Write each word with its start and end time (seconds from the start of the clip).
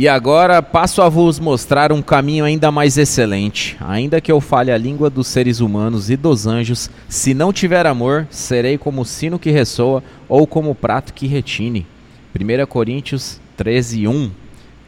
E 0.00 0.06
agora 0.06 0.62
passo 0.62 1.02
a 1.02 1.08
vos 1.08 1.40
mostrar 1.40 1.90
um 1.90 2.00
caminho 2.00 2.44
ainda 2.44 2.70
mais 2.70 2.96
excelente. 2.96 3.76
Ainda 3.80 4.20
que 4.20 4.30
eu 4.30 4.40
fale 4.40 4.70
a 4.70 4.78
língua 4.78 5.10
dos 5.10 5.26
seres 5.26 5.58
humanos 5.58 6.08
e 6.08 6.16
dos 6.16 6.46
anjos, 6.46 6.88
se 7.08 7.34
não 7.34 7.52
tiver 7.52 7.84
amor, 7.84 8.24
serei 8.30 8.78
como 8.78 9.02
o 9.02 9.04
sino 9.04 9.40
que 9.40 9.50
ressoa 9.50 10.00
ou 10.28 10.46
como 10.46 10.70
o 10.70 10.74
prato 10.74 11.12
que 11.12 11.26
retine. 11.26 11.84
1 12.32 12.64
Coríntios 12.66 13.40
13, 13.56 14.06
1. 14.06 14.30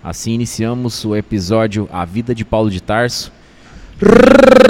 Assim 0.01 0.31
iniciamos 0.31 1.05
o 1.05 1.17
episódio 1.17 1.89
A 1.93 2.05
Vida 2.05 2.33
de 2.33 2.45
Paulo 2.45 2.71
de 2.71 2.81
Tarso. 2.81 3.33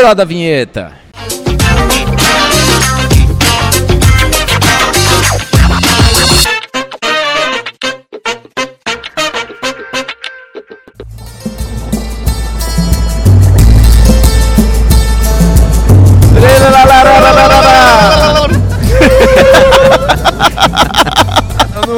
Roda 0.02 0.22
a 0.22 0.24
vinheta! 0.24 0.99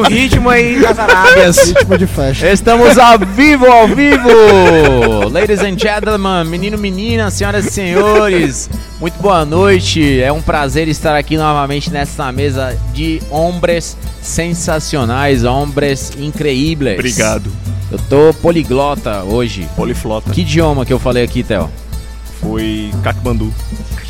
No 0.03 0.09
ritmo 0.09 0.51
aí 0.51 0.81
das 0.81 0.99
Arábias. 0.99 1.57
Ritmo 1.79 1.99
de 1.99 2.07
festa. 2.07 2.51
Estamos 2.51 2.99
ao 2.99 3.19
vivo, 3.19 3.67
ao 3.67 3.87
vivo! 3.89 5.29
Ladies 5.31 5.61
and 5.61 5.79
gentlemen, 5.79 6.45
menino, 6.45 6.77
menina, 6.77 7.31
senhoras 7.31 7.67
e 7.67 7.71
senhores, 7.71 8.69
muito 9.01 9.21
boa 9.21 9.45
noite. 9.45 10.21
É 10.21 10.33
um 10.33 10.43
prazer 10.43 10.89
estar 10.89 11.17
aqui 11.17 11.37
novamente 11.37 11.91
nessa 11.91 12.33
mesa 12.33 12.77
de 12.93 13.23
hombres 13.31 13.97
sensacionais, 14.21 15.45
hombres 15.45 16.13
increíbles. 16.19 16.95
Obrigado. 16.95 17.51
Eu 17.91 17.99
tô 18.09 18.35
poliglota 18.35 19.23
hoje. 19.23 19.69
Poliflota. 19.77 20.31
Que 20.31 20.41
idioma 20.41 20.85
que 20.85 20.93
eu 20.93 20.99
falei 20.99 21.25
aqui, 21.25 21.43
Theo? 21.43 21.71
Foi 22.41 22.91
Katmandu. 23.03 23.53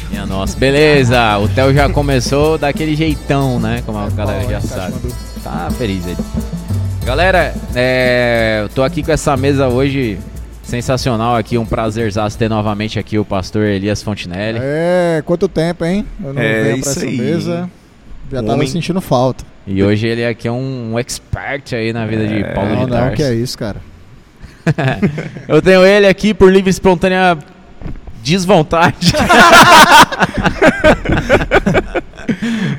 Minha 0.08 0.24
nossa, 0.24 0.56
beleza. 0.56 1.38
O 1.38 1.48
Theo 1.48 1.74
já 1.74 1.88
começou 1.88 2.56
daquele 2.56 2.94
jeitão, 2.94 3.58
né? 3.58 3.82
Como 3.84 3.98
a 3.98 4.08
galera 4.08 4.48
já 4.48 4.60
sabe. 4.60 4.94
Tá 5.42 5.68
feliz 5.76 6.06
ele. 6.06 6.16
Galera, 7.04 7.52
é, 7.74 8.60
eu 8.62 8.68
tô 8.68 8.82
aqui 8.82 9.02
com 9.02 9.10
essa 9.12 9.36
mesa 9.36 9.68
hoje 9.68 10.18
sensacional 10.62 11.34
aqui, 11.36 11.58
um 11.58 11.66
prazerzaço 11.66 12.38
ter 12.38 12.48
novamente 12.48 12.98
aqui 12.98 13.18
o 13.18 13.24
pastor 13.24 13.64
Elias 13.64 14.02
Fontinelli. 14.02 14.58
É, 14.62 15.22
quanto 15.26 15.48
tempo, 15.48 15.84
hein? 15.84 16.06
Eu 16.22 16.32
não 16.32 16.40
É, 16.40 16.62
venho 16.62 16.80
pra 16.80 16.90
isso 16.90 16.98
essa 17.00 17.06
aí. 17.06 17.18
mesa. 17.18 17.70
Já 18.30 18.40
tava 18.40 18.54
Homem. 18.54 18.68
sentindo 18.68 19.00
falta. 19.00 19.44
E 19.66 19.82
hoje 19.82 20.06
ele 20.06 20.24
aqui 20.24 20.46
é 20.48 20.52
um, 20.52 20.92
um 20.92 20.98
expert 20.98 21.72
aí 21.74 21.92
na 21.92 22.06
vida 22.06 22.26
de 22.26 22.40
É, 22.42 22.54
Paulo 22.54 22.70
não, 22.70 22.84
de 22.84 22.90
não, 22.90 22.96
Tarso. 22.98 23.16
que 23.16 23.22
é 23.22 23.34
isso, 23.34 23.58
cara. 23.58 23.76
Eu 25.48 25.60
tenho 25.60 25.84
ele 25.84 26.06
aqui 26.06 26.32
por 26.32 26.50
livre 26.52 26.70
e 26.70 26.72
espontânea 26.72 27.36
desvontade. 28.22 29.12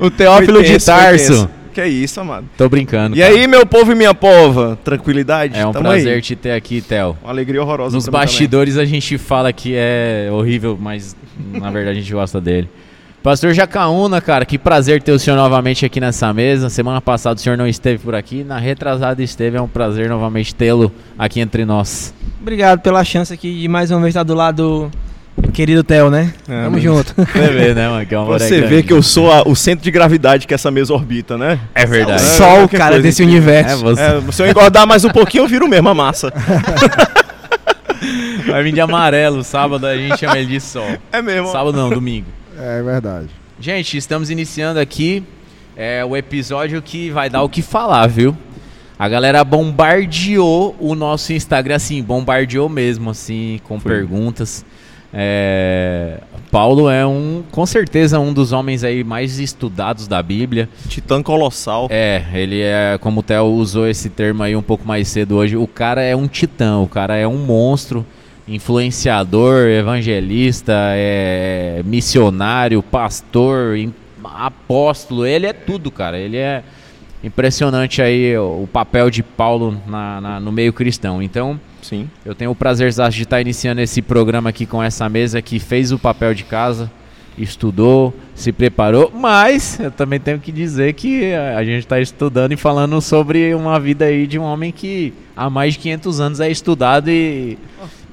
o 0.00 0.10
Teófilo 0.10 0.62
de 0.62 0.78
Tarso. 0.84 1.48
Que 1.74 1.80
é 1.80 1.88
isso, 1.88 2.20
amado. 2.20 2.46
Tô 2.56 2.68
brincando. 2.68 3.16
E 3.16 3.20
cara. 3.20 3.34
aí, 3.34 3.48
meu 3.48 3.66
povo 3.66 3.90
e 3.90 3.96
minha 3.96 4.14
pova? 4.14 4.78
Tranquilidade? 4.84 5.58
É 5.58 5.66
um 5.66 5.72
Tamo 5.72 5.86
prazer 5.88 6.14
aí. 6.14 6.22
te 6.22 6.36
ter 6.36 6.52
aqui, 6.52 6.80
Theo. 6.80 7.16
Uma 7.20 7.32
alegria 7.32 7.60
horrorosa. 7.60 7.96
Nos 7.96 8.08
bastidores 8.08 8.78
a 8.78 8.84
gente 8.84 9.18
fala 9.18 9.52
que 9.52 9.74
é 9.74 10.28
horrível, 10.30 10.78
mas 10.80 11.16
na 11.36 11.72
verdade 11.72 11.98
a 11.98 12.00
gente 12.00 12.12
gosta 12.12 12.40
dele. 12.40 12.68
Pastor 13.24 13.52
Jacaúna, 13.52 14.20
cara, 14.20 14.44
que 14.44 14.56
prazer 14.56 15.02
ter 15.02 15.10
o 15.10 15.18
senhor 15.18 15.34
novamente 15.34 15.84
aqui 15.84 15.98
nessa 15.98 16.32
mesa. 16.32 16.70
Semana 16.70 17.00
passada 17.00 17.40
o 17.40 17.42
senhor 17.42 17.58
não 17.58 17.66
esteve 17.66 17.98
por 17.98 18.14
aqui, 18.14 18.44
na 18.44 18.58
retrasada 18.58 19.20
esteve. 19.20 19.56
É 19.56 19.60
um 19.60 19.66
prazer 19.66 20.08
novamente 20.08 20.54
tê-lo 20.54 20.92
aqui 21.18 21.40
entre 21.40 21.64
nós. 21.64 22.14
Obrigado 22.40 22.82
pela 22.82 23.02
chance 23.02 23.32
aqui 23.32 23.62
de 23.62 23.66
mais 23.66 23.90
uma 23.90 24.00
vez 24.00 24.10
estar 24.10 24.22
do 24.22 24.34
lado 24.34 24.56
do 24.56 24.90
querido 25.52 25.84
Theo, 25.84 26.10
né? 26.10 26.32
É, 26.48 26.64
Tamo 26.64 26.80
junto. 26.80 27.14
Você 27.16 27.48
vê, 27.48 27.74
né, 27.74 27.88
mano? 27.88 28.06
Que 28.06 28.14
é 28.14 28.18
uma. 28.18 28.38
Você 28.38 28.60
vê 28.62 28.82
que 28.82 28.92
eu 28.92 29.02
sou 29.02 29.30
a- 29.32 29.42
o 29.46 29.54
centro 29.54 29.84
de 29.84 29.90
gravidade 29.90 30.46
que 30.46 30.54
essa 30.54 30.70
mesa 30.70 30.92
orbita, 30.92 31.36
né? 31.38 31.58
É 31.74 31.86
verdade. 31.86 32.22
É, 32.22 32.26
Só 32.26 32.54
o 32.54 32.58
qualquer 32.60 32.78
cara 32.78 33.00
desse. 33.00 33.22
É, 33.22 33.26
universo. 33.26 33.82
você 33.82 34.02
É, 34.02 34.32
se 34.32 34.42
eu 34.42 34.48
engordar 34.48 34.86
mais 34.86 35.04
um 35.04 35.10
pouquinho, 35.10 35.44
eu 35.44 35.48
viro 35.48 35.68
mesmo 35.68 35.88
a 35.88 35.94
massa. 35.94 36.32
vai 38.46 38.62
vir 38.62 38.72
de 38.72 38.80
amarelo. 38.80 39.42
Sábado 39.42 39.86
a 39.86 39.96
gente 39.96 40.18
chama 40.18 40.38
ele 40.38 40.48
de 40.48 40.60
sol. 40.60 40.86
É 41.12 41.22
mesmo. 41.22 41.50
Sábado 41.50 41.76
não, 41.76 41.90
domingo. 41.90 42.26
É 42.58 42.82
verdade. 42.82 43.28
Gente, 43.58 43.96
estamos 43.96 44.30
iniciando 44.30 44.78
aqui 44.80 45.22
é, 45.76 46.04
o 46.04 46.16
episódio 46.16 46.80
que 46.82 47.10
vai 47.10 47.30
dar 47.30 47.42
o 47.42 47.48
que 47.48 47.62
falar, 47.62 48.06
viu? 48.06 48.36
A 48.98 49.08
galera 49.08 49.42
bombardeou 49.42 50.76
o 50.78 50.94
nosso 50.94 51.32
Instagram, 51.32 51.76
assim, 51.76 52.02
bombardeou 52.02 52.68
mesmo, 52.68 53.10
assim, 53.10 53.60
com 53.64 53.80
Foi. 53.80 53.92
perguntas. 53.92 54.64
É, 55.16 56.18
Paulo 56.50 56.90
é 56.90 57.06
um, 57.06 57.42
com 57.50 57.64
certeza, 57.64 58.18
um 58.18 58.32
dos 58.32 58.50
homens 58.52 58.82
aí 58.82 59.04
mais 59.04 59.38
estudados 59.38 60.08
da 60.08 60.22
Bíblia. 60.22 60.68
Titã 60.88 61.22
colossal. 61.22 61.86
É, 61.90 62.22
ele 62.34 62.60
é, 62.60 62.98
como 63.00 63.20
o 63.20 63.22
Theo 63.22 63.44
usou 63.46 63.86
esse 63.88 64.10
termo 64.10 64.42
aí 64.42 64.54
um 64.56 64.62
pouco 64.62 64.86
mais 64.86 65.06
cedo 65.08 65.36
hoje, 65.36 65.56
o 65.56 65.66
cara 65.66 66.02
é 66.02 66.14
um 66.16 66.26
titã, 66.26 66.78
o 66.78 66.88
cara 66.88 67.16
é 67.16 67.26
um 67.26 67.38
monstro, 67.38 68.04
influenciador, 68.46 69.68
evangelista, 69.68 70.72
é 70.94 71.80
missionário, 71.84 72.82
pastor, 72.82 73.76
apóstolo, 74.24 75.24
ele 75.26 75.46
é 75.46 75.52
tudo, 75.52 75.90
cara. 75.90 76.18
Ele 76.18 76.36
é 76.36 76.62
impressionante 77.22 78.02
aí 78.02 78.36
o 78.36 78.62
o 78.64 78.66
papel 78.66 79.10
de 79.10 79.22
Paulo 79.22 79.76
na- 79.86 80.20
na- 80.20 80.40
no 80.40 80.50
meio 80.50 80.72
cristão. 80.72 81.22
Então, 81.22 81.58
Sim. 81.84 82.08
eu 82.24 82.34
tenho 82.34 82.50
o 82.50 82.54
prazer 82.54 82.90
de 82.90 83.22
estar 83.22 83.42
iniciando 83.42 83.78
esse 83.78 84.00
programa 84.00 84.48
aqui 84.48 84.64
com 84.64 84.82
essa 84.82 85.06
mesa 85.06 85.42
que 85.42 85.58
fez 85.58 85.92
o 85.92 85.98
papel 85.98 86.32
de 86.32 86.42
casa, 86.42 86.90
estudou, 87.36 88.14
se 88.34 88.52
preparou, 88.52 89.12
mas 89.14 89.78
eu 89.78 89.90
também 89.90 90.18
tenho 90.18 90.38
que 90.38 90.50
dizer 90.50 90.94
que 90.94 91.34
a 91.34 91.58
a 91.58 91.64
gente 91.64 91.80
está 91.80 92.00
estudando 92.00 92.52
e 92.52 92.56
falando 92.56 92.98
sobre 93.02 93.54
uma 93.54 93.78
vida 93.78 94.06
aí 94.06 94.26
de 94.26 94.38
um 94.38 94.42
homem 94.42 94.72
que 94.72 95.12
há 95.36 95.50
mais 95.50 95.74
de 95.74 95.80
500 95.80 96.20
anos 96.20 96.40
é 96.40 96.50
estudado 96.50 97.10
e, 97.10 97.58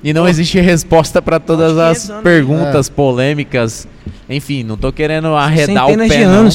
e 0.04 0.12
não 0.12 0.28
existe 0.28 0.60
resposta 0.60 1.22
para 1.22 1.40
todas 1.40 1.78
as 1.78 2.00
500 2.00 2.10
anos. 2.10 2.24
perguntas 2.24 2.90
polêmicas. 2.90 3.88
Enfim, 4.30 4.64
não 4.64 4.76
tô 4.76 4.92
querendo 4.92 5.28
arredar 5.34 5.88
Centenas 5.88 6.08
o 6.08 6.10
pé 6.10 6.18
de 6.18 6.26
não. 6.26 6.50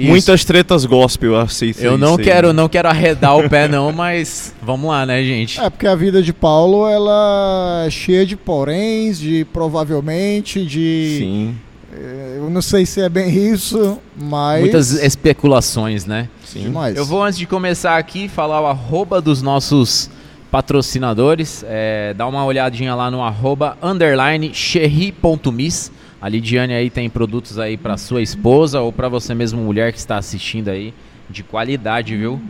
Isso. 0.00 0.08
Muitas 0.08 0.44
tretas 0.44 0.84
gospel, 0.84 1.32
eu 1.32 1.40
aceito 1.40 1.80
Eu 1.80 1.92
isso 1.92 2.00
não 2.00 2.16
aí. 2.16 2.24
quero, 2.24 2.52
não 2.52 2.68
quero 2.68 2.88
arredar 2.88 3.36
o 3.36 3.48
pé 3.48 3.68
não, 3.68 3.92
mas 3.92 4.54
vamos 4.62 4.88
lá, 4.90 5.04
né, 5.04 5.22
gente? 5.22 5.60
É 5.60 5.68
porque 5.68 5.86
a 5.86 5.94
vida 5.94 6.22
de 6.22 6.32
Paulo, 6.32 6.88
ela 6.88 7.84
é 7.86 7.90
cheia 7.90 8.24
de 8.24 8.36
poréns, 8.36 9.18
de 9.18 9.44
provavelmente, 9.52 10.64
de... 10.64 11.16
Sim, 11.18 11.54
eh, 11.92 12.36
Eu 12.38 12.48
não 12.48 12.62
sei 12.62 12.86
se 12.86 13.00
é 13.00 13.08
bem 13.08 13.28
isso, 13.52 13.98
mas... 14.16 14.60
Muitas 14.60 14.92
especulações, 14.92 16.06
né? 16.06 16.28
sim. 16.44 16.62
Demais. 16.62 16.96
Eu 16.96 17.04
vou, 17.04 17.22
antes 17.22 17.38
de 17.38 17.46
começar 17.46 17.96
aqui, 17.96 18.28
falar 18.28 18.60
o 18.60 18.66
arroba 18.66 19.20
dos 19.20 19.42
nossos 19.42 20.10
patrocinadores. 20.50 21.64
É, 21.66 22.12
dá 22.16 22.26
uma 22.26 22.44
olhadinha 22.44 22.94
lá 22.94 23.10
no 23.10 23.22
arroba 23.22 23.76
underline 23.82 24.52
cherry.miss. 24.52 25.92
A 26.20 26.28
Lidiane 26.28 26.74
aí 26.74 26.90
tem 26.90 27.08
produtos 27.08 27.58
aí 27.58 27.76
para 27.76 27.96
sua 27.96 28.20
esposa 28.20 28.80
ou 28.80 28.92
para 28.92 29.08
você 29.08 29.34
mesmo, 29.34 29.62
mulher 29.62 29.90
que 29.90 29.98
está 29.98 30.18
assistindo 30.18 30.68
aí, 30.68 30.92
de 31.30 31.42
qualidade, 31.42 32.14
viu? 32.14 32.40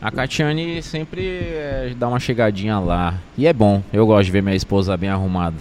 A 0.00 0.10
Catiane 0.12 0.80
sempre 0.82 1.26
é, 1.26 1.92
dá 1.98 2.06
uma 2.06 2.20
chegadinha 2.20 2.78
lá. 2.78 3.14
E 3.36 3.46
é 3.46 3.52
bom, 3.52 3.82
eu 3.92 4.06
gosto 4.06 4.26
de 4.26 4.30
ver 4.30 4.42
minha 4.42 4.54
esposa 4.54 4.96
bem 4.96 5.08
arrumada. 5.08 5.56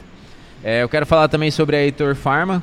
É, 0.63 0.83
eu 0.83 0.89
quero 0.89 1.05
falar 1.05 1.27
também 1.27 1.49
sobre 1.49 1.75
a 1.75 1.81
Heitor 1.81 2.15
Pharma. 2.15 2.61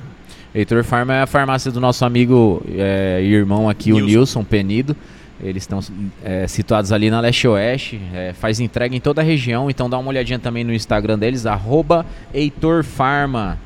Heitor 0.55 0.85
Pharma 0.85 1.15
é 1.15 1.23
a 1.23 1.27
farmácia 1.27 1.73
do 1.73 1.81
nosso 1.81 2.05
amigo 2.05 2.63
é, 2.69 3.21
e 3.23 3.33
irmão 3.33 3.69
aqui, 3.69 3.93
o 3.93 3.97
Nilson. 3.97 4.11
Nilson 4.11 4.45
Penido. 4.45 4.97
Eles 5.43 5.65
estão 5.65 5.81
é, 6.23 6.47
situados 6.47 6.93
ali 6.93 7.11
na 7.11 7.19
Leste 7.19 7.49
Oeste, 7.49 8.01
é, 8.15 8.33
faz 8.33 8.61
entrega 8.61 8.95
em 8.95 9.01
toda 9.01 9.21
a 9.21 9.25
região, 9.25 9.69
então 9.69 9.91
dá 9.91 9.99
uma 9.99 10.11
olhadinha 10.11 10.39
também 10.39 10.63
no 10.63 10.73
Instagram 10.73 11.19
deles, 11.19 11.47
arroba 11.47 12.07
Heitor 12.33 12.85
Pharma. 12.85 13.59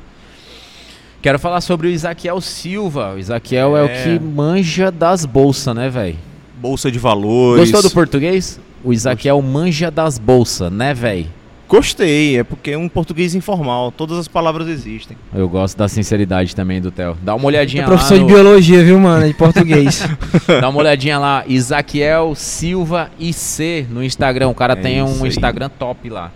Quero 1.27 1.39
falar 1.39 1.59
sobre 1.59 1.87
o 1.87 1.89
Isaquiel 1.89 2.39
Silva. 2.39 3.15
O 3.15 3.19
Isaquiel 3.19 3.75
é, 3.75 3.83
o 3.83 3.85
É. 3.87 4.03
que 4.03 4.17
manja 4.17 4.89
das 4.89 5.25
bolsas, 5.25 5.75
né, 5.75 5.89
velho? 5.89 6.15
Bolsa 6.57 6.89
de 6.89 6.97
valores. 6.97 7.69
Gostou 7.69 7.81
do 7.89 7.93
português? 7.93 8.57
O 8.81 8.93
Isaquiel 8.93 9.41
manja 9.41 9.91
das 9.91 10.17
bolsas, 10.17 10.71
né, 10.71 10.93
velho? 10.93 11.25
Gostei, 11.67 12.37
é 12.39 12.45
porque 12.45 12.71
é 12.71 12.77
um 12.77 12.87
português 12.87 13.35
informal. 13.35 13.91
Todas 13.91 14.17
as 14.17 14.29
palavras 14.29 14.69
existem. 14.69 15.17
Eu 15.35 15.49
gosto 15.49 15.77
da 15.77 15.89
sinceridade 15.89 16.55
também 16.55 16.79
do 16.79 16.91
Theo. 16.91 17.17
Dá 17.21 17.35
uma 17.35 17.45
olhadinha 17.47 17.83
É 17.83 17.85
lá. 17.85 17.89
professor 17.91 18.13
de 18.15 18.21
no- 18.21 18.27
biologia, 18.27 18.81
viu, 18.85 18.97
mano? 18.97 19.27
De 19.27 19.33
português. 19.33 20.07
Dá 20.61 20.69
uma 20.69 20.79
olhadinha 20.79 21.19
lá, 21.19 21.43
Isaquiel 21.45 22.35
Silva 22.35 23.11
IC 23.19 23.85
no 23.91 24.01
Instagram. 24.01 24.47
O 24.47 24.55
cara 24.55 24.75
É 24.75 24.75
tem 24.77 25.03
um 25.03 25.23
aí. 25.23 25.27
Instagram 25.27 25.69
top 25.77 26.09
lá. 26.09 26.31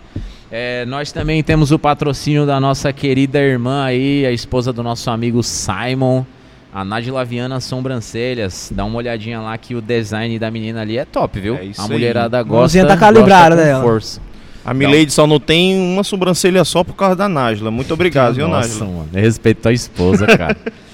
É, 0.52 0.86
nós 0.86 1.14
também 1.14 1.42
temos 1.42 1.72
o 1.72 1.80
patrocínio 1.80 2.46
da 2.46 2.60
nossa 2.60 2.92
querida 2.92 3.40
irmã 3.40 3.86
aí, 3.86 4.26
a 4.26 4.32
esposa 4.32 4.74
do 4.74 4.84
nosso 4.84 5.10
amigo 5.10 5.42
Simon, 5.42 6.26
a 6.74 6.84
Nádia 6.84 7.24
Viana 7.24 7.62
Sobrancelhas. 7.62 8.70
Dá 8.76 8.84
uma 8.84 8.98
olhadinha 8.98 9.40
lá 9.40 9.58
que 9.58 9.76
o 9.76 9.82
design 9.82 10.38
da 10.38 10.52
menina 10.52 10.82
ali 10.82 10.98
é 10.98 11.06
top, 11.06 11.40
viu? 11.40 11.56
É 11.56 11.64
isso 11.64 11.80
a 11.80 11.86
aí. 11.86 11.90
mulherada 11.90 12.44
gosta. 12.44 12.58
Mãozinha 12.60 12.86
tá 12.86 12.98
calibrada 12.98 13.56
gosta 13.56 13.62
com 13.62 13.70
dela. 13.70 13.84
Força. 13.84 14.22
A 14.64 14.74
Milady 14.74 15.10
só 15.10 15.26
não 15.26 15.40
tem 15.40 15.80
uma 15.80 16.04
sobrancelha 16.04 16.64
só 16.66 16.84
por 16.84 16.96
causa 16.96 17.16
da 17.16 17.30
Nájila. 17.30 17.72
Muito 17.72 17.94
obrigado, 17.94 18.36
viu, 18.36 18.48
Nossa, 18.48 18.68
Nájila? 18.68 18.86
mano. 18.86 19.10
Respeito 19.14 19.68
a 19.70 19.74
esposa, 19.74 20.28
cara. 20.28 20.58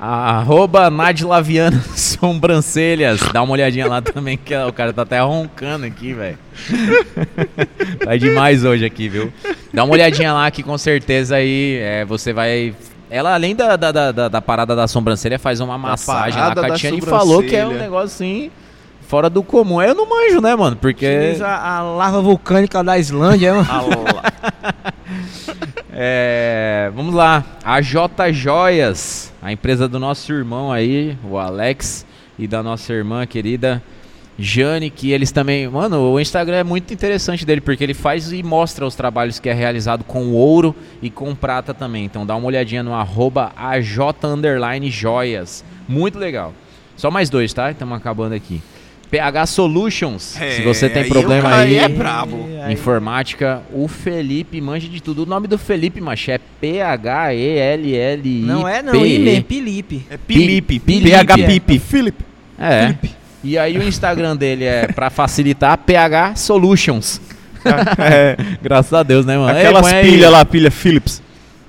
Arroba 0.00 0.88
Nadlaviana 0.88 1.78
Sobrancelhas. 1.94 3.20
Dá 3.32 3.42
uma 3.42 3.52
olhadinha 3.52 3.86
lá 3.86 4.00
também, 4.00 4.38
que 4.38 4.54
o 4.56 4.72
cara 4.72 4.92
tá 4.94 5.02
até 5.02 5.20
roncando 5.20 5.84
aqui, 5.84 6.14
velho. 6.14 6.38
tá 8.02 8.16
demais 8.16 8.64
hoje 8.64 8.84
aqui, 8.84 9.08
viu? 9.08 9.32
Dá 9.74 9.84
uma 9.84 9.92
olhadinha 9.92 10.32
lá 10.32 10.50
que 10.50 10.62
com 10.62 10.78
certeza 10.78 11.36
aí 11.36 11.76
é, 11.82 12.04
você 12.04 12.32
vai. 12.32 12.74
Ela, 13.10 13.34
além 13.34 13.54
da, 13.54 13.76
da, 13.76 13.92
da, 13.92 14.12
da- 14.12 14.28
da 14.28 14.40
parada 14.40 14.74
da 14.74 14.86
sobrancelha, 14.88 15.38
faz 15.38 15.60
uma 15.60 15.76
massagem 15.76 16.40
lá. 16.40 16.46
A 16.52 16.54
Catiane 16.72 16.96
falou 17.10 17.42
que 17.42 17.56
é 17.56 17.66
um 17.66 17.70
negócio 17.80 18.04
assim. 18.06 18.50
Fora 19.10 19.28
do 19.28 19.42
comum. 19.42 19.82
Eu 19.82 19.92
não 19.92 20.08
manjo, 20.08 20.40
né, 20.40 20.54
mano? 20.54 20.76
Porque. 20.76 21.04
Utiliza 21.04 21.48
a 21.48 21.82
lava 21.82 22.22
vulcânica 22.22 22.80
da 22.84 22.96
Islândia, 22.96 23.54
mano. 23.54 23.66
É, 25.92 26.90
vamos 26.94 27.12
lá. 27.12 27.44
A 27.62 27.82
J 27.82 28.32
Joias, 28.32 29.30
a 29.42 29.52
empresa 29.52 29.86
do 29.86 29.98
nosso 29.98 30.32
irmão 30.32 30.72
aí, 30.72 31.18
o 31.28 31.36
Alex, 31.36 32.06
e 32.38 32.46
da 32.46 32.62
nossa 32.62 32.90
irmã 32.92 33.26
querida 33.26 33.82
Jane, 34.38 34.88
que 34.88 35.10
eles 35.10 35.30
também. 35.32 35.68
Mano, 35.68 36.12
o 36.12 36.20
Instagram 36.20 36.56
é 36.58 36.64
muito 36.64 36.94
interessante 36.94 37.44
dele, 37.44 37.60
porque 37.60 37.84
ele 37.84 37.92
faz 37.92 38.32
e 38.32 38.42
mostra 38.42 38.86
os 38.86 38.94
trabalhos 38.94 39.38
que 39.38 39.48
é 39.48 39.52
realizado 39.52 40.04
com 40.04 40.32
ouro 40.32 40.74
e 41.02 41.10
com 41.10 41.34
prata 41.34 41.74
também. 41.74 42.04
Então 42.04 42.24
dá 42.24 42.34
uma 42.36 42.46
olhadinha 42.46 42.82
no 42.82 42.94
arroba 42.94 43.52
AJ 43.56 43.98
joias. 44.88 45.64
Muito 45.86 46.18
legal. 46.18 46.54
Só 46.96 47.10
mais 47.10 47.28
dois, 47.28 47.52
tá? 47.52 47.70
Estamos 47.72 47.98
acabando 47.98 48.34
aqui. 48.34 48.62
PH 49.10 49.46
Solutions, 49.46 50.22
se 50.22 50.62
você 50.62 50.88
tem 50.88 51.02
aí 51.02 51.08
problema 51.08 51.50
cara 51.50 51.62
aí. 51.62 51.76
é 51.78 51.88
brabo. 51.88 52.46
Aí- 52.62 52.72
Informática, 52.74 53.62
o 53.72 53.88
Felipe 53.88 54.60
manja 54.60 54.88
de 54.88 55.02
tudo. 55.02 55.24
O 55.24 55.26
nome 55.26 55.48
do 55.48 55.58
Felipe, 55.58 56.00
macho, 56.00 56.30
é 56.30 56.38
P-H-E-L-L-I. 56.60 58.42
Não 58.46 58.68
é 58.68 58.82
não, 58.82 58.94
Imer, 58.94 59.44
Felipe. 59.44 60.06
É 60.10 60.16
Pilipe. 60.16 60.78
Pilipe. 60.78 61.10
PH 61.10 61.34
Pipe. 61.38 61.78
Felipe. 61.78 62.24
É. 62.58 62.94
E 63.42 63.58
aí 63.58 63.76
o 63.78 63.82
Instagram 63.82 64.36
dele 64.36 64.64
é, 64.64 64.86
pra 64.86 65.10
facilitar, 65.10 65.76
PH 65.78 66.36
Solutions. 66.36 67.20
É, 67.98 68.36
Graças 68.62 68.92
a 68.94 69.02
Deus, 69.02 69.26
né, 69.26 69.36
mano? 69.36 69.58
Ei, 69.58 69.66
aquelas 69.66 69.86
aí. 69.86 70.02
pilhas 70.10 70.30
lá, 70.32 70.44
pilha 70.46 70.70
Philips. 70.70 71.22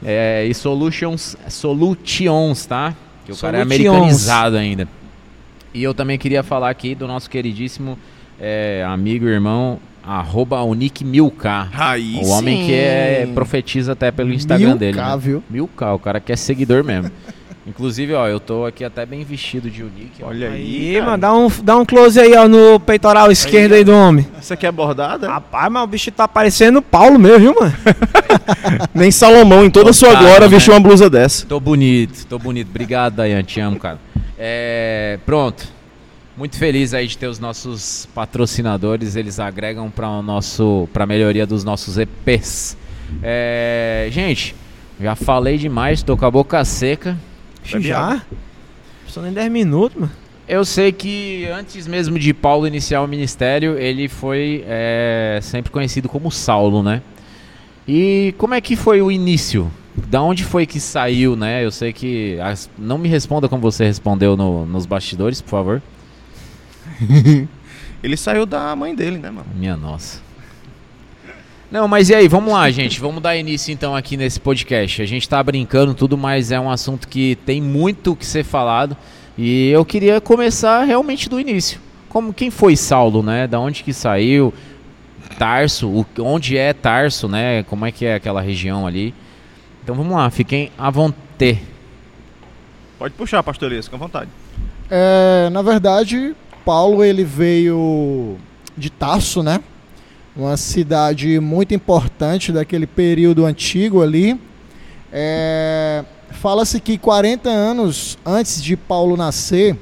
É, 0.04 0.46
e 0.46 0.54
Solutions, 0.54 1.36
Solutions, 1.50 2.66
tá? 2.66 2.96
Que 3.26 3.32
o 3.34 3.36
cara 3.36 3.58
é 3.58 3.62
Solutions. 3.64 3.88
americanizado 3.90 4.56
ainda. 4.58 4.88
E 5.74 5.84
eu 5.84 5.94
também 5.94 6.18
queria 6.18 6.44
falar 6.44 6.70
aqui 6.70 6.94
do 6.96 7.08
nosso 7.08 7.30
queridíssimo 7.30 7.98
é, 8.40 8.84
amigo 8.88 9.26
e 9.26 9.30
irmão, 9.30 9.80
arroba 10.04 10.62
Unique 10.64 11.06
Milka. 11.06 11.70
Aí 11.74 12.20
O 12.22 12.28
homem 12.30 12.66
que 12.66 12.74
é, 12.74 13.30
profetiza 13.34 13.94
até 13.94 14.12
pelo 14.12 14.34
Instagram 14.34 14.76
dele. 14.76 14.98
Milka, 14.98 15.10
né? 15.12 15.18
viu? 15.18 15.44
Milka, 15.50 15.94
o 15.94 16.00
cara 16.00 16.20
que 16.20 16.32
é 16.32 16.36
seguidor 16.36 16.84
mesmo. 16.84 17.12
Inclusive, 17.66 18.16
ó, 18.16 18.28
eu 18.28 18.40
tô 18.40 18.66
aqui 18.66 18.84
até 18.84 19.06
bem 19.06 19.24
vestido 19.24 19.70
de 19.70 19.84
Unique. 19.84 20.24
ó. 20.24 20.30
Olha 20.30 20.50
aí. 20.50 20.88
Aí, 20.88 20.94
cara. 20.96 21.06
mano, 21.06 21.18
dá 21.22 21.34
um, 21.34 21.52
dá 21.64 21.78
um 21.78 21.86
close 21.86 22.20
aí, 22.20 22.34
ó, 22.36 22.48
no 22.48 22.80
peitoral 22.80 23.32
esquerdo 23.32 23.74
aí 23.74 23.84
do 23.84 23.94
homem. 23.94 24.28
Isso 24.42 24.52
aqui 24.52 24.66
é 24.66 24.72
bordada? 24.72 25.30
Rapaz, 25.30 25.72
mas 25.72 25.84
o 25.84 25.88
bicho 25.88 26.12
tá 26.12 26.28
parecendo 26.28 26.82
Paulo 26.82 27.20
mesmo, 27.20 27.40
viu, 27.40 27.56
mano? 27.60 27.74
Nem 28.96 29.12
Salomão, 29.12 29.64
em 29.64 29.70
toda 29.70 29.92
a 29.92 29.94
sua 29.94 30.10
Otário, 30.10 30.28
glória, 30.28 30.48
né? 30.48 30.54
vestiu 30.56 30.74
uma 30.74 30.80
blusa 30.80 31.08
dessa. 31.08 31.46
Tô 31.46 31.60
bonito, 31.60 32.26
tô 32.26 32.40
bonito. 32.40 32.68
Obrigado, 32.68 33.14
Dayan, 33.18 33.44
te 33.44 33.60
amo, 33.60 33.78
cara. 33.80 34.00
É, 34.44 35.20
pronto. 35.24 35.68
Muito 36.36 36.58
feliz 36.58 36.96
aí 36.96 37.06
de 37.06 37.16
ter 37.16 37.28
os 37.28 37.38
nossos 37.38 38.08
patrocinadores, 38.16 39.16
eles 39.16 39.40
agregam 39.40 39.92
para 39.92 40.10
o 40.10 40.24
nosso, 40.24 40.90
para 40.92 41.06
melhoria 41.06 41.46
dos 41.46 41.64
nossos 41.64 42.00
EPs. 42.00 42.76
É, 43.22 44.08
gente, 44.10 44.56
já 45.00 45.14
falei 45.14 45.60
demais, 45.60 46.02
tô 46.02 46.18
com 46.18 46.26
a 46.26 46.32
boca 46.32 46.66
seca. 46.66 47.16
Já? 47.64 48.24
Só 49.06 49.22
nem 49.22 49.32
10 49.32 49.52
minutos, 49.52 50.00
mano. 50.00 50.12
Eu 50.48 50.66
sei 50.66 50.92
que 50.92 51.46
antes 51.46 51.86
mesmo 51.86 52.18
de 52.18 52.34
Paulo 52.34 52.66
iniciar 52.66 53.04
o 53.04 53.08
ministério, 53.08 53.78
ele 53.78 54.08
foi 54.08 54.64
é, 54.66 55.38
sempre 55.44 55.72
conhecido 55.72 56.10
como 56.10 56.32
Saulo, 56.32 56.82
né? 56.82 57.04
E 57.88 58.34
como 58.40 58.56
é 58.56 58.62
que 58.62 58.76
foi 58.76 59.04
o 59.04 59.12
início? 59.12 59.72
Da 59.96 60.22
onde 60.22 60.44
foi 60.44 60.66
que 60.66 60.80
saiu, 60.80 61.36
né? 61.36 61.64
Eu 61.66 61.72
sei 61.72 61.92
que. 61.92 62.40
as- 62.40 62.70
não 62.78 62.98
me 62.98 63.10
responda 63.10 63.50
como 63.50 63.62
você 63.62 63.84
respondeu 63.86 64.38
no- 64.38 64.66
nos 64.66 64.86
bastidores, 64.86 65.42
por 65.42 65.50
favor. 65.50 65.82
Ele 68.04 68.18
saiu 68.18 68.46
da 68.46 68.76
mãe 68.76 68.96
dele, 68.96 69.18
né, 69.18 69.30
mano? 69.30 69.48
Minha 69.56 69.76
nossa. 69.78 70.20
Não, 71.70 71.88
mas 71.88 72.10
e 72.10 72.16
aí, 72.16 72.28
vamos 72.28 72.52
lá, 72.52 72.70
gente. 72.72 73.00
Vamos 73.00 73.22
dar 73.22 73.36
início 73.38 73.72
então 73.72 73.96
aqui 73.96 74.18
nesse 74.18 74.40
podcast. 74.40 75.02
A 75.02 75.06
gente 75.06 75.28
tá 75.30 75.42
brincando 75.42 75.94
tudo, 75.94 76.18
mas 76.18 76.52
é 76.52 76.60
um 76.60 76.70
assunto 76.70 77.08
que 77.08 77.38
tem 77.46 77.62
muito 77.62 78.12
o 78.12 78.16
que 78.16 78.26
ser 78.26 78.44
falado. 78.44 78.98
E 79.38 79.70
eu 79.70 79.86
queria 79.86 80.20
começar 80.20 80.84
realmente 80.84 81.30
do 81.30 81.40
início. 81.40 81.80
Como 82.10 82.34
quem 82.34 82.52
foi 82.52 82.76
Saulo, 82.76 83.24
né? 83.24 83.48
Da 83.48 83.58
onde 83.60 83.84
que 83.84 83.94
saiu? 83.94 84.54
Tarso, 85.38 85.88
o- 85.88 86.06
onde 86.20 86.58
é 86.58 86.74
Tarso, 86.74 87.28
né? 87.30 87.64
Como 87.64 87.86
é 87.86 87.92
que 87.92 88.06
é 88.06 88.16
aquela 88.16 88.42
região 88.42 88.86
ali? 88.86 89.14
Então 89.84 89.96
vamos 89.96 90.14
lá, 90.16 90.30
fiquem 90.30 90.72
à 90.78 90.90
vontade. 90.90 91.62
Pode 93.00 93.14
puxar, 93.16 93.42
pastor 93.42 93.72
Elias, 93.72 93.88
com 93.88 93.98
vontade. 93.98 94.30
É, 94.90 95.50
na 95.52 95.62
verdade, 95.62 96.36
Paulo 96.64 97.04
ele 97.04 97.24
veio 97.24 98.38
de 98.78 98.90
Tarso, 98.90 99.42
né? 99.42 99.60
Uma 100.36 100.56
cidade 100.56 101.40
muito 101.40 101.74
importante 101.74 102.52
daquele 102.52 102.86
período 102.86 103.46
antigo 103.46 104.02
ali. 104.02 104.40
É, 105.12 106.06
Fala-se 106.32 106.80
que 106.80 106.98
40 106.98 107.50
anos 107.50 108.18
antes 108.26 108.64
de 108.64 108.76
Paulo 108.76 109.18
nascer, 109.18 109.78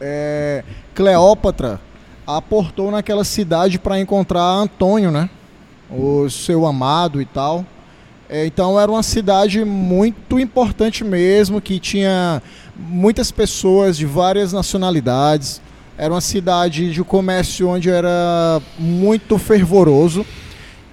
é, 0.00 0.64
Cleópatra 0.94 1.80
aportou 2.26 2.90
naquela 2.90 3.24
cidade 3.24 3.78
para 3.78 4.00
encontrar 4.00 4.42
Antônio, 4.42 5.10
né? 5.10 5.28
O 5.90 6.28
seu 6.28 6.66
amado 6.66 7.20
e 7.20 7.24
tal. 7.24 7.64
É, 8.32 8.46
então 8.46 8.78
era 8.78 8.88
uma 8.88 9.02
cidade 9.02 9.64
muito 9.64 10.38
importante 10.38 11.02
mesmo, 11.02 11.60
que 11.60 11.80
tinha 11.80 12.40
muitas 12.76 13.32
pessoas 13.32 13.96
de 13.96 14.06
várias 14.06 14.52
nacionalidades. 14.52 15.60
Era 15.98 16.14
uma 16.14 16.20
cidade 16.20 16.92
de 16.92 17.02
comércio 17.02 17.68
onde 17.68 17.90
era 17.90 18.62
muito 18.78 19.36
fervoroso. 19.36 20.24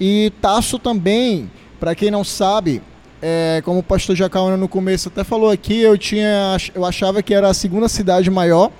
E 0.02 0.34
Tasso 0.42 0.80
também, 0.80 1.52
para 1.80 1.94
quem 1.94 2.10
não 2.10 2.24
sabe, 2.24 2.82
é, 3.22 3.62
como 3.64 3.82
o 3.82 3.84
pastor 3.84 4.16
Jacaúna 4.16 4.58
no 4.58 4.68
começo 4.68 5.10
até 5.10 5.24
falou 5.24 5.52
aqui, 5.52 5.80
eu, 5.80 5.96
tinha, 5.96 6.58
eu 6.74 6.84
achava 6.84 7.22
que 7.22 7.36
era 7.36 7.50
a 7.50 7.54
segunda 7.54 7.88
cidade 7.88 8.32
maior, 8.32 8.72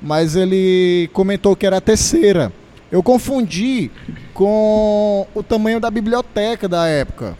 mas 0.00 0.34
ele 0.34 1.10
comentou 1.12 1.54
que 1.54 1.66
era 1.66 1.76
a 1.76 1.80
terceira. 1.80 2.50
Eu 2.90 3.02
confundi 3.02 3.90
com 4.32 5.26
o 5.34 5.42
tamanho 5.42 5.78
da 5.78 5.90
biblioteca 5.90 6.66
da 6.66 6.86
época. 6.86 7.36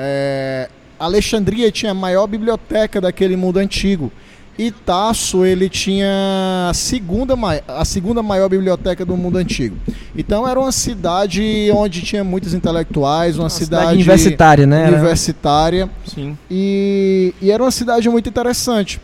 É, 0.00 0.70
Alexandria 0.96 1.72
tinha 1.72 1.90
a 1.90 1.94
maior 1.94 2.28
biblioteca 2.28 3.00
daquele 3.00 3.36
mundo 3.36 3.58
antigo. 3.58 4.12
E 4.56 4.70
Tasso, 4.72 5.44
ele 5.44 5.68
tinha 5.68 6.68
a 6.68 6.74
segunda, 6.74 7.34
a 7.66 7.84
segunda 7.84 8.22
maior 8.22 8.48
biblioteca 8.48 9.04
do 9.04 9.16
mundo 9.16 9.38
antigo. 9.38 9.76
Então 10.16 10.48
era 10.48 10.58
uma 10.58 10.72
cidade 10.72 11.70
onde 11.72 12.02
tinha 12.02 12.24
muitos 12.24 12.54
intelectuais, 12.54 13.38
uma, 13.38 13.50
cidade, 13.50 13.92
universitária, 13.94 14.66
né? 14.66 14.88
Universitária. 14.88 15.88
Sim. 16.04 16.36
E, 16.50 17.32
e 17.40 17.52
era 17.52 17.62
uma 17.62 17.70
cidade 17.70 18.08
muito 18.08 18.28
interessante. 18.28 19.00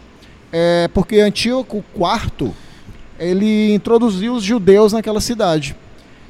É, 0.52 0.88
porque 0.92 1.20
Antíoco 1.20 1.84
IV, 1.96 2.52
ele 3.18 3.74
introduziu 3.74 4.34
os 4.34 4.42
judeus 4.42 4.92
naquela 4.92 5.20
cidade. 5.20 5.76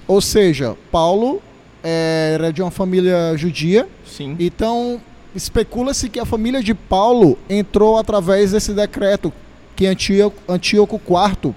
Ou 0.06 0.20
seja, 0.20 0.76
Paulo 0.90 1.42
era 1.84 2.52
de 2.52 2.62
uma 2.62 2.70
família 2.70 3.36
judia, 3.36 3.86
Sim. 4.06 4.36
então 4.38 5.00
especula-se 5.34 6.08
que 6.08 6.18
a 6.18 6.24
família 6.24 6.62
de 6.62 6.72
Paulo 6.72 7.36
entrou 7.48 7.98
através 7.98 8.52
desse 8.52 8.72
decreto 8.72 9.32
que 9.76 9.86
Antíoco, 9.86 10.40
Antíoco 10.48 11.00
IV 11.06 11.54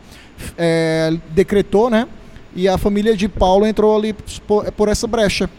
é, 0.57 1.13
decretou, 1.29 1.89
né? 1.89 2.07
E 2.55 2.67
a 2.67 2.77
família 2.77 3.15
de 3.15 3.27
Paulo 3.27 3.65
entrou 3.65 3.95
ali 3.95 4.13
por, 4.47 4.71
por 4.71 4.89
essa 4.89 5.07
brecha. 5.07 5.49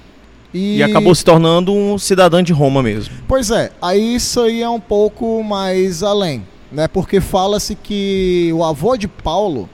E 0.52 0.82
acabou 0.82 1.14
se 1.14 1.25
tornando 1.25 1.72
um 1.72 1.98
cidadão 1.98 2.42
de 2.42 2.52
Roma 2.52 2.82
mesmo. 2.82 3.14
Pois 3.28 3.50
é, 3.50 3.70
aí 3.80 4.14
isso 4.14 4.40
aí 4.40 4.62
é 4.62 4.68
um 4.68 4.80
pouco 4.80 5.42
mais 5.42 6.02
além, 6.02 6.44
né? 6.72 6.88
Porque 6.88 7.20
fala-se 7.20 7.75
que 7.75 8.50
o 8.54 8.64
avô 8.64 8.96
de 8.96 9.06
Paulo, 9.06 9.68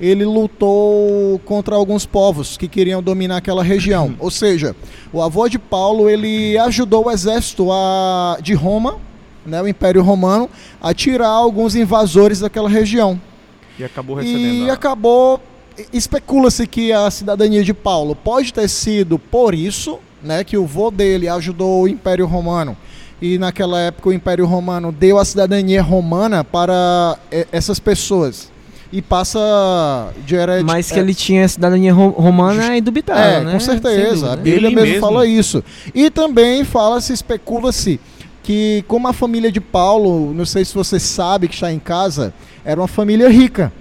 ele 0.00 0.24
lutou 0.24 1.38
contra 1.44 1.74
alguns 1.76 2.06
povos 2.06 2.56
que 2.56 2.66
queriam 2.66 3.02
dominar 3.02 3.36
aquela 3.36 3.62
região. 3.62 4.14
Ou 4.18 4.30
seja, 4.30 4.74
o 5.12 5.20
avô 5.22 5.48
de 5.48 5.58
Paulo, 5.58 6.08
ele 6.08 6.56
ajudou 6.58 7.06
o 7.06 7.10
exército 7.10 7.70
a, 7.70 8.38
de 8.40 8.54
Roma, 8.54 8.96
né, 9.44 9.60
o 9.60 9.68
Império 9.68 10.02
Romano, 10.02 10.48
a 10.80 10.94
tirar 10.94 11.28
alguns 11.28 11.74
invasores 11.74 12.40
daquela 12.40 12.68
região. 12.68 13.20
E 13.78 13.84
acabou 13.84 14.16
recebendo. 14.16 14.66
E 14.66 14.70
a- 14.70 14.74
acabou 14.74 15.40
especula-se 15.92 16.66
que 16.66 16.92
a 16.92 17.10
cidadania 17.10 17.64
de 17.64 17.72
Paulo 17.72 18.14
pode 18.14 18.52
ter 18.52 18.68
sido 18.68 19.18
por 19.18 19.54
isso, 19.54 19.98
né, 20.22 20.44
que 20.44 20.56
o 20.58 20.66
vô 20.66 20.90
dele 20.90 21.28
ajudou 21.28 21.82
o 21.82 21.88
Império 21.88 22.26
Romano 22.26 22.76
e 23.22 23.38
naquela 23.38 23.80
época 23.80 24.08
o 24.10 24.12
Império 24.12 24.44
Romano 24.46 24.92
deu 24.92 25.18
a 25.18 25.24
cidadania 25.24 25.82
romana 25.82 26.42
para 26.44 27.18
eh, 27.30 27.46
essas 27.52 27.78
pessoas 27.78 28.49
e 28.92 29.00
passa 29.00 29.38
de 30.26 30.34
hered... 30.34 30.64
Mas 30.64 30.90
que 30.90 30.98
ele 30.98 31.14
tinha 31.14 31.46
cidadania 31.46 31.92
ro- 31.92 32.08
romana 32.10 32.74
é 32.74 32.78
indubitável, 32.78 33.40
é, 33.40 33.44
né? 33.44 33.52
com 33.52 33.60
certeza. 33.60 34.10
dúvida. 34.10 34.32
A 34.32 34.36
Bíblia 34.36 34.56
Ele 34.68 34.74
mesmo, 34.74 34.90
mesmo. 34.92 35.00
fala 35.00 35.26
isso. 35.26 35.62
E 35.94 36.10
também 36.10 36.64
fala-se, 36.64 37.12
especula-se 37.12 38.00
que 38.42 38.84
como 38.88 39.06
a 39.06 39.12
família 39.12 39.52
de 39.52 39.60
Paulo, 39.60 40.34
não 40.34 40.44
sei 40.44 40.64
se 40.64 40.74
você 40.74 40.98
sabe 40.98 41.46
que 41.46 41.54
está 41.54 41.70
em 41.72 41.78
casa, 41.78 42.34
era 42.64 42.80
uma 42.80 42.88
família 42.88 43.28
rica. 43.28 43.72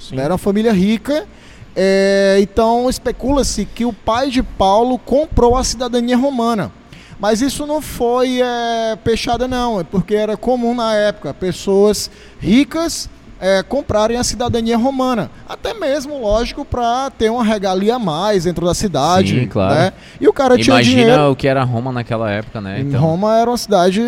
Sim. 0.00 0.18
Era 0.18 0.32
uma 0.34 0.38
família 0.38 0.72
rica. 0.72 1.26
é, 1.74 2.38
então 2.40 2.88
especula-se 2.90 3.64
que 3.66 3.84
o 3.84 3.92
pai 3.92 4.30
de 4.30 4.42
Paulo 4.42 4.98
comprou 4.98 5.56
a 5.56 5.62
cidadania 5.62 6.16
romana. 6.16 6.72
Mas 7.20 7.40
isso 7.40 7.66
não 7.66 7.80
foi 7.80 8.40
é, 8.42 8.96
peixada, 9.02 9.46
não, 9.48 9.80
é 9.80 9.84
porque 9.84 10.14
era 10.14 10.36
comum 10.36 10.74
na 10.74 10.92
época 10.94 11.32
pessoas 11.32 12.10
ricas 12.40 13.08
é, 13.40 13.62
comprarem 13.62 14.16
a 14.16 14.24
cidadania 14.24 14.76
romana. 14.76 15.30
Até 15.48 15.74
mesmo, 15.74 16.20
lógico, 16.20 16.64
para 16.64 17.10
ter 17.10 17.30
uma 17.30 17.44
regalia 17.44 17.96
a 17.96 17.98
mais 17.98 18.44
dentro 18.44 18.64
da 18.64 18.74
cidade. 18.74 19.40
Sim, 19.40 19.46
claro. 19.46 19.74
né? 19.74 19.92
E 20.20 20.26
o 20.26 20.32
cara 20.32 20.56
tinha 20.56 20.74
Imagina 20.74 21.02
dinheiro. 21.02 21.30
o 21.30 21.36
que 21.36 21.46
era 21.46 21.62
Roma 21.62 21.92
naquela 21.92 22.30
época, 22.30 22.60
né? 22.60 22.80
Então, 22.80 23.00
Roma 23.00 23.38
era 23.38 23.50
uma 23.50 23.58
cidade. 23.58 24.00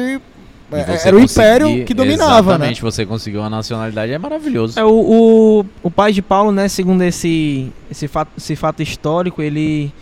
é, 0.72 1.08
Era 1.08 1.16
o 1.16 1.20
império 1.20 1.84
que 1.84 1.92
dominava, 1.92 2.52
né? 2.52 2.56
Exatamente, 2.56 2.82
você 2.82 3.04
conseguiu 3.04 3.40
uma 3.40 3.50
nacionalidade, 3.50 4.12
é 4.12 4.18
maravilhoso. 4.18 4.78
É, 4.78 4.84
o, 4.84 4.88
o, 4.90 5.66
o 5.82 5.90
pai 5.90 6.12
de 6.12 6.22
Paulo, 6.22 6.50
né, 6.50 6.68
segundo 6.68 7.02
esse, 7.02 7.70
esse, 7.90 8.08
fato, 8.08 8.30
esse 8.36 8.56
fato 8.56 8.82
histórico, 8.82 9.42
ele, 9.42 9.92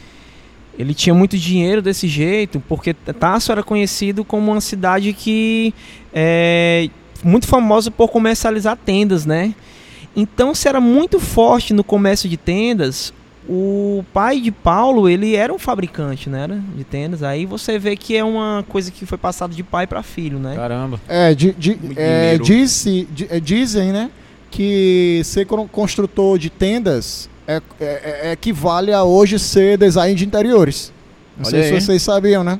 ele 0.78 0.94
tinha 0.94 1.14
muito 1.14 1.36
dinheiro 1.36 1.82
desse 1.82 2.06
jeito, 2.06 2.62
porque 2.68 2.94
Tasso 2.94 3.50
era 3.50 3.62
conhecido 3.62 4.24
como 4.24 4.52
uma 4.52 4.60
cidade 4.60 5.12
que 5.12 5.74
é 6.14 6.88
muito 7.24 7.46
famosa 7.46 7.90
por 7.90 8.08
comercializar 8.08 8.76
tendas, 8.76 9.24
né? 9.26 9.54
Então, 10.14 10.54
se 10.54 10.66
era 10.68 10.80
muito 10.80 11.20
forte 11.20 11.74
no 11.74 11.84
comércio 11.84 12.28
de 12.28 12.36
tendas, 12.36 13.12
o 13.48 14.02
pai 14.12 14.40
de 14.40 14.50
Paulo, 14.50 15.08
ele 15.08 15.36
era 15.36 15.52
um 15.52 15.58
fabricante, 15.58 16.28
né, 16.28 16.42
era, 16.44 16.60
de 16.76 16.84
tendas. 16.84 17.22
Aí 17.22 17.44
você 17.46 17.78
vê 17.78 17.94
que 17.96 18.16
é 18.16 18.24
uma 18.24 18.64
coisa 18.68 18.90
que 18.90 19.04
foi 19.06 19.18
passada 19.18 19.54
de 19.54 19.62
pai 19.62 19.86
para 19.86 20.02
filho, 20.02 20.38
né? 20.38 20.54
Caramba. 20.56 21.00
É, 21.06 21.34
di- 21.34 21.54
di- 21.56 21.78
Muito 21.80 21.98
é, 21.98 22.38
disse- 22.38 23.06
di- 23.12 23.26
é, 23.30 23.38
dizem, 23.38 23.92
né, 23.92 24.10
que 24.50 25.20
ser 25.24 25.44
con- 25.46 25.68
construtor 25.68 26.38
de 26.38 26.48
tendas 26.50 27.28
é, 27.46 27.60
é- 27.80 28.20
é- 28.28 28.32
equivale 28.32 28.92
a 28.92 29.04
hoje 29.04 29.38
ser 29.38 29.76
design 29.78 30.14
de 30.14 30.24
interiores. 30.24 30.92
Não 31.36 31.44
Olha 31.46 31.50
sei 31.50 31.60
aí. 31.74 31.80
se 31.80 31.86
vocês 31.86 32.02
sabiam, 32.02 32.42
né? 32.42 32.58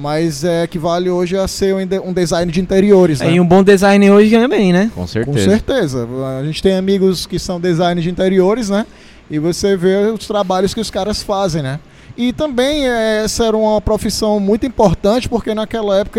Mas 0.00 0.44
é, 0.44 0.62
equivale 0.62 1.10
hoje 1.10 1.36
a 1.36 1.46
ser 1.46 1.74
um, 1.74 2.08
um 2.08 2.12
design 2.14 2.50
de 2.50 2.58
interiores, 2.58 3.20
né? 3.20 3.26
Aí 3.26 3.38
um 3.38 3.44
bom 3.44 3.62
design 3.62 4.10
hoje 4.10 4.30
ganha 4.30 4.48
bem, 4.48 4.72
né? 4.72 4.90
Com 4.94 5.02
Com 5.02 5.06
certeza. 5.06 5.50
certeza. 5.50 6.08
A 6.40 6.44
gente 6.44 6.62
tem 6.62 6.74
amigos 6.74 7.26
que 7.26 7.38
são 7.38 7.60
design 7.60 8.00
de 8.00 8.08
interiores, 8.08 8.70
né? 8.70 8.86
E 9.30 9.38
você 9.38 9.76
vê 9.76 10.06
os 10.06 10.26
trabalhos 10.26 10.72
que 10.72 10.80
os 10.80 10.90
caras 10.90 11.22
fazem, 11.22 11.62
né? 11.62 11.78
E 12.16 12.32
também 12.32 12.88
eh, 12.88 13.22
essa 13.24 13.44
era 13.44 13.56
uma 13.56 13.78
profissão 13.78 14.40
muito 14.40 14.64
importante 14.64 15.28
porque 15.28 15.54
naquela 15.54 15.98
época 15.98 16.18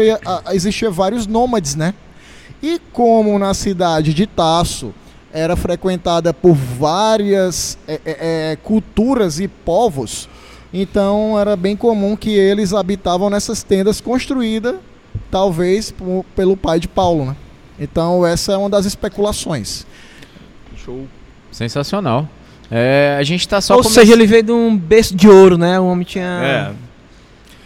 existia 0.52 0.92
vários 0.92 1.26
nômades, 1.26 1.76
né? 1.76 1.96
E 2.62 2.80
como 2.94 3.40
na 3.40 3.56
cidade 3.56 4.14
de 4.14 4.28
Taço 4.28 4.94
era 5.34 5.56
frequentada 5.56 6.32
por 6.32 6.54
várias 6.54 7.80
eh, 7.88 8.00
eh, 8.06 8.18
eh, 8.20 8.58
culturas 8.62 9.40
e 9.40 9.48
povos, 9.48 10.30
então 10.74 11.38
era 11.40 11.56
bem 11.56 11.76
comum 11.76 12.16
que 12.16 12.30
eles 12.32 12.74
habitavam 12.74 13.30
nessas 13.30 13.64
tendas 13.64 14.00
construídas, 14.02 14.76
talvez 15.30 15.92
por- 15.92 16.26
pelo 16.36 16.56
pai 16.56 16.80
de 16.80 16.88
Paulo, 16.88 17.26
né? 17.26 17.36
Então 17.80 18.26
essa 18.26 18.54
é 18.54 18.58
uma 18.58 18.70
das 18.70 18.86
especulações. 18.86 19.86
Show. 20.84 21.08
Sensacional. 21.52 22.28
É, 22.70 23.18
a 23.20 23.24
gente 23.24 23.48
tá 23.48 23.60
só 23.60 23.76
Ou 23.76 23.84
come- 23.84 23.94
seja, 23.94 24.14
ele 24.14 24.26
veio 24.26 24.44
de 24.44 24.52
um 24.52 24.78
berço 24.78 25.16
de 25.16 25.28
ouro, 25.28 25.58
né? 25.58 25.80
O 25.80 25.86
homem 25.88 26.06
tinha. 26.06 26.24
É. 26.26 26.72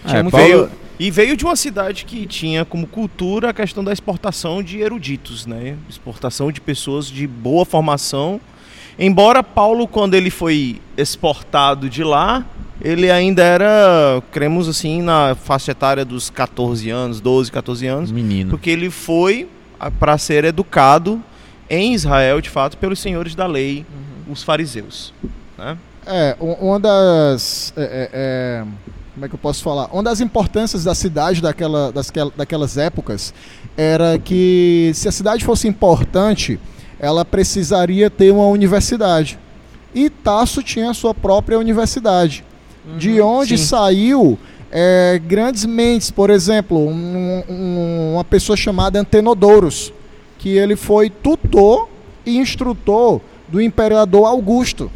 tinha 0.08 0.20
É, 0.20 0.24
muito 0.24 0.32
Paulo- 0.32 0.48
Veio, 0.48 0.72
e 0.98 1.12
veio 1.12 1.38
de 1.38 1.46
uma 1.46 1.56
cidade 1.56 2.06
que 2.06 2.26
tinha 2.26 2.66
como 2.66 2.88
cultura 2.88 3.50
a 3.50 3.54
questão 3.54 3.84
da 3.84 3.94
exportação 3.94 4.64
de 4.64 4.80
eruditos, 4.80 5.46
né? 5.46 5.76
Exportação 5.90 6.52
de 6.52 6.60
pessoas 6.60 7.06
de 7.08 7.28
boa 7.28 7.66
formação. 7.66 8.42
Embora 8.98 9.44
Paulo, 9.44 9.88
quando 9.88 10.14
ele 10.16 10.30
foi 10.32 10.82
exportado 10.98 11.88
de 11.90 12.04
lá, 12.04 12.44
ele 12.86 13.10
ainda 13.10 13.42
era, 13.42 14.22
cremos 14.32 14.70
assim, 14.70 15.02
na 15.02 15.34
faixa 15.34 15.72
etária 15.72 16.06
dos 16.06 16.30
14 16.30 16.88
anos, 16.92 17.20
12, 17.20 17.52
14 17.52 17.88
anos, 17.88 18.12
Menino. 18.12 18.52
porque 18.52 18.70
ele 18.70 18.92
foi 18.92 19.50
para 20.00 20.16
ser 20.20 20.44
educado 20.44 21.20
em 21.68 21.96
Israel, 21.96 22.40
de 22.40 22.50
fato, 22.52 22.78
pelos 22.78 23.00
senhores 23.00 23.34
da 23.34 23.48
lei, 23.48 23.84
os 24.30 24.44
fariseus. 24.44 25.12
Né? 25.58 25.76
É, 26.06 26.38
uma 26.40 26.80
das. 26.80 27.74
é, 27.76 27.82
é, 27.82 28.10
é, 28.14 28.66
como 29.16 29.26
é 29.26 29.30
que 29.30 29.34
eu 29.34 29.40
posso 29.40 29.64
falar? 29.64 29.88
Uma 29.92 30.04
das 30.04 30.22
importâncias 30.22 30.84
da 30.84 30.94
cidade 30.94 31.42
daquela, 31.42 31.92
das, 31.92 32.12
daquelas 32.38 32.78
épocas 32.78 33.34
era 33.76 34.20
que 34.20 34.92
se 34.94 35.08
a 35.08 35.12
cidade 35.12 35.44
fosse 35.44 35.68
importante, 35.68 36.60
ela 37.00 37.26
precisaria 37.26 38.12
ter 38.12 38.32
uma 38.32 38.46
universidade. 38.46 39.40
E 39.96 40.08
Tasso 40.08 40.62
tinha 40.62 40.92
a 40.92 40.94
sua 40.94 41.16
própria 41.16 41.58
universidade. 41.58 42.44
De 42.98 43.20
onde 43.22 43.58
Sim. 43.58 43.64
saiu 43.66 44.40
é, 44.72 45.22
grandes 45.26 45.64
mentes, 45.66 46.12
por 46.12 46.30
exemplo, 46.30 46.78
um- 46.78 47.44
um- 47.50 48.14
uma 48.16 48.24
pessoa 48.26 48.58
chamada 48.58 49.00
Antenodorus, 49.00 49.94
que 50.38 50.50
ele 50.50 50.76
foi 50.76 51.10
tutor 51.10 51.88
e 52.26 52.38
instrutor 52.38 53.22
do 53.48 53.62
imperador 53.62 54.26
Augusto. 54.28 54.92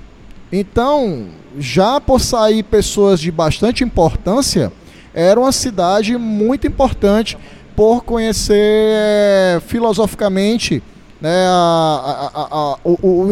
Então, 0.52 1.28
já 1.58 2.02
por 2.02 2.20
sair 2.20 2.64
pessoas 2.64 3.20
de 3.20 3.32
bastante 3.32 3.84
importância, 3.84 4.72
era 5.14 5.40
uma 5.40 5.52
cidade 5.52 6.18
muito 6.18 6.68
importante 6.68 7.38
por 7.76 8.04
conhecer 8.04 8.56
é, 8.58 9.62
filosoficamente 9.66 10.84
né, 11.22 11.46
a, 11.48 12.32
a- 12.34 12.48
a- 12.52 12.78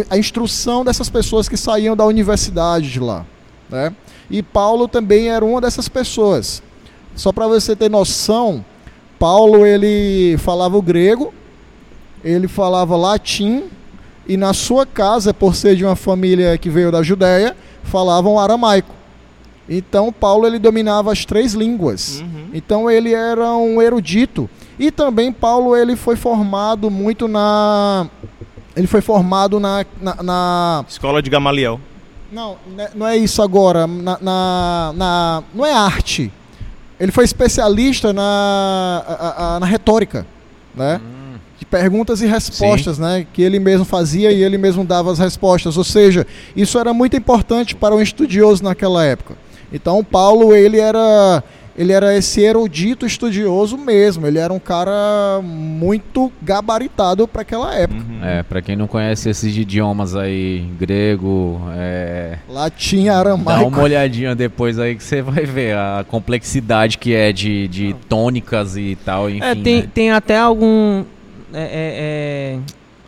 a 0.10 0.18
instrução 0.18 0.84
dessas 0.84 1.10
pessoas 1.10 1.48
que 1.50 1.56
saíam 1.58 1.96
da 1.96 2.06
universidade 2.06 2.90
de 2.92 3.00
lá. 3.00 3.26
Né? 3.70 3.94
E 4.29 4.43
Paulo 4.43 4.88
também 4.88 5.29
era 5.29 5.43
uma 5.43 5.62
dessas 5.62 5.88
pessoas. 5.88 6.62
Só 7.15 7.31
para 7.31 7.48
você 7.48 7.75
ter 7.75 7.89
noção, 7.89 8.63
Paulo 9.17 9.65
ele 9.65 10.38
falava 10.39 10.77
o 10.77 10.81
grego, 10.81 11.34
ele 12.24 12.48
falava 12.48 12.96
latim 12.96 13.63
e 14.27 14.36
na 14.38 14.53
sua 14.53 14.86
casa, 14.86 15.34
por 15.34 15.55
ser 15.55 15.75
de 15.75 15.86
uma 15.86 15.96
família 15.96 16.57
que 16.57 16.69
veio 16.69 16.91
da 16.91 17.01
Judéia, 17.01 17.55
falavam 17.84 18.38
aramaico. 18.39 18.93
Então 19.69 20.12
Paulo 20.13 20.46
ele 20.46 20.60
dominava 20.60 21.12
as 21.12 21.25
três 21.25 21.53
línguas. 21.53 22.22
Uhum. 22.22 22.50
Então 22.53 22.89
ele 22.91 23.13
era 23.13 23.53
um 23.55 23.81
erudito. 23.81 24.50
E 24.77 24.91
também 24.91 25.31
Paulo 25.31 25.75
ele 25.75 25.96
foi 25.96 26.15
formado 26.15 26.89
muito 26.91 27.27
na 27.27 28.07
ele 28.75 28.86
foi 28.88 29.01
formado 29.01 29.60
na, 29.60 29.84
na, 30.00 30.15
na- 30.22 30.86
Escola 30.88 31.22
de 31.22 31.29
Gamaliel. 31.31 31.79
Não, 32.31 32.57
né, 32.75 32.89
não 32.96 33.07
é 33.07 33.15
isso 33.17 33.41
agora. 33.41 33.86
Na, 33.88 34.17
na, 34.22 34.93
na- 34.96 35.43
não 35.53 35.65
é 35.65 35.74
arte. 35.74 36.31
Ele 37.00 37.12
foi 37.12 37.24
especialista 37.25 38.12
na, 38.12 39.03
a- 39.07 39.55
a- 39.55 39.60
na 39.60 39.65
retórica, 39.65 40.25
né? 40.75 41.00
De 41.60 41.65
perguntas 41.65 42.22
e 42.22 42.27
respostas, 42.27 42.98
né? 43.00 43.25
Que 43.34 43.41
ele 43.41 43.60
mesmo 43.60 43.84
fazia 43.86 44.31
e 44.31 44.43
ele 44.43 44.57
mesmo 44.57 44.84
dava 44.86 45.12
as 45.12 45.19
respostas. 45.19 45.75
Ou 45.77 45.84
seja, 45.84 46.25
isso 46.55 46.77
era 46.79 46.93
muito 46.93 47.15
importante 47.17 47.75
para 47.75 47.96
um 47.96 48.01
estudioso 48.01 48.63
naquela 48.63 49.03
época. 49.03 49.36
Então, 49.74 50.03
Paulo, 50.03 50.53
ele 50.55 50.79
era, 50.79 51.43
ele 51.77 51.93
era 51.93 52.15
esse 52.17 52.41
erudito 52.41 53.05
estudioso 53.05 53.77
mesmo. 53.77 54.25
Ele 54.25 54.39
era 54.39 54.51
um 54.51 54.60
cara 54.60 55.39
muito 55.43 56.31
gabaritado 56.41 57.27
para 57.27 57.43
aquela 57.43 57.74
época. 57.75 58.01
Uhum. 58.01 58.25
É, 58.25 58.41
pra 58.41 58.62
quem 58.63 58.75
não 58.75 58.88
conhece 58.88 59.29
esses 59.29 59.55
idiomas 59.55 60.15
aí, 60.15 60.65
grego, 60.79 61.62
é, 61.75 62.39
Latim, 62.50 63.05
dá 63.05 63.19
aramaico. 63.19 63.67
uma 63.67 63.81
olhadinha 63.81 64.34
depois 64.34 64.79
aí 64.79 64.96
que 64.96 65.03
você 65.03 65.22
vai 65.22 65.46
ver 65.46 65.75
a 65.75 66.03
complexidade 66.07 66.98
que 66.98 67.13
é 67.13 67.31
de, 67.31 67.67
de 67.67 67.96
tônicas 68.10 68.75
e 68.75 68.98
tal, 69.05 69.29
enfim. 69.29 69.43
É, 69.43 69.53
tem, 69.53 69.81
né? 69.81 69.89
tem 69.93 70.12
até 70.12 70.38
algum. 70.38 71.03
é, 71.53 71.62
é, 71.62 72.57
é, 72.57 72.60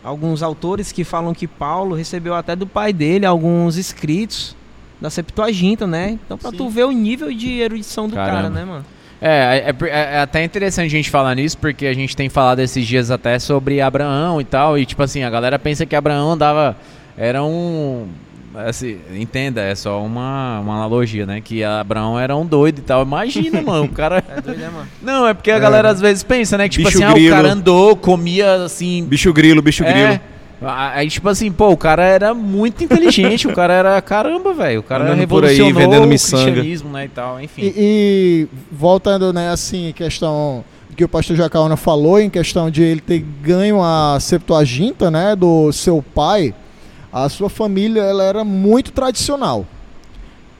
alguns 0.04 0.44
autores 0.44 0.92
que 0.92 1.02
falam 1.02 1.34
que 1.34 1.48
Paulo 1.48 1.96
recebeu 1.96 2.34
até 2.34 2.54
do 2.54 2.66
pai 2.66 2.92
dele 2.92 3.26
alguns 3.26 3.76
escritos 3.76 4.56
da 5.00 5.08
Septuaginta, 5.10 5.86
né? 5.86 6.18
Então 6.24 6.36
pra 6.36 6.50
Sim. 6.50 6.56
tu 6.56 6.68
ver 6.68 6.84
o 6.84 6.90
nível 6.92 7.32
de 7.32 7.60
erudição 7.60 8.08
do 8.08 8.14
cara, 8.16 8.32
Caramba. 8.32 8.50
né, 8.50 8.64
mano? 8.64 8.84
É, 9.22 9.64
é, 9.68 9.86
é- 9.88 10.14
é 10.16 10.20
até 10.20 10.42
interessante 10.42 10.86
a 10.86 10.90
gente 10.96 11.10
falar 11.10 11.34
nisso, 11.34 11.58
porque 11.58 11.86
a 11.86 11.92
gente 11.94 12.16
tem 12.16 12.28
falado 12.28 12.60
esses 12.60 12.86
dias 12.86 13.10
até 13.10 13.38
sobre 13.38 13.80
Abraão 13.80 14.40
e 14.40 14.44
tal, 14.44 14.78
e 14.78 14.86
tipo 14.86 15.02
assim, 15.02 15.22
a 15.22 15.30
galera 15.30 15.58
pensa 15.58 15.84
que 15.84 15.94
Abraão 15.94 16.36
dava. 16.38 16.76
Era 17.18 17.42
um. 17.44 18.08
assim, 18.54 18.98
entenda, 19.14 19.60
é 19.60 19.74
só 19.74 20.02
uma, 20.02 20.60
uma 20.60 20.74
analogia, 20.76 21.26
né? 21.26 21.40
Que 21.42 21.62
Abraão 21.62 22.18
era 22.18 22.34
um 22.34 22.46
doido 22.46 22.78
e 22.78 22.82
tal. 22.82 23.02
Imagina, 23.02 23.60
mano, 23.62 23.84
o 23.84 23.88
cara. 23.90 24.24
É 24.26 24.40
doido, 24.40 24.58
né, 24.58 24.70
mano? 24.70 24.88
Não, 25.02 25.26
é 25.28 25.34
porque 25.34 25.50
a 25.50 25.58
galera 25.58 25.90
às 25.90 26.00
vezes 26.00 26.22
pensa, 26.22 26.56
né? 26.56 26.64
Que 26.68 26.76
tipo 26.76 26.88
Bicho 26.88 26.96
assim, 26.98 27.04
ah, 27.04 27.10
o 27.10 27.14
grilo. 27.14 27.36
cara 27.36 27.52
andou, 27.52 27.94
comia 27.96 28.64
assim. 28.64 29.04
Bicho 29.04 29.30
grilo, 29.34 29.60
bicho 29.60 29.84
é, 29.84 29.92
grilo. 29.92 30.20
Aí, 30.62 31.08
tipo 31.08 31.28
assim, 31.28 31.50
pô, 31.50 31.70
o 31.70 31.76
cara 31.76 32.04
era 32.04 32.34
muito 32.34 32.84
inteligente, 32.84 33.48
o 33.48 33.54
cara 33.54 33.72
era 33.72 34.02
caramba, 34.02 34.52
velho. 34.52 34.80
O 34.80 34.82
cara 34.82 35.04
Andando 35.04 35.26
por 35.26 35.44
aí, 35.44 35.56
revolucionou 35.56 35.90
vendendo 35.90 36.04
o 36.04 36.08
miçanga. 36.08 36.42
cristianismo, 36.44 36.90
né, 36.90 37.04
e 37.06 37.08
tal, 37.08 37.40
enfim. 37.40 37.62
E, 37.62 37.72
e 37.76 38.48
voltando, 38.70 39.32
né, 39.32 39.50
assim, 39.50 39.88
em 39.88 39.92
questão 39.92 40.62
que 40.94 41.04
o 41.04 41.08
pastor 41.08 41.34
Jacaúna 41.34 41.78
falou, 41.78 42.20
em 42.20 42.28
questão 42.28 42.70
de 42.70 42.82
ele 42.82 43.00
ter 43.00 43.24
ganho 43.40 43.82
a 43.82 44.18
Septuaginta, 44.20 45.10
né, 45.10 45.34
do 45.34 45.72
seu 45.72 46.04
pai, 46.14 46.54
a 47.10 47.26
sua 47.30 47.48
família, 47.48 48.02
ela 48.02 48.22
era 48.22 48.44
muito 48.44 48.92
tradicional. 48.92 49.64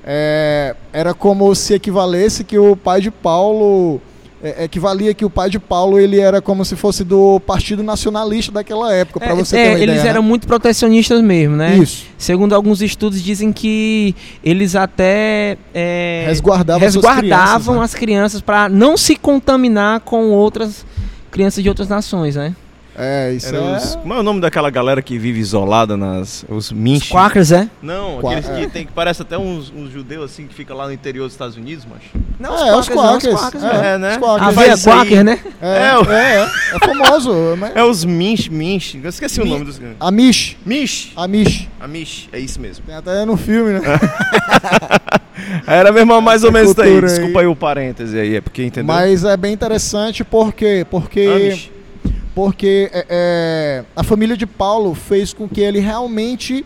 É, 0.03 0.75
era 0.95 1.13
como 1.13 1.55
se 1.55 1.75
equivalesse 1.75 2.43
que 2.43 2.59
o 2.59 2.75
pai 2.75 3.03
de 3.03 3.11
Paulo, 3.11 4.01
é, 4.43 4.65
equivalia 4.65 5.13
que 5.13 5.25
o 5.25 5.31
pai 5.31 5.51
de 5.51 5.59
Paulo, 5.59 5.99
ele 5.99 6.19
era 6.19 6.41
como 6.41 6.65
se 6.65 6.75
fosse 6.77 7.05
do 7.05 7.41
Partido 7.41 7.83
Nacionalista 7.83 8.51
daquela 8.51 8.93
época, 8.95 9.21
para 9.21 9.33
É, 9.33 9.35
você 9.35 9.57
é, 9.57 9.63
ter 9.65 9.69
uma 9.71 9.79
eles 9.79 9.95
ideia, 9.97 10.09
eram 10.11 10.23
né? 10.23 10.29
muito 10.29 10.47
protecionistas 10.47 11.21
mesmo, 11.21 11.57
né? 11.57 11.77
Isso, 11.77 12.07
Segundo 12.17 12.55
alguns 12.55 12.81
estudos, 12.81 13.23
dizem 13.23 13.53
que 13.53 14.15
eles 14.43 14.75
até 14.75 15.57
é, 15.75 16.25
resguardavam, 16.27 16.81
resguardavam 16.81 17.59
crianças, 17.59 17.77
né? 17.77 17.85
as 17.85 17.95
crianças 17.95 18.41
para 18.41 18.69
não 18.69 18.97
se 18.97 19.17
contaminar 19.17 20.01
com 20.01 20.31
outras 20.31 20.85
crianças 21.31 21.63
de 21.63 21.69
outras 21.69 21.89
nações, 21.89 22.37
né? 22.37 22.55
É, 22.97 23.33
isso 23.33 23.47
Era 23.49 23.59
é... 23.59 23.77
os- 23.77 23.95
como 23.97 24.13
é 24.15 24.19
o 24.19 24.23
nome 24.23 24.41
daquela 24.41 24.69
galera 24.69 25.01
que 25.01 25.17
vive 25.19 25.39
isolada 25.39 25.97
nas. 25.97 26.45
Os 26.49 26.67
Os 26.67 26.73
minch? 26.73 27.09
Quakers, 27.11 27.53
é? 27.53 27.69
Não, 27.81 28.19
Qua- 28.21 28.33
aqueles 28.37 28.51
é. 28.51 28.61
que 28.61 28.67
tem 28.73 28.85
que 28.85 28.93
parece 28.93 29.23
até 29.23 29.39
uns, 29.39 29.73
uns 29.75 29.91
judeus 29.93 30.31
assim 30.33 30.47
que 30.47 30.55
fica 30.55 30.75
lá 30.75 30.87
no 30.87 30.93
interior 30.93 31.25
dos 31.25 31.33
Estados 31.33 31.57
Unidos, 31.57 31.87
mas. 31.89 32.03
Não, 32.39 32.55
é, 32.67 32.77
os 32.77 32.89
Quakers. 32.89 33.35
Quakers, 33.41 33.65
é, 33.65 33.95
é, 33.95 33.99
né? 33.99 34.11
Os 34.13 34.17
Quakers. 34.19 34.43
A 34.49 34.51
veia. 34.51 34.77
Quaker, 34.79 35.25
né? 35.25 35.41
É, 35.63 35.87
É, 35.89 35.99
o- 35.99 36.13
é, 36.13 36.37
é, 36.43 36.43
é 36.75 36.79
famoso. 36.79 37.33
mas- 37.57 37.77
É 37.77 37.85
os 37.85 38.05
minch, 38.05 38.51
minch. 38.51 38.99
Eu 39.03 39.09
esqueci 39.09 39.41
o 39.41 39.45
nome 39.47 39.65
dos. 39.65 39.81
Amish. 40.01 40.57
Mish. 40.67 41.13
Amish. 41.17 41.69
Amish, 41.81 42.29
é 42.33 42.39
isso 42.41 42.61
mesmo. 42.61 42.85
Tem 42.85 42.95
até 42.97 43.25
no 43.25 43.37
filme, 43.37 43.75
né? 43.75 43.81
Era 45.67 45.91
mesmo 45.93 46.21
mais 46.21 46.43
ou 46.43 46.51
Essa 46.51 46.59
menos 46.59 46.73
isso 46.73 46.83
aí. 46.83 47.01
Desculpa 47.01 47.41
aí 47.41 47.47
o 47.47 47.57
parêntese 47.57 48.19
aí, 48.19 48.37
é 48.37 48.41
porque 48.41 48.63
entendeu? 48.65 48.95
Mas 48.95 49.25
é 49.25 49.37
bem 49.37 49.53
interessante 49.53 50.23
porque, 50.25 50.87
porque, 50.91 51.21
Amish. 51.21 51.71
Porque 52.43 52.89
é, 52.91 53.05
é, 53.11 53.85
a 53.95 54.03
família 54.03 54.35
de 54.35 54.47
Paulo 54.47 54.95
fez 54.95 55.35
com 55.35 55.47
que 55.47 55.61
ele 55.61 55.79
realmente 55.79 56.65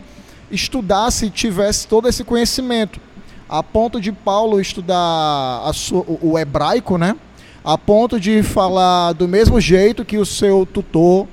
estudasse 0.49 1.25
e 1.25 1.29
tivesse 1.29 1.85
todo 1.85 2.07
esse 2.07 2.23
conhecimento. 2.23 2.97
A 3.49 3.61
ponto 3.61 3.99
de 3.99 4.09
Paulo 4.13 4.61
estudar 4.61 5.69
sua- 5.73 6.05
o, 6.07 6.31
o 6.31 6.39
hebraico, 6.39 6.97
né? 6.97 7.13
A 7.61 7.77
ponto 7.77 8.17
de 8.21 8.41
falar 8.41 9.11
do 9.11 9.27
mesmo 9.27 9.59
jeito 9.59 10.05
que 10.05 10.17
o 10.17 10.25
seu 10.25 10.65
tutor, 10.65 11.27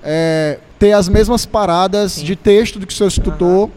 é, 0.00 0.60
ter 0.78 0.92
as 0.92 1.08
mesmas 1.08 1.44
paradas 1.44 2.12
Sim. 2.12 2.24
de 2.24 2.36
texto 2.36 2.78
do 2.78 2.86
que 2.86 2.92
o 2.92 2.96
seu 2.96 3.10
tutor. 3.10 3.68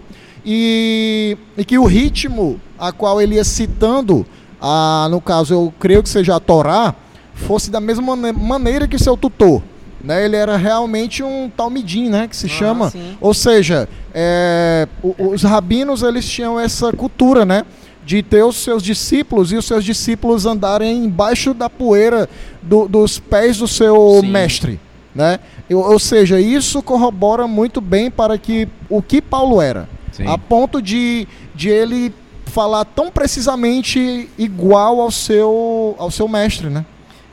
E, 0.46 1.36
e 1.58 1.66
que 1.66 1.80
o 1.80 1.86
ritmo 1.86 2.62
a 2.78 2.92
qual 2.92 3.20
ele 3.20 3.36
ia 3.36 3.44
citando, 3.44 4.24
a, 4.62 5.08
no 5.10 5.20
caso 5.20 5.52
eu 5.52 5.74
creio 5.80 6.04
que 6.04 6.10
seja 6.10 6.36
a 6.36 6.40
Torá, 6.40 6.94
fosse 7.34 7.72
da 7.72 7.80
mesma 7.80 8.16
mane- 8.16 8.38
maneira 8.40 8.88
que 8.88 9.00
seu 9.00 9.18
tutor. 9.18 9.64
Né? 10.04 10.26
Ele 10.26 10.36
era 10.36 10.58
realmente 10.58 11.22
um 11.24 11.50
talmidim, 11.50 12.10
né? 12.10 12.28
Que 12.28 12.36
se 12.36 12.48
Aham, 12.48 12.56
chama. 12.58 12.90
sim. 12.90 13.18
Ou 13.22 13.34
seja, 13.34 13.88
é, 14.14 14.88
os 15.04 15.44
rabinos 15.44 16.02
eles 16.04 16.28
tinham 16.28 16.60
essa 16.60 16.92
cultura, 16.92 17.46
né? 17.46 17.66
De 18.04 18.24
ter 18.24 18.44
os 18.44 18.56
seus 18.58 18.82
discípulos 18.82 19.52
e 19.52 19.56
os 19.56 19.66
seus 19.66 19.84
discípulos 19.86 20.46
andarem 20.46 21.06
embaixo 21.06 21.54
da 21.54 21.70
poeira 21.70 22.28
do- 22.62 22.88
dos 22.88 23.20
pés 23.20 23.58
do 23.58 23.68
seu 23.68 24.20
Sim. 24.22 24.28
mestre, 24.32 24.80
né? 25.14 25.40
Eu- 25.70 25.80
ou 25.80 26.00
seja, 26.00 26.40
isso 26.40 26.82
corrobora 26.82 27.48
muito 27.48 27.80
bem 27.80 28.10
para 28.10 28.38
que 28.38 28.68
o 28.90 29.02
que 29.04 29.22
Paulo 29.22 29.62
era, 29.62 29.88
Sim. 30.12 30.26
a 30.28 30.38
ponto 30.38 30.82
de, 30.82 31.28
de 31.54 31.70
ele 31.70 32.12
falar 32.48 32.84
tão 32.86 33.10
precisamente 33.12 34.28
igual 34.38 35.00
ao 35.00 35.12
seu 35.12 35.96
ao 35.98 36.10
seu 36.12 36.28
mestre, 36.28 36.70
né? 36.70 36.84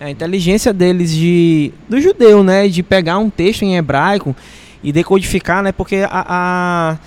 É, 0.01 0.07
A 0.07 0.11
inteligência 0.11 0.73
deles 0.73 1.13
de 1.13 1.73
do 1.89 2.01
judeu, 2.01 2.43
né, 2.45 2.69
de 2.69 2.83
pegar 2.83 3.19
um 3.19 3.31
texto 3.31 3.63
em 3.63 3.77
hebraico 3.77 4.35
e 4.83 4.93
decodificar, 4.93 5.63
né, 5.63 5.73
porque 5.73 6.07
a, 6.09 6.25
a- 6.29 6.99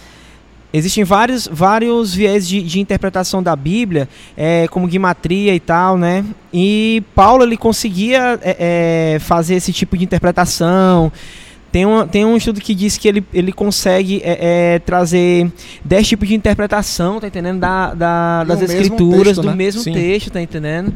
existem 0.73 1.03
vários 1.03 1.47
vários 1.51 2.13
viés 2.13 2.47
de, 2.47 2.61
de 2.61 2.79
interpretação 2.79 3.41
da 3.41 3.55
Bíblia, 3.55 4.07
é, 4.35 4.67
como 4.69 4.87
guimatria 4.87 5.53
e 5.55 5.59
tal, 5.59 5.97
né, 5.97 6.25
e 6.53 7.01
Paulo 7.15 7.43
ele 7.43 7.57
conseguia 7.57 8.39
é, 8.41 9.15
é, 9.15 9.19
fazer 9.19 9.55
esse 9.55 9.71
tipo 9.71 9.97
de 9.97 10.03
interpretação. 10.03 11.11
Tem 11.71 11.85
um, 11.85 12.05
tem 12.05 12.25
um 12.25 12.35
estudo 12.35 12.59
que 12.59 12.75
diz 12.75 12.97
que 12.97 13.07
ele, 13.07 13.23
ele 13.33 13.51
consegue 13.53 14.21
é, 14.25 14.73
é, 14.75 14.79
trazer 14.79 15.49
10 15.85 16.07
tipos 16.07 16.27
de 16.27 16.35
interpretação, 16.35 17.19
tá 17.19 17.27
entendendo? 17.27 17.59
Da, 17.59 17.93
da- 17.93 18.43
das 18.43 18.57
o 18.57 18.61
mesmo 18.63 18.81
escrituras, 18.81 19.23
texto, 19.27 19.41
do 19.41 19.47
né? 19.49 19.55
mesmo 19.55 19.81
Sim. 19.81 19.93
texto, 19.93 20.31
tá 20.31 20.41
entendendo? 20.41 20.93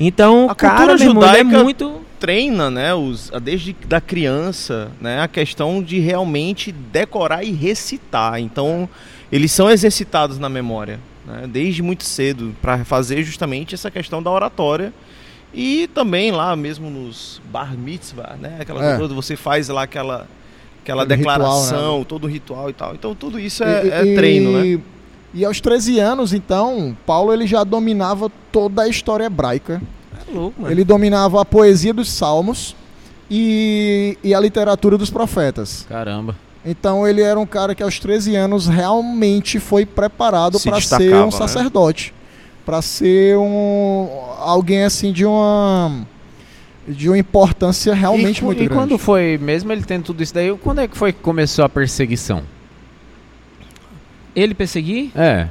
Então, 0.00 0.48
A 0.50 0.54
cara, 0.54 0.76
cultura 0.78 0.98
meu 0.98 1.08
irmão, 1.08 1.22
é 1.24 1.38
judaica- 1.38 1.62
muito. 1.62 2.00
treina, 2.18 2.70
né, 2.70 2.92
os, 2.94 3.32
a- 3.32 3.38
desde 3.38 3.76
da 3.86 4.00
criança, 4.00 4.90
né, 5.00 5.20
a 5.20 5.28
questão 5.28 5.80
de 5.82 6.00
realmente 6.00 6.72
decorar 6.72 7.44
e 7.44 7.52
recitar. 7.52 8.40
Então, 8.40 8.88
eles 9.30 9.52
são 9.52 9.70
exercitados 9.70 10.38
na 10.38 10.48
memória, 10.48 10.98
né, 11.26 11.44
desde 11.46 11.82
muito 11.82 12.02
cedo, 12.04 12.54
para 12.60 12.84
fazer 12.84 13.22
justamente 13.22 13.74
essa 13.74 13.90
questão 13.92 14.20
da 14.22 14.30
oratória. 14.30 14.92
E 15.56 15.88
também 15.88 16.30
lá 16.30 16.54
mesmo 16.54 16.90
nos 16.90 17.40
bar 17.50 17.74
mitzvah, 17.76 18.36
né, 18.38 18.58
aquela 18.60 18.84
É. 18.94 18.98
coisa 18.98 19.14
você 19.14 19.34
faz 19.36 19.68
lá 19.68 19.82
aquela 19.84 20.26
aquela 20.82 21.02
Aquele 21.02 21.18
ritual, 21.18 21.36
declaração, 21.38 21.98
né? 22.00 22.04
todo 22.08 22.24
o 22.24 22.26
ritual 22.28 22.70
e 22.70 22.72
tal. 22.74 22.94
Então, 22.94 23.12
tudo 23.14 23.40
isso 23.40 23.64
é, 23.64 23.86
E- 23.86 23.90
é 23.90 24.04
e- 24.06 24.14
treino, 24.14 24.52
né? 24.52 24.80
E 25.34 25.44
aos 25.44 25.60
13 25.60 25.98
anos, 25.98 26.32
então, 26.32 26.96
Paulo 27.04 27.32
ele 27.32 27.44
já 27.46 27.64
dominava 27.64 28.30
toda 28.52 28.82
a 28.82 28.88
história 28.88 29.24
hebraica. 29.24 29.82
É 30.28 30.32
louco, 30.32 30.60
mano. 30.62 30.72
Ele 30.72 30.84
dominava 30.84 31.40
a 31.40 31.44
poesia 31.44 31.92
dos 31.92 32.08
salmos 32.08 32.76
e, 33.30 34.16
e 34.22 34.32
a 34.34 34.38
literatura 34.40 34.96
dos 34.96 35.10
profetas. 35.10 35.84
Caramba. 35.88 36.36
Então 36.64 37.06
ele 37.06 37.20
era 37.22 37.38
um 37.38 37.46
cara 37.46 37.74
que 37.74 37.82
aos 37.82 37.98
13 37.98 38.34
anos 38.36 38.66
realmente 38.66 39.58
foi 39.60 39.84
preparado 39.86 40.58
para 40.60 40.80
ser 40.80 41.14
um 41.16 41.26
né? 41.26 41.30
Para 42.66 42.82
ser 42.82 43.38
um 43.38 44.08
alguém 44.40 44.82
assim 44.84 45.12
de 45.12 45.24
uma 45.24 46.04
de 46.86 47.08
uma 47.08 47.16
importância 47.18 47.94
realmente 47.94 48.38
e, 48.40 48.44
muito 48.44 48.62
e 48.62 48.66
grande. 48.66 48.74
quando 48.80 48.98
foi, 48.98 49.38
mesmo 49.40 49.72
ele 49.72 49.82
tendo 49.82 50.04
tudo 50.04 50.22
isso 50.22 50.34
daí, 50.34 50.54
quando 50.58 50.80
é 50.80 50.86
que 50.88 50.96
foi 50.96 51.12
que 51.12 51.20
começou 51.20 51.64
a 51.64 51.68
perseguição? 51.68 52.42
Ele 54.34 54.54
perseguir? 54.54 55.10
É. 55.14 55.48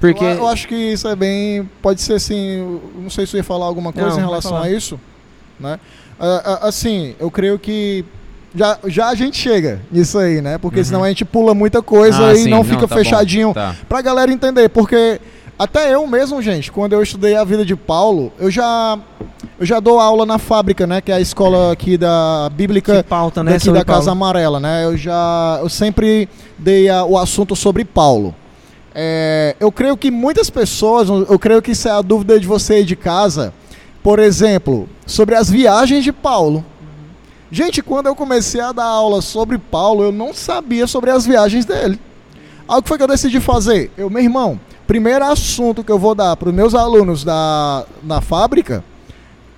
Porque. 0.00 0.22
Eu, 0.24 0.28
eu 0.28 0.46
acho 0.48 0.68
que 0.68 0.74
isso 0.74 1.08
é 1.08 1.16
bem. 1.16 1.68
Pode 1.82 2.00
ser 2.00 2.14
assim. 2.14 2.58
eu 2.58 2.92
Não 3.02 3.10
sei 3.10 3.26
se 3.26 3.32
você 3.32 3.36
ia 3.38 3.44
falar 3.44 3.66
alguma 3.66 3.92
coisa 3.92 4.10
Não, 4.10 4.18
em 4.18 4.20
relação 4.20 4.56
a 4.56 4.70
isso. 4.70 5.00
Né? 5.58 5.80
Assim, 6.62 7.14
eu 7.18 7.30
creio 7.30 7.58
que. 7.58 8.04
Já, 8.54 8.78
já 8.86 9.08
a 9.08 9.14
gente 9.14 9.36
chega 9.36 9.80
nisso 9.92 10.18
aí, 10.18 10.40
né? 10.40 10.56
Porque 10.56 10.78
Uhum. 10.78 10.84
senão 10.84 11.04
a 11.04 11.08
gente 11.08 11.24
pula 11.26 11.52
muita 11.52 11.82
coisa 11.82 12.28
Ah, 12.28 12.32
e 12.32 12.36
sim, 12.44 12.48
não 12.48 12.64
fica 12.64 12.86
tá 12.86 12.86
bom. 12.86 12.94
fechadinho 12.94 13.52
Tá. 13.52 13.74
pra 13.88 14.00
galera 14.00 14.32
entender. 14.32 14.68
Porque 14.70 15.20
até 15.58 15.94
eu 15.94 16.06
mesmo, 16.06 16.40
gente, 16.42 16.70
quando 16.70 16.92
eu 16.92 17.02
estudei 17.02 17.34
a 17.36 17.44
vida 17.44 17.64
de 17.64 17.74
Paulo, 17.76 18.32
eu 18.38 18.50
já. 18.50 18.98
Eu 19.58 19.64
já 19.64 19.80
dou 19.80 19.98
aula 19.98 20.26
na 20.26 20.38
fábrica, 20.38 20.86
né? 20.86 21.00
Que 21.00 21.10
é 21.10 21.14
a 21.14 21.20
escola 21.20 21.72
aqui 21.72 21.96
da 21.96 22.50
Bíblica 22.54 22.96
Que 23.02 23.08
pauta, 23.08 23.42
né? 23.42 23.52
daqui 23.52 23.70
da 23.72 23.84
Casa 23.86 24.06
Paulo. 24.06 24.10
Amarela, 24.10 24.60
né? 24.60 24.84
Eu 24.84 24.98
já, 24.98 25.58
eu 25.62 25.68
sempre 25.70 26.28
dei 26.58 26.90
a- 26.90 27.04
o 27.06 27.16
assunto 27.16 27.56
sobre 27.56 27.82
Paulo. 27.82 28.34
É, 28.94 29.56
eu 29.58 29.72
creio 29.72 29.96
que 29.96 30.10
muitas 30.10 30.50
pessoas, 30.50 31.08
eu 31.08 31.38
creio 31.38 31.62
que 31.62 31.70
isso 31.70 31.88
é 31.88 31.90
a 31.90 32.02
dúvida 32.02 32.38
de 32.38 32.46
você 32.46 32.74
aí 32.74 32.84
de 32.84 32.96
casa, 32.96 33.52
por 34.02 34.18
exemplo, 34.18 34.86
sobre 35.06 35.34
as 35.34 35.48
viagens 35.50 36.04
de 36.04 36.12
Paulo. 36.12 36.62
Gente, 37.50 37.80
quando 37.82 38.08
eu 38.08 38.14
comecei 38.14 38.60
a 38.60 38.72
dar 38.72 38.84
aula 38.84 39.22
sobre 39.22 39.56
Paulo, 39.56 40.02
eu 40.04 40.12
não 40.12 40.34
sabia 40.34 40.86
sobre 40.86 41.10
as 41.10 41.24
viagens 41.24 41.64
dele. 41.64 41.98
Aí 42.68 42.78
o 42.78 42.82
que 42.82 42.88
foi 42.88 42.98
que 42.98 43.04
eu 43.04 43.08
decidi 43.08 43.40
fazer? 43.40 43.90
Eu, 43.96 44.10
meu 44.10 44.22
irmão, 44.22 44.60
primeiro 44.86 45.24
assunto 45.24 45.82
que 45.82 45.90
eu 45.90 45.98
vou 45.98 46.14
dar 46.14 46.36
para 46.36 46.48
os 46.48 46.54
meus 46.54 46.74
alunos 46.74 47.24
da, 47.24 47.84
na 48.02 48.20
fábrica 48.20 48.84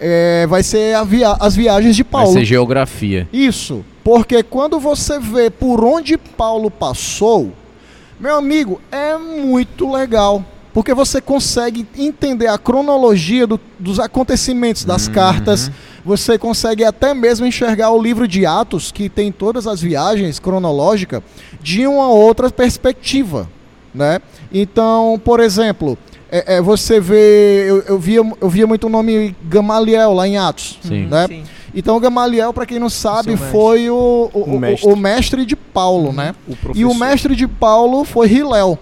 é, 0.01 0.47
vai 0.49 0.63
ser 0.63 1.05
via- 1.05 1.37
as 1.41 1.55
viagens 1.57 1.97
de 1.97 2.03
Vai 2.03 2.11
Paulo. 2.23 2.33
ser 2.33 2.45
geografia. 2.45 3.29
Isso, 3.33 3.85
porque 4.05 4.43
quando 4.43 4.79
você 4.79 5.19
vê 5.19 5.51
por 5.51 5.85
onde 5.85 6.17
Paulo 6.17 6.71
passou, 6.71 7.53
meu 8.19 8.37
amigo, 8.37 8.81
é 8.93 9.17
muito 9.17 9.91
legal. 9.93 10.45
Porque 10.73 10.95
você 10.95 11.21
consegue 11.21 11.85
entender 11.97 12.47
a 12.47 12.57
cronologia 12.59 13.47
do- 13.47 13.59
dos 13.79 13.99
acontecimentos 13.99 14.85
das 14.85 15.09
Uhum. 15.09 15.13
cartas. 15.15 15.71
Você 16.05 16.39
consegue 16.39 16.85
até 16.85 17.13
mesmo 17.13 17.45
enxergar 17.47 17.91
o 17.91 18.01
livro 18.01 18.29
de 18.29 18.47
Atos, 18.47 18.93
que 18.93 19.09
tem 19.09 19.33
todas 19.33 19.67
as 19.67 19.81
viagens 19.81 20.39
cronológicas, 20.39 21.21
de 21.61 21.87
uma 21.87 22.09
outra 22.09 22.49
perspectiva. 22.51 23.49
né? 23.95 24.21
Então, 24.53 25.21
por 25.25 25.41
exemplo, 25.41 25.97
é, 26.31 26.57
é, 26.57 26.63
você 26.63 27.01
vê, 27.01 27.65
eu, 27.69 27.83
eu, 27.83 27.99
via, 27.99 28.21
eu 28.41 28.49
via 28.49 28.67
muito 28.67 28.87
o 28.87 28.91
nome 28.91 29.35
Gamaliel 29.45 30.13
lá 30.15 30.27
em 30.27 30.37
Atos, 30.39 30.79
Sim. 30.83 31.07
né? 31.07 31.27
Sim. 31.29 31.43
Então, 31.75 32.01
Gamaliel, 32.01 32.53
para 32.53 32.65
quem 32.67 32.79
não 32.79 32.89
sabe, 32.89 33.31
mestre. 33.33 33.51
foi 33.51 33.91
o, 33.91 34.31
o, 34.33 34.43
O 34.55 34.59
mestre. 34.59 34.91
o 34.91 34.97
mestre 34.97 35.45
de 35.47 35.55
Paulo, 35.55 36.13
né? 36.13 36.35
O 36.49 36.57
E 36.75 36.85
o 36.85 36.95
mestre 36.95 37.37
de 37.37 37.47
Paulo 37.47 38.05
foi 38.05 38.27
Hilel, 38.29 38.79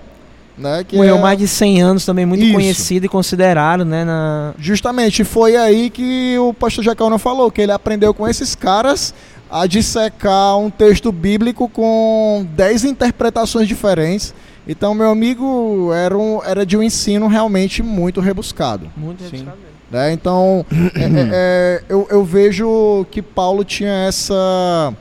né? 0.57 0.85
Que 0.87 0.97
Morreu 0.97 1.17
é- 1.17 1.21
mais 1.21 1.37
de 1.39 1.49
100 1.49 1.83
anos 1.83 2.05
também, 2.07 2.25
muito 2.25 2.45
Isso. 2.45 2.55
conhecido 2.55 3.07
e 3.07 3.09
considerado, 3.09 3.85
né? 3.85 4.05
Na... 4.05 4.55
Justamente, 4.59 5.25
foi 5.25 5.57
aí 5.57 5.91
que 5.91 6.39
o 6.39 6.55
pastor 6.55 6.85
Jacaúna 6.85 7.19
falou, 7.19 7.51
que 7.51 7.61
ele 7.61 7.73
aprendeu 7.73 8.15
com 8.15 8.27
esses 8.27 8.55
caras 8.55 9.13
a 9.51 9.67
dissecar 9.67 10.57
um 10.59 10.71
texto 10.71 11.11
bíblico 11.13 11.69
com 11.69 12.47
10 12.55 12.85
interpretações 12.85 13.67
diferentes. 13.69 14.33
Então, 14.69 14.95
meu 14.95 15.11
amigo, 15.11 15.93
era, 15.93 16.17
um, 16.17 16.43
era 16.45 16.67
de 16.67 16.77
um 16.77 16.83
ensino 16.83 17.29
realmente 17.29 17.83
muito 17.83 18.21
rebuscado. 18.21 18.91
Muito 18.97 19.23
Sim. 19.23 19.31
rebuscado 19.31 19.57
mesmo. 19.59 19.77
Né? 19.91 20.13
Então, 20.13 20.67
é- 20.95 21.03
é- 21.05 21.31
é, 21.33 21.83
eu, 21.89 22.07
eu 22.11 22.25
vejo 22.25 23.07
que 23.11 23.23
Paulo 23.23 23.65
tinha 23.65 23.93
essa, 24.09 24.93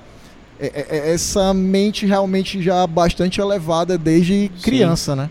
é- 0.59 0.85
é- 0.89 1.13
essa 1.13 1.51
mente 1.53 2.05
realmente 2.05 2.61
já 2.61 2.85
bastante 2.85 3.41
elevada 3.41 3.97
desde 3.97 4.51
criança, 4.61 5.15
né? 5.15 5.29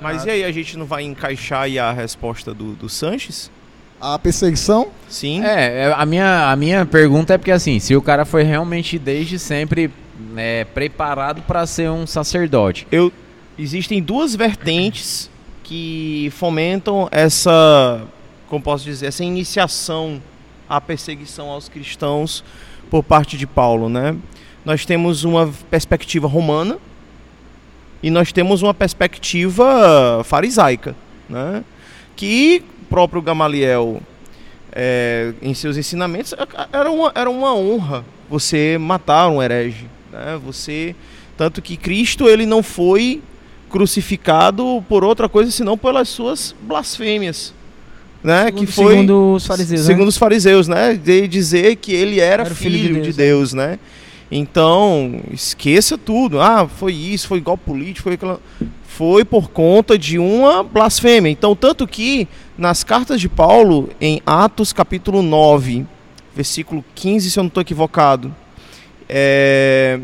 Mas 0.00 0.24
e 0.24 0.30
aí, 0.30 0.44
a 0.44 0.52
gente 0.52 0.76
não 0.76 0.86
vai 0.86 1.02
encaixar 1.02 1.62
aí 1.62 1.78
a 1.78 1.90
resposta 1.90 2.54
do, 2.54 2.74
do 2.74 2.88
Sanches? 2.88 3.50
A 4.00 4.16
perseguição, 4.16 4.88
Sim. 5.08 5.42
É, 5.42 5.92
a 5.96 6.06
minha, 6.06 6.52
a 6.52 6.54
minha 6.54 6.86
pergunta 6.86 7.34
é 7.34 7.38
porque 7.38 7.50
assim, 7.50 7.80
se 7.80 7.96
o 7.96 8.02
cara 8.02 8.24
foi 8.24 8.44
realmente 8.44 8.96
desde 8.96 9.40
sempre 9.40 9.90
né, 10.18 10.64
preparado 10.64 11.42
para 11.42 11.66
ser 11.66 11.90
um 11.90 12.06
sacerdote. 12.06 12.86
Eu, 12.90 13.12
existem 13.58 14.02
duas 14.02 14.34
vertentes 14.34 15.30
que 15.62 16.32
fomentam 16.34 17.08
essa, 17.10 18.02
como 18.48 18.62
posso 18.62 18.84
dizer, 18.84 19.06
essa 19.06 19.22
iniciação 19.24 20.22
à 20.68 20.80
perseguição 20.80 21.50
aos 21.50 21.68
cristãos 21.68 22.42
por 22.90 23.02
parte 23.02 23.36
de 23.36 23.46
Paulo, 23.46 23.88
né? 23.88 24.16
Nós 24.64 24.84
temos 24.84 25.24
uma 25.24 25.52
perspectiva 25.70 26.26
romana 26.26 26.78
e 28.02 28.10
nós 28.10 28.32
temos 28.32 28.62
uma 28.62 28.72
perspectiva 28.72 30.22
farisaica, 30.24 30.94
né? 31.28 31.62
Que 32.16 32.64
próprio 32.88 33.20
Gamaliel, 33.20 34.00
é, 34.72 35.32
em 35.42 35.54
seus 35.54 35.76
ensinamentos, 35.76 36.34
era 36.72 36.90
uma, 36.90 37.12
era 37.14 37.30
uma 37.30 37.54
honra 37.54 38.04
você 38.28 38.76
matar 38.78 39.28
um 39.28 39.42
herege, 39.42 39.86
né? 40.12 40.38
Você 40.44 40.94
tanto 41.36 41.62
que 41.62 41.76
Cristo 41.76 42.28
ele 42.28 42.44
não 42.44 42.62
foi 42.62 43.22
crucificado 43.70 44.84
por 44.88 45.04
outra 45.04 45.28
coisa 45.28 45.50
senão 45.50 45.78
pelas 45.78 46.08
suas 46.08 46.54
blasfêmias, 46.62 47.54
né? 48.22 48.46
Segundo- 48.46 48.60
que 48.60 48.66
foi 48.72 48.94
segundo 48.94 49.34
os 49.34 49.46
fariseus, 49.46 49.80
né? 49.80 49.86
segundo 49.86 50.08
os 50.08 50.16
fariseus, 50.16 50.68
né? 50.68 50.94
De 50.94 51.28
dizer 51.28 51.76
que 51.76 51.92
ele 51.92 52.18
era, 52.18 52.42
Era 52.42 52.52
o 52.52 52.56
filho, 52.56 53.00
de 53.00 53.12
Deus, 53.12 53.52
né? 53.52 53.78
Então, 54.30 55.20
esqueça 55.32 55.96
tudo. 55.96 56.40
Ah, 56.40 56.68
foi 56.68 56.92
isso, 56.92 57.28
foi 57.28 57.38
igual 57.38 57.56
político, 57.56 58.04
foi 58.04 58.14
aquela... 58.14 58.40
Foi 58.86 59.24
por 59.24 59.48
conta 59.50 59.96
de 59.96 60.18
uma 60.18 60.62
blasfêmia. 60.62 61.30
Então, 61.30 61.54
tanto 61.54 61.86
que 61.86 62.26
nas 62.58 62.82
cartas 62.82 63.20
de 63.20 63.28
Paulo, 63.28 63.88
em 64.00 64.20
Atos 64.26 64.72
capítulo 64.72 65.22
9, 65.22 65.86
versículo 66.34 66.84
15, 66.96 67.30
se 67.30 67.38
eu 67.38 67.44
não 67.44 67.48
estou 67.48 67.60
equivocado, 67.60 68.34
é, 69.08 70.00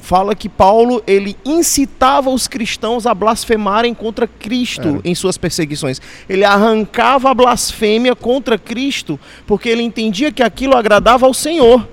fala 0.00 0.34
que 0.34 0.48
Paulo 0.48 1.02
ele 1.06 1.36
incitava 1.44 2.30
os 2.30 2.46
cristãos 2.46 3.06
a 3.06 3.14
blasfemarem 3.14 3.94
contra 3.94 4.26
Cristo 4.26 5.00
em 5.04 5.14
suas 5.14 5.38
perseguições. 5.38 6.00
Ele 6.28 6.44
arrancava 6.44 7.30
a 7.30 7.34
blasfêmia 7.34 8.14
contra 8.14 8.58
Cristo 8.58 9.18
porque 9.46 9.68
ele 9.68 9.82
entendia 9.82 10.30
que 10.30 10.42
aquilo 10.42 10.76
agradava 10.76 11.26
ao 11.26 11.34
Senhor. 11.34 11.88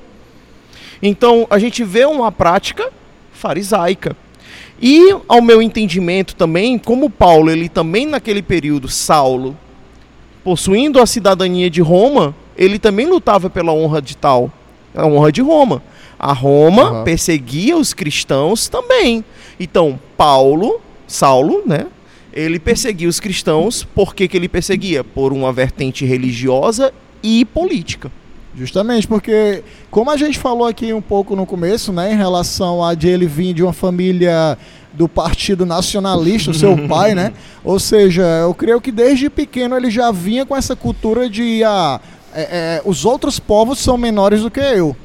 Então 1.02 1.48
a 1.50 1.58
gente 1.58 1.84
vê 1.84 2.06
uma 2.06 2.32
prática 2.32 2.92
farisaica. 3.32 4.16
E 4.82 5.16
ao 5.28 5.42
meu 5.42 5.62
entendimento 5.62 6.36
também, 6.36 6.78
como 6.78 7.10
Paulo, 7.10 7.52
ele 7.52 7.70
também 7.70 8.06
naquele 8.06 8.42
período, 8.42 8.88
Saulo, 8.88 9.56
possuindo 10.44 11.00
a 11.00 11.06
cidadania 11.06 11.70
de 11.70 11.82
Roma, 11.82 12.36
ele 12.58 12.80
também 12.80 13.06
lutava 13.06 13.48
pela 13.48 13.72
honra 13.72 14.02
de 14.02 14.18
tal, 14.18 14.52
a 14.96 15.06
honra 15.06 15.32
de 15.32 15.42
Roma. 15.42 15.84
A 16.22 16.34
Roma 16.34 16.84
Aham. 16.84 17.04
perseguia 17.04 17.76
os 17.76 17.96
cristãos 17.96 18.70
também. 18.70 19.26
Então, 19.60 20.00
Paulo, 20.16 20.80
Saulo, 21.08 21.64
né? 21.66 21.88
Ele 22.32 22.60
perseguia 22.60 23.10
os 23.10 23.20
cristãos, 23.20 23.84
por 23.84 24.14
que, 24.14 24.28
que 24.28 24.38
ele 24.38 24.48
perseguia? 24.48 25.04
Por 25.04 25.34
uma 25.34 25.52
vertente 25.52 26.06
religiosa 26.06 26.94
e 27.24 27.44
política. 27.44 28.12
Justamente, 28.56 29.08
porque 29.08 29.64
como 29.90 30.12
a 30.12 30.18
gente 30.18 30.38
falou 30.38 30.68
aqui 30.68 30.94
um 30.94 31.02
pouco 31.02 31.36
no 31.36 31.44
começo, 31.44 31.92
né, 31.92 32.14
em 32.14 32.18
relação 32.18 32.84
a 32.84 32.94
de 32.94 33.08
ele 33.08 33.26
vir 33.26 33.54
de 33.56 33.64
uma 33.64 33.74
família 33.74 34.60
do 34.94 35.10
Partido 35.10 35.66
Nacionalista, 35.66 36.52
o 36.52 36.54
seu 36.54 36.78
pai, 36.88 37.16
né? 37.16 37.34
Ou 37.64 37.80
seja, 37.80 38.22
eu 38.22 38.54
creio 38.54 38.80
que 38.80 38.92
desde 38.92 39.28
pequeno 39.28 39.76
ele 39.76 39.90
já 39.90 40.12
vinha 40.12 40.46
com 40.46 40.56
essa 40.56 40.76
cultura 40.76 41.28
de 41.28 41.64
ah, 41.64 42.00
é, 42.32 42.42
é, 42.42 42.82
os 42.86 43.06
outros 43.06 43.40
povos 43.40 43.80
são 43.80 43.98
menores 43.98 44.42
do 44.42 44.52
que 44.52 44.60
eu. 44.60 44.96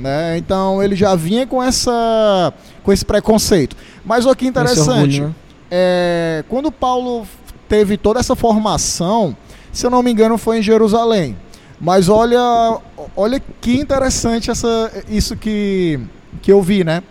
Né? 0.00 0.38
Então 0.38 0.82
ele 0.82 0.96
já 0.96 1.14
vinha 1.14 1.46
com 1.46 1.62
essa 1.62 2.52
com 2.82 2.92
esse 2.92 3.04
preconceito. 3.04 3.76
Mas 4.04 4.24
o 4.24 4.34
que 4.34 4.44
Esse 4.44 4.50
interessante, 4.50 5.20
orgulho, 5.20 5.26
né? 5.28 5.34
é, 5.70 6.44
quando 6.48 6.72
Paulo 6.72 7.26
teve 7.68 7.96
toda 7.96 8.18
essa 8.18 8.34
formação, 8.34 9.36
se 9.70 9.84
eu 9.86 9.90
não 9.90 10.02
me 10.02 10.10
engano, 10.10 10.38
foi 10.38 10.58
em 10.58 10.62
Jerusalém. 10.62 11.36
Mas 11.80 12.08
olha, 12.08 12.78
olha 13.16 13.40
que 13.60 13.74
interessante 13.78 14.50
essa, 14.50 14.90
isso 15.08 15.36
que, 15.36 16.00
que 16.42 16.50
eu 16.50 16.60
vi, 16.60 16.82
né? 16.84 17.02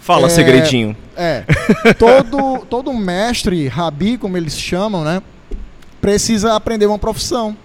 Fala, 0.00 0.26
É, 0.26 0.30
segredinho. 0.30 0.96
É, 1.16 1.44
todo, 1.98 2.64
todo 2.70 2.92
mestre, 2.92 3.66
rabi, 3.68 4.16
como 4.16 4.36
eles 4.36 4.56
chamam, 4.58 5.04
né? 5.04 5.22
Precisa 6.00 6.54
aprender 6.54 6.86
uma 6.86 6.98
profissão. 6.98 7.56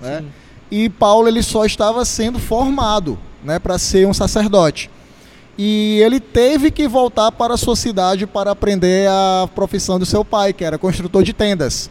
Né? 0.00 0.24
E 0.70 0.88
Paulo 0.88 1.28
ele 1.28 1.42
só 1.42 1.64
estava 1.64 2.04
sendo 2.04 2.38
formado, 2.38 3.18
né, 3.46 3.58
para 3.58 3.78
ser 3.78 4.06
um 4.06 4.12
sacerdote. 4.12 4.90
E 5.56 6.00
ele 6.04 6.20
teve 6.20 6.70
que 6.70 6.86
voltar 6.86 7.32
para 7.32 7.54
a 7.54 7.56
sua 7.56 7.76
cidade 7.76 8.26
para 8.26 8.50
aprender 8.50 9.08
a 9.08 9.48
profissão 9.54 9.98
do 9.98 10.04
seu 10.04 10.22
pai, 10.22 10.52
que 10.52 10.64
era 10.64 10.76
construtor 10.76 11.22
de 11.22 11.32
tendas. 11.32 11.88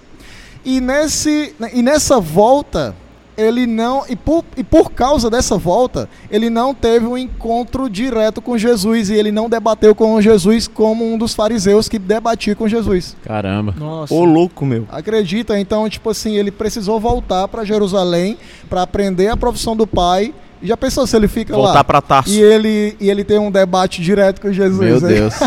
E, 0.63 0.79
nesse, 0.79 1.55
e 1.73 1.81
nessa 1.81 2.19
volta, 2.19 2.95
ele 3.37 3.65
não. 3.65 4.03
E 4.07 4.15
por, 4.15 4.43
e 4.55 4.63
por 4.63 4.91
causa 4.91 5.29
dessa 5.29 5.57
volta, 5.57 6.07
ele 6.29 6.49
não 6.49 6.73
teve 6.73 7.05
um 7.05 7.17
encontro 7.17 7.89
direto 7.89 8.41
com 8.41 8.57
Jesus. 8.57 9.09
E 9.09 9.13
ele 9.13 9.31
não 9.31 9.49
debateu 9.49 9.95
com 9.95 10.19
Jesus 10.21 10.67
como 10.67 11.05
um 11.05 11.17
dos 11.17 11.33
fariseus 11.33 11.89
que 11.89 11.99
debatia 11.99 12.55
com 12.55 12.67
Jesus. 12.67 13.15
Caramba. 13.23 13.73
Nossa. 13.77 14.13
Ô, 14.13 14.23
louco, 14.25 14.65
meu. 14.65 14.87
Acredita? 14.91 15.59
Então, 15.59 15.89
tipo 15.89 16.09
assim, 16.09 16.35
ele 16.35 16.51
precisou 16.51 16.99
voltar 16.99 17.47
para 17.47 17.65
Jerusalém 17.65 18.37
para 18.69 18.83
aprender 18.83 19.27
a 19.27 19.37
profissão 19.37 19.75
do 19.75 19.87
pai. 19.87 20.33
Já 20.65 20.75
pensou 20.77 21.05
se 21.07 21.15
ele 21.15 21.27
fica 21.27 21.53
Voltar 21.55 21.73
lá? 21.73 21.83
pra 21.83 22.01
Tarso. 22.01 22.29
E 22.29 22.41
ele, 22.41 22.95
e 22.99 23.09
ele 23.09 23.23
tem 23.23 23.37
um 23.39 23.51
debate 23.51 24.01
direto 24.01 24.41
com 24.41 24.51
Jesus. 24.51 24.79
Meu 24.79 25.01
né? 25.01 25.07
Deus. 25.07 25.33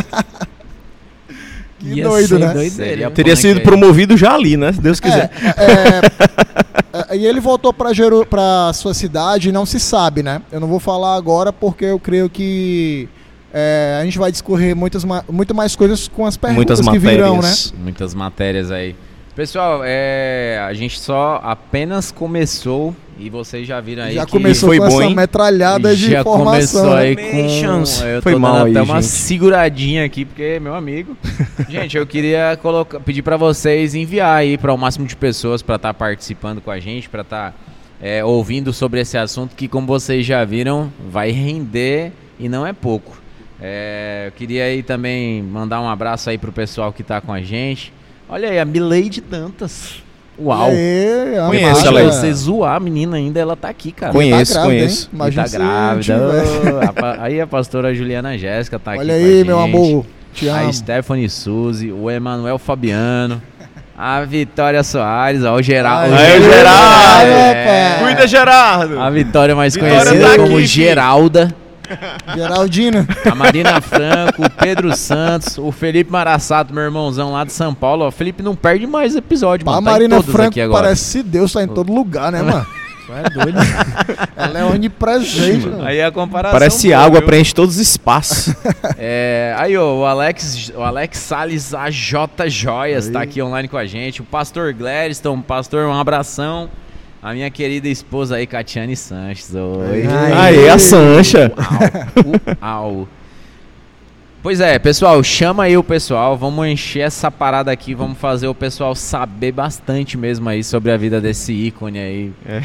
Que 1.79 1.95
Ia 1.95 2.05
doido, 2.09 2.39
né? 2.41 2.47
doideira. 2.53 2.71
Seria 2.91 3.11
Teria 3.13 3.37
sido 3.37 3.59
aí. 3.59 3.63
promovido 3.63 4.17
já 4.17 4.35
ali, 4.35 4.57
né? 4.57 4.73
Se 4.73 4.81
Deus 4.81 4.99
quiser. 4.99 5.31
É, 5.57 7.13
é, 7.13 7.17
e 7.17 7.25
ele 7.25 7.39
voltou 7.39 7.73
para 7.73 7.93
Jeru 7.93 8.27
pra 8.27 8.73
sua 8.75 8.93
cidade 8.93 9.51
e 9.51 9.53
não 9.53 9.65
se 9.65 9.79
sabe, 9.79 10.21
né? 10.21 10.43
Eu 10.51 10.59
não 10.59 10.67
vou 10.67 10.81
falar 10.81 11.15
agora 11.15 11.53
porque 11.53 11.85
eu 11.85 12.01
creio 12.01 12.29
que 12.29 13.09
é, 13.55 13.97
a 14.01 14.05
gente 14.05 14.19
vai 14.19 14.33
discorrer 14.33 14.75
muitas, 14.75 15.05
ma- 15.05 15.23
muito 15.31 15.55
mais 15.55 15.77
coisas 15.77 16.09
com 16.09 16.27
as 16.27 16.37
perguntas 16.37 16.81
Muitas 16.81 16.93
que 16.93 16.99
virão, 16.99 17.35
né? 17.37 17.43
matérias. 17.43 17.75
Muitas 17.81 18.13
matérias 18.15 18.71
aí. 18.73 18.97
Pessoal, 19.37 19.83
é, 19.85 20.61
a 20.69 20.75
gente 20.75 20.99
só 20.99 21.41
apenas 21.45 22.11
começou 22.11 22.93
e 23.19 23.29
vocês 23.29 23.67
já 23.67 23.81
viram 23.81 24.05
aí 24.05 24.15
Já 24.15 24.25
que 24.25 24.33
começou 24.33 24.69
foi 24.69 24.79
com 24.79 24.89
bom, 24.89 25.01
essa 25.01 25.05
hein? 25.05 25.15
metralhada 25.15 25.97
de 25.97 26.11
já 26.11 26.21
informação. 26.21 26.83
começou 26.83 26.95
aí 26.95 27.17
com 27.17 28.07
eu 28.07 28.23
Foi 28.23 28.33
tô 28.33 28.39
mal 28.39 28.53
dando 28.55 28.67
aí, 28.67 28.73
até 28.73 28.83
uma 28.83 29.03
gente. 29.03 29.11
seguradinha 29.11 30.05
aqui 30.05 30.25
porque 30.25 30.61
meu 30.61 30.75
amigo. 30.75 31.17
gente, 31.69 31.97
eu 31.97 32.07
queria 32.07 32.57
colocar, 32.63 33.01
pedir 33.01 33.23
para 33.23 33.37
vocês 33.37 33.95
enviar 33.95 34.37
aí 34.37 34.57
para 34.57 34.73
o 34.73 34.79
máximo 34.79 35.07
de 35.07 35.17
pessoas 35.17 35.63
para 35.63 35.77
estar 35.77 35.93
participando 35.95 36.61
com 36.61 36.71
a 36.71 36.79
gente, 36.79 37.09
para 37.09 37.23
estar 37.23 37.55
é, 38.01 38.25
ouvindo 38.25 38.73
sobre 38.73 39.01
esse 39.01 39.19
assunto 39.19 39.57
que, 39.57 39.67
como 39.67 39.87
vocês 39.87 40.25
já 40.25 40.45
viram, 40.45 40.93
vai 41.11 41.31
render 41.31 42.13
e 42.39 42.49
não 42.49 42.65
é 42.65 42.73
pouco. 42.73 43.21
É, 43.61 44.25
eu 44.29 44.33
queria 44.33 44.65
aí 44.65 44.83
também 44.85 45.43
mandar 45.43 45.81
um 45.81 45.89
abraço 45.89 46.31
aí 46.31 46.39
pro 46.39 46.53
pessoal 46.53 46.93
que 46.93 47.03
tá 47.03 47.21
com 47.21 47.33
a 47.33 47.43
gente. 47.43 47.93
Olha 48.29 48.51
aí, 48.51 48.59
a 48.61 48.65
Milady 48.65 49.21
Dantas. 49.21 50.03
Uau! 50.41 50.71
Amada. 50.71 51.47
Conheço, 51.49 51.81
Se 51.81 51.87
ela 51.89 52.01
aí. 52.01 52.07
você 52.07 52.33
zoar 52.33 52.77
a 52.77 52.81
menina 52.81 53.17
ainda, 53.17 53.41
ela 53.41 53.57
tá 53.57 53.69
aqui, 53.69 53.91
cara. 53.93 54.13
Conheço, 54.13 54.55
Tá 54.55 54.61
grávida, 54.61 54.79
conheço. 54.83 55.11
hein? 55.13 55.29
E 55.29 55.33
tá 55.33 55.49
grávida. 55.49 56.45
a 57.19 57.23
aí 57.25 57.41
a 57.41 57.47
pastora 57.47 57.93
Juliana 57.95 58.39
Jéssica 58.39 58.79
tá 58.79 58.93
Olha 58.93 59.15
aqui. 59.15 59.25
aí, 59.25 59.45
com 59.45 59.51
a 59.51 59.55
meu 59.57 59.65
gente. 59.67 59.75
amor. 59.77 60.07
Te 60.35 60.49
a 60.49 60.61
amo. 60.61 60.73
Stephanie 60.73 61.29
Suzy, 61.29 61.91
o 61.91 62.09
Emanuel 62.11 62.59
Fabiano, 62.59 63.43
a 63.97 64.21
Vitória 64.21 64.83
Soares, 64.85 65.43
ó, 65.43 65.55
o 65.55 65.63
Geraldo. 65.63 66.15
Aí, 66.15 66.33
Aí, 66.35 66.43
Geraldo. 66.43 67.31
rapaz. 67.33 68.03
Cuida, 68.03 68.27
Gerardo! 68.29 69.01
A 69.01 69.11
Vitória 69.11 69.57
mais 69.57 69.75
Vitória 69.75 69.97
conhecida 70.05 70.29
tá 70.31 70.37
como 70.37 70.57
aqui, 70.57 70.67
Geralda. 70.67 71.55
Geraldino. 72.35 73.07
A 73.31 73.35
Marina 73.35 73.81
Franco, 73.81 74.45
o 74.45 74.51
Pedro 74.51 74.95
Santos, 74.97 75.59
o 75.59 75.71
Felipe 75.73 76.11
Marassato, 76.11 76.73
meu 76.73 76.85
irmãozão 76.85 77.33
lá 77.33 77.45
de 77.45 77.53
São 77.53 77.75
Paulo. 77.75 78.05
Ó, 78.05 78.09
o 78.09 78.13
Felipe 78.13 78.43
não 78.43 78.55
perde 78.55 78.87
mais 78.87 79.17
episódio, 79.17 79.69
A 79.69 79.73
mano. 79.73 79.85
Tá 79.85 79.91
em 79.91 79.93
Marina 79.95 80.17
todos 80.17 80.33
Franco 80.33 80.51
aqui 80.51 80.61
agora. 80.61 80.83
parece 80.85 81.23
Deus, 81.23 81.53
tá 81.53 81.63
em 81.63 81.69
todo 81.69 81.93
lugar, 81.93 82.33
né, 82.33 82.43
mano? 82.43 82.67
É 83.11 83.31
doido. 83.31 83.59
Ela 84.37 84.59
é 84.59 84.65
onipresente, 84.65 85.67
mano. 85.67 85.83
Aí 85.83 86.03
a 86.03 86.13
comparação. 86.13 86.59
Parece 86.59 86.89
boa, 86.89 87.01
água, 87.01 87.19
viu? 87.21 87.27
preenche 87.27 87.55
todos 87.55 87.77
os 87.77 87.81
espaços. 87.81 88.55
É, 89.01 89.55
aí, 89.57 89.77
ó, 89.77 89.95
o 89.95 90.05
Alex, 90.05 90.73
o 90.75 90.83
Alex 90.83 91.19
Salles 91.19 91.73
AJ 91.73 92.15
Joias 92.49 93.09
tá 93.09 93.23
aqui 93.23 93.41
online 93.41 93.69
com 93.69 93.77
a 93.77 93.87
gente. 93.87 94.21
O 94.21 94.25
pastor 94.25 94.73
Gladstone, 94.73 95.43
pastor, 95.43 95.87
um 95.87 95.95
abração. 95.95 96.69
A 97.23 97.33
minha 97.35 97.51
querida 97.51 97.89
esposa 97.89 98.37
aí, 98.37 98.47
Catiane 98.47 98.95
Sanches. 98.97 99.53
Oi. 99.55 100.07
Ai. 100.07 100.33
Aí, 100.57 100.69
a 100.69 100.79
Sancha. 100.79 101.53
Uau, 102.63 102.93
uau. 102.95 103.09
Pois 104.41 104.61
é, 104.61 104.79
pessoal, 104.79 105.21
chama 105.25 105.65
aí 105.65 105.77
o 105.77 105.83
pessoal, 105.83 106.39
vamos 106.39 106.65
encher 106.69 107.01
essa 107.01 107.29
parada 107.29 107.73
aqui, 107.73 107.93
vamos 107.93 108.17
fazer 108.19 108.47
o 108.47 108.55
pessoal 108.55 108.95
saber 108.95 109.51
bastante 109.51 110.17
mesmo 110.17 110.49
aí 110.49 110.63
sobre 110.63 110.93
a 110.93 110.97
vida 110.97 111.21
desse 111.21 111.53
ícone 111.53 111.99
aí. 111.99 112.33
É. 112.49 112.63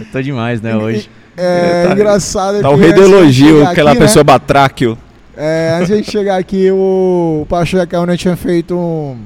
Eu 0.00 0.06
tô 0.10 0.20
demais, 0.20 0.60
né, 0.60 0.76
hoje. 0.76 1.08
É, 1.36 1.86
Tá- 1.86 1.92
engraçado 1.94 2.60
Tá 2.60 2.68
o 2.70 2.76
rei 2.76 2.92
do 2.92 3.02
elogio, 3.04 3.64
aquela 3.66 3.92
aqui, 3.92 4.00
né, 4.00 4.06
pessoa 4.06 4.24
batráquio. 4.24 4.98
É, 5.36 5.76
antes 5.76 5.88
de 5.88 5.96
gente 5.98 6.10
chegar 6.10 6.36
aqui, 6.38 6.70
o 6.72 7.46
pastor 7.48 7.78
Jacaúna 7.80 8.16
tinha 8.16 8.36
feito 8.36 8.76
um 8.76 9.16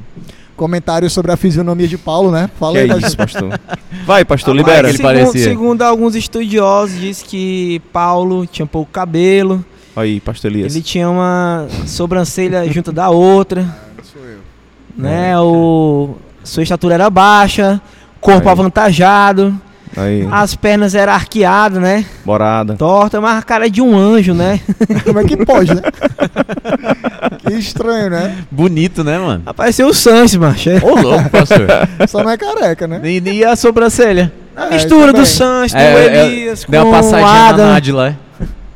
comentário 0.56 1.08
sobre 1.10 1.30
a 1.30 1.36
fisionomia 1.36 1.86
de 1.86 1.98
Paulo, 1.98 2.30
né? 2.30 2.50
Fala 2.58 2.72
Que 2.72 2.78
aí, 2.80 2.90
é 2.90 2.96
isso, 2.98 3.16
pastor? 3.16 3.60
Vai, 4.06 4.24
pastor, 4.24 4.54
Ah, 4.54 4.56
libera. 4.56 4.88
ele 4.88 4.96
segundo, 4.98 5.12
parecia. 5.14 5.44
segundo 5.44 5.82
alguns 5.82 6.14
estudiosos, 6.14 6.98
diz 6.98 7.22
que 7.22 7.80
Paulo 7.92 8.46
tinha 8.46 8.66
pouco 8.66 8.90
cabelo, 8.90 9.64
Aí, 9.94 10.20
pastor 10.20 10.50
Elias. 10.50 10.74
ele 10.74 10.82
tinha 10.82 11.08
uma 11.08 11.66
sobrancelha 11.86 12.66
junto 12.72 12.90
da 12.92 13.08
outra, 13.10 13.62
Sou 14.02 14.22
eu. 14.24 14.38
né? 14.96 15.38
O 15.38 16.16
sua 16.42 16.62
estatura 16.62 16.94
era 16.94 17.10
baixa, 17.10 17.80
corpo 18.20 18.48
Aí. 18.48 18.52
avantajado, 18.52 19.58
Aí, 19.96 20.28
as 20.30 20.54
pernas 20.54 20.94
eram 20.94 21.12
arqueadas, 21.12 21.80
né? 21.80 22.04
borada. 22.24 22.74
Torta, 22.74 23.20
mas 23.20 23.38
a 23.38 23.42
cara 23.42 23.66
é 23.66 23.70
de 23.70 23.80
um 23.80 23.96
anjo, 23.96 24.34
né? 24.34 24.60
Como 25.04 25.18
é 25.18 25.24
que 25.24 25.36
pode, 25.44 25.74
né? 25.74 25.82
que 27.46 27.54
estranho, 27.54 28.10
né? 28.10 28.36
Bonito, 28.50 29.02
né, 29.02 29.18
mano? 29.18 29.42
Apareceu 29.46 29.88
o 29.88 29.94
Sanches, 29.94 30.36
macho. 30.36 30.70
É 30.70 30.80
Ô, 30.82 30.94
louco, 31.00 31.30
pastor. 31.30 31.66
Só 32.08 32.22
não 32.22 32.30
é 32.30 32.36
careca, 32.36 32.86
né? 32.86 33.00
E, 33.04 33.20
e 33.20 33.44
a 33.44 33.56
sobrancelha? 33.56 34.32
A 34.54 34.66
É, 34.66 34.70
mistura 34.74 35.12
do 35.12 35.24
Sanches, 35.24 35.72
do 35.72 35.78
É, 35.78 36.06
é, 36.06 36.26
Elias 36.26 36.64
com 36.64 36.72
Deu 36.72 36.84
uma 36.84 36.96
passadinha 36.96 37.26
na 37.26 37.48
Adam. 37.48 37.66
Nádila. 37.66 38.16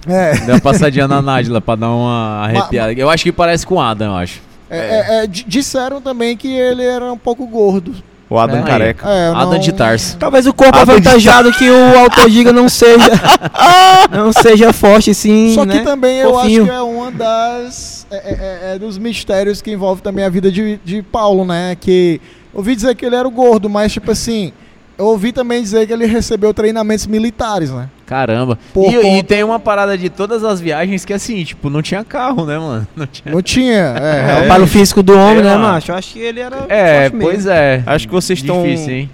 É. 0.07 0.33
Deu 0.37 0.55
uma 0.55 0.61
passadinha 0.61 1.09
na 1.09 1.23
Nádila 1.23 1.61
pra 1.61 1.75
dar 1.75 1.91
uma 1.91 2.45
arrepiada. 2.45 2.93
Eu 2.93 3.11
acho 3.11 3.25
que 3.25 3.33
parece 3.33 3.67
com 3.67 3.77
o 3.77 3.81
Adam, 3.81 4.09
eu 4.13 4.17
acho. 4.17 4.41
É, 4.71 4.79
é, 4.79 5.25
é, 5.25 5.27
disseram 5.27 6.01
também 6.01 6.37
que 6.37 6.49
ele 6.49 6.85
era 6.85 7.13
um 7.13 7.19
pouco 7.19 7.47
gordo. 7.47 7.93
O 8.31 8.39
Adam 8.39 8.61
É. 8.61 8.63
careca. 8.63 9.09
É, 9.11 9.29
eu 9.31 9.37
Adam 9.37 9.53
não- 9.55 9.59
de 9.59 9.73
Tarso. 9.73 10.17
Talvez 10.17 10.47
o 10.47 10.55
corpo 10.55 10.79
Adam 10.79 10.95
avantajado 10.95 11.53
que 11.53 11.69
o 11.69 11.99
autor 11.99 12.31
diga 12.31 12.53
não 12.53 12.69
seja 12.69 13.11
não 14.11 14.33
seja 14.33 14.73
forte, 14.73 15.13
sim, 15.13 15.53
Só 15.55 15.63
que 15.67 15.75
né? 15.75 15.81
também 15.83 16.19
eu 16.19 16.31
Fofinho. 16.35 16.63
acho 16.63 16.71
que 16.71 16.77
é 16.77 16.81
uma 16.83 17.11
das. 17.11 18.07
É, 18.11 18.17
é- 18.17 18.75
é 18.75 18.79
dos 18.79 18.99
mistérios 18.99 19.61
que 19.61 19.71
envolve 19.73 20.01
também 20.01 20.25
a 20.25 20.29
vida 20.29 20.51
de, 20.51 20.79
de 20.85 21.03
Paulo, 21.03 21.45
né? 21.45 21.77
Que 21.81 22.21
ouvi 22.55 22.75
dizer 22.77 22.95
que 22.95 23.05
ele 23.05 23.17
era 23.17 23.27
o 23.27 23.31
gordo, 23.31 23.69
mas 23.69 23.93
tipo 23.93 24.11
assim. 24.13 24.53
Eu 25.01 25.07
ouvi 25.07 25.33
também 25.33 25.63
dizer 25.63 25.87
que 25.87 25.93
ele 25.95 26.05
recebeu 26.05 26.53
treinamentos 26.53 27.07
militares, 27.07 27.71
né? 27.71 27.89
Caramba. 28.05 28.59
Por 28.75 28.93
E, 28.93 28.97
e 28.97 29.01
conta- 29.03 29.25
tem 29.29 29.43
uma 29.43 29.59
parada 29.59 29.97
de 29.97 30.11
todas 30.11 30.45
as 30.45 30.61
viagens 30.61 31.05
que 31.07 31.13
assim, 31.15 31.43
tipo, 31.43 31.71
não 31.71 31.81
tinha 31.81 32.05
carro, 32.05 32.45
né, 32.45 32.59
mano? 32.59 32.87
Não 32.95 33.07
tinha. 33.07 33.35
Não 33.35 33.41
tinha. 33.43 33.95
É, 33.99 34.41
É, 34.41 34.45
o 34.45 34.49
palo 34.49 34.67
físico 34.67 35.03
do 35.03 35.15
homem, 35.17 35.39
É, 35.39 35.43
né, 35.43 35.57
macho? 35.57 35.91
Eu 35.91 35.95
acho 35.97 36.13
que 36.13 36.19
ele 36.19 36.41
era 36.41 36.67
É, 36.69 37.03
forte 37.09 37.17
mesmo. 37.17 37.21
pois 37.31 37.47
é. 37.47 37.83
Acho 37.87 38.07
que 38.07 38.13
vocês 38.13 38.39
estão. 38.41 38.63
Difícil, 38.63 38.93
hein? 38.93 39.11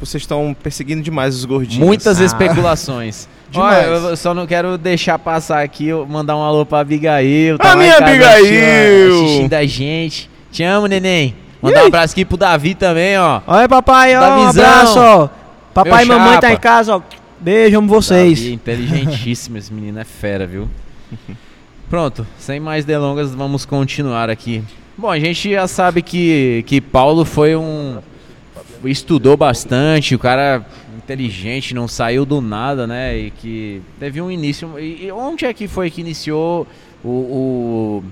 Vocês 0.00 0.22
estão 0.24 0.56
perseguindo 0.60 1.02
demais 1.02 1.36
os 1.36 1.44
gordinhos. 1.44 1.86
Muitas 1.86 2.20
Ah. 2.20 2.24
especulações. 2.24 3.28
Demais. 3.50 3.78
Olha, 3.88 4.08
eu 4.10 4.16
só 4.16 4.34
não 4.34 4.44
quero 4.46 4.76
deixar 4.76 5.18
passar 5.20 5.62
aqui, 5.62 5.86
eu 5.86 6.04
mandar 6.04 6.36
um 6.36 6.42
alô 6.42 6.66
pra 6.66 6.80
Abigail. 6.80 7.56
A 7.60 7.64
lá 7.68 7.74
em 7.74 7.78
minha 7.78 7.92
casa 7.96 8.10
Abigail! 8.10 9.24
Assistindo 9.24 9.54
a 9.54 9.64
gente. 9.66 10.30
Te 10.50 10.62
amo, 10.64 10.86
neném. 10.88 11.34
Mandar 11.60 11.84
um 11.84 11.86
abraço 11.88 12.12
aqui 12.12 12.24
pro 12.24 12.36
Davi 12.36 12.74
também, 12.74 13.18
ó. 13.18 13.40
Olha, 13.46 13.68
papai, 13.68 14.16
ó, 14.16 14.20
um 14.38 14.46
abraço, 14.48 14.98
ó. 14.98 15.28
Papai 15.74 16.04
e 16.04 16.08
Meu 16.08 16.18
mamãe 16.18 16.34
tá 16.40 16.48
chapa. 16.48 16.52
em 16.54 16.56
casa, 16.56 16.96
ó. 16.96 17.02
Beijo, 17.40 17.78
amo 17.78 17.88
vocês. 17.88 18.38
Davi, 18.38 18.52
inteligentíssimo, 18.54 19.58
esse 19.58 19.72
menino 19.72 19.98
é 19.98 20.04
fera, 20.04 20.46
viu? 20.46 20.68
Pronto, 21.90 22.26
sem 22.38 22.60
mais 22.60 22.84
delongas, 22.84 23.34
vamos 23.34 23.64
continuar 23.64 24.28
aqui. 24.28 24.62
Bom, 24.96 25.10
a 25.10 25.18
gente 25.18 25.50
já 25.50 25.66
sabe 25.66 26.02
que, 26.02 26.62
que 26.66 26.80
Paulo 26.80 27.24
foi 27.24 27.56
um. 27.56 27.98
estudou 28.84 29.36
bastante, 29.36 30.14
o 30.14 30.18
cara 30.18 30.64
inteligente, 30.96 31.74
não 31.74 31.88
saiu 31.88 32.26
do 32.26 32.40
nada, 32.40 32.86
né? 32.86 33.16
E 33.16 33.30
que 33.30 33.80
teve 33.98 34.20
um 34.20 34.30
início. 34.30 34.78
E, 34.78 35.06
e 35.06 35.12
onde 35.12 35.44
é 35.46 35.52
que 35.54 35.66
foi 35.66 35.90
que 35.90 36.00
iniciou 36.02 36.66
o, 37.02 37.08
o- 37.08 38.04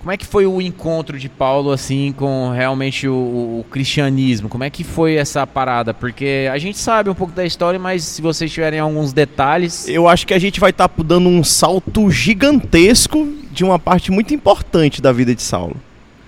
Como 0.00 0.12
é 0.12 0.16
que 0.16 0.24
foi 0.24 0.46
o 0.46 0.62
encontro 0.62 1.18
de 1.18 1.28
Paulo, 1.28 1.72
assim, 1.72 2.14
com 2.16 2.50
realmente 2.50 3.08
o, 3.08 3.12
o- 3.14 3.60
o 3.60 3.64
cristianismo? 3.70 4.48
Como 4.48 4.62
é 4.64 4.70
que 4.70 4.84
foi 4.84 5.16
essa 5.16 5.44
parada? 5.46 5.92
Porque 5.92 6.48
a 6.52 6.56
gente 6.56 6.78
sabe 6.78 7.10
um 7.10 7.14
pouco 7.14 7.32
da 7.32 7.44
história, 7.44 7.78
mas 7.80 8.04
se 8.04 8.22
vocês 8.22 8.50
tiverem 8.52 8.78
alguns 8.78 9.12
detalhes. 9.12 9.88
Eu 9.88 10.06
acho 10.08 10.26
que 10.26 10.32
a 10.32 10.38
gente 10.38 10.60
vai 10.60 10.70
estar 10.70 10.88
dando 11.04 11.28
um 11.28 11.42
salto 11.42 12.08
gigantesco 12.10 13.26
de 13.50 13.64
uma 13.64 13.78
parte 13.78 14.10
muito 14.12 14.32
importante 14.32 15.02
da 15.02 15.12
vida 15.12 15.34
de 15.34 15.42
Saulo. 15.42 15.76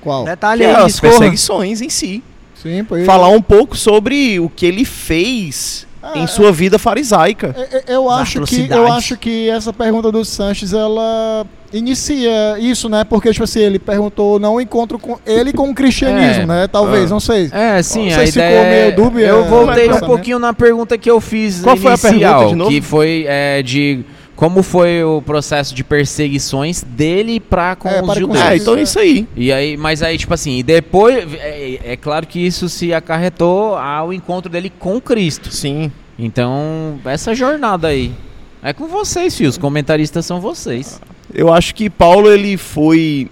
Qual? 0.00 0.24
Que 0.24 0.30
Detalhe 0.30 0.64
é 0.64 0.74
aí, 0.74 0.76
as 0.76 0.86
discorra. 0.92 1.12
perseguições 1.12 1.80
em 1.80 1.88
si. 1.88 2.22
Sim, 2.54 2.84
pois 2.84 3.06
Falar 3.06 3.28
um 3.28 3.40
pouco 3.40 3.76
sobre 3.76 4.38
o 4.40 4.48
que 4.50 4.66
ele 4.66 4.84
fez 4.84 5.86
Ah, 6.02 6.18
em 6.18 6.24
é. 6.24 6.26
sua 6.26 6.50
vida 6.50 6.78
farisaica. 6.78 7.54
É, 7.56 7.76
é, 7.92 7.94
Eu 7.94 8.10
As 8.10 8.20
acho, 8.22 8.42
que, 8.42 8.66
eu 8.68 8.92
acho 8.92 9.16
que 9.16 9.48
essa 9.48 9.72
pergunta 9.72 10.10
do 10.10 10.24
Sanches, 10.24 10.72
ela 10.72 11.46
inicia 11.72 12.58
isso, 12.58 12.88
né? 12.88 13.04
Porque, 13.04 13.30
tipo 13.32 13.44
assim, 13.44 13.60
ele 13.60 13.78
perguntou 13.78 14.38
não 14.38 14.54
o 14.54 14.60
encontro 14.60 14.98
com 14.98 15.18
ele 15.26 15.52
com 15.52 15.70
o 15.70 15.74
cristianismo, 15.74 16.42
É. 16.42 16.46
né? 16.46 16.66
Talvez, 16.68 17.06
Ah. 17.10 17.14
não 17.14 17.20
sei. 17.20 17.48
É, 17.52 17.82
sim, 17.82 18.06
Não 18.06 18.12
a 18.12 18.16
sei 18.16 18.26
se 18.26 18.32
ideia 18.38 18.50
ficou 18.58 18.70
meio 18.70 18.82
é- 18.84 18.90
dúbia, 18.92 19.26
Eu 19.26 19.44
voltei 19.44 19.88
mas- 19.88 20.02
um 20.02 20.06
pouquinho 20.06 20.38
na 20.38 20.52
pergunta 20.52 20.96
que 20.98 21.10
eu 21.10 21.20
fiz 21.20 21.60
Qual 21.62 21.76
foi 21.76 21.92
a 21.92 21.94
inicial, 21.94 22.14
pergunta 22.32 22.48
de 22.48 22.54
novo? 22.56 22.70
que 22.70 22.80
foi 22.80 23.24
é, 23.28 23.62
de 23.62 24.00
como 24.36 24.62
foi 24.62 25.04
o 25.04 25.20
processo 25.20 25.74
de 25.74 25.84
perseguições 25.84 26.82
dele 26.82 27.38
pra 27.38 27.76
com 27.76 27.88
É, 27.88 28.00
os 28.00 28.06
para 28.06 28.14
com 28.14 28.20
judeus. 28.20 28.40
É, 28.40 28.56
então 28.56 28.74
é 28.76 28.82
isso 28.82 28.98
aí. 28.98 29.28
E 29.36 29.52
aí, 29.52 29.76
mas 29.76 30.02
aí, 30.02 30.16
tipo 30.16 30.32
assim, 30.32 30.58
e 30.58 30.62
depois, 30.62 31.16
é, 31.34 31.78
é 31.92 31.96
claro 31.96 32.26
que 32.26 32.38
isso 32.38 32.66
se 32.68 32.92
acarretou 32.94 33.76
ao 33.76 34.12
encontro 34.14 34.50
dele 34.50 34.72
com 34.78 34.98
Cristo. 35.00 35.54
Sim. 35.54 35.92
Então, 36.18 36.98
essa 37.04 37.34
jornada 37.34 37.88
aí. 37.88 38.12
É 38.62 38.72
com 38.74 38.86
vocês, 38.88 39.34
filhos. 39.36 39.54
Os 39.54 39.58
comentaristas 39.58 40.24
são 40.26 40.38
vocês. 40.40 41.00
Eu 41.34 41.52
acho 41.52 41.74
que 41.74 41.88
Paulo 41.90 42.30
ele 42.30 42.56
foi. 42.56 43.28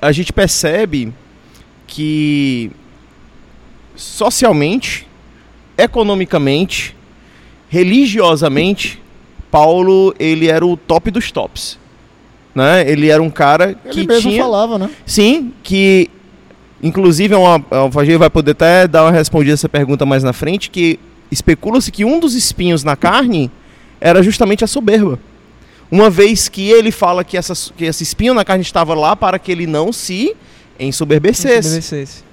A 0.00 0.12
gente 0.12 0.32
percebe 0.32 1.12
que 1.86 2.70
socialmente, 3.96 5.06
economicamente, 5.76 6.94
religiosamente, 7.68 9.00
Paulo 9.50 10.14
ele 10.18 10.48
era 10.48 10.64
o 10.64 10.76
top 10.76 11.10
dos 11.10 11.30
tops. 11.32 11.78
Né? 12.54 12.88
Ele 12.90 13.08
era 13.08 13.22
um 13.22 13.30
cara 13.30 13.74
que 13.74 14.00
Ele 14.00 14.06
mesmo 14.06 14.30
tinha. 14.30 14.42
falava, 14.42 14.78
né? 14.78 14.90
Sim, 15.06 15.52
que 15.62 16.08
inclusive 16.82 17.34
é 17.34 17.36
uma, 17.36 17.64
é 17.70 17.76
uma- 17.78 18.00
a 18.00 18.04
gente 18.04 18.16
vai 18.16 18.30
poder 18.30 18.52
até 18.52 18.88
dar 18.88 19.04
uma 19.04 19.12
respondida 19.12 19.52
a 19.52 19.54
essa 19.54 19.68
pergunta 19.68 20.04
mais 20.04 20.22
na 20.24 20.32
frente, 20.32 20.70
que 20.70 20.98
especula-se 21.30 21.92
que 21.92 22.04
um 22.04 22.18
dos 22.18 22.34
espinhos 22.34 22.82
na 22.82 22.96
carne 22.96 23.50
era 24.00 24.22
justamente 24.22 24.64
a 24.64 24.66
soberba. 24.66 25.18
Uma 25.90 26.08
vez 26.08 26.48
que 26.48 26.70
ele 26.70 26.90
fala 26.90 27.24
que, 27.24 27.36
essa, 27.36 27.54
que 27.76 27.84
esse 27.84 28.02
espinho 28.02 28.32
na 28.34 28.44
carne 28.44 28.62
estava 28.62 28.94
lá 28.94 29.16
para 29.16 29.38
que 29.38 29.50
ele 29.50 29.66
não 29.66 29.92
se 29.92 30.36
ensoberbecesse. 30.78 31.58
Ensoberbecesse. 31.78 32.24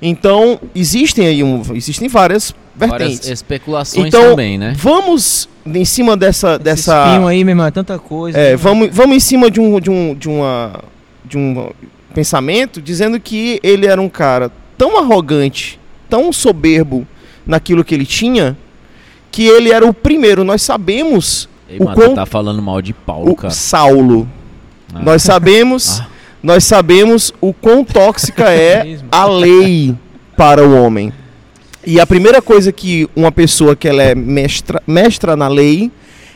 Então, 0.00 0.60
existem 0.74 1.26
aí 1.26 1.42
um, 1.42 1.62
existem 1.74 2.08
várias 2.08 2.54
Várias 2.76 2.98
vertentes. 2.98 3.28
especulações 3.28 4.08
Então, 4.08 4.30
também, 4.30 4.58
né? 4.58 4.74
Vamos 4.76 5.48
em 5.64 5.84
cima 5.84 6.16
dessa 6.16 6.54
Esse 6.54 6.64
dessa 6.64 7.06
espinho 7.06 7.28
aí, 7.28 7.44
meu 7.44 7.52
irmão, 7.52 7.66
é 7.66 7.70
tanta 7.70 7.98
coisa. 7.98 8.36
é, 8.36 8.50
né? 8.50 8.56
vamos, 8.56 8.88
vamos 8.92 9.16
em 9.16 9.20
cima 9.20 9.48
de 9.50 9.60
um, 9.60 9.78
de, 9.78 9.90
um, 9.90 10.14
de, 10.14 10.28
uma, 10.28 10.80
de 11.24 11.38
um 11.38 11.70
pensamento 12.12 12.82
dizendo 12.82 13.20
que 13.20 13.60
ele 13.62 13.86
era 13.86 14.00
um 14.02 14.08
cara 14.08 14.50
tão 14.76 14.98
arrogante, 14.98 15.78
tão 16.10 16.32
soberbo 16.32 17.06
naquilo 17.46 17.84
que 17.84 17.94
ele 17.94 18.04
tinha, 18.04 18.56
que 19.30 19.46
ele 19.46 19.70
era 19.70 19.86
o 19.86 19.94
primeiro. 19.94 20.42
Nós 20.42 20.60
sabemos 20.62 21.48
Ei, 21.68 21.78
o 21.78 21.84
mano, 21.84 21.96
quão- 21.96 22.14
tá 22.14 22.26
falando 22.26 22.60
mal 22.62 22.80
de 22.82 22.92
Paulo, 22.92 23.32
o 23.32 23.36
cara. 23.36 23.52
Saulo. 23.52 24.28
Ah. 24.94 25.00
Nós 25.02 25.22
sabemos, 25.22 26.02
nós 26.42 26.64
sabemos 26.64 27.32
o 27.40 27.52
quão 27.52 27.84
tóxica 27.84 28.50
é 28.52 28.98
a 29.10 29.26
lei 29.26 29.94
para 30.36 30.66
o 30.66 30.74
homem. 30.82 31.12
E 31.86 32.00
a 32.00 32.06
primeira 32.06 32.40
coisa 32.40 32.72
que 32.72 33.08
uma 33.14 33.30
pessoa 33.30 33.76
que 33.76 33.86
ela 33.88 34.02
é 34.02 34.14
mestra, 34.14 34.82
mestra 34.86 35.36
na 35.36 35.48
lei 35.48 35.90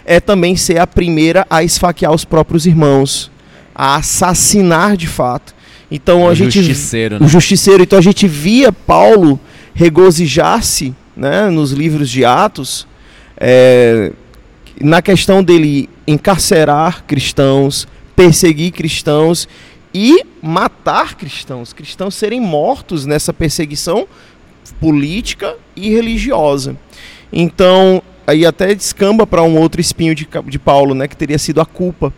é 0.05 0.21
também 0.21 0.57
ser 0.57 0.79
a 0.79 0.87
primeira 0.87 1.47
a 1.49 1.63
esfaquear 1.63 2.13
os 2.13 2.25
próprios 2.25 2.67
irmãos, 2.67 3.31
a 3.75 3.97
assassinar 3.97 4.97
de 4.97 5.07
fato. 5.07 5.55
Então 5.91 6.25
O 6.25 6.29
a 6.29 6.35
gente 6.35 6.63
justiceiro, 6.63 7.19
né? 7.19 7.25
o 7.25 7.29
justiceiro. 7.29 7.83
Então 7.83 7.99
a 7.99 8.03
gente 8.03 8.27
via 8.29 8.71
Paulo 8.71 9.41
regozijar-se 9.75 10.95
né, 11.17 11.49
nos 11.51 11.73
livros 11.73 12.11
de 12.11 12.25
Atos 12.25 12.87
é, 13.39 14.13
na 14.81 15.03
questão 15.03 15.43
dele 15.43 15.89
encarcerar 16.07 17.05
cristãos, 17.05 17.87
perseguir 18.15 18.73
cristãos 18.73 19.49
e 19.93 20.25
matar 20.43 21.17
cristãos, 21.17 21.73
cristãos 21.73 22.15
serem 22.15 22.41
mortos 22.41 23.07
nessa 23.07 23.33
perseguição 23.33 24.07
política 24.81 25.57
e 25.75 25.91
religiosa. 25.91 26.77
Então, 27.33 28.03
aí 28.27 28.45
até 28.45 28.75
descamba 28.75 29.27
para 29.27 29.43
um 29.43 29.57
outro 29.57 29.81
espinho 29.81 30.15
de, 30.15 30.29
de 30.47 30.59
Paulo, 30.59 30.95
né, 30.95 31.09
que 31.09 31.17
teria 31.17 31.39
sido 31.39 31.61
a 31.61 31.67
culpa, 31.67 32.13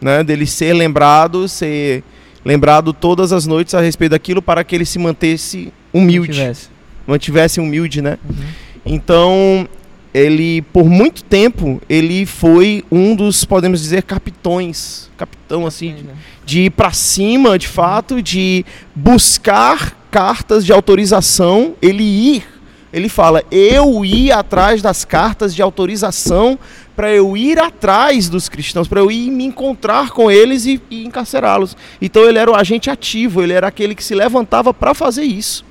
né, 0.00 0.24
dele 0.24 0.46
ser 0.46 0.72
lembrado, 0.72 1.48
ser 1.48 2.02
lembrado 2.44 2.92
todas 2.92 3.32
as 3.32 3.46
noites 3.46 3.74
a 3.74 3.80
respeito 3.80 4.12
daquilo 4.12 4.42
para 4.42 4.64
que 4.64 4.74
ele 4.74 4.84
se 4.84 4.98
mantesse 4.98 5.72
humilde, 5.92 6.32
Tivesse. 6.32 6.68
mantivesse 7.06 7.60
humilde, 7.60 8.00
né? 8.00 8.18
Uhum. 8.28 8.46
Então, 8.86 9.68
ele 10.12 10.62
por 10.62 10.88
muito 10.88 11.22
tempo 11.22 11.80
ele 11.88 12.26
foi 12.26 12.84
um 12.90 13.14
dos, 13.14 13.44
podemos 13.44 13.80
dizer, 13.80 14.02
capitões, 14.02 15.08
capitão 15.16 15.66
assim, 15.66 15.94
de, 15.94 16.04
de 16.44 16.60
ir 16.62 16.70
para 16.70 16.92
cima, 16.92 17.58
de 17.58 17.68
fato, 17.68 18.22
de 18.22 18.64
buscar 18.94 19.96
cartas 20.10 20.66
de 20.66 20.72
autorização, 20.72 21.74
ele 21.80 22.02
ir, 22.02 22.44
ele 22.92 23.08
fala, 23.08 23.44
eu 23.50 24.04
ir 24.04 24.32
atrás 24.32 24.82
das 24.82 25.04
cartas 25.04 25.54
de 25.54 25.62
autorização 25.62 26.58
para 26.96 27.12
eu 27.12 27.36
ir 27.36 27.58
atrás 27.58 28.28
dos 28.28 28.48
cristãos, 28.48 28.88
para 28.88 29.00
eu 29.00 29.10
ir 29.10 29.30
me 29.30 29.44
encontrar 29.44 30.10
com 30.10 30.30
eles 30.30 30.66
e, 30.66 30.82
e 30.90 31.06
encarcerá-los. 31.06 31.76
Então 32.02 32.28
ele 32.28 32.38
era 32.38 32.50
o 32.50 32.54
agente 32.54 32.90
ativo, 32.90 33.42
ele 33.42 33.52
era 33.52 33.68
aquele 33.68 33.94
que 33.94 34.04
se 34.04 34.14
levantava 34.14 34.74
para 34.74 34.92
fazer 34.92 35.22
isso. 35.22 35.64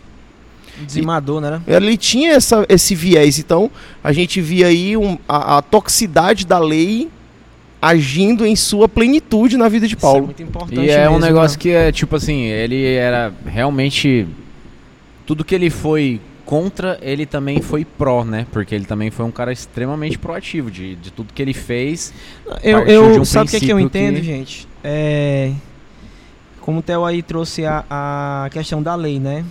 Dizimador, 0.85 1.41
né? 1.41 1.61
Ele 1.67 1.95
tinha 1.97 2.31
essa, 2.33 2.65
esse 2.69 2.93
viés, 2.95 3.39
então 3.39 3.69
a 4.03 4.11
gente 4.11 4.39
via 4.41 4.67
aí 4.67 4.95
um- 4.97 5.17
a, 5.27 5.57
a 5.57 5.61
toxicidade 5.61 6.45
da 6.45 6.59
lei 6.59 7.09
agindo 7.81 8.45
em 8.45 8.55
sua 8.55 8.89
plenitude 8.89 9.55
na 9.57 9.69
vida 9.69 9.87
de 9.87 9.95
Isso 9.95 10.05
é 10.05 10.09
Paulo. 10.09 10.25
muito 10.25 10.43
importante 10.43 10.81
E 10.81 10.89
é 10.89 11.07
um 11.09 11.13
mesmo, 11.13 11.25
negócio 11.25 11.57
né? 11.57 11.61
que 11.61 11.69
é 11.69 11.91
tipo 11.91 12.15
assim, 12.15 12.41
ele 12.43 12.83
era 12.95 13.33
realmente. 13.45 14.27
Tudo 15.25 15.43
que 15.45 15.53
ele 15.55 15.69
foi 15.69 16.19
contra, 16.45 16.97
ele 17.01 17.25
também 17.27 17.61
foi 17.61 17.85
pró, 17.85 18.23
né? 18.25 18.47
Porque 18.51 18.73
ele 18.73 18.85
também 18.85 19.11
foi 19.11 19.23
um 19.25 19.29
cara 19.31 19.53
extremamente 19.53 20.17
proativo 20.17 20.71
de, 20.71 20.95
de 20.95 21.11
tudo 21.11 21.31
que 21.33 21.41
ele 21.41 21.53
fez. 21.53 22.11
Eu, 22.63 22.79
eu 22.87 23.11
de 23.13 23.19
um 23.19 23.25
sabe 23.25 23.47
o 23.47 23.51
que, 23.51 23.57
é 23.57 23.59
que 23.59 23.69
eu 23.69 23.79
entendo, 23.79 24.15
que- 24.15 24.23
gente? 24.23 24.67
É, 24.83 25.51
como 26.59 26.79
o 26.79 26.81
Theo 26.81 27.05
aí 27.05 27.21
trouxe 27.21 27.63
a, 27.65 27.85
a 27.89 28.49
questão 28.51 28.81
da 28.81 28.95
lei, 28.95 29.19
né? 29.19 29.45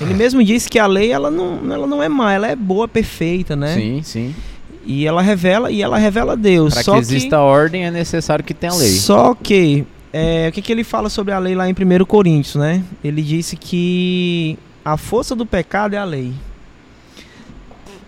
Ele 0.00 0.14
mesmo 0.14 0.42
disse 0.42 0.68
que 0.68 0.78
a 0.78 0.86
lei 0.86 1.12
ela 1.12 1.30
não, 1.30 1.72
ela 1.72 1.86
não 1.86 2.02
é 2.02 2.08
má, 2.08 2.32
ela 2.32 2.48
é 2.48 2.56
boa, 2.56 2.88
perfeita, 2.88 3.54
né? 3.54 3.74
Sim, 3.74 4.02
sim. 4.02 4.34
E 4.84 5.06
ela 5.06 5.22
revela 5.22 5.70
e 5.70 5.80
ela 5.80 5.96
revela 5.96 6.36
Deus. 6.36 6.74
Para 6.74 6.82
só 6.82 6.92
que 6.94 6.98
exista 7.00 7.38
ordem 7.38 7.86
é 7.86 7.90
necessário 7.90 8.44
que 8.44 8.52
tenha 8.52 8.74
lei. 8.74 8.88
Só 8.88 9.34
que 9.34 9.84
é, 10.12 10.48
o 10.48 10.52
que, 10.52 10.60
que 10.60 10.72
ele 10.72 10.84
fala 10.84 11.08
sobre 11.08 11.32
a 11.32 11.38
lei 11.38 11.54
lá 11.54 11.68
em 11.68 11.72
1 11.72 12.04
Coríntios, 12.04 12.56
né? 12.56 12.82
Ele 13.02 13.22
disse 13.22 13.56
que 13.56 14.58
a 14.84 14.96
força 14.96 15.34
do 15.36 15.46
pecado 15.46 15.94
é 15.94 15.98
a 15.98 16.04
lei. 16.04 16.32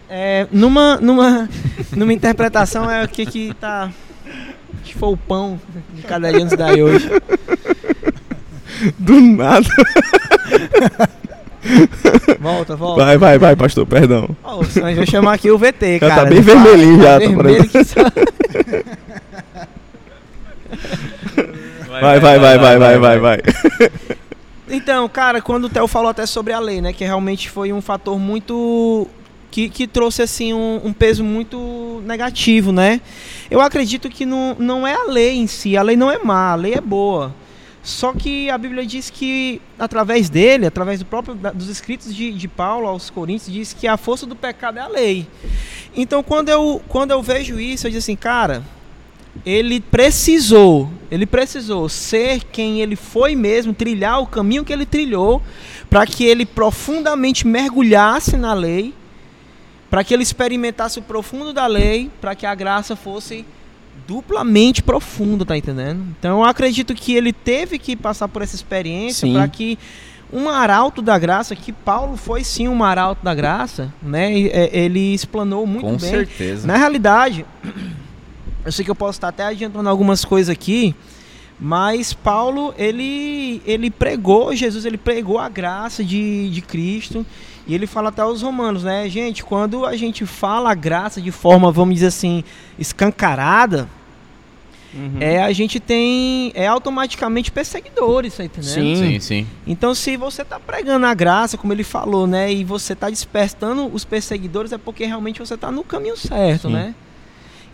É, 0.08 0.46
numa, 0.50 0.96
numa, 0.96 1.48
numa 1.96 2.12
interpretação 2.12 2.90
é 2.90 3.04
o 3.04 3.08
que 3.08 3.24
que 3.24 3.54
tá. 3.54 3.90
Que 4.82 4.94
foi 4.94 5.10
o 5.10 5.16
pão 5.16 5.60
de 5.94 6.02
cada 6.02 6.30
dia 6.30 6.44
nos 6.44 6.54
daí 6.54 6.82
hoje. 6.82 7.08
Do 8.98 9.20
nada. 9.20 9.66
Volta, 12.40 12.76
volta. 12.76 13.04
Vai, 13.04 13.18
vai, 13.18 13.38
vai, 13.38 13.56
pastor, 13.56 13.86
perdão. 13.86 14.28
Ó, 14.42 14.56
nós 14.56 14.74
vamos 14.74 15.08
chamar 15.08 15.34
aqui 15.34 15.50
o 15.50 15.58
VT, 15.58 15.98
Já 15.98 16.08
cara. 16.08 16.22
tá 16.22 16.28
bem 16.28 16.40
vermelhinho 16.40 17.02
já, 17.02 17.12
tá 17.12 17.18
vermelho 17.18 17.64
Vai, 22.00 22.20
vai, 22.20 22.38
vai, 22.38 22.58
vai, 22.58 22.78
vai, 22.78 22.98
vai, 22.98 23.18
vai. 23.18 23.42
Então, 24.68 25.08
cara, 25.08 25.40
quando 25.40 25.64
o 25.64 25.68
Theo 25.68 25.86
falou 25.86 26.08
até 26.08 26.26
sobre 26.26 26.52
a 26.52 26.58
lei, 26.58 26.80
né? 26.80 26.92
Que 26.92 27.04
realmente 27.04 27.48
foi 27.48 27.72
um 27.72 27.80
fator 27.80 28.18
muito. 28.18 29.06
Que, 29.50 29.68
que 29.68 29.86
trouxe, 29.86 30.20
assim, 30.20 30.52
um, 30.52 30.80
um 30.84 30.92
peso 30.92 31.22
muito 31.22 32.02
negativo, 32.04 32.72
né? 32.72 33.00
Eu 33.48 33.60
acredito 33.60 34.10
que 34.10 34.26
não, 34.26 34.56
não 34.58 34.86
é 34.86 34.94
a 34.94 35.04
lei 35.04 35.36
em 35.36 35.46
si. 35.46 35.76
A 35.76 35.82
lei 35.82 35.96
não 35.96 36.10
é 36.10 36.18
má, 36.18 36.50
a 36.52 36.56
lei 36.56 36.74
é 36.74 36.80
boa. 36.80 37.32
Só 37.84 38.14
que 38.14 38.48
a 38.48 38.56
Bíblia 38.56 38.86
diz 38.86 39.10
que, 39.10 39.60
através 39.78 40.30
dele, 40.30 40.64
através 40.64 40.98
do 40.98 41.04
próprio, 41.04 41.34
dos 41.54 41.68
escritos 41.68 42.14
de, 42.14 42.32
de 42.32 42.48
Paulo 42.48 42.88
aos 42.88 43.10
Coríntios, 43.10 43.52
diz 43.52 43.74
que 43.74 43.86
a 43.86 43.98
força 43.98 44.24
do 44.24 44.34
pecado 44.34 44.78
é 44.78 44.80
a 44.80 44.88
lei. 44.88 45.28
Então, 45.94 46.22
quando 46.22 46.48
eu, 46.48 46.82
quando 46.88 47.10
eu 47.10 47.22
vejo 47.22 47.60
isso, 47.60 47.86
eu 47.86 47.90
digo 47.90 47.98
assim, 47.98 48.16
cara, 48.16 48.64
ele 49.44 49.80
precisou, 49.80 50.90
ele 51.10 51.26
precisou 51.26 51.86
ser 51.90 52.44
quem 52.44 52.80
ele 52.80 52.96
foi 52.96 53.36
mesmo, 53.36 53.74
trilhar 53.74 54.18
o 54.18 54.26
caminho 54.26 54.64
que 54.64 54.72
ele 54.72 54.86
trilhou, 54.86 55.42
para 55.90 56.06
que 56.06 56.24
ele 56.24 56.46
profundamente 56.46 57.46
mergulhasse 57.46 58.38
na 58.38 58.54
lei, 58.54 58.94
para 59.90 60.02
que 60.02 60.14
ele 60.14 60.22
experimentasse 60.22 60.98
o 60.98 61.02
profundo 61.02 61.52
da 61.52 61.66
lei, 61.66 62.10
para 62.18 62.34
que 62.34 62.46
a 62.46 62.54
graça 62.54 62.96
fosse 62.96 63.44
duplamente 64.06 64.82
profunda, 64.82 65.44
tá 65.44 65.56
entendendo? 65.56 66.04
Então 66.18 66.38
eu 66.40 66.44
acredito 66.44 66.94
que 66.94 67.14
ele 67.14 67.32
teve 67.32 67.78
que 67.78 67.96
passar 67.96 68.28
por 68.28 68.42
essa 68.42 68.54
experiência 68.54 69.30
para 69.32 69.48
que 69.48 69.78
um 70.32 70.48
arauto 70.48 71.00
da 71.00 71.18
graça, 71.18 71.54
que 71.54 71.72
Paulo 71.72 72.16
foi 72.16 72.42
sim 72.42 72.66
um 72.66 72.82
arauto 72.82 73.24
da 73.24 73.34
graça, 73.34 73.92
né? 74.02 74.32
é, 74.48 74.70
Ele 74.76 75.14
explanou 75.14 75.66
muito 75.66 75.86
Com 75.86 75.96
bem. 75.96 76.10
certeza. 76.10 76.66
Na 76.66 76.76
realidade, 76.76 77.46
eu 78.64 78.72
sei 78.72 78.84
que 78.84 78.90
eu 78.90 78.94
posso 78.96 79.16
estar 79.18 79.28
até 79.28 79.44
adiantando 79.44 79.88
algumas 79.88 80.24
coisas 80.24 80.50
aqui, 80.50 80.94
mas 81.58 82.12
Paulo, 82.12 82.74
ele, 82.76 83.62
ele 83.64 83.90
pregou 83.90 84.54
Jesus, 84.56 84.84
ele 84.84 84.98
pregou 84.98 85.38
a 85.38 85.48
graça 85.48 86.02
de, 86.02 86.50
de 86.50 86.60
Cristo, 86.60 87.24
e 87.66 87.74
ele 87.74 87.86
fala 87.86 88.10
até 88.10 88.22
aos 88.22 88.42
romanos, 88.42 88.84
né? 88.84 89.08
Gente, 89.08 89.42
quando 89.42 89.86
a 89.86 89.96
gente 89.96 90.26
fala 90.26 90.70
a 90.70 90.74
graça 90.74 91.20
de 91.20 91.30
forma, 91.30 91.72
vamos 91.72 91.94
dizer 91.94 92.08
assim, 92.08 92.44
escancarada, 92.78 93.88
é 95.18 95.42
a 95.42 95.52
gente 95.52 95.80
tem, 95.80 96.52
é 96.54 96.68
automaticamente 96.68 97.50
perseguidores, 97.50 98.36
tá 98.36 98.44
entendendo? 98.44 98.72
Sim. 98.72 98.96
Sim, 98.96 99.20
sim. 99.20 99.46
Então, 99.66 99.92
se 99.92 100.16
você 100.16 100.42
está 100.42 100.60
pregando 100.60 101.04
a 101.04 101.12
graça, 101.14 101.58
como 101.58 101.72
ele 101.72 101.82
falou, 101.82 102.26
né, 102.26 102.52
e 102.52 102.62
você 102.62 102.92
está 102.92 103.10
despertando 103.10 103.86
os 103.92 104.04
perseguidores, 104.04 104.72
é 104.72 104.78
porque 104.78 105.04
realmente 105.04 105.40
você 105.40 105.54
está 105.54 105.72
no 105.72 105.82
caminho 105.82 106.16
certo, 106.16 106.68
Sim. 106.68 106.74
né? 106.74 106.94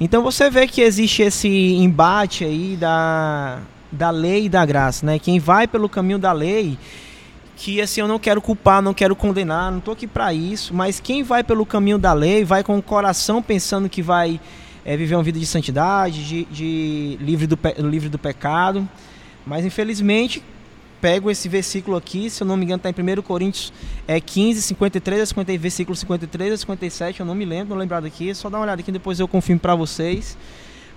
Então 0.00 0.22
você 0.22 0.48
vê 0.48 0.66
que 0.66 0.80
existe 0.80 1.20
esse 1.20 1.48
embate 1.48 2.42
aí 2.42 2.74
da, 2.80 3.60
da 3.92 4.08
lei 4.08 4.46
e 4.46 4.48
da 4.48 4.64
graça, 4.64 5.04
né? 5.04 5.18
Quem 5.18 5.38
vai 5.38 5.68
pelo 5.68 5.90
caminho 5.90 6.18
da 6.18 6.32
lei, 6.32 6.78
que 7.60 7.78
assim 7.78 8.00
eu 8.00 8.08
não 8.08 8.18
quero 8.18 8.40
culpar, 8.40 8.80
não 8.80 8.94
quero 8.94 9.14
condenar, 9.14 9.70
não 9.70 9.80
estou 9.80 9.92
aqui 9.92 10.06
para 10.06 10.32
isso, 10.32 10.72
mas 10.72 10.98
quem 10.98 11.22
vai 11.22 11.44
pelo 11.44 11.66
caminho 11.66 11.98
da 11.98 12.14
lei, 12.14 12.42
vai 12.42 12.64
com 12.64 12.78
o 12.78 12.82
coração 12.82 13.42
pensando 13.42 13.86
que 13.86 14.00
vai 14.00 14.40
é, 14.82 14.96
viver 14.96 15.14
uma 15.14 15.22
vida 15.22 15.38
de 15.38 15.44
santidade, 15.44 16.26
de, 16.26 16.44
de 16.46 17.18
livre, 17.20 17.46
do, 17.46 17.58
livre 17.86 18.08
do 18.08 18.18
pecado, 18.18 18.88
mas 19.44 19.66
infelizmente 19.66 20.42
pego 21.02 21.30
esse 21.30 21.50
versículo 21.50 21.98
aqui, 21.98 22.30
se 22.30 22.42
eu 22.42 22.46
não 22.46 22.56
me 22.56 22.64
engano, 22.64 22.82
está 22.82 22.88
em 22.88 23.18
1 23.18 23.20
Coríntios 23.20 23.74
é 24.08 24.18
15, 24.18 24.62
53 24.62 25.20
a 25.20 25.26
50, 25.26 25.58
versículo 25.58 25.94
53 25.94 26.54
a 26.54 26.56
57, 26.56 27.20
eu 27.20 27.26
não 27.26 27.34
me 27.34 27.44
lembro, 27.44 27.74
não 27.74 27.76
lembrado 27.76 28.06
aqui, 28.06 28.34
só 28.34 28.48
dá 28.48 28.56
uma 28.56 28.64
olhada 28.64 28.80
aqui, 28.80 28.90
depois 28.90 29.20
eu 29.20 29.28
confirmo 29.28 29.60
para 29.60 29.74
vocês. 29.74 30.36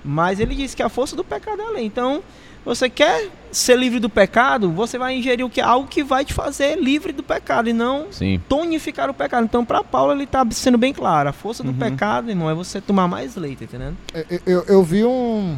Mas 0.06 0.40
ele 0.40 0.54
diz 0.54 0.76
que 0.76 0.84
a 0.84 0.90
força 0.90 1.16
do 1.16 1.24
pecado 1.24 1.62
é 1.62 1.66
a 1.66 1.70
lei. 1.70 1.86
Então, 1.86 2.22
você 2.66 2.90
quer 2.90 3.30
ser 3.52 3.78
livre 3.78 4.00
do 4.00 4.10
pecado, 4.10 4.72
você 4.72 4.98
vai 4.98 5.16
ingerir 5.18 5.46
o 5.46 5.50
que 5.50 5.62
algo 5.62 5.88
que 5.88 6.04
vai 6.04 6.26
te 6.26 6.34
fazer 6.34 6.76
livre 6.80 7.12
do 7.14 7.22
pecado 7.22 7.70
e 7.70 7.74
não 7.74 8.08
Sim. 8.12 8.42
tonificar 8.50 9.10
o 9.10 9.14
pecado. 9.14 9.44
Então, 9.46 9.64
para 9.64 9.84
Paulo, 9.84 10.12
ele 10.14 10.24
está 10.24 10.46
sendo 10.52 10.78
bem 10.78 10.92
claro. 10.94 11.30
A 11.30 11.34
força 11.34 11.62
do 11.62 11.70
Uhum. 11.70 11.76
pecado, 11.78 12.30
irmão, 12.30 12.50
é 12.50 12.54
você 12.54 12.82
tomar 12.82 13.08
mais 13.08 13.36
leite, 13.36 13.60
tá 13.60 13.66
entendendo? 13.66 13.98
Eu, 14.30 14.40
eu- 14.46 14.64
eu 14.68 14.84
vi 14.84 15.04
um, 15.06 15.56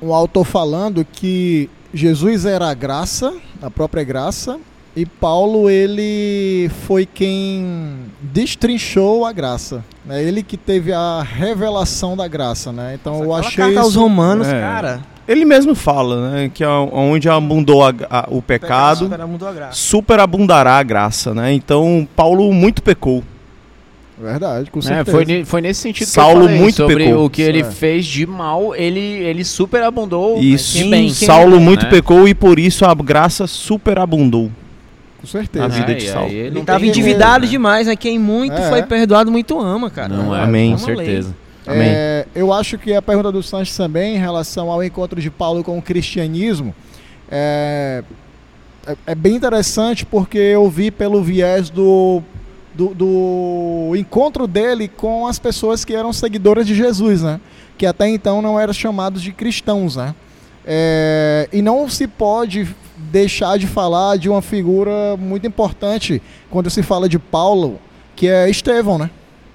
um 0.00 0.14
autor 0.14 0.44
falando 0.44 1.04
que 1.04 1.68
Jesus 1.92 2.44
era 2.46 2.70
a 2.70 2.74
graça, 2.74 3.34
a 3.60 3.70
própria 3.70 4.02
graça, 4.02 4.58
e 4.96 5.04
Paulo 5.04 5.68
ele 5.68 6.70
foi 6.86 7.04
quem 7.04 7.96
destrinchou 8.22 9.26
a 9.26 9.32
graça. 9.32 9.84
É 10.08 10.22
ele 10.22 10.42
que 10.42 10.56
teve 10.56 10.92
a 10.92 11.22
revelação 11.22 12.16
da 12.16 12.28
graça, 12.28 12.72
né? 12.72 12.96
Então 13.00 13.16
eu 13.22 13.34
Aquela 13.34 13.40
achei 13.40 13.64
carta 13.64 13.80
aos 13.80 13.90
isso, 13.90 14.00
romanos, 14.00 14.46
É. 14.48 14.60
cara. 14.60 15.00
Ele 15.26 15.44
mesmo 15.44 15.74
fala, 15.74 16.30
né? 16.30 16.50
Que 16.52 16.62
é 16.62 16.68
onde 16.68 17.28
abundou 17.28 17.82
a- 17.84 17.94
a- 18.10 18.26
o 18.30 18.42
pecado, 18.42 19.08
graça. 19.08 19.72
superabundará 19.72 20.78
a 20.78 20.82
graça, 20.82 21.32
né? 21.34 21.52
Então, 21.52 22.06
Paulo 22.14 22.52
muito 22.52 22.82
pecou. 22.82 23.24
Verdade, 24.20 24.70
com 24.70 24.78
É, 24.78 24.82
certeza. 24.82 25.10
foi, 25.16 25.24
ne- 25.24 25.44
foi 25.44 25.60
nesse 25.60 25.80
sentido 25.80 26.06
Saulo 26.06 26.32
que 26.34 26.38
eu 26.38 26.44
falei, 26.44 26.60
muito 26.60 26.76
sobre 26.76 27.04
pecou. 27.06 27.24
o 27.24 27.30
que 27.30 27.42
ele 27.42 27.60
É. 27.60 27.64
fez 27.64 28.06
de 28.06 28.24
mal, 28.26 28.74
ele, 28.76 29.00
ele 29.00 29.44
superabundou 29.44 30.38
Isso. 30.40 30.78
Quem- 30.78 30.90
bem. 30.90 31.10
Saulo 31.10 31.58
muito 31.58 31.84
né? 31.84 31.90
pecou 31.90 32.28
e 32.28 32.34
por 32.34 32.58
isso 32.60 32.84
a 32.84 32.94
graça 32.94 33.46
superabundou. 33.48 34.50
Com 35.20 35.26
certeza. 35.26 35.64
A 35.64 35.68
vida 35.68 35.92
É, 35.92 35.94
de 35.94 36.08
Saulo. 36.08 36.28
ele 36.28 36.38
Ele 36.38 36.54
não 36.54 36.64
tava 36.64 36.80
tem 36.80 36.90
endividado 36.90 37.44
né? 37.44 37.50
demais, 37.50 37.86
né? 37.88 37.96
Quem 37.96 38.18
muito 38.18 38.52
É. 38.52 38.68
foi 38.68 38.82
perdoado, 38.84 39.32
muito 39.32 39.58
ama, 39.58 39.90
cara. 39.90 40.10
Não 40.14 40.36
é, 40.36 40.42
Amém. 40.42 40.76
com 40.76 40.82
Uma 40.86 40.96
lei. 40.96 41.24
Amém. 41.66 41.88
É, 41.88 42.26
eu 42.34 42.52
acho 42.52 42.76
que 42.76 42.92
a 42.92 43.00
pergunta 43.00 43.32
do 43.32 43.42
Sanches 43.42 43.76
também, 43.76 44.16
em 44.16 44.18
relação 44.18 44.70
ao 44.70 44.82
encontro 44.84 45.20
de 45.20 45.30
Paulo 45.30 45.64
com 45.64 45.78
o 45.78 45.82
cristianismo, 45.82 46.74
é, 47.30 48.04
é, 48.86 48.96
é 49.06 49.14
bem 49.14 49.34
interessante 49.34 50.04
porque 50.04 50.38
eu 50.38 50.68
vi 50.68 50.90
pelo 50.90 51.22
viés 51.22 51.70
do, 51.70 52.22
do, 52.74 52.94
do 52.94 53.96
encontro 53.96 54.46
dele 54.46 54.88
com 54.88 55.26
as 55.26 55.38
pessoas 55.38 55.84
que 55.84 55.94
eram 55.94 56.12
seguidoras 56.12 56.66
de 56.66 56.74
Jesus, 56.74 57.22
né? 57.22 57.40
Que 57.78 57.86
até 57.86 58.08
então 58.08 58.42
não 58.42 58.60
eram 58.60 58.72
chamados 58.72 59.22
de 59.22 59.32
cristãos, 59.32 59.96
né? 59.96 60.14
É, 60.66 61.48
e 61.52 61.62
não 61.62 61.88
se 61.88 62.06
pode 62.06 62.68
deixar 62.96 63.58
de 63.58 63.66
falar 63.66 64.16
de 64.16 64.28
uma 64.28 64.40
figura 64.42 65.16
muito 65.18 65.46
importante 65.46 66.22
quando 66.50 66.70
se 66.70 66.82
fala 66.82 67.08
de 67.08 67.18
Paulo, 67.18 67.78
que 68.14 68.28
é 68.28 68.48
Estevão, 68.48 68.98
né? 68.98 69.10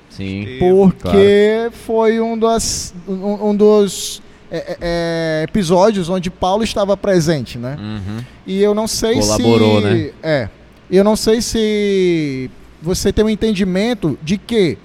Sim. 0.09 0.57
Porque 0.59 1.69
foi 1.85 2.19
um, 2.19 2.37
das, 2.37 2.93
um, 3.07 3.49
um 3.49 3.55
dos 3.55 4.21
é, 4.51 4.57
é, 4.57 4.77
é, 4.81 5.43
episódios 5.43 6.09
onde 6.09 6.29
Paulo 6.29 6.63
estava 6.63 6.97
presente, 6.97 7.57
né? 7.57 7.77
Uhum. 7.79 8.23
E 8.47 8.61
eu 8.61 8.73
não 8.73 8.87
sei 8.87 9.19
Colaborou, 9.19 9.81
se. 9.81 9.87
né? 9.87 10.11
É. 10.23 10.49
Eu 10.89 11.03
não 11.03 11.15
sei 11.15 11.39
se 11.41 12.49
você 12.81 13.13
tem 13.13 13.23
um 13.23 13.29
entendimento 13.29 14.17
de 14.23 14.37
que 14.37 14.77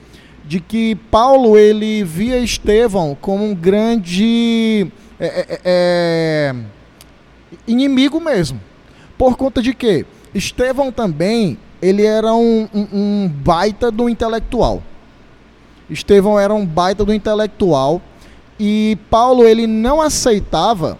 de 0.46 0.60
que 0.60 0.94
Paulo 1.10 1.56
ele 1.56 2.04
via 2.04 2.36
Estevão 2.36 3.16
como 3.18 3.42
um 3.42 3.54
grande 3.54 4.86
é, 5.18 5.26
é, 5.26 5.60
é, 5.64 6.54
inimigo 7.66 8.20
mesmo. 8.20 8.60
Por 9.16 9.38
conta 9.38 9.62
de 9.62 9.72
que 9.72 10.04
Estevão 10.34 10.92
também 10.92 11.56
ele 11.80 12.04
era 12.04 12.34
um, 12.34 12.68
um, 12.74 12.88
um 12.92 13.28
baita 13.28 13.90
do 13.90 14.08
intelectual. 14.08 14.82
Estevão 15.88 16.38
era 16.38 16.52
um 16.54 16.64
baita 16.64 17.04
do 17.04 17.12
intelectual 17.12 18.00
e 18.58 18.96
Paulo 19.10 19.44
ele 19.44 19.66
não 19.66 20.00
aceitava 20.00 20.98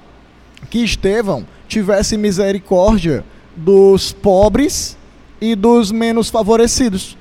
que 0.71 0.81
Estevão 0.81 1.47
tivesse 1.69 2.17
misericórdia 2.17 3.25
dos 3.57 4.13
pobres 4.13 4.97
e 5.41 5.55
dos 5.55 5.93
menos 5.93 6.29
favorecidos. 6.29 7.17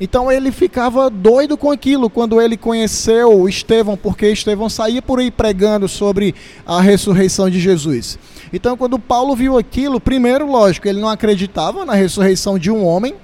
Então 0.00 0.32
ele 0.32 0.50
ficava 0.50 1.08
doido 1.08 1.56
com 1.56 1.70
aquilo 1.70 2.10
quando 2.10 2.40
ele 2.40 2.56
conheceu 2.56 3.48
Estevão, 3.48 3.96
porque 3.96 4.26
Estevão 4.26 4.68
saía 4.68 5.00
por 5.00 5.20
aí 5.20 5.30
pregando 5.30 5.86
sobre 5.88 6.34
a 6.66 6.80
ressurreição 6.80 7.48
de 7.48 7.60
Jesus. 7.60 8.18
Então 8.52 8.76
quando 8.76 8.98
Paulo 8.98 9.36
viu 9.36 9.56
aquilo, 9.56 10.00
primeiro, 10.00 10.50
lógico, 10.50 10.88
ele 10.88 11.00
não 11.00 11.08
acreditava 11.08 11.84
na 11.84 11.94
ressurreição 11.94 12.58
de 12.58 12.70
um 12.70 12.84
homem, 12.84 13.14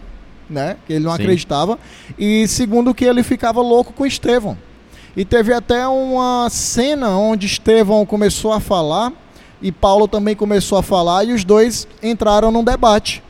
né? 0.49 0.77
Que 0.87 0.95
ele 0.95 1.05
não 1.05 1.15
Sim. 1.15 1.23
acreditava. 1.23 1.79
E 2.19 2.47
segundo 2.49 2.95
que 2.95 3.05
ele 3.05 3.23
ficava 3.23 3.61
louco 3.61 3.93
com 3.93 4.07
Estevão. 4.07 4.57
E 5.17 5.25
teve 5.25 5.53
até 5.53 5.87
uma 5.89 6.49
cena 6.51 7.11
onde 7.17 7.47
Estevão 7.47 8.07
começou 8.07 8.53
a 8.53 8.61
falar 8.61 9.13
e 9.61 9.73
Paulo 9.73 10.07
também 10.07 10.37
começou 10.37 10.79
a 10.79 10.83
falar 10.83 11.25
e 11.25 11.33
os 11.33 11.45
dois 11.45 11.89
entraram 12.03 12.51
num 12.51 12.63
debate. 12.63 13.23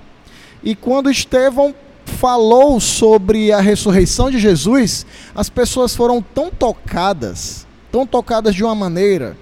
E 0.62 0.75
quando 0.75 1.11
Estevão 1.11 1.75
falou 2.05 2.81
sobre 2.81 3.53
a 3.53 3.61
ressurreição 3.61 4.31
de 4.31 4.39
Jesus, 4.39 5.07
as 5.35 5.49
pessoas 5.49 5.95
foram 5.95 6.21
tão 6.21 6.51
tocadas, 6.51 7.66
tão 7.91 8.07
tocadas 8.07 8.55
de 8.55 8.64
uma 8.64 8.75
maneira 8.75 9.37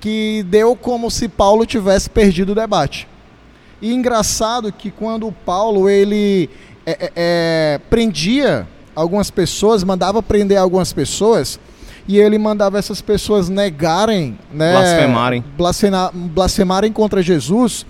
que 0.00 0.44
deu 0.48 0.74
como 0.74 1.10
se 1.10 1.28
Paulo 1.28 1.64
tivesse 1.64 2.10
perdido 2.10 2.52
o 2.52 2.54
debate. 2.56 3.06
E 3.80 3.92
engraçado 3.92 4.72
que 4.72 4.90
quando 4.90 5.30
Paulo 5.44 5.88
ele 5.88 6.48
é, 6.84 6.90
é, 6.92 7.12
é, 7.16 7.80
prendia 7.90 8.66
algumas 8.94 9.30
pessoas, 9.30 9.84
mandava 9.84 10.22
prender 10.22 10.58
algumas 10.58 10.92
pessoas, 10.92 11.58
e 12.06 12.18
ele 12.18 12.38
mandava 12.38 12.78
essas 12.78 13.00
pessoas 13.00 13.48
negarem, 13.48 14.38
né, 14.52 14.72
Blasfemarem. 14.72 15.44
blasfemarem 16.14 16.92
contra 16.92 17.22
Jesus, 17.22 17.86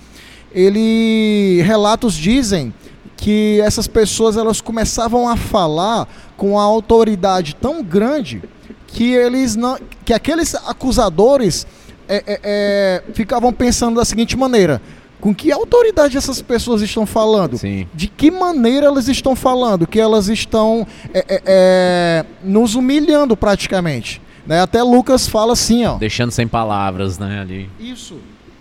ele 0.55 1.63
relatos 1.63 2.15
dizem 2.15 2.73
que 3.17 3.61
essas 3.61 3.87
pessoas 3.87 4.37
elas 4.37 4.61
começavam 4.61 5.29
a 5.29 5.37
falar 5.37 6.09
com 6.37 6.59
a 6.59 6.63
autoridade 6.63 7.55
tão 7.55 7.83
grande 7.83 8.43
que 8.87 9.13
eles 9.13 9.57
não, 9.57 9.79
que 10.05 10.13
aqueles 10.13 10.55
acusadores 10.55 11.67
é, 12.09 12.17
é, 12.17 12.41
é, 12.43 13.03
ficavam 13.15 13.53
pensando 13.53 13.97
da 13.97 14.05
seguinte 14.05 14.37
maneira: 14.37 14.83
com 15.23 15.33
que 15.33 15.53
autoridade 15.53 16.19
essas 16.19 16.43
pessoas 16.43 16.83
estão 16.83 17.07
falando? 17.07 17.57
Sim. 17.57 17.87
De 17.95 18.09
que 18.09 18.29
maneira 18.29 18.87
elas 18.87 19.07
estão 19.07 19.37
falando? 19.37 19.87
Que 19.87 20.01
elas 20.01 20.29
estão 20.29 20.85
é, 21.15 21.25
é, 21.29 21.43
é, 21.47 22.27
nos 22.43 22.75
humilhando 22.75 23.37
praticamente. 23.37 24.21
Né? 24.45 24.61
Até 24.61 24.83
Lucas 24.83 25.29
fala 25.29 25.53
assim, 25.53 25.87
ó. 25.87 25.95
Deixando 25.95 26.33
sem 26.33 26.49
palavras, 26.49 27.21
né, 27.21 27.41
ali. 27.41 27.71
Isso. 27.79 28.17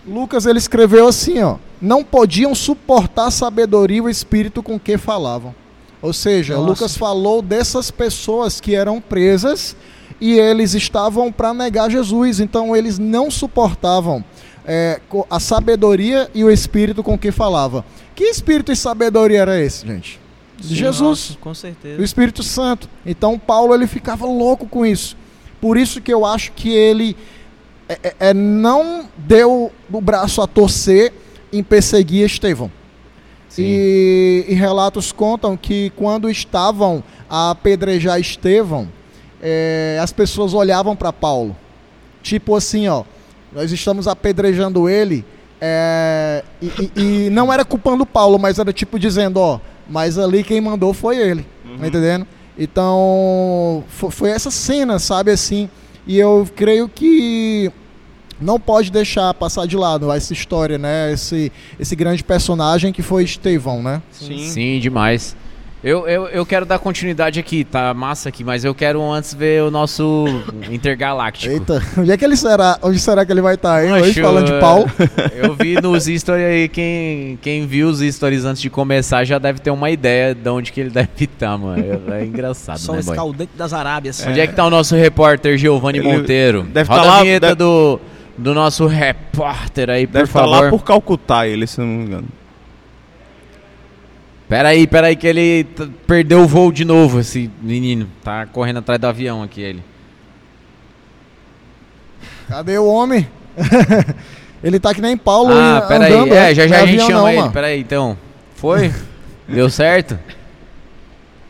Lucas 0.06 0.46
ele 0.46 0.58
escreveu 0.58 1.08
assim, 1.08 1.42
ó: 1.42 1.56
não 1.80 2.04
podiam 2.04 2.54
suportar 2.54 3.26
a 3.26 3.30
sabedoria 3.32 3.98
e 3.98 4.00
o 4.00 4.08
espírito 4.08 4.62
com 4.62 4.78
que 4.78 4.96
falavam. 4.96 5.52
Ou 6.00 6.12
seja, 6.12 6.54
Nossa. 6.54 6.66
Lucas 6.68 6.96
falou 6.96 7.42
dessas 7.42 7.90
pessoas 7.90 8.60
que 8.60 8.76
eram 8.76 9.00
presas 9.00 9.74
e 10.20 10.38
eles 10.38 10.74
estavam 10.74 11.32
para 11.32 11.52
negar 11.52 11.90
Jesus, 11.90 12.38
então 12.38 12.76
eles 12.76 13.00
não 13.00 13.32
suportavam 13.32 14.24
é, 14.66 15.00
a 15.30 15.40
sabedoria 15.40 16.30
e 16.34 16.44
o 16.44 16.50
espírito 16.50 17.02
com 17.02 17.18
que 17.18 17.30
falava. 17.30 17.84
Que 18.14 18.24
espírito 18.24 18.72
e 18.72 18.76
sabedoria 18.76 19.40
era 19.40 19.60
esse, 19.60 19.86
gente? 19.86 20.20
Jesus 20.60 21.00
Nossa, 21.00 21.38
com 21.40 21.50
o 21.50 21.54
certeza. 21.54 22.02
Espírito 22.02 22.42
Santo. 22.42 22.88
Então 23.04 23.38
Paulo 23.38 23.74
ele 23.74 23.86
ficava 23.86 24.26
louco 24.26 24.66
com 24.66 24.86
isso. 24.86 25.16
Por 25.60 25.76
isso 25.76 26.00
que 26.00 26.12
eu 26.12 26.24
acho 26.24 26.52
que 26.52 26.70
ele 26.70 27.16
é, 27.88 27.98
é, 28.02 28.14
é, 28.20 28.34
não 28.34 29.08
deu 29.16 29.72
o 29.92 30.00
braço 30.00 30.40
a 30.40 30.46
torcer 30.46 31.12
em 31.52 31.62
perseguir 31.62 32.24
Estevão. 32.24 32.70
Sim. 33.48 33.64
E, 33.66 34.44
e 34.48 34.54
relatos 34.54 35.12
contam 35.12 35.56
que 35.56 35.90
quando 35.96 36.30
estavam 36.30 37.02
a 37.28 37.50
apedrejar 37.50 38.18
Estevão, 38.18 38.88
é, 39.42 39.98
as 40.00 40.12
pessoas 40.12 40.54
olhavam 40.54 40.96
para 40.96 41.12
Paulo. 41.12 41.56
Tipo 42.22 42.56
assim, 42.56 42.88
ó, 42.88 43.04
nós 43.54 43.70
estamos 43.72 44.06
apedrejando 44.08 44.88
ele. 44.88 45.24
é, 45.64 46.42
e, 46.60 46.66
e- 46.96 47.26
e 47.26 47.30
não 47.30 47.52
era 47.52 47.64
culpando 47.64 48.04
Paulo, 48.04 48.36
mas 48.38 48.58
era 48.58 48.72
tipo 48.72 48.98
dizendo, 48.98 49.38
ó, 49.38 49.60
mas 49.88 50.18
ali 50.18 50.42
quem 50.42 50.60
mandou 50.60 50.92
foi 50.92 51.16
ele. 51.18 51.46
Tá 51.78 51.86
entendendo? 51.86 52.26
Então, 52.58 53.84
fo- 53.88 54.10
foi 54.10 54.30
essa 54.30 54.50
cena, 54.50 54.98
sabe 54.98 55.30
assim? 55.30 55.68
E 56.06 56.18
eu 56.18 56.48
creio 56.56 56.88
que 56.88 57.70
não 58.40 58.58
pode 58.58 58.90
deixar 58.90 59.32
passar 59.34 59.66
de 59.66 59.76
lado 59.76 60.10
essa 60.12 60.32
história, 60.32 60.76
né? 60.78 61.12
Esse, 61.12 61.52
esse 61.78 61.94
grande 61.94 62.24
personagem 62.24 62.92
que 62.92 63.02
foi 63.02 63.22
Estevão, 63.22 63.82
né? 63.82 64.02
Sim. 64.10 64.48
Sim, 64.48 64.80
demais. 64.80 65.36
Eu, 65.84 66.06
eu, 66.06 66.28
eu 66.28 66.46
quero 66.46 66.64
dar 66.64 66.78
continuidade 66.78 67.40
aqui, 67.40 67.64
tá 67.64 67.92
massa 67.92 68.28
aqui, 68.28 68.44
mas 68.44 68.64
eu 68.64 68.72
quero 68.72 69.02
antes 69.10 69.34
ver 69.34 69.64
o 69.64 69.70
nosso 69.70 70.26
Intergaláctico. 70.70 71.52
Eita, 71.52 71.82
onde 71.98 72.12
é 72.12 72.16
que 72.16 72.24
ele 72.24 72.36
será? 72.36 72.78
Onde 72.80 73.00
será 73.00 73.26
que 73.26 73.32
ele 73.32 73.40
vai 73.40 73.56
estar, 73.56 73.84
hein? 73.84 73.92
Hoje 73.92 74.10
Acho, 74.10 74.22
falando 74.22 74.46
de 74.46 74.60
Paulo. 74.60 74.88
Eu 75.34 75.54
vi 75.56 75.74
nos 75.82 76.04
stories 76.04 76.46
aí, 76.46 76.68
quem, 76.68 77.36
quem 77.42 77.66
viu 77.66 77.88
os 77.88 77.98
stories 77.98 78.44
antes 78.44 78.62
de 78.62 78.70
começar 78.70 79.24
já 79.24 79.38
deve 79.40 79.58
ter 79.58 79.72
uma 79.72 79.90
ideia 79.90 80.36
de 80.36 80.48
onde 80.48 80.70
que 80.70 80.80
ele 80.80 80.90
deve 80.94 81.08
estar, 81.18 81.58
mano. 81.58 81.84
É, 82.12 82.20
é 82.20 82.24
engraçado, 82.26 82.78
Só 82.78 82.92
né, 82.92 83.00
um 83.00 83.02
boy? 83.02 83.14
escaldante 83.14 83.50
das 83.56 83.72
Arábias. 83.72 84.24
Onde 84.24 84.38
é 84.38 84.46
que 84.46 84.54
tá 84.54 84.64
o 84.64 84.70
nosso 84.70 84.94
repórter 84.94 85.58
Giovanni 85.58 85.98
Ele 85.98 86.12
Monteiro? 86.16 86.62
deve 86.62 86.88
Roda 86.88 87.02
tá 87.02 87.08
lá- 87.08 87.18
a 87.18 87.22
vinheta 87.22 87.46
deve- 87.48 87.56
do, 87.56 88.00
do 88.38 88.54
nosso 88.54 88.86
repórter 88.86 89.90
aí, 89.90 90.06
por 90.06 90.12
Deve 90.12 90.24
estar 90.26 90.40
favor. 90.42 90.62
lá 90.64 90.70
por 90.70 90.84
Calcutá, 90.84 91.48
ele, 91.48 91.66
se 91.66 91.80
não 91.80 91.88
me 91.88 92.04
engano. 92.04 92.28
Pera 94.52 94.68
aí, 94.68 94.86
pera 94.86 95.06
aí 95.06 95.16
que 95.16 95.26
ele 95.26 95.64
perdeu 96.06 96.40
o 96.42 96.46
voo 96.46 96.70
de 96.70 96.84
novo, 96.84 97.20
esse 97.20 97.50
menino. 97.62 98.06
Tá 98.22 98.44
correndo 98.44 98.80
atrás 98.80 99.00
do 99.00 99.06
avião 99.06 99.42
aqui, 99.42 99.62
ele. 99.62 99.82
Cadê 102.46 102.76
o 102.76 102.84
homem? 102.84 103.26
ele 104.62 104.78
tá 104.78 104.92
que 104.92 105.00
nem 105.00 105.16
Paulo 105.16 105.54
ah, 105.54 105.80
em- 105.82 105.88
pera 105.88 106.04
aí. 106.04 106.12
andando, 106.12 106.34
É, 106.34 106.54
já 106.54 106.68
já 106.68 106.76
a 106.76 106.82
é 106.82 106.86
gente 106.86 107.00
chama 107.00 107.12
não, 107.20 107.28
ele. 107.30 107.38
mano. 107.38 107.50
Pera 107.52 107.66
aí, 107.68 107.80
então. 107.80 108.18
Foi? 108.56 108.92
Deu 109.48 109.70
certo? 109.70 110.18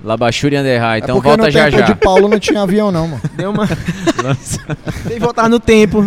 Labachuri 0.05 0.55
Anderrai, 0.55 1.01
então 1.01 1.19
é 1.19 1.21
volta 1.21 1.43
no 1.47 1.51
já 1.51 1.65
tempo 1.65 1.79
já. 1.79 1.87
de 1.87 1.95
Paulo 1.97 2.29
não 2.29 2.39
tinha 2.39 2.63
avião 2.63 2.93
não, 2.93 3.09
mano. 3.09 3.23
Deu 3.35 3.51
uma. 3.51 3.67
Tem 5.09 5.15
que 5.15 5.19
voltar 5.19 5.49
no 5.49 5.59
tempo. 5.59 6.07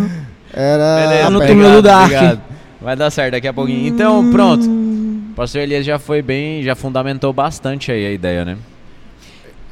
Era. 0.50 0.96
Beleza, 1.02 1.24
Tá 1.24 1.30
no 1.30 1.46
túmulo 1.46 1.70
do 1.72 1.82
Dark. 1.82 2.04
obrigado. 2.06 2.40
Vai 2.80 2.96
dar 2.96 3.10
certo 3.10 3.32
daqui 3.32 3.48
a 3.48 3.52
pouquinho. 3.52 3.86
Então, 3.86 4.30
pronto. 4.30 4.85
O 5.36 5.42
pastor 5.44 5.60
Elias 5.60 5.84
já 5.84 5.98
foi 5.98 6.22
bem, 6.22 6.62
já 6.62 6.74
fundamentou 6.74 7.30
bastante 7.30 7.92
aí 7.92 8.06
a 8.06 8.10
ideia, 8.10 8.42
né? 8.42 8.56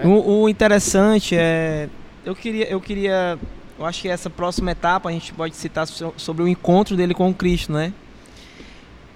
O, 0.04 0.42
o 0.42 0.48
interessante 0.50 1.34
é. 1.34 1.88
Eu 2.22 2.36
queria, 2.36 2.68
eu 2.68 2.78
queria. 2.78 3.38
Eu 3.78 3.86
acho 3.86 4.02
que 4.02 4.08
essa 4.10 4.28
próxima 4.28 4.72
etapa 4.72 5.08
a 5.08 5.12
gente 5.12 5.32
pode 5.32 5.56
citar 5.56 5.86
so- 5.86 6.12
sobre 6.18 6.42
o 6.42 6.48
encontro 6.48 6.94
dele 6.94 7.14
com 7.14 7.32
Cristo, 7.32 7.72
né? 7.72 7.94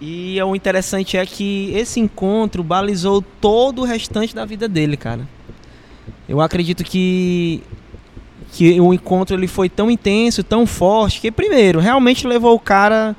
E 0.01 0.41
o 0.43 0.57
interessante 0.57 1.19
é 1.19 1.27
que 1.27 1.71
esse 1.77 2.01
encontro 2.01 2.63
balizou 2.65 3.21
todo 3.21 3.83
o 3.83 3.85
restante 3.85 4.35
da 4.35 4.47
vida 4.47 4.67
dele, 4.67 4.97
cara. 4.97 5.29
Eu 6.27 6.41
acredito 6.41 6.83
que 6.83 7.63
que 8.53 8.81
o 8.81 8.95
encontro 8.95 9.37
ele 9.37 9.47
foi 9.47 9.69
tão 9.69 9.91
intenso, 9.91 10.43
tão 10.43 10.67
forte, 10.67 11.21
que 11.21 11.31
primeiro 11.31 11.79
realmente 11.79 12.27
levou 12.27 12.55
o 12.55 12.59
cara 12.59 13.15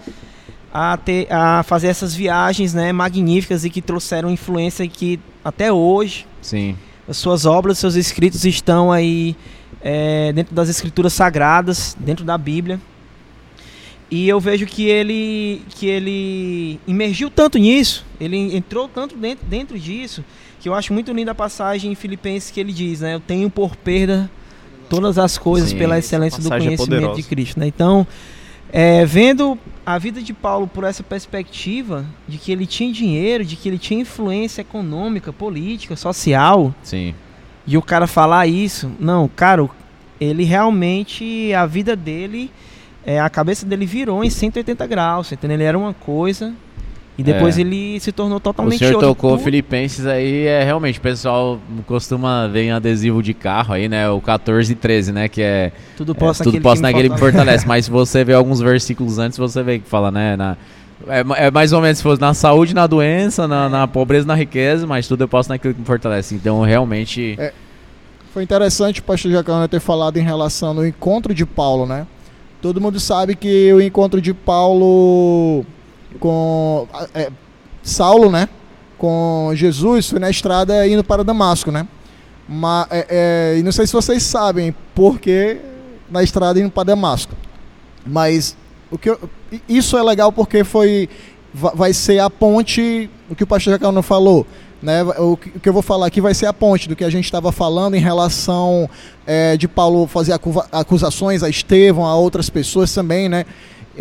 a 0.73 0.97
ter 0.97 1.31
a 1.31 1.63
fazer 1.63 1.87
essas 1.87 2.13
viagens, 2.13 2.73
né, 2.73 2.91
magníficas 2.91 3.65
e 3.65 3.69
que 3.69 3.81
trouxeram 3.81 4.29
influência 4.29 4.87
que 4.87 5.19
até 5.43 5.71
hoje 5.71 6.27
Sim. 6.41 6.75
as 7.07 7.17
suas 7.17 7.45
obras, 7.45 7.77
seus 7.77 7.95
escritos 7.95 8.45
estão 8.45 8.91
aí 8.91 9.35
é, 9.81 10.31
dentro 10.33 10.53
das 10.53 10.69
escrituras 10.69 11.13
sagradas, 11.13 11.95
dentro 11.99 12.23
da 12.23 12.37
Bíblia. 12.37 12.79
E 14.11 14.27
eu 14.27 14.39
vejo 14.39 14.65
que 14.65 14.87
ele 14.87 15.61
que 15.69 15.85
ele 15.85 16.79
imergiu 16.87 17.29
tanto 17.29 17.59
nisso, 17.59 18.05
ele 18.19 18.55
entrou 18.55 18.87
tanto 18.87 19.15
dentro, 19.15 19.45
dentro 19.45 19.77
disso, 19.77 20.23
que 20.59 20.67
eu 20.67 20.73
acho 20.73 20.91
muito 20.93 21.13
linda 21.13 21.31
a 21.31 21.35
passagem 21.35 21.91
em 21.91 21.95
Filipenses 21.95 22.49
que 22.49 22.59
ele 22.59 22.73
diz, 22.73 23.01
né? 23.01 23.13
Eu 23.13 23.19
tenho 23.19 23.49
por 23.51 23.75
perda 23.75 24.29
todas 24.89 25.19
as 25.19 25.37
coisas 25.37 25.69
Sim, 25.69 25.77
pela 25.77 25.99
excelência 25.99 26.41
do 26.41 26.47
é 26.47 26.57
conhecimento 26.57 26.87
de 26.87 26.89
poderosa. 26.89 27.23
Cristo, 27.23 27.59
né? 27.59 27.67
Então, 27.67 28.07
é, 28.71 29.05
vendo 29.05 29.57
a 29.85 29.97
vida 29.97 30.21
de 30.21 30.33
Paulo 30.33 30.67
por 30.67 30.83
essa 30.83 31.01
perspectiva 31.01 32.05
de 32.27 32.37
que 32.37 32.51
ele 32.51 32.65
tinha 32.65 32.91
dinheiro, 32.91 33.43
de 33.43 33.55
que 33.55 33.67
ele 33.67 33.79
tinha 33.79 34.01
influência 34.01 34.61
econômica, 34.61 35.33
política, 35.33 35.95
social, 35.95 36.73
Sim. 36.83 37.15
e 37.65 37.77
o 37.77 37.81
cara 37.81 38.05
falar 38.05 38.45
isso, 38.47 38.91
não, 38.99 39.27
cara, 39.27 39.67
ele 40.19 40.43
realmente, 40.43 41.53
a 41.53 41.65
vida 41.65 41.95
dele, 41.95 42.51
é, 43.05 43.19
a 43.19 43.29
cabeça 43.29 43.65
dele 43.65 43.85
virou 43.85 44.23
em 44.23 44.29
180 44.29 44.85
graus, 44.85 45.31
entendeu? 45.31 45.57
Ele 45.57 45.63
era 45.63 45.77
uma 45.77 45.93
coisa 45.93 46.53
e 47.19 47.23
depois 47.23 47.57
É. 47.57 47.61
ele 47.61 47.99
se 47.99 48.11
tornou 48.11 48.37
O 48.37 48.39
totalmente 48.39 48.79
senhor 48.79 48.93
outra. 48.93 49.09
tocou 49.09 49.37
Por- 49.37 49.43
Filipenses 49.43 50.05
aí, 50.05 50.45
é 50.47 50.63
realmente, 50.63 50.99
o 50.99 51.01
pessoal 51.01 51.59
costuma 51.85 52.47
ver 52.47 52.63
em 52.63 52.71
adesivo 52.71 53.21
de 53.21 53.33
carro 53.33 53.73
aí, 53.73 53.89
né? 53.89 54.09
O 54.09 54.21
14 54.21 54.71
e 54.71 54.75
13, 54.75 55.11
né? 55.11 55.27
Que 55.27 55.41
é, 55.41 55.71
Tudo 55.97 56.13
é, 56.13 56.15
posso 56.15 56.43
tudo 56.43 56.53
naquele 56.53 56.63
posso 56.63 56.75
que 56.81 56.81
me 56.87 56.91
naquele 56.93 57.09
que 57.09 57.17
fortalece. 57.19 57.37
fortalece. 57.37 57.67
Mas 57.69 57.85
se 57.85 57.91
você 57.91 58.23
vê 58.23 58.33
alguns 58.33 58.61
versículos 58.61 59.19
antes, 59.19 59.37
você 59.37 59.61
vê 59.61 59.79
que 59.79 59.87
fala, 59.89 60.09
né? 60.11 60.37
Na, 60.37 60.55
é, 61.07 61.47
é 61.47 61.51
mais 61.51 61.71
ou 61.73 61.81
menos 61.81 61.97
se 61.97 62.03
fosse 62.03 62.19
na 62.21 62.33
saúde, 62.33 62.73
na 62.73 62.85
doença, 62.87 63.47
na, 63.47 63.67
na 63.69 63.87
pobreza, 63.87 64.25
na 64.27 64.35
riqueza, 64.35 64.85
mas 64.87 65.07
tudo 65.07 65.23
eu 65.23 65.27
posso 65.27 65.47
naquilo 65.49 65.73
que 65.73 65.79
me 65.79 65.85
fortalece. 65.85 66.35
Então, 66.35 66.61
realmente. 66.61 67.35
É. 67.39 67.53
Foi 68.33 68.43
interessante 68.43 68.99
o 68.99 69.03
pastor 69.03 69.31
Jacana 69.31 69.67
ter 69.67 69.79
falado 69.79 70.17
em 70.17 70.23
relação 70.23 70.77
ao 70.77 70.85
encontro 70.85 71.33
de 71.33 71.45
Paulo, 71.45 71.85
né? 71.85 72.05
Todo 72.61 72.79
mundo 72.81 72.99
sabe 72.99 73.35
que 73.35 73.73
o 73.73 73.81
encontro 73.81 74.21
de 74.21 74.33
Paulo 74.33 75.65
com 76.19 76.87
é, 77.13 77.29
Saulo, 77.83 78.29
né? 78.31 78.47
Com 78.97 79.51
Jesus 79.53 80.09
foi 80.09 80.19
na 80.19 80.29
estrada 80.29 80.87
indo 80.87 81.03
para 81.03 81.23
Damasco, 81.23 81.71
né? 81.71 81.87
Mas, 82.47 82.87
é, 82.89 83.55
é, 83.57 83.61
não 83.63 83.71
sei 83.71 83.85
se 83.85 83.93
vocês 83.93 84.23
sabem 84.23 84.73
por 84.95 85.19
que 85.19 85.57
na 86.09 86.23
estrada 86.23 86.59
indo 86.59 86.71
para 86.71 86.83
Damasco. 86.85 87.33
Mas 88.05 88.57
o 88.89 88.97
que 88.97 89.09
eu- 89.09 89.19
isso 89.67 89.97
é 89.97 90.03
legal 90.03 90.31
porque 90.31 90.63
foi 90.63 91.07
va- 91.53 91.73
vai 91.75 91.93
ser 91.93 92.19
a 92.19 92.29
ponte, 92.29 93.09
o 93.29 93.35
que 93.35 93.43
o 93.43 93.47
pastor 93.47 93.73
Jacana 93.73 94.01
falou, 94.01 94.45
né? 94.81 95.03
O 95.03 95.37
que 95.37 95.67
eu 95.69 95.73
vou 95.73 95.81
falar 95.81 96.07
aqui 96.07 96.19
vai 96.21 96.33
ser 96.33 96.47
a 96.47 96.53
ponte 96.53 96.89
do 96.89 96.95
que 96.95 97.03
a 97.03 97.09
gente 97.09 97.25
estava 97.25 97.51
falando 97.51 97.95
em 97.95 97.99
relação 97.99 98.89
é, 99.27 99.55
de 99.55 99.67
Paulo 99.67 100.07
fazer 100.07 100.33
acusações 100.71 101.43
a 101.43 101.49
Estevão, 101.49 102.05
a 102.05 102.15
outras 102.15 102.49
pessoas 102.49 102.91
também, 102.93 103.29
né? 103.29 103.45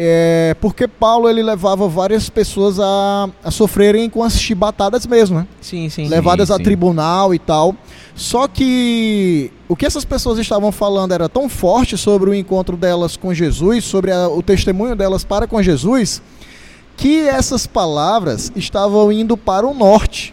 É, 0.01 0.55
porque 0.61 0.87
Paulo 0.87 1.29
ele 1.29 1.43
levava 1.43 1.89
várias 1.89 2.31
pessoas 2.31 2.79
a, 2.79 3.29
a 3.43 3.51
sofrerem 3.51 4.09
com 4.09 4.23
as 4.23 4.39
chibatadas 4.41 5.05
mesmo, 5.05 5.39
né? 5.41 5.47
Sim, 5.61 5.89
sim. 5.89 6.07
levadas 6.07 6.53
a 6.53 6.57
sim. 6.57 6.63
tribunal 6.63 7.35
e 7.35 7.39
tal. 7.41 7.75
Só 8.15 8.47
que 8.47 9.51
o 9.69 9.75
que 9.75 9.85
essas 9.85 10.05
pessoas 10.05 10.39
estavam 10.39 10.71
falando 10.71 11.11
era 11.13 11.29
tão 11.29 11.49
forte 11.49 11.99
sobre 11.99 12.31
o 12.31 12.35
encontro 12.35 12.77
delas 12.77 13.17
com 13.17 13.35
Jesus, 13.35 13.85
sobre 13.85 14.13
a- 14.13 14.29
o 14.29 14.41
testemunho 14.41 14.95
delas 14.95 15.25
para 15.25 15.49
com 15.49 15.61
Jesus, 15.61 16.23
que 16.97 17.19
essas 17.23 17.67
palavras 17.67 18.53
estavam 18.55 19.11
indo 19.11 19.37
para 19.37 19.67
o 19.67 19.75
norte. 19.75 20.33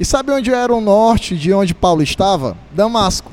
E 0.00 0.04
sabe 0.04 0.32
onde 0.32 0.52
era 0.52 0.74
o 0.74 0.80
norte 0.80 1.36
de 1.36 1.52
onde 1.52 1.74
Paulo 1.76 2.02
estava? 2.02 2.56
Damasco. 2.72 3.30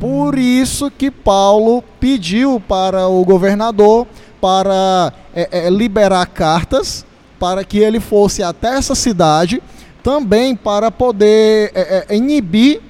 Por 0.00 0.38
isso 0.38 0.90
que 0.90 1.10
Paulo 1.10 1.82
pediu 1.98 2.60
para 2.66 3.08
o 3.08 3.24
governador 3.24 4.06
para 4.40 5.12
é, 5.34 5.66
é, 5.66 5.70
liberar 5.70 6.24
cartas 6.26 7.04
para 7.38 7.64
que 7.64 7.78
ele 7.78 7.98
fosse 8.00 8.42
até 8.42 8.76
essa 8.76 8.94
cidade, 8.94 9.62
também 10.02 10.54
para 10.56 10.90
poder 10.90 11.70
é, 11.74 12.06
é, 12.08 12.16
inibir 12.16 12.80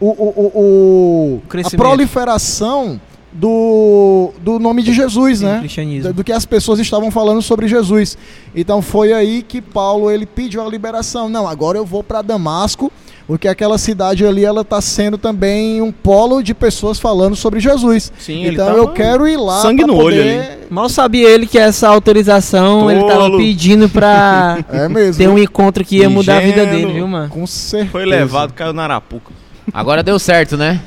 o, 0.00 0.08
o, 0.08 0.50
o- 0.54 1.42
a 1.64 1.70
proliferação 1.76 3.00
do, 3.32 4.32
do 4.40 4.58
nome 4.58 4.82
de 4.82 4.92
Jesus, 4.92 5.38
Sim, 5.40 5.44
né? 5.46 5.58
cristianismo. 5.58 6.12
do 6.12 6.22
que 6.24 6.32
as 6.32 6.44
pessoas 6.46 6.78
estavam 6.78 7.10
falando 7.10 7.42
sobre 7.42 7.66
Jesus. 7.66 8.16
Então 8.54 8.80
foi 8.80 9.12
aí 9.12 9.42
que 9.42 9.60
Paulo 9.60 10.10
ele 10.10 10.24
pediu 10.26 10.64
a 10.64 10.68
liberação. 10.68 11.28
Não, 11.28 11.46
agora 11.48 11.76
eu 11.76 11.84
vou 11.84 12.02
para 12.02 12.22
Damasco, 12.22 12.92
porque 13.26 13.48
aquela 13.48 13.78
cidade 13.78 14.24
ali 14.26 14.44
ela 14.44 14.60
está 14.60 14.80
sendo 14.80 15.16
também 15.16 15.80
um 15.80 15.90
polo 15.90 16.42
de 16.42 16.52
pessoas 16.54 16.98
falando 16.98 17.34
sobre 17.34 17.58
Jesus. 17.60 18.12
Sim, 18.18 18.44
ele 18.44 18.54
então 18.54 18.76
eu 18.76 18.88
quero 18.88 19.26
ir 19.26 19.36
lá 19.36 19.62
sangue 19.62 19.84
no 19.84 19.96
olho 19.96 20.16
poder- 20.16 20.58
Mal 20.70 20.88
sabia 20.88 21.28
ele 21.28 21.46
que 21.46 21.58
essa 21.58 21.88
autorização 21.88 22.90
ele 22.90 23.00
tava 23.00 23.20
Tolo. 23.20 23.38
pedindo 23.38 23.88
pra 23.88 24.58
É 24.68 25.12
ter 25.12 25.28
um 25.28 25.38
encontro 25.38 25.84
que 25.84 25.98
ia 25.98 26.10
mudar 26.10 26.38
a 26.38 26.40
vida 26.40 26.66
dele, 26.66 26.92
viu, 26.92 27.06
mano? 27.06 27.28
Com 27.28 27.46
certeza. 27.46 27.90
Foi 27.92 28.04
levado, 28.04 28.52
caiu 28.52 28.72
na 28.72 28.84
Arapuca. 28.84 29.32
Agora 29.72 30.02
deu 30.02 30.18
certo, 30.18 30.56
né? 30.56 30.80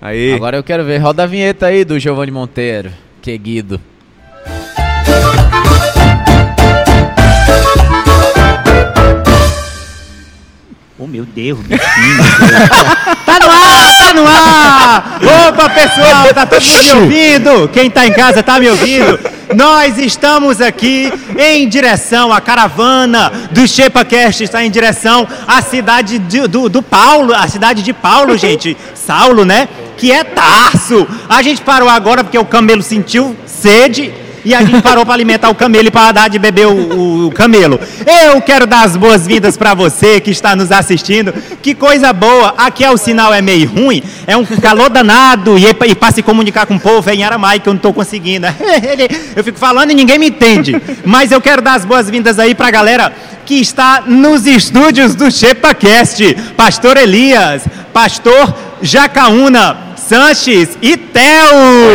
Aí. 0.00 0.32
Agora 0.32 0.56
eu 0.56 0.62
quero 0.62 0.84
ver. 0.84 0.98
Roda 0.98 1.24
a 1.24 1.26
vinheta 1.26 1.66
aí 1.66 1.84
do 1.84 1.98
Giovanni 1.98 2.30
Monteiro. 2.30 2.90
Que 3.22 3.36
guido. 3.36 3.80
Oh, 11.00 11.06
meu 11.06 11.24
Deus, 11.24 11.60
bichinho. 11.60 11.78
tá 13.24 13.38
no 13.38 13.48
ar, 13.50 13.98
tá 13.98 14.14
no 14.14 14.26
ar! 14.26 15.20
Opa, 15.48 15.70
pessoal, 15.70 16.34
tá 16.34 16.44
todo 16.44 16.60
mundo 16.60 16.82
me 16.82 16.92
ouvindo? 16.92 17.68
Quem 17.68 17.88
tá 17.88 18.04
em 18.04 18.12
casa 18.12 18.42
tá 18.42 18.58
me 18.58 18.68
ouvindo? 18.68 19.16
Nós 19.54 19.96
estamos 19.96 20.60
aqui 20.60 21.12
em 21.38 21.68
direção, 21.68 22.32
a 22.32 22.40
caravana 22.40 23.30
do 23.52 23.66
ShepaCast 23.68 24.42
está 24.42 24.64
em 24.64 24.70
direção 24.72 25.26
à 25.46 25.62
cidade 25.62 26.18
de- 26.18 26.48
do, 26.48 26.68
do 26.68 26.82
Paulo, 26.82 27.32
a 27.32 27.46
cidade 27.46 27.82
de 27.84 27.92
Paulo, 27.92 28.36
gente. 28.36 28.76
Saulo, 28.92 29.44
né? 29.44 29.68
Que 29.96 30.10
é 30.10 30.24
Tarso. 30.24 31.06
A 31.28 31.40
gente 31.42 31.60
parou 31.62 31.88
agora 31.88 32.24
porque 32.24 32.38
o 32.38 32.44
camelo 32.44 32.82
sentiu 32.82 33.36
sede 33.46 34.12
e 34.48 34.54
a 34.54 34.62
gente 34.64 34.80
parou 34.80 35.04
para 35.04 35.12
alimentar 35.12 35.50
o 35.50 35.54
camelo 35.54 35.88
e 35.88 35.90
para 35.90 36.10
dar 36.10 36.28
de 36.28 36.38
beber 36.38 36.66
o, 36.66 37.26
o 37.26 37.30
camelo. 37.32 37.78
Eu 38.06 38.40
quero 38.40 38.66
dar 38.66 38.84
as 38.84 38.96
boas-vindas 38.96 39.58
para 39.58 39.74
você 39.74 40.20
que 40.20 40.30
está 40.30 40.56
nos 40.56 40.72
assistindo. 40.72 41.34
Que 41.60 41.74
coisa 41.74 42.14
boa! 42.14 42.54
Aqui 42.56 42.82
é 42.82 42.90
o 42.90 42.96
sinal 42.96 43.34
é 43.34 43.42
meio 43.42 43.68
ruim, 43.68 44.02
é 44.26 44.34
um 44.38 44.46
calor 44.46 44.88
danado 44.88 45.58
e, 45.58 45.66
e 45.66 45.94
para 45.94 46.12
se 46.12 46.22
comunicar 46.22 46.64
com 46.64 46.76
o 46.76 46.80
povo 46.80 47.10
é 47.10 47.14
em 47.14 47.24
aramaico 47.24 47.68
eu 47.68 47.74
não 47.74 47.78
estou 47.78 47.92
conseguindo. 47.92 48.46
Eu 49.36 49.44
fico 49.44 49.58
falando 49.58 49.90
e 49.90 49.94
ninguém 49.94 50.18
me 50.18 50.28
entende. 50.28 50.74
Mas 51.04 51.30
eu 51.30 51.40
quero 51.40 51.60
dar 51.60 51.74
as 51.74 51.84
boas-vindas 51.84 52.38
aí 52.38 52.54
para 52.54 52.68
a 52.68 52.70
galera 52.70 53.12
que 53.44 53.60
está 53.60 54.02
nos 54.06 54.46
estúdios 54.46 55.14
do 55.14 55.30
ChepaCast. 55.30 56.34
Pastor 56.56 56.96
Elias, 56.96 57.62
Pastor 57.92 58.54
Jacaúna. 58.80 59.87
Sanches 60.08 60.70
e 60.80 60.96
Theo! 60.96 61.22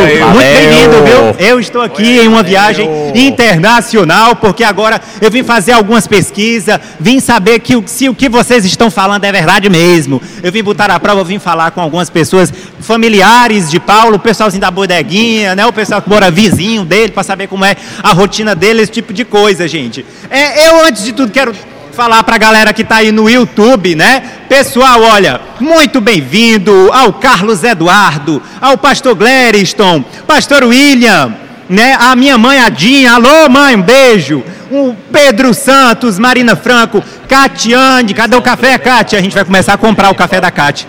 Muito 0.06 0.20
valeu. 0.20 0.34
bem-vindo, 0.36 1.04
viu? 1.04 1.48
Eu 1.48 1.60
estou 1.60 1.82
aqui 1.82 2.20
em 2.20 2.28
uma 2.28 2.44
viagem 2.44 2.88
internacional, 3.16 4.36
porque 4.36 4.64
agora 4.64 5.02
eu 5.20 5.32
vim 5.32 5.42
fazer 5.42 5.72
algumas 5.72 6.06
pesquisas, 6.06 6.80
vim 7.00 7.20
saber 7.20 7.58
que 7.58 7.82
se 7.88 8.08
o 8.08 8.14
que 8.14 8.30
vocês 8.30 8.66
estão 8.66 8.92
falando 8.92 9.24
é 9.24 9.32
verdade 9.32 9.68
mesmo. 9.68 10.22
Eu 10.44 10.52
vim 10.52 10.62
botar 10.62 10.92
a 10.92 11.00
prova, 11.00 11.24
vim 11.24 11.40
falar 11.40 11.72
com 11.72 11.82
algumas 11.82 12.08
pessoas 12.08 12.54
familiares 12.80 13.72
de 13.72 13.80
Paulo, 13.80 14.18
o 14.18 14.20
pessoalzinho 14.20 14.62
da 14.62 14.70
bodeguinha, 14.70 15.56
né? 15.56 15.66
O 15.66 15.74
pessoal 15.74 16.00
que 16.00 16.08
mora 16.08 16.30
vizinho 16.30 16.86
dele, 16.86 17.12
para 17.12 17.24
saber 17.24 17.48
como 17.48 17.66
é 17.66 17.76
a 18.04 18.14
rotina 18.14 18.54
dele, 18.54 18.84
esse 18.84 18.92
tipo 18.92 19.12
de 19.12 19.26
coisa, 19.26 19.68
gente. 19.68 20.06
É, 20.30 20.68
eu, 20.68 20.86
antes 20.86 21.04
de 21.04 21.14
tudo, 21.14 21.32
quero 21.32 21.56
falar 21.94 22.24
pra 22.24 22.40
galera 22.40 22.74
que 22.74 22.84
tá 22.84 22.98
aí 22.98 23.12
no 23.12 23.30
YouTube, 23.30 23.96
né? 23.96 24.24
Pessoal, 24.50 25.02
olha, 25.04 25.40
muito 25.60 26.02
bem-vindo 26.02 26.90
ao 26.92 27.14
Carlos 27.14 27.64
Eduardo, 27.64 28.42
ao 28.60 28.78
pastor 28.78 29.14
Glériston, 29.16 30.04
pastor 30.26 30.64
William, 30.64 31.36
né? 31.70 31.96
A 32.00 32.16
minha 32.16 32.36
mãe 32.36 32.60
Adinha, 32.60 33.14
alô 33.14 33.48
mãe, 33.48 33.76
um 33.76 33.82
beijo. 33.82 34.44
O 34.72 34.96
Pedro 35.12 35.54
Santos, 35.54 36.18
Marina 36.18 36.56
Franco, 36.56 37.04
Catiane, 37.30 38.14
cadê 38.16 38.36
o 38.36 38.42
café, 38.42 38.76
Cátia? 38.80 39.20
A 39.20 39.22
gente 39.22 39.36
vai 39.36 39.46
começar 39.46 39.74
a 39.74 39.78
comprar 39.78 40.10
o 40.10 40.16
café 40.16 40.42
da 40.42 40.50
Cátia. 40.50 40.88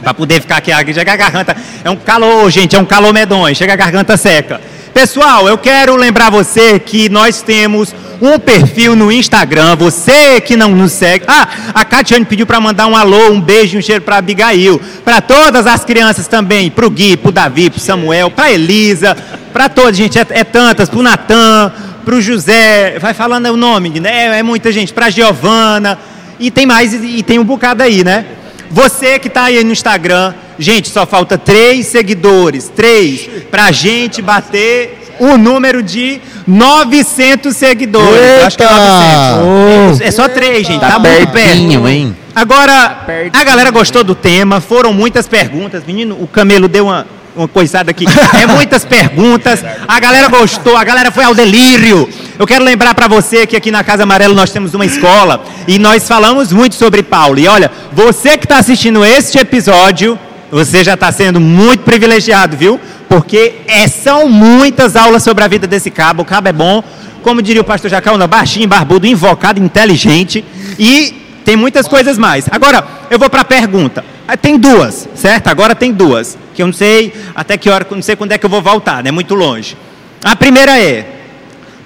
Pra 0.00 0.14
poder 0.14 0.40
ficar 0.40 0.58
aqui, 0.58 0.70
chega 0.94 1.12
a 1.12 1.16
garganta. 1.16 1.56
É 1.82 1.90
um 1.90 1.96
calor, 1.96 2.48
gente, 2.48 2.76
é 2.76 2.78
um 2.78 2.84
calor 2.84 3.12
medonho, 3.12 3.54
chega 3.56 3.72
a 3.72 3.76
garganta 3.76 4.16
seca. 4.16 4.60
Pessoal, 4.92 5.48
eu 5.48 5.58
quero 5.58 5.94
lembrar 5.96 6.30
você 6.30 6.78
que 6.78 7.08
nós 7.08 7.42
temos 7.42 7.94
um 8.20 8.38
perfil 8.38 8.96
no 8.96 9.12
Instagram. 9.12 9.76
Você 9.76 10.40
que 10.40 10.56
não 10.56 10.70
nos 10.74 10.92
segue. 10.92 11.24
Ah, 11.28 11.48
a 11.74 11.84
Catiane 11.84 12.24
pediu 12.24 12.46
para 12.46 12.60
mandar 12.60 12.86
um 12.86 12.96
alô, 12.96 13.30
um 13.30 13.40
beijo, 13.40 13.78
um 13.78 13.82
cheiro 13.82 14.02
para 14.02 14.16
Abigail, 14.16 14.80
para 15.04 15.20
todas 15.20 15.66
as 15.66 15.84
crianças 15.84 16.26
também, 16.26 16.70
para 16.70 16.86
o 16.86 16.90
Gui, 16.90 17.16
para 17.16 17.28
o 17.28 17.32
Davi, 17.32 17.70
para 17.70 17.80
Samuel, 17.80 18.30
para 18.30 18.50
Elisa, 18.50 19.16
para 19.52 19.68
todos, 19.68 19.96
gente, 19.96 20.18
é, 20.18 20.26
é 20.30 20.44
tantas, 20.44 20.88
para 20.88 20.98
o 20.98 21.02
Natan, 21.02 21.72
para 22.04 22.14
o 22.14 22.20
José, 22.20 22.98
vai 22.98 23.14
falando 23.14 23.46
o 23.46 23.56
nome, 23.56 24.00
né? 24.00 24.38
É 24.38 24.42
muita 24.42 24.72
gente, 24.72 24.92
para 24.92 25.06
a 25.06 25.10
Giovana, 25.10 25.98
e 26.38 26.50
tem 26.50 26.66
mais, 26.66 26.92
e 26.92 27.22
tem 27.22 27.38
um 27.38 27.44
bocado 27.44 27.82
aí, 27.82 28.02
né? 28.02 28.24
Você 28.70 29.18
que 29.18 29.28
está 29.28 29.44
aí 29.44 29.62
no 29.64 29.72
Instagram, 29.72 30.34
gente, 30.58 30.88
só 30.88 31.06
falta 31.06 31.38
três 31.38 31.86
seguidores, 31.86 32.70
três, 32.74 33.28
para 33.50 33.64
a 33.66 33.72
gente 33.72 34.20
bater 34.20 34.98
o 35.18 35.36
número 35.36 35.82
de 35.82 36.20
900 36.46 37.56
seguidores. 37.56 38.40
Eu 38.40 38.46
acho 38.46 38.56
que 38.56 38.62
é 38.62 38.66
900. 38.66 40.00
É 40.00 40.10
só 40.10 40.28
três, 40.28 40.66
gente, 40.66 40.80
tá, 40.80 40.92
Tá 40.92 40.98
muito 40.98 41.32
pertinho, 41.32 41.82
perto. 41.82 41.88
hein? 41.88 42.16
Agora, 42.34 43.04
a 43.32 43.44
galera 43.44 43.70
gostou 43.70 44.04
do 44.04 44.14
tema, 44.14 44.60
foram 44.60 44.92
muitas 44.92 45.26
perguntas. 45.26 45.82
Menino, 45.84 46.16
o 46.20 46.26
Camelo 46.28 46.68
deu 46.68 46.84
uma, 46.86 47.04
uma 47.38 47.48
coisada 47.48 47.90
aqui. 47.90 48.04
É 48.38 48.46
muitas 48.46 48.84
perguntas. 48.84 49.64
A 49.86 50.00
galera 50.00 50.28
gostou, 50.28 50.76
a 50.76 50.84
galera 50.84 51.10
foi 51.10 51.24
ao 51.24 51.34
delírio. 51.34 52.08
Eu 52.38 52.46
quero 52.46 52.64
lembrar 52.64 52.94
para 52.94 53.08
você 53.08 53.46
que 53.46 53.56
aqui 53.56 53.70
na 53.70 53.82
Casa 53.84 54.02
Amarela 54.02 54.34
nós 54.34 54.50
temos 54.50 54.74
uma 54.74 54.84
escola 54.84 55.42
e 55.66 55.78
nós 55.78 56.06
falamos 56.06 56.52
muito 56.52 56.74
sobre 56.74 57.02
Paulo. 57.02 57.38
E 57.38 57.46
olha, 57.46 57.70
você 57.92 58.36
que 58.36 58.44
está 58.44 58.58
assistindo 58.58 59.04
este 59.04 59.38
episódio, 59.38 60.18
você 60.50 60.82
já 60.82 60.94
está 60.94 61.10
sendo 61.12 61.40
muito 61.40 61.84
privilegiado, 61.84 62.56
viu? 62.56 62.80
Porque 63.08 63.54
é, 63.66 63.86
são 63.88 64.28
muitas 64.28 64.96
aulas 64.96 65.22
sobre 65.22 65.44
a 65.44 65.48
vida 65.48 65.66
desse 65.66 65.90
cabo. 65.90 66.22
O 66.22 66.26
cabo 66.26 66.48
é 66.48 66.52
bom, 66.52 66.82
como 67.22 67.40
diria 67.40 67.62
o 67.62 67.64
pastor 67.64 67.90
Jacaúna, 67.90 68.26
baixinho, 68.26 68.68
barbudo, 68.68 69.06
invocado, 69.06 69.62
inteligente 69.62 70.44
e 70.78 71.40
tem 71.44 71.56
muitas 71.56 71.86
coisas 71.88 72.18
mais. 72.18 72.46
Agora, 72.50 72.84
eu 73.10 73.18
vou 73.18 73.30
para 73.30 73.40
a 73.42 73.44
pergunta. 73.44 74.04
Ah, 74.30 74.36
Tem 74.36 74.58
duas, 74.58 75.08
certo? 75.14 75.48
Agora 75.48 75.74
tem 75.74 75.90
duas, 75.90 76.36
que 76.54 76.60
eu 76.60 76.66
não 76.66 76.72
sei 76.74 77.14
até 77.34 77.56
que 77.56 77.70
hora, 77.70 77.86
não 77.90 78.02
sei 78.02 78.14
quando 78.14 78.32
é 78.32 78.36
que 78.36 78.44
eu 78.44 78.50
vou 78.50 78.60
voltar, 78.60 79.02
né? 79.02 79.10
Muito 79.10 79.34
longe. 79.34 79.74
A 80.22 80.36
primeira 80.36 80.78
é: 80.78 81.06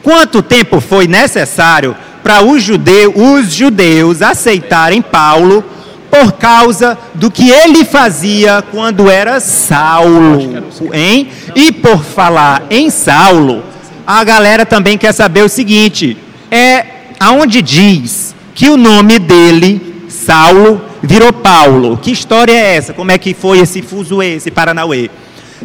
quanto 0.02 0.42
tempo 0.42 0.80
foi 0.80 1.06
necessário 1.06 1.94
para 2.20 2.42
os, 2.42 2.60
judeu, 2.60 3.14
os 3.16 3.52
judeus 3.52 4.22
aceitarem 4.22 5.00
Paulo 5.00 5.64
por 6.10 6.32
causa 6.32 6.98
do 7.14 7.30
que 7.30 7.48
ele 7.48 7.84
fazia 7.84 8.62
quando 8.72 9.08
era 9.08 9.38
Saulo, 9.38 10.64
hein? 10.92 11.28
E 11.54 11.70
por 11.70 12.02
falar 12.02 12.64
em 12.68 12.90
Saulo, 12.90 13.62
a 14.04 14.24
galera 14.24 14.66
também 14.66 14.98
quer 14.98 15.12
saber 15.12 15.44
o 15.44 15.48
seguinte: 15.48 16.18
é 16.50 16.86
aonde 17.20 17.62
diz 17.62 18.34
que 18.52 18.68
o 18.68 18.76
nome 18.76 19.20
dele, 19.20 20.04
Saulo, 20.08 20.90
virou 21.02 21.32
Paulo. 21.32 21.96
Que 21.96 22.10
história 22.10 22.52
é 22.52 22.76
essa? 22.76 22.92
Como 22.92 23.10
é 23.10 23.18
que 23.18 23.34
foi 23.34 23.58
esse 23.58 23.82
fuzuê, 23.82 24.36
esse 24.36 24.50
Paranauê? 24.50 25.10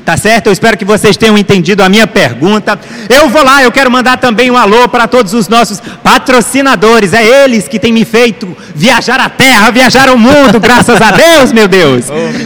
Tá 0.06 0.16
certo? 0.16 0.48
Eu 0.48 0.54
espero 0.54 0.78
que 0.78 0.86
vocês 0.86 1.18
tenham 1.18 1.38
entendido 1.38 1.84
a 1.84 1.90
minha 1.90 2.08
pergunta. 2.08 2.80
Eu 3.10 3.30
vou 3.30 3.44
lá, 3.44 3.64
eu 3.64 3.72
quero 3.72 3.92
mandar 3.92 4.18
também 4.18 4.50
um 4.52 4.58
alô 4.58 4.88
para 4.88 5.08
todos 5.08 5.34
os 5.34 5.48
nossos 5.48 5.80
patrocinadores. 6.04 7.14
É 7.14 7.44
eles 7.44 7.68
que 7.68 7.80
têm 7.80 7.92
me 7.92 8.06
feito 8.06 8.56
viajar 8.76 9.20
a 9.20 9.30
terra, 9.30 9.72
viajar 9.72 10.10
o 10.10 10.18
mundo, 10.18 10.60
graças 10.60 11.02
a 11.02 11.12
Deus, 11.12 11.52
meu 11.52 11.68
Deus. 11.68 12.06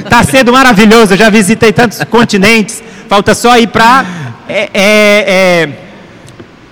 Tá 0.09 0.23
sendo 0.23 0.51
maravilhoso. 0.53 1.13
Eu 1.13 1.17
já 1.17 1.29
visitei 1.29 1.71
tantos 1.71 2.03
continentes. 2.05 2.81
Falta 3.07 3.35
só 3.35 3.57
ir 3.57 3.67
para. 3.67 4.05
É, 4.47 4.69
é, 4.73 5.25
é, 5.27 5.69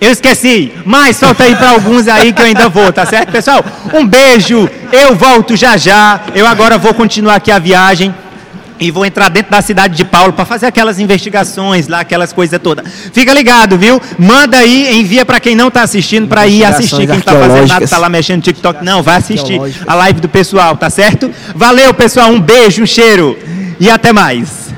eu 0.00 0.10
esqueci, 0.10 0.72
mas 0.84 1.20
falta 1.20 1.44
aí 1.44 1.54
para 1.54 1.70
alguns 1.70 2.08
aí 2.08 2.32
que 2.32 2.40
eu 2.40 2.46
ainda 2.46 2.68
vou, 2.68 2.90
tá 2.92 3.04
certo, 3.04 3.30
pessoal? 3.30 3.64
Um 3.92 4.06
beijo, 4.06 4.68
eu 4.90 5.14
volto 5.14 5.56
já 5.56 5.76
já. 5.76 6.20
Eu 6.34 6.46
agora 6.46 6.78
vou 6.78 6.94
continuar 6.94 7.36
aqui 7.36 7.50
a 7.50 7.58
viagem 7.58 8.14
e 8.80 8.90
vou 8.90 9.04
entrar 9.04 9.28
dentro 9.28 9.50
da 9.50 9.60
cidade 9.60 9.94
de 9.94 10.04
Paulo 10.06 10.32
para 10.32 10.46
fazer 10.46 10.64
aquelas 10.64 10.98
investigações 10.98 11.86
lá, 11.86 12.00
aquelas 12.00 12.32
coisas 12.32 12.58
todas. 12.58 12.90
Fica 13.12 13.34
ligado, 13.34 13.76
viu? 13.76 14.00
Manda 14.18 14.56
aí, 14.56 14.98
envia 14.98 15.26
para 15.26 15.38
quem 15.38 15.54
não 15.54 15.68
está 15.68 15.82
assistindo 15.82 16.26
para 16.26 16.46
ir 16.46 16.64
assistir. 16.64 17.06
Quem 17.06 17.18
está 17.18 17.32
fazendo 17.32 17.68
nada, 17.68 17.84
está 17.84 17.98
lá 17.98 18.08
mexendo 18.08 18.36
no 18.36 18.42
TikTok, 18.42 18.82
não, 18.82 19.02
vai 19.02 19.16
assistir 19.16 19.60
a 19.86 19.94
live 19.94 20.20
do 20.20 20.28
pessoal, 20.30 20.78
tá 20.78 20.88
certo? 20.88 21.30
Valeu, 21.54 21.92
pessoal, 21.92 22.30
um 22.30 22.40
beijo, 22.40 22.82
um 22.82 22.86
cheiro 22.86 23.38
e 23.78 23.90
até 23.90 24.14
mais. 24.14 24.70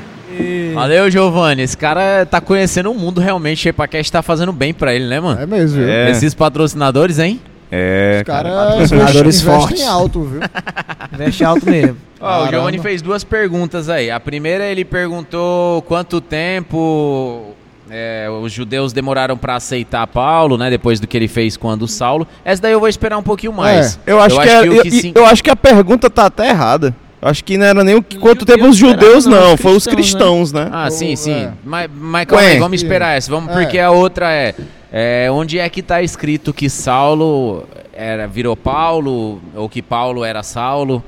Valeu, 0.73 1.09
Giovanni. 1.11 1.61
Esse 1.63 1.77
cara 1.77 2.25
tá 2.25 2.41
conhecendo 2.41 2.91
o 2.91 2.95
mundo 2.95 3.21
realmente. 3.21 3.67
O 3.67 3.69
Epacast 3.69 4.11
tá 4.11 4.21
fazendo 4.21 4.51
bem 4.51 4.73
pra 4.73 4.93
ele, 4.93 5.07
né, 5.07 5.19
mano? 5.19 5.39
É 5.41 5.45
mesmo, 5.45 5.79
viu? 5.79 5.89
É. 5.89 6.11
Esses 6.11 6.33
patrocinadores, 6.33 7.19
hein? 7.19 7.39
É, 7.71 8.17
Os 8.19 8.23
caras 8.27 8.53
patrocinadores 8.53 9.41
investem 9.41 9.59
fortes. 9.61 9.81
em 9.81 9.87
alto, 9.87 10.21
viu? 10.23 10.41
Investe 11.13 11.43
alto 11.43 11.69
mesmo. 11.69 11.97
Ó, 12.21 12.43
o. 12.43 12.47
Giovanni 12.49 12.79
fez 12.79 13.01
duas 13.01 13.23
perguntas 13.23 13.89
aí. 13.89 14.11
A 14.11 14.19
primeira 14.19 14.63
ele 14.65 14.85
perguntou 14.85 15.81
quanto 15.83 16.21
tempo 16.21 17.53
é, 17.89 18.27
os 18.41 18.51
judeus 18.51 18.93
demoraram 18.93 19.35
pra 19.37 19.55
aceitar 19.55 20.05
Paulo, 20.07 20.57
né? 20.57 20.69
Depois 20.69 20.99
do 20.99 21.07
que 21.07 21.17
ele 21.17 21.27
fez 21.27 21.57
quando 21.57 21.87
Saulo. 21.87 22.27
Essa 22.45 22.61
daí 22.61 22.71
eu 22.73 22.79
vou 22.79 22.87
esperar 22.89 23.17
um 23.17 23.23
pouquinho 23.23 23.53
mais. 23.53 23.99
Eu 24.05 24.21
acho, 24.21 24.39
que, 24.39 24.47
é- 24.49 24.67
eu, 24.67 24.81
que 24.83 25.11
eu 25.15 25.25
acho 25.25 25.43
que 25.43 25.49
a 25.49 25.55
pergunta 25.55 26.09
tá 26.09 26.25
até 26.27 26.49
errada. 26.49 26.95
Acho 27.23 27.43
que 27.43 27.57
não 27.57 27.65
era 27.65 27.83
nem 27.83 27.95
o 27.95 28.03
que, 28.03 28.17
quanto 28.17 28.45
tempo 28.45 28.67
os 28.67 28.75
judeus, 28.75 29.25
não, 29.25 29.55
foi 29.55 29.75
os 29.77 29.87
cristãos, 29.87 30.51
né? 30.51 30.69
Ah, 30.71 30.89
sim, 30.89 31.15
sim. 31.15 31.31
é. 31.31 31.53
Mas, 31.63 31.89
mas 31.93 32.25
calma 32.25 32.45
aí, 32.45 32.59
vamos 32.59 32.81
esperar 32.81 33.15
essa. 33.15 33.31
Vamos, 33.31 33.49
É. 33.55 33.61
porque 33.61 33.79
a 33.79 33.91
outra 33.91 34.31
é, 34.33 34.53
é, 34.91 35.31
Onde 35.31 35.57
é 35.57 35.69
que 35.69 35.81
tá 35.81 36.01
escrito 36.01 36.53
que 36.53 36.69
Saulo 36.69 37.65
era, 37.93 38.27
virou 38.27 38.57
Paulo, 38.57 39.41
ou 39.55 39.69
que 39.69 39.81
Paulo 39.81 40.25
era 40.25 40.43
Saulo? 40.43 41.01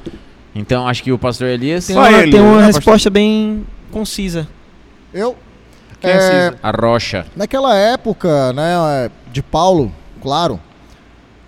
Então 0.56 0.88
acho 0.88 1.04
que 1.04 1.12
o 1.12 1.20
pastor 1.20 1.50
Elias. 1.50 1.88
Tem 1.88 1.98
uma, 1.98 2.10
ele, 2.10 2.32
tem 2.32 2.40
uma 2.40 2.62
né, 2.62 2.68
resposta 2.68 3.10
bem 3.10 3.66
concisa. 3.92 4.48
Eu. 5.14 5.36
Quem 6.00 6.12
é 6.12 6.14
é? 6.14 6.54
A 6.64 6.72
rocha. 6.72 7.26
Naquela 7.36 7.76
época, 7.76 8.54
né, 8.54 9.10
de 9.32 9.44
Paulo, 9.44 9.92
claro, 10.22 10.60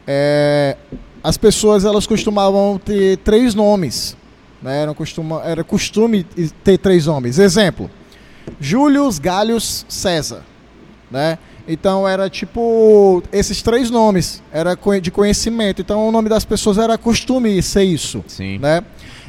é, 0.06 0.76
as 1.24 1.38
pessoas 1.38 1.86
elas 1.86 2.06
costumavam 2.06 2.80
ter 2.84 3.18
três 3.18 3.56
nomes, 3.56 4.16
né? 4.68 4.82
Era, 4.82 4.94
costuma, 4.94 5.42
era 5.44 5.64
costume 5.64 6.26
ter 6.64 6.78
três 6.78 7.06
nomes. 7.06 7.40
Exemplo: 7.40 7.90
Július, 8.60 9.18
Galhos, 9.18 9.86
César, 9.88 10.44
né? 11.10 11.40
Então 11.68 12.08
era 12.08 12.30
tipo 12.30 13.22
esses 13.32 13.62
três 13.62 13.90
nomes, 13.90 14.44
era 14.52 14.78
de 15.02 15.10
conhecimento. 15.10 15.82
Então 15.82 16.08
o 16.08 16.12
nome 16.12 16.30
das 16.30 16.46
pessoas 16.46 16.78
era 16.78 16.98
costume 16.98 17.62
ser 17.62 17.84
isso 17.84 18.24
Sim. 18.28 18.60
né? 18.60 18.84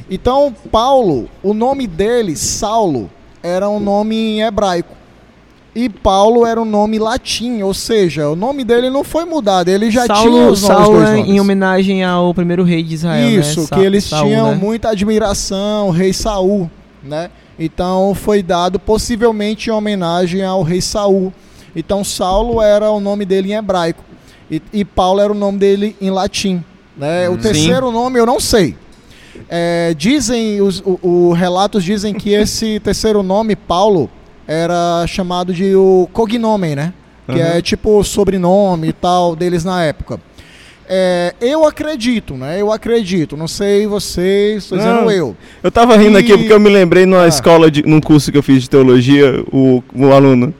Então, 0.09 0.55
Paulo, 0.71 1.29
o 1.43 1.53
nome 1.53 1.85
dele, 1.85 2.35
Saulo, 2.35 3.11
era 3.43 3.69
um 3.69 3.79
nome 3.79 4.15
em 4.15 4.41
hebraico. 4.41 4.95
E 5.75 5.87
Paulo 5.87 6.45
era 6.45 6.59
um 6.59 6.65
nome 6.65 6.97
latim, 6.97 7.61
ou 7.61 7.73
seja, 7.73 8.27
o 8.27 8.35
nome 8.35 8.63
dele 8.63 8.89
não 8.89 9.03
foi 9.03 9.23
mudado, 9.23 9.69
ele 9.69 9.91
já 9.91 10.05
tinha 10.05 10.15
Saulo, 10.15 10.49
os 10.49 10.61
novos 10.63 10.77
Saulo 10.77 10.97
dois 10.97 11.09
é 11.09 11.15
nomes. 11.17 11.29
em 11.29 11.39
homenagem 11.39 12.03
ao 12.03 12.33
primeiro 12.33 12.63
rei 12.63 12.81
de 12.81 12.95
Israel. 12.95 13.39
Isso, 13.39 13.61
né? 13.61 13.67
Que 13.73 13.79
eles 13.81 14.03
Saul, 14.05 14.27
tinham 14.27 14.49
né? 14.51 14.55
muita 14.55 14.89
admiração, 14.89 15.89
o 15.89 15.91
rei 15.91 16.11
Saul, 16.11 16.69
né? 17.03 17.29
Então 17.57 18.15
foi 18.15 18.41
dado 18.41 18.79
possivelmente 18.79 19.69
em 19.69 19.73
homenagem 19.73 20.43
ao 20.43 20.63
rei 20.63 20.81
Saul. 20.81 21.31
Então 21.75 22.03
Saulo 22.03 22.61
era 22.61 22.89
o 22.89 22.99
nome 22.99 23.23
dele 23.23 23.51
em 23.51 23.55
hebraico 23.55 24.03
e, 24.49 24.61
e 24.73 24.83
Paulo 24.83 25.21
era 25.21 25.31
o 25.31 25.35
nome 25.35 25.59
dele 25.59 25.95
em 26.01 26.09
latim, 26.09 26.63
né? 26.97 27.29
O 27.29 27.33
Sim. 27.33 27.41
terceiro 27.41 27.91
nome 27.91 28.19
eu 28.19 28.25
não 28.25 28.39
sei. 28.39 28.75
É, 29.47 29.93
dizem 29.95 30.61
os 30.61 30.79
o, 30.81 30.99
o 31.01 31.33
relatos 31.33 31.83
dizem 31.83 32.13
que 32.13 32.31
esse 32.31 32.79
terceiro 32.79 33.21
nome 33.21 33.55
Paulo 33.55 34.09
era 34.51 35.05
chamado 35.07 35.53
de 35.53 35.75
o 35.75 36.09
cognomen, 36.11 36.75
né? 36.75 36.93
Que 37.31 37.39
é 37.39 37.61
tipo 37.61 37.99
o 37.99 38.03
sobrenome 38.03 38.87
e 38.87 38.93
tal 38.93 39.35
deles 39.35 39.63
na 39.63 39.83
época. 39.83 40.19
É, 40.89 41.35
eu 41.39 41.67
acredito, 41.67 42.33
né? 42.33 42.59
Eu 42.59 42.71
acredito. 42.73 43.37
Não 43.37 43.47
sei 43.47 43.85
vocês, 43.85 44.63
estou 44.63 44.75
dizendo 44.79 45.01
Não. 45.01 45.11
eu. 45.11 45.37
Eu 45.61 45.69
tava 45.69 45.95
rindo 45.95 46.17
aqui 46.17 46.31
E- 46.33 46.37
porque 46.39 46.51
eu 46.51 46.59
me 46.59 46.69
lembrei 46.69 47.05
numa 47.05 47.25
Ah. 47.25 47.27
escola, 47.27 47.69
de, 47.69 47.83
num 47.85 48.01
curso 48.01 48.31
que 48.31 48.37
eu 48.39 48.41
fiz 48.41 48.63
de 48.63 48.69
teologia, 48.71 49.43
o, 49.51 49.83
o 49.93 50.11
aluno. 50.11 50.51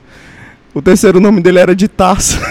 O 0.72 0.80
terceiro 0.80 1.18
nome 1.18 1.40
dele 1.40 1.58
era 1.58 1.74
de 1.74 1.88
Tarso. 1.88 2.38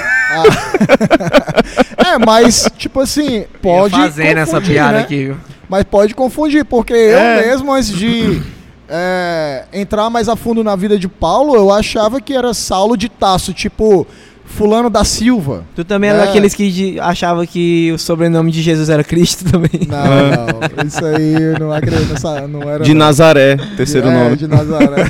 É, 1.97 2.17
mas, 2.25 2.69
tipo 2.77 2.99
assim, 3.01 3.45
pode. 3.61 3.93
fazendo 3.95 4.37
essa 4.39 4.59
piada 4.61 4.93
né? 4.97 4.99
aqui, 5.03 5.25
viu? 5.25 5.37
Mas 5.67 5.83
pode 5.83 6.15
confundir, 6.15 6.65
porque 6.65 6.93
É. 6.93 7.41
eu 7.43 7.47
mesmo, 7.47 7.71
antes 7.73 7.93
de 7.95 8.41
é, 8.89 9.65
entrar 9.71 10.09
mais 10.09 10.27
a 10.27 10.35
fundo 10.35 10.63
na 10.63 10.75
vida 10.75 10.97
de 10.97 11.07
Paulo, 11.07 11.55
eu 11.55 11.71
achava 11.71 12.19
que 12.19 12.33
era 12.33 12.53
Saulo 12.53 12.97
de 12.97 13.07
Tasso, 13.07 13.53
tipo 13.53 14.07
fulano 14.49 14.89
da 14.89 15.03
Silva. 15.03 15.63
Tu 15.75 15.83
também 15.85 16.09
era 16.09 16.23
É. 16.23 16.25
daqueles 16.25 16.53
que 16.53 16.69
de- 16.71 16.99
achava 16.99 17.45
que 17.47 17.91
o 17.93 17.97
sobrenome 17.97 18.51
de 18.51 18.61
Jesus 18.61 18.89
era 18.89 19.03
Cristo 19.03 19.45
também. 19.49 19.87
Não, 19.87 19.99
não, 19.99 20.59
isso 20.85 21.05
aí 21.05 21.33
eu 21.53 21.59
não 21.59 21.71
acredito, 21.71 22.13
não 22.49 22.61
era 22.69 22.83
De 22.83 22.93
não. 22.93 23.05
Nazaré, 23.05 23.55
terceiro 23.77 24.07
é, 24.09 24.13
nome. 24.13 24.35
de 24.35 24.47
Nazaré. 24.47 25.03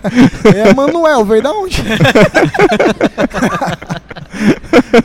é 0.54 0.72
Manuel, 0.74 1.24
veio 1.24 1.42
da 1.42 1.52
onde? 1.52 1.82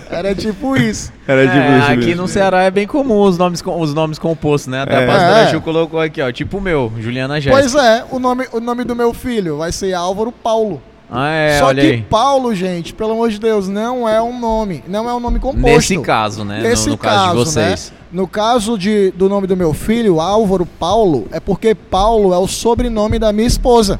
era 0.10 0.34
tipo 0.36 0.76
isso. 0.78 1.12
Era 1.28 1.48
de 1.48 1.58
É, 1.58 1.72
Bruce 1.72 1.92
aqui 1.92 2.06
mesmo. 2.08 2.22
no 2.24 2.28
Ceará 2.28 2.64
é 2.64 2.72
bem 2.72 2.88
comum 2.88 3.22
os 3.22 3.38
nomes, 3.38 3.62
com- 3.62 3.80
os 3.80 3.94
nomes 3.94 4.18
compostos, 4.20 4.68
né? 4.72 4.82
Até 4.82 5.02
É. 5.02 5.04
a 5.04 5.08
pastora 5.08 5.40
É. 5.40 5.48
Ju 5.52 5.62
colocou 5.62 6.00
aqui, 6.00 6.22
ó. 6.22 6.32
Tipo 6.32 6.58
o 6.58 6.62
meu, 6.62 6.92
Juliana 7.00 7.40
Jéssica. 7.40 7.62
Pois 7.62 7.76
é, 7.76 8.04
o 8.12 8.20
nome, 8.20 8.46
o 8.52 8.60
nome 8.60 8.84
do 8.84 8.96
meu 8.96 9.14
filho 9.14 9.58
vai 9.58 9.72
ser 9.72 9.94
Álvaro 9.94 10.32
Paulo. 10.32 10.82
Ah, 11.12 11.32
é, 11.32 11.60
Só 11.60 11.74
que 11.74 11.80
aí. 11.80 12.01
Paulo, 12.03 12.53
gente, 12.53 12.93
pelo 12.93 13.14
amor 13.14 13.30
de 13.30 13.39
Deus, 13.39 13.68
não 13.68 14.07
é 14.07 14.22
um 14.22 14.39
nome. 14.39 14.84
Não 14.88 15.10
é 15.10 15.14
um 15.14 15.20
nome 15.20 15.39
composto. 15.39 15.68
Nesse 15.68 15.97
caso, 15.99 16.45
né? 16.45 16.62
Nesse 16.62 16.86
no, 16.86 16.91
no 16.91 16.97
caso, 16.97 17.18
de 17.18 17.26
caso, 17.26 17.45
vocês. 17.45 17.91
né? 17.91 17.97
No 18.12 18.28
caso 18.28 18.78
de, 18.78 19.12
do 19.12 19.28
nome 19.28 19.47
do 19.47 19.57
meu 19.57 19.74
filho, 19.74 20.20
Álvaro 20.20 20.66
Paulo, 20.66 21.28
é 21.32 21.39
porque 21.39 21.74
Paulo 21.74 22.34
é 22.34 22.38
o 22.38 22.47
sobrenome 22.47 23.18
da 23.18 23.34
minha 23.34 23.47
esposa. 23.47 23.99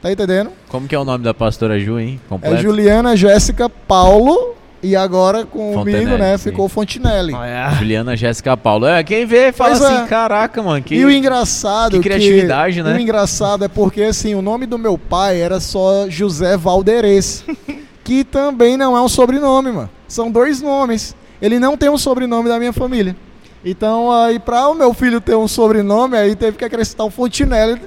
Tá 0.00 0.12
entendendo? 0.12 0.50
Como 0.68 0.86
que 0.86 0.94
é 0.94 0.98
o 0.98 1.04
nome 1.04 1.24
da 1.24 1.32
pastora 1.32 1.80
Ju, 1.80 1.98
hein? 1.98 2.20
Completo? 2.28 2.56
É 2.56 2.58
Juliana 2.58 3.16
Jéssica 3.16 3.68
Paulo 3.68 4.54
e 4.84 4.94
agora 4.94 5.46
comigo, 5.46 5.78
Fontenelle, 5.78 6.18
né, 6.18 6.36
sim. 6.36 6.50
ficou 6.50 6.68
Fontinelli. 6.68 7.32
Juliana 7.78 8.16
Jéssica 8.16 8.56
Paulo. 8.56 8.86
É, 8.86 9.02
quem 9.02 9.24
vê 9.24 9.50
fala 9.50 9.70
Pois 9.70 9.82
assim, 9.82 10.04
é. 10.04 10.06
caraca, 10.06 10.62
mano. 10.62 10.82
Que... 10.82 10.94
E 10.94 11.04
o 11.04 11.10
engraçado 11.10 11.92
que 11.92 12.00
criatividade, 12.00 12.82
né? 12.82 12.94
O 12.94 13.00
engraçado 13.00 13.64
é 13.64 13.68
porque 13.68 14.02
assim, 14.02 14.34
o 14.34 14.42
nome 14.42 14.66
do 14.66 14.78
meu 14.78 14.98
pai 14.98 15.40
era 15.40 15.58
só 15.58 16.08
José 16.08 16.56
Valderez, 16.56 17.44
que 18.04 18.24
também 18.24 18.76
não 18.76 18.96
é 18.96 19.00
um 19.00 19.08
sobrenome, 19.08 19.72
mano. 19.72 19.90
São 20.06 20.30
dois 20.30 20.60
nomes. 20.60 21.16
Ele 21.40 21.58
não 21.58 21.76
tem 21.76 21.88
um 21.88 21.98
sobrenome 21.98 22.48
da 22.48 22.58
minha 22.58 22.72
família. 22.72 23.16
Então, 23.64 24.12
aí 24.12 24.38
para 24.38 24.68
o 24.68 24.74
meu 24.74 24.92
filho 24.92 25.20
ter 25.20 25.34
um 25.34 25.48
sobrenome, 25.48 26.16
aí 26.16 26.36
teve 26.36 26.58
que 26.58 26.64
acrescentar 26.64 27.06
um 27.06 27.10
Fontinelli, 27.10 27.80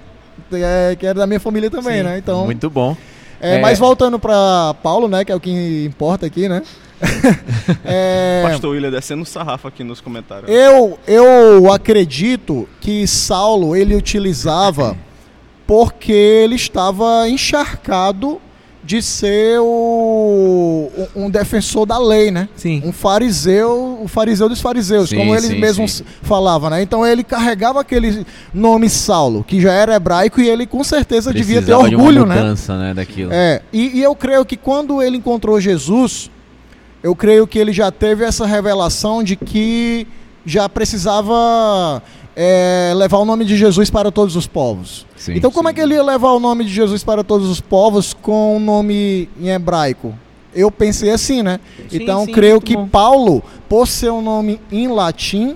é, 0.52 0.96
que 1.00 1.06
era 1.06 1.20
da 1.20 1.28
minha 1.28 1.40
família 1.40 1.70
também, 1.70 1.98
Sim, 2.00 2.04
né? 2.04 2.18
Então, 2.18 2.46
Muito 2.46 2.70
bom. 2.70 2.98
é, 3.40 3.58
é- 3.58 3.62
mas 3.62 3.78
voltando 3.78 4.18
para 4.18 4.74
Paulo, 4.82 5.08
né, 5.08 5.24
que 5.24 5.32
é 5.32 5.36
o 5.36 5.40
que 5.40 5.86
importa 5.86 6.26
aqui, 6.26 6.50
né? 6.50 6.64
É, 7.84 8.44
Pastor 8.48 8.72
William 8.72 8.90
descendo 8.90 9.24
o 9.24 9.26
sarrafo 9.26 9.68
aqui 9.68 9.84
nos 9.84 10.00
comentários. 10.00 10.50
eu, 10.50 10.98
eu 11.06 11.72
acredito 11.72 12.68
que 12.80 13.06
Saulo 13.06 13.76
ele 13.76 13.94
utilizava 13.94 14.96
porque 15.66 16.14
ele 16.14 16.56
estava 16.56 17.28
encharcado 17.28 18.40
de 18.88 19.02
ser 19.02 19.60
o, 19.60 20.90
um 21.14 21.30
defensor 21.30 21.86
da 21.86 22.00
lei, 22.00 22.32
né? 22.32 22.48
Sim. 22.56 22.82
Um 22.86 22.94
fariseu, 22.94 24.00
o 24.02 24.08
fariseu 24.08 24.48
dos 24.48 24.62
fariseus, 24.62 25.10
Sim, 25.10 25.18
como 25.18 25.36
eles 25.36 25.50
sim, 25.50 25.60
mesmos 25.60 25.92
sim. 25.92 26.06
falavam, 26.22 26.70
né? 26.70 26.82
Então 26.82 27.06
ele 27.06 27.22
carregava 27.22 27.82
aquele 27.82 28.26
nome 28.54 28.90
Saulo, 28.90 29.44
que 29.44 29.60
já 29.60 29.74
era 29.74 29.94
hebraico 29.96 30.40
e 30.40 30.48
ele 30.48 30.66
com 30.66 30.86
certeza 30.86 31.34
devia 31.34 31.56
ter 31.58 31.66
Precisava 31.66 31.90
de 31.90 31.96
orgulho, 31.98 32.24
uma 32.24 32.34
né? 32.34 32.42
mudança, 32.42 32.78
né? 32.78 32.94
daquilo. 32.94 33.30
É, 33.34 33.62
e, 33.74 33.98
e 34.00 34.02
eu 34.02 34.16
creio 34.16 34.46
que 34.46 34.56
quando 34.56 35.04
ele 35.04 35.18
encontrou 35.18 35.60
Jesus, 35.60 36.32
eu 37.08 37.16
creio 37.16 37.48
que 37.48 37.58
ele 37.58 37.72
já 37.72 37.90
teve 37.90 38.26
essa 38.26 38.46
revelação 38.46 39.24
de 39.24 39.38
que 39.38 40.06
já 40.46 40.68
precisava 40.68 42.04
é, 42.36 42.92
levar 42.98 43.20
o 43.20 43.24
nome 43.26 43.46
de 43.46 43.56
Jesus 43.56 43.90
para 43.90 44.12
todos 44.12 44.36
os 44.36 44.46
povos. 44.46 45.06
Sim, 45.16 45.36
então, 45.36 45.50
como 45.50 45.70
sim. 45.70 45.72
é 45.72 45.74
que 45.74 45.80
ele 45.80 45.94
ia 45.94 46.04
levar 46.04 46.34
o 46.34 46.40
nome 46.40 46.66
de 46.66 46.74
Jesus 46.74 47.06
para 47.06 47.24
todos 47.24 47.50
os 47.50 47.62
povos 47.62 48.14
com 48.14 48.58
um 48.58 48.60
nome 48.60 49.30
em 49.40 49.48
hebraico? 49.48 50.14
Eu 50.54 50.70
pensei 50.70 51.10
assim, 51.10 51.42
né? 51.42 51.62
Sim, 51.90 52.00
então, 52.02 52.26
sim, 52.26 52.32
creio 52.34 52.60
que 52.60 52.76
bom. 52.76 52.90
Paulo, 52.90 53.42
por 53.70 53.88
ser 53.88 54.12
um 54.12 54.22
nome 54.22 54.60
em 54.70 54.90
latim, 54.90 55.56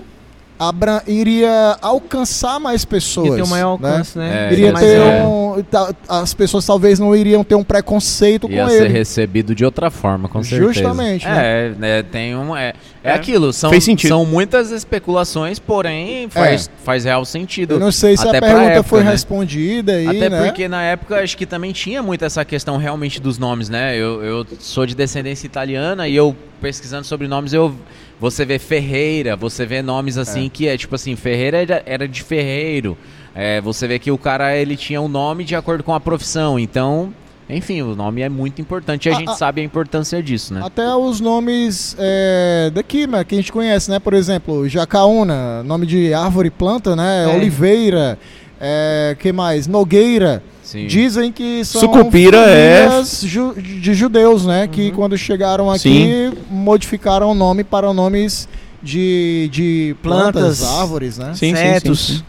abra- 0.68 1.02
iria 1.06 1.76
alcançar 1.80 2.58
mais 2.60 2.84
pessoas. 2.84 3.28
Ia 3.28 3.34
ter 3.36 3.42
um 3.42 3.46
maior 3.46 3.80
né? 3.80 3.88
alcance, 3.90 4.18
né? 4.18 4.48
É, 4.48 4.52
Iria 4.52 4.72
ter 4.74 5.00
é- 5.00 5.22
um. 5.24 5.62
ta- 5.70 5.94
As 6.08 6.32
pessoas 6.32 6.64
talvez 6.64 6.98
não 6.98 7.14
iriam 7.14 7.42
ter 7.44 7.54
um 7.54 7.64
preconceito 7.64 8.48
Ia 8.50 8.64
com 8.64 8.70
ser 8.70 8.84
ele. 8.84 8.88
recebido 8.92 9.54
de 9.54 9.64
outra 9.64 9.90
forma, 9.90 10.28
com 10.28 10.42
certeza. 10.42 10.72
Justamente, 10.72 11.26
É, 11.26 11.72
né, 11.78 12.02
tem 12.02 12.34
um. 12.36 12.56
É, 12.56 12.72
é, 13.04 13.10
É. 13.10 13.14
aquilo, 13.14 13.52
são, 13.52 13.70
Fez 13.70 13.84
sentido. 13.84 14.08
são 14.08 14.24
muitas 14.24 14.70
especulações, 14.70 15.58
porém 15.58 16.28
faz, 16.30 16.70
faz 16.84 17.04
real 17.04 17.24
sentido. 17.24 17.74
Eu 17.74 17.80
não 17.80 17.92
sei 17.92 18.16
se 18.16 18.26
Até 18.26 18.38
a 18.38 18.40
pergunta 18.40 18.62
época, 18.70 18.82
foi 18.84 19.02
né? 19.04 19.10
respondida 19.10 19.92
aí, 19.92 20.06
Até 20.06 20.30
né? 20.30 20.44
porque 20.44 20.68
na 20.68 20.82
época 20.82 21.16
acho 21.16 21.36
que 21.36 21.44
também 21.46 21.72
tinha 21.72 22.02
muito 22.02 22.24
essa 22.24 22.44
questão 22.44 22.76
realmente 22.76 23.20
dos 23.20 23.38
nomes, 23.38 23.68
né? 23.68 23.96
Eu, 23.96 24.22
eu 24.22 24.46
sou 24.60 24.86
de 24.86 24.94
descendência 24.94 25.46
italiana 25.46 26.06
e 26.08 26.14
eu 26.16 26.34
pesquisando 26.60 27.04
sobre 27.04 27.26
nomes, 27.26 27.52
eu 27.52 27.74
você 28.22 28.44
vê 28.44 28.58
Ferreira, 28.58 29.34
você 29.36 29.66
vê 29.66 29.82
nomes 29.82 30.16
assim 30.16 30.48
que 30.48 30.68
é 30.68 30.78
tipo 30.78 30.94
assim, 30.94 31.16
Ferreira 31.16 31.60
era, 31.60 31.82
era 31.84 32.08
de 32.08 32.22
ferreiro. 32.22 32.96
É, 33.34 33.60
você 33.60 33.88
vê 33.88 33.98
que 33.98 34.10
o 34.12 34.16
cara 34.16 34.56
ele 34.56 34.76
tinha 34.76 35.00
um 35.00 35.08
nome 35.08 35.42
de 35.44 35.56
acordo 35.56 35.82
com 35.82 35.92
a 35.92 35.98
profissão. 35.98 36.58
Então, 36.58 37.12
enfim, 37.50 37.82
o 37.82 37.96
nome 37.96 38.22
é 38.22 38.28
muito 38.28 38.60
importante 38.62 39.06
e 39.06 39.10
a 39.10 39.16
A- 39.16 39.18
gente 39.18 39.30
a- 39.30 39.34
sabe 39.34 39.60
a 39.60 39.64
importância 39.64 40.22
disso, 40.22 40.54
né? 40.54 40.60
Até 40.64 40.94
os 40.94 41.18
nomes 41.20 41.96
é, 41.98 42.70
daqui, 42.72 43.06
né, 43.06 43.24
que 43.24 43.34
a 43.34 43.38
gente 43.38 43.50
conhece, 43.52 43.90
né? 43.90 43.98
Por 43.98 44.14
exemplo, 44.14 44.68
Jacaúna, 44.68 45.62
nome 45.64 45.84
de 45.86 46.14
árvore 46.14 46.48
e 46.48 46.50
planta, 46.50 46.94
né? 46.94 47.24
É. 47.24 47.34
Oliveira, 47.36 48.18
é, 48.60 49.16
que 49.18 49.32
mais? 49.32 49.66
Nogueira. 49.66 50.42
Sim. 50.72 50.86
Dizem 50.86 51.30
que 51.30 51.62
são 51.66 51.82
Sucupira 51.82 52.38
é- 52.38 53.02
ju- 53.04 53.52
de 53.54 53.92
judeus, 53.92 54.46
né? 54.46 54.66
Que 54.66 54.88
Uhum. 54.88 54.94
quando 54.94 55.18
chegaram 55.18 55.70
aqui 55.70 56.32
modificaram 56.50 57.30
o 57.30 57.34
nome 57.34 57.62
para 57.62 57.92
nomes 57.92 58.48
de, 58.82 59.48
de 59.52 59.96
plantas, 60.02 60.58
Plantas. 60.60 60.78
árvores, 60.80 61.18
né? 61.18 61.32
Sim, 61.34 61.54
sim, 61.54 61.78
sim, 61.80 61.94
sim. 61.94 62.22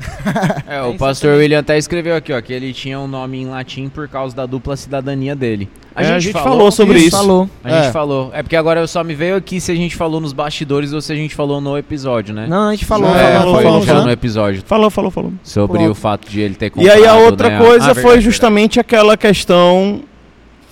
É, 0.67 0.77
É, 0.77 0.81
o 0.83 0.93
pastor 0.95 1.37
William 1.37 1.59
até 1.59 1.77
escreveu 1.77 2.15
aqui, 2.15 2.31
ó, 2.31 2.39
que 2.41 2.53
ele 2.53 2.73
tinha 2.73 2.99
um 2.99 3.07
nome 3.07 3.41
em 3.41 3.45
latim 3.47 3.89
por 3.89 4.07
causa 4.07 4.35
da 4.35 4.45
dupla 4.45 4.75
cidadania 4.77 5.35
dele. 5.35 5.67
É, 5.95 6.07
a 6.07 6.19
gente 6.19 6.33
falou 6.33 6.71
sobre 6.71 6.97
isso. 6.99 7.11
Falou. 7.15 7.47
A 7.63 7.69
gente 7.69 7.87
É. 7.87 7.91
falou. 7.91 8.31
É 8.33 8.41
porque 8.41 8.55
agora 8.55 8.79
eu 8.79 8.87
só 8.87 9.03
me 9.03 9.13
veio 9.13 9.35
aqui 9.35 9.61
se 9.61 9.71
a 9.71 9.75
gente 9.75 9.95
falou 9.95 10.19
nos 10.19 10.33
bastidores 10.33 10.91
ou 10.91 10.99
se 11.01 11.11
a 11.11 11.15
gente 11.15 11.35
falou 11.35 11.61
no 11.61 11.77
episódio, 11.77 12.33
né? 12.33 12.47
Não, 12.47 12.69
a 12.69 12.71
gente 12.71 12.85
falou. 12.85 13.15
É, 13.15 13.37
falou, 13.37 13.53
foi, 13.55 13.63
falou, 13.63 13.81
falou 13.83 14.03
no 14.05 14.11
episódio 14.11 14.63
Falou, 14.65 14.89
falou, 14.89 15.11
falou. 15.11 15.33
sobre 15.43 15.77
Pronto. 15.77 15.91
o 15.91 15.95
fato 15.95 16.27
de 16.29 16.41
ele 16.41 16.55
ter 16.55 16.67
E 16.67 16.69
comprado, 16.71 16.97
aí 16.97 17.05
a 17.05 17.15
outra 17.17 17.49
né, 17.49 17.57
coisa 17.59 17.91
Ah, 17.91 17.93
foi 17.95 18.03
verdade, 18.03 18.21
justamente 18.21 18.79
aquela 18.79 19.15
questão. 19.15 20.01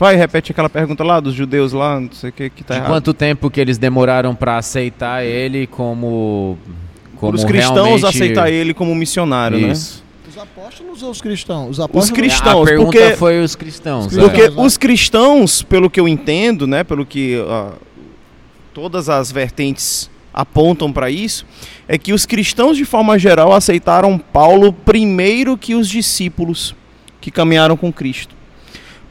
Vai, 0.02 0.16
repete 0.16 0.52
aquela 0.52 0.68
pergunta 0.68 1.04
lá 1.04 1.20
dos 1.20 1.36
judeus 1.36 1.74
lá, 1.74 2.00
não 2.00 2.12
sei 2.12 2.32
o 2.32 2.34
que 2.34 2.50
que 2.50 2.64
tá 2.64 2.74
errado. 2.76 2.88
quanto 2.88 3.14
tempo 3.14 3.52
que 3.52 3.62
eles 3.62 3.78
demoraram 3.78 4.34
pra 4.34 4.58
aceitar 4.58 5.24
ele 5.24 5.68
como 5.68 6.58
como 7.18 7.36
os 7.36 7.44
cristãos 7.46 7.76
realmente- 8.02 8.06
aceitar 8.08 8.50
ele 8.50 8.74
como 8.74 8.96
missionário, 8.96 9.60
Isso. 9.60 10.04
Os 10.28 10.36
apóstolos 10.40 11.04
ou 11.04 11.12
os 11.12 11.22
cristãos? 11.22 11.70
Os 11.70 11.78
Os 11.78 11.86
apóstolos. 11.86 12.12
cristãos, 12.20 12.64
a 12.64 12.66
pergunta 12.72 12.98
porque- 13.00 13.16
foi 13.16 13.44
os 13.44 13.54
cristãos. 13.56 14.08
Os 14.08 14.18
é. 14.18 14.22
Porque 14.22 14.38
cristãos, 14.38 14.58
né? 14.58 14.66
os 14.66 14.78
cristãos, 14.78 15.62
pelo 15.62 15.88
que 15.88 16.00
eu 16.00 16.08
entendo, 16.08 16.66
né, 16.66 16.84
pelo 16.84 17.06
que 17.06 17.36
ah, 17.48 17.74
todas 18.74 19.08
as 19.08 19.32
vertentes 19.32 20.10
apontam 20.34 20.92
para 20.92 21.12
isso, 21.12 21.46
é 21.88 21.96
que 21.96 22.12
os 22.12 22.26
cristãos 22.26 22.76
de 22.76 22.86
forma 22.86 23.20
geral 23.20 23.54
aceitaram 23.54 24.18
Paulo 24.18 24.74
primeiro 24.74 25.56
que 25.56 25.76
os 25.76 25.88
discípulos 25.88 26.74
que 27.20 27.30
caminharam 27.30 27.78
com 27.78 27.94
Cristo. 27.94 28.41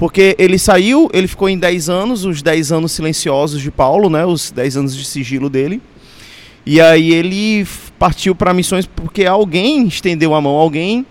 Porque 0.01 0.34
ele 0.38 0.59
saiu, 0.59 1.09
ele 1.12 1.28
ficou 1.28 1.46
em 1.48 1.59
10 1.59 1.88
anos, 1.90 2.24
os 2.24 2.40
10 2.42 2.72
anos 2.72 2.90
silenciosos 2.90 3.61
de 3.61 3.70
Paulo, 3.70 4.09
né, 4.11 4.24
os 4.24 4.51
10 4.51 4.78
anos 4.78 4.96
de 4.96 5.05
sigilo 5.05 5.48
dele. 5.51 5.80
E 6.64 6.80
aí 6.80 7.12
ele 7.12 7.66
partiu 7.98 8.34
para 8.34 8.55
missões 8.55 8.86
porque 8.86 9.26
alguém 9.26 9.86
estendeu 9.86 10.34
a 10.34 10.40
mão, 10.40 10.53
alguém 10.57 11.05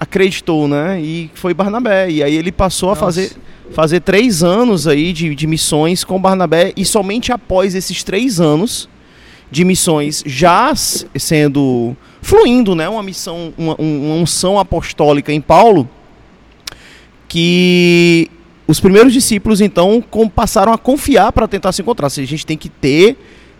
acreditou, 0.00 0.66
né? 0.66 1.00
E 1.00 1.30
foi 1.34 1.54
Barnabé. 1.54 2.10
E 2.10 2.22
aí 2.24 2.34
ele 2.34 2.50
passou 2.50 2.88
a 2.88 2.92
Nossa. 2.92 3.00
fazer 3.04 3.32
fazer 3.72 4.00
três 4.00 4.42
anos 4.42 4.86
aí 4.86 5.12
de, 5.12 5.34
de 5.34 5.46
missões 5.46 6.04
com 6.04 6.20
Barnabé 6.20 6.72
e 6.76 6.84
somente 6.84 7.32
após 7.32 7.74
esses 7.74 8.02
três 8.02 8.38
anos 8.38 8.88
de 9.50 9.64
missões 9.64 10.22
já 10.26 10.72
sendo 10.76 11.96
fluindo, 12.20 12.74
né, 12.74 12.88
uma 12.88 13.02
missão, 13.02 13.54
uma, 13.56 13.74
um- 13.80 14.06
uma 14.06 14.14
unção 14.16 14.58
apostólica 14.58 15.32
em 15.32 15.40
Paulo, 15.40 15.88
que 17.34 18.30
os 18.64 18.78
primeiros 18.78 19.12
discípulos 19.12 19.60
então 19.60 20.00
com- 20.08 20.28
passaram 20.28 20.72
a 20.72 20.78
confiar 20.78 21.32
para 21.32 21.48
tentar 21.48 21.72
se 21.72 21.82
encontrar. 21.82 22.06
Assim, 22.06 22.22
a 22.22 22.26
gente 22.26 22.46
tem 22.46 22.56
que 22.56 22.68
ter, 22.68 23.16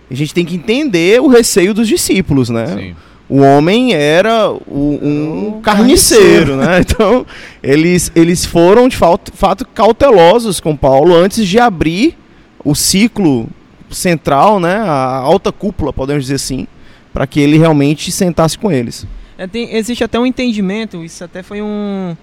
a 0.09 0.15
gente 0.15 0.33
tem 0.33 0.45
que 0.45 0.55
entender 0.55 1.21
o 1.21 1.27
receio 1.27 1.75
dos 1.75 1.89
discípulos, 1.89 2.49
né? 2.51 2.67
Sim. 2.69 2.97
O 3.29 3.41
homem 3.41 3.93
era 3.95 4.49
o- 4.53 4.99
um 5.03 5.57
Um 5.57 5.61
carniceiro, 5.61 6.55
né? 6.57 6.79
Então, 6.87 7.27
eles, 7.61 8.13
eles 8.15 8.45
foram 8.47 8.87
de 8.89 8.97
fato, 8.97 9.33
fato 9.35 9.67
cautelosos 9.67 10.61
com 10.61 10.77
Paulo 10.77 11.13
antes 11.17 11.45
de 11.49 11.59
abrir 11.59 12.17
o 12.65 12.77
ciclo 12.77 13.49
central, 13.91 14.61
né? 14.61 14.77
A 14.77 15.17
alta 15.19 15.51
cúpula, 15.51 15.93
podemos 15.93 16.23
dizer 16.25 16.37
assim, 16.37 16.69
para 17.13 17.27
que 17.27 17.41
ele 17.41 17.59
realmente 17.59 18.13
sentasse 18.13 18.57
com 18.57 18.71
eles. 18.71 19.05
É, 19.37 19.49
tem- 19.49 19.75
existe 19.75 20.05
até 20.05 20.17
um 20.17 20.25
entendimento, 20.27 21.03
isso 21.03 21.25
até 21.25 21.43
foi 21.43 21.61
um. 21.61 22.17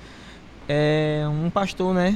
É, 0.72 1.28
um 1.28 1.50
pastor, 1.50 1.94
né? 1.94 2.16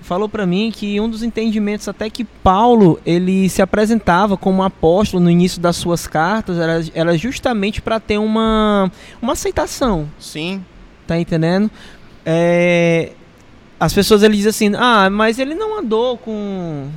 Falou 0.00 0.28
para 0.28 0.44
mim 0.44 0.72
que 0.74 1.00
um 1.00 1.08
dos 1.08 1.22
entendimentos 1.22 1.86
até 1.86 2.10
que 2.10 2.24
Paulo 2.24 2.98
ele 3.06 3.48
se 3.48 3.62
apresentava 3.62 4.36
como 4.36 4.64
apóstolo 4.64 5.22
no 5.22 5.30
início 5.30 5.60
das 5.60 5.76
suas 5.76 6.08
cartas 6.08 6.58
era, 6.58 6.84
era 6.92 7.16
justamente 7.16 7.80
para 7.80 8.00
ter 8.00 8.18
uma, 8.18 8.90
uma 9.20 9.34
aceitação, 9.34 10.08
Sim. 10.18 10.64
tá 11.06 11.16
entendendo? 11.16 11.70
É, 12.26 13.12
as 13.78 13.92
pessoas 13.92 14.24
ele 14.24 14.34
dizem 14.36 14.50
assim, 14.50 14.72
ah, 14.76 15.08
mas 15.08 15.38
ele 15.38 15.54
não 15.54 15.78
andou 15.78 16.18
com 16.18 16.88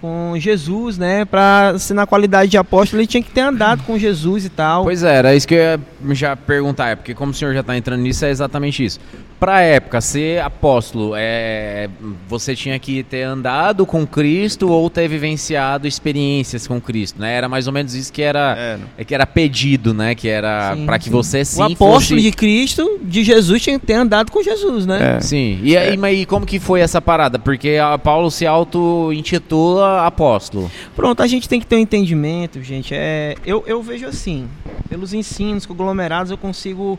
com 0.00 0.34
Jesus, 0.38 0.96
né? 0.96 1.24
Para 1.24 1.76
ser 1.78 1.92
na 1.92 2.06
qualidade 2.06 2.50
de 2.50 2.56
apóstolo, 2.56 3.00
ele 3.00 3.06
tinha 3.08 3.22
que 3.22 3.32
ter 3.32 3.40
andado 3.40 3.82
com 3.82 3.98
Jesus 3.98 4.44
e 4.44 4.48
tal. 4.48 4.84
Pois 4.84 5.02
é, 5.02 5.16
era 5.16 5.34
isso 5.34 5.46
que 5.46 5.54
eu 5.54 5.58
ia 5.58 5.80
já 6.14 6.36
perguntar, 6.36 6.90
é 6.90 6.96
porque 6.96 7.14
como 7.14 7.32
o 7.32 7.34
senhor 7.34 7.52
já 7.52 7.60
está 7.60 7.76
entrando 7.76 8.00
nisso, 8.00 8.24
é 8.24 8.30
exatamente 8.30 8.84
isso. 8.84 9.00
Pra 9.38 9.60
época, 9.60 10.00
ser 10.00 10.42
apóstolo, 10.42 11.12
é, 11.16 11.88
você 12.28 12.56
tinha 12.56 12.76
que 12.78 13.04
ter 13.04 13.22
andado 13.22 13.86
com 13.86 14.04
Cristo 14.04 14.68
ou 14.68 14.90
ter 14.90 15.06
vivenciado 15.06 15.86
experiências 15.86 16.66
com 16.66 16.80
Cristo, 16.80 17.20
né? 17.20 17.34
Era 17.34 17.48
mais 17.48 17.68
ou 17.68 17.72
menos 17.72 17.94
isso 17.94 18.12
que 18.12 18.20
era, 18.20 18.56
É. 18.58 18.78
é 18.98 19.04
que 19.04 19.14
era 19.14 19.24
pedido, 19.24 19.94
né? 19.94 20.16
Que 20.16 20.28
era 20.28 20.76
para 20.84 20.98
que 20.98 21.04
sim. 21.04 21.10
você 21.10 21.44
sim 21.44 21.60
o 21.60 21.64
apóstolo 21.66 21.92
fosse... 21.92 22.20
de 22.20 22.32
Cristo, 22.32 22.98
de 23.00 23.22
Jesus, 23.22 23.62
tinha 23.62 23.78
que 23.78 23.86
ter 23.86 23.94
andado 23.94 24.32
com 24.32 24.42
Jesus, 24.42 24.86
né? 24.86 25.18
É. 25.18 25.20
Sim, 25.20 25.60
e 25.62 25.76
aí, 25.76 25.96
mas 25.96 26.18
e 26.18 26.26
como 26.26 26.44
que 26.44 26.58
foi 26.58 26.80
essa 26.80 27.00
parada? 27.00 27.38
Porque 27.38 27.76
a 27.80 27.96
Paulo 27.96 28.32
se 28.32 28.44
auto-intitula 28.44 30.04
apóstolo. 30.04 30.70
Pronto, 30.96 31.22
a 31.22 31.26
gente 31.28 31.48
tem 31.48 31.60
que 31.60 31.66
ter 31.66 31.76
um 31.76 31.80
entendimento, 31.80 32.60
gente. 32.62 32.92
É, 32.92 33.36
eu, 33.46 33.62
eu 33.66 33.80
vejo 33.82 34.06
assim, 34.06 34.48
pelos 34.88 35.12
ensinos 35.12 35.64
conglomerados, 35.64 36.30
eu 36.32 36.38
consigo 36.38 36.98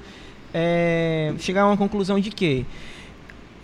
é, 0.53 1.33
chegar 1.39 1.63
a 1.63 1.67
uma 1.67 1.77
conclusão 1.77 2.19
de 2.19 2.29
que 2.29 2.65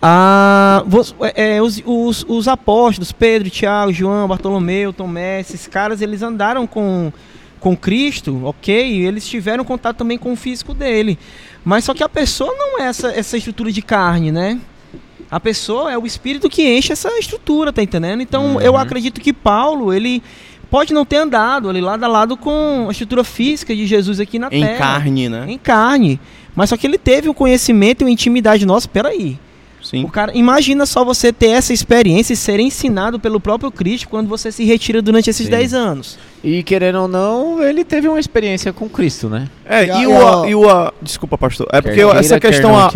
ah, 0.00 0.84
vos- 0.86 1.14
é, 1.20 1.56
é, 1.56 1.62
os, 1.62 1.82
os, 1.84 2.24
os 2.28 2.48
apóstolos, 2.48 3.12
Pedro, 3.12 3.48
Tiago, 3.50 3.92
João, 3.92 4.28
Bartolomeu, 4.28 4.92
Tomé, 4.92 5.40
esses 5.40 5.66
caras, 5.66 6.00
eles 6.02 6.22
andaram 6.22 6.66
com, 6.66 7.12
com 7.58 7.76
Cristo, 7.76 8.40
ok? 8.44 9.04
Eles 9.04 9.26
tiveram 9.26 9.64
contato 9.64 9.96
também 9.96 10.18
com 10.18 10.32
o 10.32 10.36
físico 10.36 10.74
dele. 10.74 11.18
Mas 11.64 11.84
só 11.84 11.94
que 11.94 12.02
a 12.04 12.08
pessoa 12.08 12.54
não 12.56 12.78
é 12.80 12.84
essa, 12.84 13.08
essa 13.08 13.36
estrutura 13.36 13.72
de 13.72 13.82
carne, 13.82 14.30
né? 14.30 14.60
A 15.28 15.40
pessoa 15.40 15.90
é 15.90 15.98
o 15.98 16.06
espírito 16.06 16.48
que 16.48 16.76
enche 16.76 16.92
essa 16.92 17.08
estrutura, 17.18 17.72
tá 17.72 17.82
entendendo? 17.82 18.20
Então 18.20 18.60
eu 18.60 18.76
acredito 18.76 19.20
que 19.20 19.32
Paulo, 19.32 19.92
ele 19.92 20.22
pode 20.70 20.94
não 20.94 21.04
ter 21.04 21.16
andado 21.16 21.68
ali 21.68 21.80
lado 21.80 22.04
a 22.04 22.06
lado 22.06 22.36
com 22.36 22.86
a 22.88 22.92
estrutura 22.92 23.24
física 23.24 23.74
de 23.74 23.86
Jesus 23.86 24.20
aqui 24.20 24.38
na 24.38 24.46
Em 24.52 24.60
Terra. 24.62 24.78
carne, 24.78 25.28
né? 25.28 25.46
Em 25.48 25.58
carne. 25.58 26.20
Mas 26.56 26.70
só 26.70 26.76
que 26.76 26.86
ele 26.86 26.98
teve 26.98 27.28
um 27.28 27.34
conhecimento 27.34 28.00
e 28.00 28.04
uma 28.04 28.10
intimidade. 28.10 28.64
Nossa, 28.66 28.88
peraí. 28.88 29.38
Sim. 29.82 30.02
O 30.02 30.08
cara, 30.08 30.32
imagina 30.36 30.84
só 30.84 31.04
você 31.04 31.32
ter 31.32 31.50
essa 31.50 31.72
experiência 31.72 32.32
e 32.32 32.36
ser 32.36 32.58
ensinado 32.58 33.20
pelo 33.20 33.38
próprio 33.38 33.70
Cristo 33.70 34.08
quando 34.08 34.26
você 34.26 34.50
se 34.50 34.64
retira 34.64 35.00
durante 35.00 35.30
esses 35.30 35.44
Sim. 35.44 35.50
10 35.52 35.74
anos. 35.74 36.18
E 36.42 36.64
querendo 36.64 37.02
ou 37.02 37.06
não, 37.06 37.62
ele 37.62 37.84
teve 37.84 38.08
uma 38.08 38.18
experiência 38.18 38.72
com 38.72 38.88
Cristo, 38.88 39.28
né? 39.28 39.48
É, 39.64 39.84
E 39.86 39.90
a- 39.92 40.02
e 40.02 40.06
o, 40.08 40.16
a- 40.42 40.48
e 40.50 40.54
o 40.56 40.68
a- 40.68 40.92
desculpa, 41.00 41.38
pastor. 41.38 41.68
É 41.72 41.80
porque 41.80 41.94
queira, 42.02 42.18
essa 42.18 42.40
questão 42.40 42.76
a- 42.76 42.90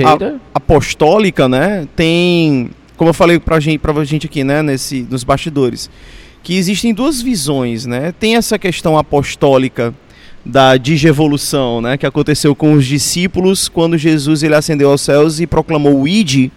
apostólica, 0.52 1.48
né, 1.48 1.86
tem, 1.94 2.70
como 2.96 3.10
eu 3.10 3.14
falei 3.14 3.38
pra 3.38 3.60
gente, 3.60 3.78
pra 3.78 4.04
gente 4.04 4.26
aqui, 4.26 4.42
né, 4.42 4.60
nesse 4.62 5.06
nos 5.08 5.22
bastidores, 5.22 5.88
que 6.42 6.56
existem 6.56 6.92
duas 6.92 7.22
visões, 7.22 7.86
né? 7.86 8.12
Tem 8.18 8.34
essa 8.36 8.58
questão 8.58 8.96
apostólica 8.98 9.94
da 10.44 10.76
digievolução, 10.76 11.80
né, 11.80 11.96
que 11.96 12.06
aconteceu 12.06 12.54
com 12.54 12.72
os 12.72 12.86
discípulos 12.86 13.68
quando 13.68 13.98
Jesus 13.98 14.42
ele 14.42 14.54
ascendeu 14.54 14.90
aos 14.90 15.02
céus 15.02 15.38
e 15.40 15.46
proclamou 15.46 16.00
o 16.00 16.08
id, 16.08 16.50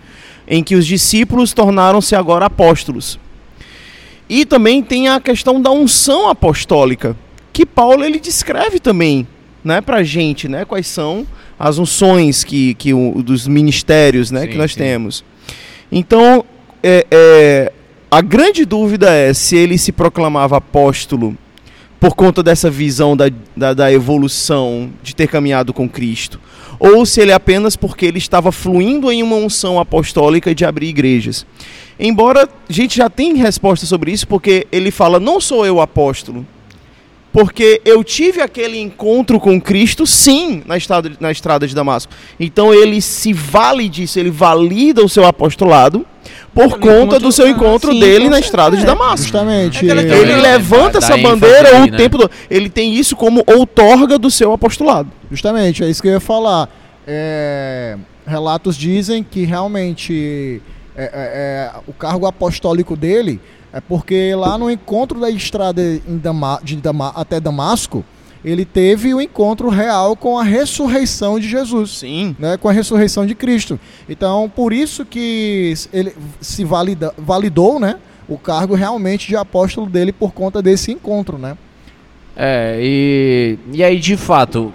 em 0.48 0.64
que 0.64 0.76
os 0.76 0.86
discípulos 0.86 1.54
tornaram-se 1.54 2.16
agora 2.16 2.46
apóstolos. 2.46 3.20
E 4.30 4.46
também 4.46 4.82
tem 4.82 5.10
a 5.10 5.20
questão 5.20 5.62
da 5.62 5.72
unção 5.72 6.30
apostólica, 6.30 7.16
que 7.52 7.66
Paulo 7.66 8.04
ele 8.04 8.20
descreve 8.20 8.80
também, 8.80 9.28
né, 9.64 9.82
pra 9.82 10.02
gente, 10.04 10.48
né, 10.48 10.66
quais 10.66 10.88
são 10.88 11.28
as 11.60 11.78
unções 11.78 12.44
que, 12.44 12.74
que 12.76 12.94
o, 12.94 13.22
dos 13.22 13.48
ministérios, 13.48 14.32
né, 14.32 14.42
Sim, 14.42 14.48
que 14.48 14.58
nós 14.58 14.74
sim. 14.74 14.80
temos. 14.80 15.24
Então, 15.92 16.44
é, 16.82 17.06
é, 17.12 17.72
a 18.10 18.22
grande 18.22 18.66
dúvida 18.66 19.12
é 19.12 19.34
se 19.34 19.56
ele 19.56 19.78
se 19.78 19.92
proclamava 19.92 20.58
apóstolo 20.58 21.38
por 22.04 22.16
conta 22.16 22.44
dessa 22.44 22.70
visão 22.70 23.16
da, 23.16 23.32
da, 23.56 23.74
da 23.74 23.90
evolução 23.90 24.92
de 25.02 25.16
ter 25.16 25.26
caminhado 25.26 25.72
com 25.72 25.88
Cristo, 25.88 26.38
ou 26.78 27.06
se 27.06 27.22
ele 27.22 27.32
é 27.32 27.34
apenas 27.34 27.78
porque 27.78 28.06
ele 28.06 28.18
estava 28.18 28.52
fluindo 28.52 29.10
em 29.10 29.24
uma 29.24 29.38
unção 29.38 29.80
apostólica 29.80 30.54
de 30.54 30.66
abrir 30.66 30.90
igrejas. 30.90 31.46
Embora 31.98 32.44
a 32.44 32.74
gente 32.74 32.98
já 32.98 33.10
tem 33.10 33.36
resposta 33.36 33.86
sobre 33.86 34.12
isso, 34.12 34.28
porque 34.28 34.68
ele 34.70 34.92
fala: 34.92 35.18
não 35.18 35.40
sou 35.40 35.66
eu 35.66 35.80
apóstolo, 35.80 36.46
porque 37.32 37.82
eu 37.86 38.04
tive 38.04 38.42
aquele 38.42 38.82
encontro 38.82 39.40
com 39.40 39.62
Cristo, 39.62 40.06
sim, 40.06 40.62
na 40.66 40.76
estrada, 40.76 41.10
na 41.22 41.32
estrada 41.32 41.66
de 41.66 41.74
Damasco. 41.74 42.12
Então 42.38 42.74
ele 42.74 43.00
se 43.00 43.32
vale 43.32 43.88
disso, 43.88 44.20
ele 44.20 44.30
valida 44.30 45.02
o 45.02 45.08
seu 45.08 45.24
apostolado 45.24 46.06
por 46.54 46.80
conta 46.80 47.20
do 47.20 47.32
seu 47.32 47.46
ah, 47.46 47.50
encontro 47.50 47.92
sim, 47.92 48.00
dele 48.00 48.30
na 48.30 48.40
estrada 48.40 48.78
de. 48.78 48.86
Damasco. 48.86 49.18
Justamente. 49.24 49.90
É, 49.90 49.92
Ele 49.92 50.32
É, 50.34 50.36
levanta 50.36 51.00
essa 51.00 51.18
bandeira 51.18 51.78
ali, 51.78 51.88
o 51.90 51.92
né? 51.92 51.98
tempo 51.98 52.18
todo. 52.18 52.32
Ele 52.50 52.70
tem 52.70 52.94
isso 52.94 53.16
como 53.16 53.44
outorga 53.48 54.18
do 54.20 54.30
seu 54.30 54.52
apostolado. 54.54 55.10
Justamente, 55.32 55.84
é 55.84 55.90
isso 55.90 56.02
que 56.02 56.08
eu 56.08 56.14
ia 56.14 56.20
falar. 56.20 56.70
É, 57.08 57.98
relatos 58.26 58.78
dizem 58.78 59.24
que 59.24 59.44
realmente 59.46 60.62
é, 60.96 61.04
é, 61.04 61.10
é, 61.14 61.72
o 61.88 61.94
cargo 61.94 62.26
apostólico 62.26 62.96
dele 62.96 63.42
é 63.74 63.82
porque 63.82 64.34
lá 64.36 64.58
no 64.58 64.70
encontro 64.70 65.20
da 65.20 65.30
estrada 65.30 65.82
em 65.82 66.18
Dama- 66.18 66.60
de 66.64 66.76
Dama- 66.76 67.12
até 67.16 67.40
Damasco, 67.40 68.06
ele 68.44 68.66
teve 68.66 69.14
o 69.14 69.22
encontro 69.22 69.70
real 69.70 70.16
com 70.16 70.38
a 70.38 70.44
ressurreição 70.44 71.40
de 71.40 71.48
Jesus. 71.48 71.98
Sim. 71.98 72.36
Né, 72.38 72.58
com 72.58 72.68
a 72.68 72.72
ressurreição 72.72 73.26
de 73.26 73.36
Cristo. 73.36 73.80
Então, 74.08 74.52
por 74.54 74.74
isso 74.74 75.06
que 75.06 75.74
ele 75.92 76.14
se 76.42 76.64
valida, 76.64 77.14
validou 77.18 77.80
né, 77.80 77.98
o 78.28 78.38
cargo 78.38 78.76
realmente 78.76 79.28
de 79.28 79.36
apóstolo 79.36 79.88
dele 79.88 80.12
por 80.12 80.34
conta 80.34 80.62
desse 80.62 80.92
encontro. 80.92 81.38
Né? 81.38 81.58
É, 82.36 82.80
e, 82.82 83.58
e 83.72 83.84
aí 83.84 84.00
de 84.00 84.18
fato, 84.18 84.74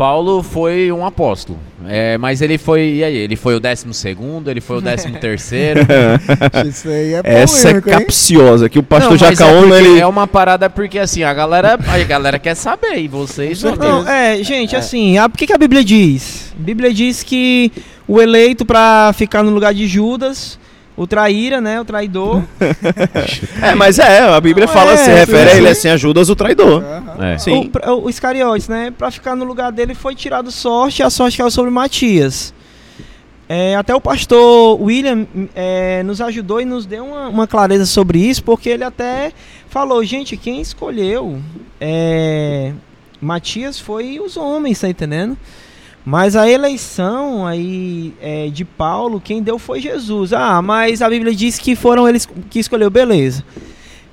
Paulo 0.00 0.42
foi 0.42 0.90
um 0.90 1.04
apóstolo. 1.04 1.58
É, 1.86 2.16
mas 2.16 2.40
ele 2.40 2.56
foi. 2.56 2.94
E 2.94 3.04
aí? 3.04 3.16
Ele 3.18 3.36
foi 3.36 3.54
o 3.54 3.60
décimo 3.60 3.92
segundo, 3.92 4.50
ele 4.50 4.62
foi 4.62 4.78
o 4.78 4.80
décimo 4.80 5.18
terceiro. 5.18 5.80
Isso 6.66 6.88
aí 6.88 7.12
é 7.12 7.20
Essa 7.22 7.68
é 7.68 7.80
capciosa, 7.82 8.66
que 8.70 8.78
o 8.78 8.82
pastor 8.82 9.18
Jacaúna, 9.18 9.76
é, 9.76 9.78
ele... 9.78 10.00
é 10.00 10.06
uma 10.06 10.26
parada 10.26 10.70
porque 10.70 10.98
assim, 10.98 11.22
a 11.22 11.34
galera, 11.34 11.78
a 11.86 11.98
galera 12.04 12.38
quer 12.38 12.54
saber, 12.54 12.96
e 12.96 13.08
vocês 13.08 13.62
não. 13.62 13.76
Não, 13.76 14.08
é, 14.08 14.42
gente, 14.42 14.74
assim, 14.74 15.18
a- 15.18 15.26
o 15.26 15.30
que, 15.30 15.46
que 15.46 15.52
a 15.52 15.58
Bíblia 15.58 15.84
diz? 15.84 16.54
A 16.58 16.62
Bíblia 16.62 16.94
diz 16.94 17.22
que 17.22 17.70
o 18.08 18.22
eleito 18.22 18.64
para 18.64 19.12
ficar 19.12 19.42
no 19.42 19.50
lugar 19.50 19.74
de 19.74 19.86
Judas, 19.86 20.58
o 21.02 21.06
traíra, 21.06 21.62
né, 21.62 21.80
o 21.80 21.84
traidor, 21.84 22.42
É, 23.62 23.74
mas 23.74 23.98
é, 23.98 24.18
a 24.20 24.38
Bíblia 24.38 24.66
Não, 24.66 24.72
fala, 24.74 24.92
é, 24.92 24.96
se 24.98 25.10
refere 25.10 25.50
a 25.50 25.56
ele 25.56 25.68
assim, 25.68 25.88
a 25.88 25.96
Judas 25.96 26.28
o 26.28 26.36
traidor. 26.36 26.82
Aham. 26.84 27.24
É. 27.24 27.38
Sim. 27.38 27.64
o, 27.66 27.68
pra- 27.70 27.94
o 27.94 28.10
Iscariotes, 28.10 28.68
né, 28.68 28.92
para 28.96 29.10
ficar 29.10 29.34
no 29.34 29.44
lugar 29.44 29.72
dele 29.72 29.94
foi 29.94 30.14
tirado 30.14 30.50
sorte, 30.50 31.00
e 31.00 31.02
a 31.02 31.08
sorte 31.08 31.38
caiu 31.38 31.50
sobre 31.50 31.70
Matias. 31.70 32.52
É, 33.48 33.74
até 33.76 33.94
o 33.94 34.00
pastor 34.00 34.80
William 34.80 35.26
é, 35.56 36.02
nos 36.02 36.20
ajudou 36.20 36.60
e 36.60 36.64
nos 36.66 36.84
deu 36.84 37.04
uma, 37.04 37.28
uma 37.28 37.46
clareza 37.46 37.86
sobre 37.86 38.18
isso, 38.18 38.44
porque 38.44 38.68
ele 38.68 38.84
até 38.84 39.32
falou, 39.70 40.04
gente, 40.04 40.36
quem 40.36 40.60
escolheu 40.60 41.40
é, 41.80 42.72
Matias 43.20 43.80
foi 43.80 44.20
os 44.20 44.36
homens, 44.36 44.78
tá 44.80 44.88
entendendo? 44.88 45.36
Mas 46.04 46.34
a 46.34 46.48
eleição 46.50 47.46
aí 47.46 48.14
é, 48.20 48.48
de 48.48 48.64
Paulo, 48.64 49.20
quem 49.20 49.42
deu 49.42 49.58
foi 49.58 49.80
Jesus. 49.80 50.32
Ah, 50.32 50.60
mas 50.62 51.02
a 51.02 51.08
Bíblia 51.08 51.34
diz 51.34 51.58
que 51.58 51.76
foram 51.76 52.08
eles 52.08 52.26
que 52.48 52.58
escolheu, 52.58 52.90
beleza. 52.90 53.44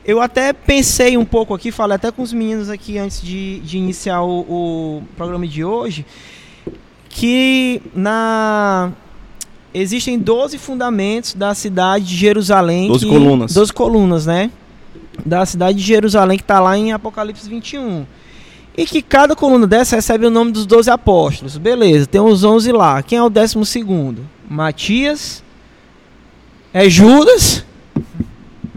Eu 0.05 0.21
até 0.21 0.53
pensei 0.53 1.17
um 1.17 1.25
pouco 1.25 1.53
aqui, 1.53 1.71
falei 1.71 1.95
até 1.95 2.11
com 2.11 2.21
os 2.21 2.31
meninos 2.33 2.69
aqui 2.69 2.97
antes 2.97 3.21
de, 3.21 3.59
de 3.59 3.77
iniciar 3.77 4.21
o, 4.21 4.39
o 4.41 5.03
programa 5.17 5.45
de 5.47 5.63
hoje, 5.65 6.05
que 7.09 7.81
na 7.95 8.91
existem 9.73 10.17
12 10.17 10.57
fundamentos 10.57 11.33
da 11.33 11.53
cidade 11.53 12.05
de 12.05 12.15
Jerusalém. 12.15 12.88
12 12.88 13.05
que- 13.05 13.11
colunas. 13.11 13.53
12 13.53 13.73
colunas, 13.73 14.25
né? 14.25 14.49
Da 15.25 15.45
cidade 15.45 15.77
de 15.77 15.83
Jerusalém, 15.83 16.38
que 16.38 16.43
está 16.43 16.59
lá 16.59 16.77
em 16.77 16.91
Apocalipse 16.93 17.49
21. 17.49 18.05
E 18.78 18.86
que 18.86 19.01
cada 19.01 19.36
coluna 19.36 19.65
dessa 19.65 19.95
recebe 19.95 20.28
o 20.28 20.30
nome 20.30 20.51
dos 20.51 20.65
12 20.67 20.89
apóstolos. 20.91 21.57
Beleza, 21.57 22.05
tem 22.05 22.21
os 22.21 22.43
11 22.43 22.71
lá. 22.71 23.01
Quem 23.01 23.17
é 23.17 23.23
o 23.23 23.30
décimo 23.30 23.65
segundo? 23.65 24.21
Matias? 24.47 25.43
É 26.73 26.88
Judas? 26.88 27.65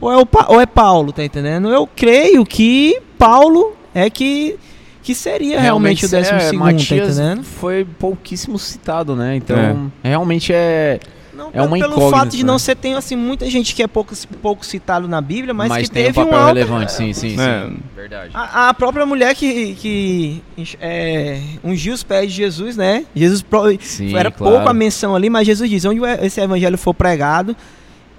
Ou 0.01 0.11
é, 0.11 0.17
o 0.17 0.25
Pa- 0.25 0.47
ou 0.49 0.59
é 0.59 0.65
Paulo, 0.65 1.13
tá 1.13 1.23
entendendo? 1.23 1.69
Eu 1.69 1.87
creio 1.87 2.47
que 2.47 2.99
Paulo 3.19 3.77
é 3.95 4.09
que, 4.09 4.57
que 5.03 5.15
seria 5.15 5.61
realmente, 5.61 6.07
o 6.07 6.09
décimo 6.09 6.39
é, 6.39 6.41
segundo, 6.41 6.61
tá 6.67 6.73
Matias 6.73 7.19
entendendo? 7.19 7.45
foi 7.45 7.85
pouquíssimo 7.99 8.59
citado, 8.59 9.15
né? 9.15 9.37
Então, 9.37 9.93
realmente 10.03 10.51
é. 10.55 10.99
Não, 11.41 11.49
É 11.49 11.53
pelo- 11.53 11.67
uma 11.67 11.79
pelo 11.79 11.93
incógnita, 11.95 12.17
fato 12.19 12.37
de 12.37 12.45
não 12.45 12.55
né? 12.55 12.59
ser, 12.59 12.77
tem 12.77 12.95
assim, 12.95 13.17
muita 13.17 13.49
gente 13.49 13.75
que 13.75 13.83
é 13.83 13.87
pouco, 13.87 14.15
pouco 14.43 14.65
citado 14.65 15.09
na 15.09 15.21
Bíblia, 15.23 15.55
mas, 15.55 15.69
Mas, 15.71 15.89
que 15.89 15.95
tem 15.95 16.03
um 16.03 16.07
teve 16.07 16.17
papel 16.25 16.39
uma 16.39 16.47
relevante, 16.47 16.93
sim, 16.93 17.13
sim, 17.15 17.31
sim. 17.31 17.41
É. 17.41 17.71
Verdade. 17.97 18.31
A, 18.35 18.69
a 18.69 18.75
própria 18.75 19.07
mulher 19.07 19.35
que, 19.35 19.75
que 19.77 20.43
é, 20.79 21.41
ungiu 21.65 21.95
os 21.95 22.03
pés 22.03 22.31
de 22.31 22.37
Jesus, 22.37 22.77
né? 22.77 23.07
Jesus 23.17 23.43
Sim, 23.81 24.15
era 24.15 24.31
claro. 24.31 24.55
pouco 24.57 24.69
a 24.69 24.75
menção 24.75 25.17
ali, 25.17 25.31
mas 25.31 25.47
Jesus 25.47 25.69
diz: 25.71 25.85
onde 25.87 26.01
esse 26.23 26.41
evangelho 26.41 26.77
for 26.77 26.93
pregado, 26.93 27.57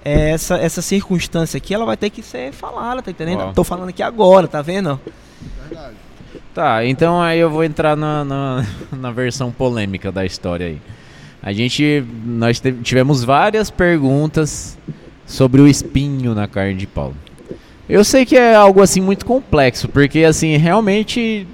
é, 0.04 0.30
essa, 0.30 0.56
essa 0.56 0.82
circunstância 0.82 1.56
aqui, 1.56 1.72
ela 1.72 1.84
vai 1.84 1.96
ter 1.96 2.10
que 2.10 2.22
ser 2.22 2.52
falada, 2.52 3.02
tá 3.02 3.10
entendendo? 3.10 3.38
Uau. 3.38 3.52
Tô 3.52 3.62
falando 3.62 3.90
aqui 3.90 4.02
agora, 4.02 4.48
tá 4.48 4.60
vendo? 4.60 5.00
Tá, 6.54 6.84
então 6.84 7.20
aí 7.20 7.38
eu 7.38 7.48
vou 7.48 7.64
entrar 7.64 7.96
na, 7.96 8.24
na, 8.24 8.66
na 8.92 9.10
versão 9.10 9.50
polêmica 9.50 10.12
da 10.12 10.24
história 10.24 10.66
aí. 10.66 10.78
A 11.42 11.52
gente, 11.52 12.04
nós 12.24 12.62
tivemos 12.84 13.24
várias 13.24 13.68
perguntas 13.68 14.78
sobre 15.26 15.60
o 15.60 15.66
espinho 15.66 16.34
na 16.34 16.46
carne 16.46 16.74
de 16.74 16.86
Paulo. 16.86 17.16
Eu 17.88 18.04
sei 18.04 18.24
que 18.24 18.36
é 18.36 18.54
algo 18.54 18.80
assim 18.80 19.00
muito 19.00 19.26
complexo, 19.26 19.88
porque 19.88 20.20
assim, 20.20 20.56
realmente 20.56 21.46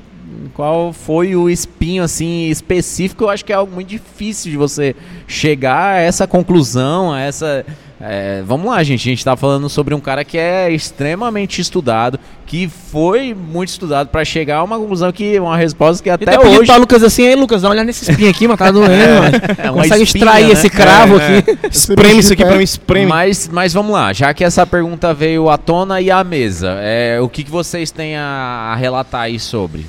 qual 0.52 0.92
foi 0.92 1.34
o 1.34 1.48
espinho 1.48 2.02
assim 2.02 2.48
específico, 2.50 3.24
eu 3.24 3.30
acho 3.30 3.44
que 3.44 3.52
é 3.52 3.56
algo 3.56 3.74
muito 3.74 3.88
difícil 3.88 4.50
de 4.50 4.56
você 4.56 4.94
chegar 5.26 5.94
a 5.94 6.00
essa 6.00 6.26
conclusão, 6.26 7.12
a 7.12 7.20
essa 7.20 7.64
é, 8.00 8.42
vamos 8.46 8.66
lá, 8.70 8.82
gente. 8.82 9.00
A 9.08 9.10
gente 9.10 9.24
tá 9.24 9.36
falando 9.36 9.68
sobre 9.68 9.94
um 9.94 10.00
cara 10.00 10.24
que 10.24 10.38
é 10.38 10.70
extremamente 10.70 11.60
estudado, 11.60 12.18
que 12.46 12.68
foi 12.68 13.34
muito 13.34 13.68
estudado 13.70 14.08
pra 14.08 14.24
chegar 14.24 14.58
a 14.58 14.62
uma 14.62 14.78
conclusão 14.78 15.10
que 15.12 15.38
uma 15.38 15.56
resposta 15.56 16.02
que 16.02 16.08
até 16.08 16.24
Até 16.24 16.38
pedido 16.38 16.60
hoje 16.60 16.66
pra 16.66 16.76
Lucas 16.76 17.02
assim, 17.02 17.22
ei 17.24 17.34
Lucas, 17.34 17.60
dá 17.62 17.68
uma 17.68 17.72
olhada 17.72 17.86
nesse 17.86 18.10
espinho 18.10 18.30
aqui, 18.30 18.46
mas 18.48 18.56
tá 18.58 18.70
doendo, 18.70 18.88
mano. 19.20 19.36
é 19.58 19.70
uma 19.70 19.82
Consegue 19.82 20.04
espinha, 20.04 20.24
extrair 20.24 20.46
né? 20.46 20.52
esse 20.52 20.70
cravo 20.70 21.18
É, 21.20 21.38
aqui. 21.38 21.50
é. 21.62 21.68
Espreme 21.70 22.18
isso 22.20 22.32
aqui 22.32 22.44
pra 22.44 22.56
mim, 22.56 22.62
espreme. 22.62 23.06
Mas, 23.06 23.48
mas 23.52 23.72
vamos 23.72 23.92
lá, 23.92 24.12
já 24.12 24.32
que 24.32 24.44
essa 24.44 24.66
pergunta 24.66 25.12
veio 25.12 25.50
à 25.50 25.58
tona 25.58 26.00
e 26.00 26.10
à 26.10 26.22
mesa, 26.22 26.76
é, 26.80 27.20
o 27.20 27.28
que, 27.28 27.42
que 27.44 27.50
vocês 27.50 27.90
têm 27.90 28.16
a, 28.16 28.70
a 28.72 28.76
relatar 28.76 29.22
aí 29.22 29.38
sobre? 29.40 29.84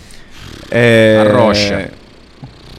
É, 0.71 1.23
A 1.27 1.37
rocha. 1.37 1.91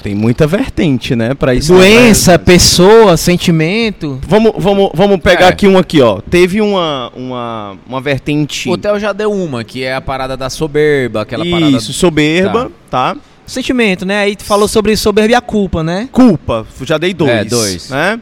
Tem 0.03 0.14
muita 0.14 0.46
vertente, 0.46 1.14
né, 1.14 1.34
pra 1.34 1.55
isso. 1.55 1.74
Doença, 1.74 2.38
pessoa, 2.38 3.16
sentimento. 3.16 4.18
Vamos, 4.26 4.53
vamos, 4.57 4.90
vamos 4.94 5.20
pegar 5.20 5.46
É. 5.46 5.48
aqui 5.48 5.68
um 5.68 5.76
aqui, 5.76 6.01
ó. 6.01 6.20
Teve 6.22 6.61
uma, 6.61 7.12
uma, 7.14 7.76
uma 7.86 8.01
vertente. 8.01 8.68
O 8.70 8.78
Theo 8.78 8.98
já 8.98 9.12
deu 9.12 9.30
uma, 9.30 9.62
que 9.62 9.82
é 9.84 9.94
a 9.94 10.01
parada 10.01 10.36
da 10.36 10.48
soberba, 10.48 11.20
aquela 11.22 11.44
parada. 11.44 11.76
Isso, 11.76 11.92
soberba, 11.92 12.70
tá. 12.90 13.14
Sentimento, 13.46 14.07
né? 14.07 14.20
Aí 14.20 14.36
tu 14.36 14.44
falou 14.44 14.68
sobre 14.68 14.96
soberba 14.96 15.32
e 15.32 15.34
a 15.34 15.40
culpa, 15.40 15.82
né? 15.82 16.09
Culpa, 16.12 16.66
já 16.82 16.96
dei 16.96 17.12
dois. 17.12 17.30
É, 17.30 17.44
dois. 17.44 17.90
Né? 17.90 18.20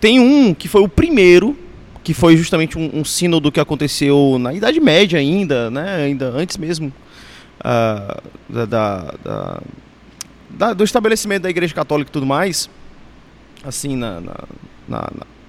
Tem 0.00 0.20
um 0.20 0.54
que 0.54 0.68
foi 0.68 0.82
o 0.82 0.88
primeiro, 0.88 1.56
que 2.04 2.14
foi 2.14 2.36
justamente 2.36 2.78
um, 2.78 2.90
um 2.94 3.04
sínodo 3.04 3.50
que 3.50 3.58
aconteceu 3.58 4.36
na 4.38 4.52
Idade 4.54 4.78
Média 4.78 5.18
ainda, 5.18 5.70
né? 5.70 6.04
Ainda 6.04 6.26
antes 6.28 6.56
mesmo 6.56 6.92
ah, 7.64 8.18
da, 8.48 8.64
da- 8.66 9.14
da- 9.24 9.60
da- 10.56 10.72
do 10.72 10.84
estabelecimento 10.84 11.42
da 11.42 11.50
Igreja 11.50 11.74
Católica 11.74 12.10
e 12.10 12.12
tudo 12.12 12.26
mais, 12.26 12.68
assim, 13.64 13.96
na, 13.96 14.20
na, 14.20 14.34
na, 14.88 15.08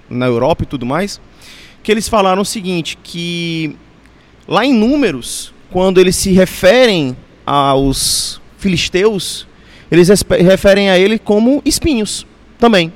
na 0.09 0.25
Europa 0.25 0.63
e 0.63 0.65
tudo 0.65 0.85
mais, 0.85 1.19
que 1.83 1.91
eles 1.91 2.07
falaram 2.07 2.41
o 2.41 2.45
seguinte, 2.45 2.97
que 3.03 3.75
lá 4.47 4.65
em 4.65 4.73
Números, 4.73 5.53
quando 5.71 5.99
eles 5.99 6.15
se 6.15 6.31
referem 6.31 7.15
aos 7.45 8.39
filisteus, 8.57 9.47
eles 9.91 10.07
referem 10.39 10.89
a 10.89 10.97
ele 10.97 11.17
como 11.17 11.61
espinhos 11.65 12.25
também. 12.59 12.93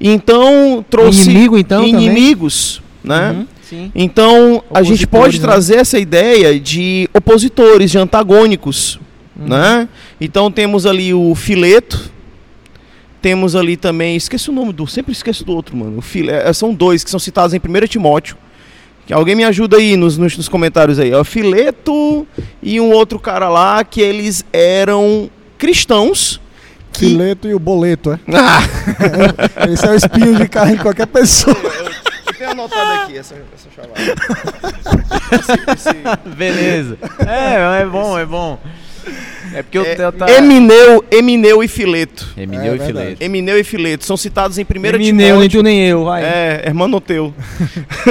Então 0.00 0.84
trouxe 0.90 1.30
Inimigo, 1.30 1.56
então, 1.58 1.84
também? 1.84 2.06
inimigos, 2.06 2.82
né? 3.04 3.30
Uhum, 3.32 3.46
sim. 3.62 3.92
Então 3.94 4.62
a 4.72 4.82
gente 4.82 5.06
pode 5.06 5.38
né? 5.38 5.46
trazer 5.46 5.76
essa 5.76 5.98
ideia 5.98 6.58
de 6.58 7.08
opositores, 7.14 7.90
de 7.90 7.98
antagônicos, 7.98 8.98
Uhum. 9.38 9.48
né? 9.48 9.88
Então 10.24 10.52
temos 10.52 10.86
ali 10.86 11.12
o 11.12 11.34
Fileto, 11.34 12.08
temos 13.20 13.56
ali 13.56 13.76
também, 13.76 14.14
esqueci 14.14 14.50
o 14.50 14.52
nome 14.52 14.72
do, 14.72 14.86
sempre 14.86 15.10
esqueço 15.10 15.44
do 15.44 15.52
outro, 15.52 15.76
mano. 15.76 15.98
O 15.98 16.00
File, 16.00 16.30
é, 16.30 16.52
são 16.52 16.72
dois 16.72 17.02
que 17.02 17.10
são 17.10 17.18
citados 17.18 17.52
em 17.52 17.58
1 17.58 17.60
Timóteo. 17.88 18.36
Que 19.04 19.12
alguém 19.12 19.34
me 19.34 19.42
ajuda 19.42 19.78
aí 19.78 19.96
nos, 19.96 20.16
nos, 20.16 20.36
nos 20.36 20.48
comentários 20.48 21.00
aí. 21.00 21.10
É 21.10 21.18
o 21.18 21.24
Fileto 21.24 22.24
e 22.62 22.80
um 22.80 22.92
outro 22.92 23.18
cara 23.18 23.48
lá 23.48 23.82
que 23.82 24.00
eles 24.00 24.44
eram 24.52 25.28
cristãos. 25.58 26.40
Que... 26.92 27.00
Fileto 27.00 27.48
e 27.48 27.54
o 27.54 27.58
boleto, 27.58 28.12
é? 28.12 28.20
Ah, 28.32 28.60
Esse 29.72 29.84
é 29.84 29.90
o 29.90 29.96
espinho 29.96 30.36
de 30.36 30.46
carne 30.46 30.76
de 30.76 30.82
qualquer 30.82 31.08
pessoa. 31.08 31.56
eu 32.28 32.34
tenho 32.34 32.50
anotado 32.50 33.02
aqui 33.02 33.18
essa, 33.18 33.34
essa 33.34 33.68
chamada. 33.74 33.94
Beleza. 36.36 36.96
É, 37.26 37.82
é 37.82 37.86
bom, 37.86 38.16
é 38.16 38.24
bom. 38.24 38.60
É 39.54 39.62
porque 39.62 39.78
o 39.78 39.84
Theo 39.84 40.12
tá. 40.12 40.30
Emineu, 40.30 41.04
Emineu 41.10 41.62
e 41.62 41.68
Fileto. 41.68 42.28
Emineu 42.36 42.72
É 42.72 42.74
e 42.74 42.78
verdade. 42.78 43.04
Fileto. 43.06 43.24
Emineu 43.24 43.58
e 43.58 43.64
Fileto 43.64 44.04
são 44.04 44.16
citados 44.16 44.58
em 44.58 44.62
1 44.62 44.66
Nem 44.80 45.00
Timóteo. 45.00 45.26
eu, 45.28 45.38
nem 45.40 45.48
tu, 45.48 45.62
nem 45.62 45.86
eu, 45.86 46.04
vai. 46.04 46.22
É, 46.24 46.62
hermanoteu. 46.66 47.34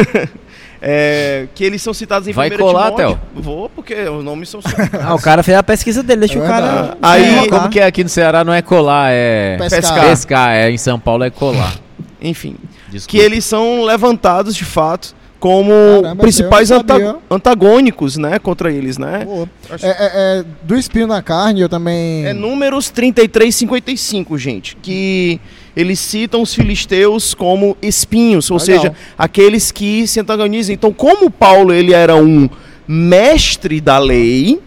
é, 0.82 1.48
que 1.54 1.64
eles 1.64 1.82
são 1.82 1.94
citados 1.94 2.28
em 2.28 2.32
Vai 2.32 2.50
1 2.50 2.58
colar. 2.58 2.92
Theo? 2.92 3.20
Vou, 3.36 3.70
porque 3.70 3.94
os 3.94 4.24
nomes 4.24 4.50
são 4.50 4.62
Ah, 5.02 5.14
o 5.14 5.22
cara 5.22 5.44
fez 5.44 5.58
a 5.58 5.64
pesquisa 5.64 6.02
dele, 6.04 6.22
deixa 6.22 6.40
É 6.40 6.44
o 6.44 6.48
cara. 6.48 6.98
Aí-. 7.02 7.48
Como 7.50 7.70
que 7.70 7.80
é 7.80 7.86
aqui 7.86 8.04
no 8.04 8.10
Ceará 8.10 8.44
não 8.44 8.54
é 8.54 8.62
colar, 8.62 9.10
é. 9.12 9.58
Pescar. 9.58 10.06
Pescar, 10.10 10.50
é. 10.56 10.72
Em 10.72 10.78
São 10.78 11.00
Paulo 11.00 11.24
é 11.24 11.30
colar. 11.30 11.76
Enfim, 12.22 12.56
Desculpa. 12.90 13.10
que 13.10 13.18
eles 13.18 13.44
são 13.46 13.84
levantados 13.84 14.56
de 14.56 14.64
fato 14.64 15.16
como 15.42 15.72
Caramba, 16.04 16.22
principais 16.22 16.70
anta- 16.70 17.18
antagônicos, 17.30 18.16
né, 18.16 18.38
contra 18.38 18.72
eles, 18.72 19.00
né? 19.00 19.26
Boa. 19.26 19.50
É, 19.82 19.88
é, 19.88 19.96
é, 20.40 20.46
do 20.62 20.78
espinho 20.78 21.08
na 21.08 21.20
carne, 21.24 21.62
eu 21.62 21.68
também. 21.68 22.24
É 22.28 22.32
números 22.32 22.92
33 22.92 23.50
e 23.56 23.58
55, 23.58 24.38
gente, 24.38 24.78
que 24.80 25.42
eles 25.76 26.00
citam 26.00 26.44
os 26.44 26.54
filisteus 26.54 27.34
como 27.34 27.76
espinhos, 27.82 28.52
ou 28.52 28.60
Legal. 28.60 28.82
seja, 28.82 28.96
aqueles 29.18 29.72
que 29.72 30.06
se 30.06 30.20
antagonizam. 30.20 30.76
Então, 30.76 30.94
como 30.94 31.32
Paulo 31.32 31.74
ele 31.74 31.92
era 31.92 32.16
um 32.16 32.48
mestre 32.88 33.82
da 33.82 33.98
lei, 33.98 34.60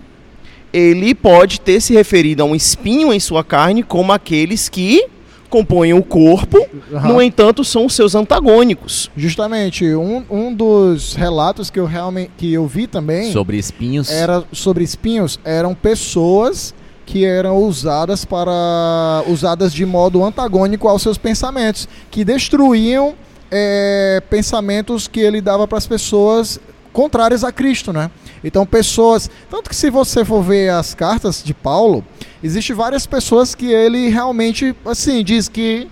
ele 0.72 1.14
pode 1.14 1.60
ter 1.60 1.80
se 1.80 1.94
referido 1.94 2.42
a 2.42 2.46
um 2.46 2.54
espinho 2.54 3.12
em 3.12 3.20
sua 3.20 3.44
carne 3.44 3.84
como 3.84 4.12
aqueles 4.12 4.68
que 4.68 5.06
compõem 5.54 5.94
o 5.94 6.02
corpo, 6.02 6.58
Aham. 6.92 7.08
no 7.12 7.22
entanto, 7.22 7.62
são 7.62 7.86
os 7.86 7.94
seus 7.94 8.16
antagônicos. 8.16 9.08
Justamente, 9.16 9.94
um, 9.94 10.24
um 10.28 10.52
dos 10.52 11.14
relatos 11.14 11.70
que 11.70 11.78
eu 11.78 11.86
realmente 11.86 12.32
que 12.36 12.52
eu 12.52 12.66
vi 12.66 12.88
também 12.88 13.30
Sobre 13.30 13.56
espinhos. 13.56 14.10
era 14.10 14.42
sobre 14.52 14.82
espinhos, 14.82 15.38
eram 15.44 15.72
pessoas 15.72 16.74
que 17.06 17.24
eram 17.24 17.58
usadas 17.58 18.24
para 18.24 19.22
usadas 19.28 19.72
de 19.72 19.86
modo 19.86 20.24
antagônico 20.24 20.88
aos 20.88 21.02
seus 21.02 21.16
pensamentos, 21.18 21.88
que 22.10 22.24
destruíam 22.24 23.14
é, 23.48 24.20
pensamentos 24.28 25.06
que 25.06 25.20
ele 25.20 25.40
dava 25.40 25.68
para 25.68 25.78
as 25.78 25.86
pessoas 25.86 26.58
contrárias 26.92 27.44
a 27.44 27.52
Cristo, 27.52 27.92
né? 27.92 28.10
Então 28.42 28.66
pessoas, 28.66 29.30
tanto 29.48 29.70
que 29.70 29.76
se 29.76 29.88
você 29.88 30.24
for 30.24 30.42
ver 30.42 30.70
as 30.70 30.94
cartas 30.94 31.42
de 31.44 31.54
Paulo, 31.54 32.04
existe 32.44 32.72
várias 32.72 33.06
pessoas 33.06 33.54
que 33.54 33.66
ele 33.72 34.08
realmente 34.08 34.74
assim 34.84 35.24
diz 35.24 35.48
que 35.48 35.88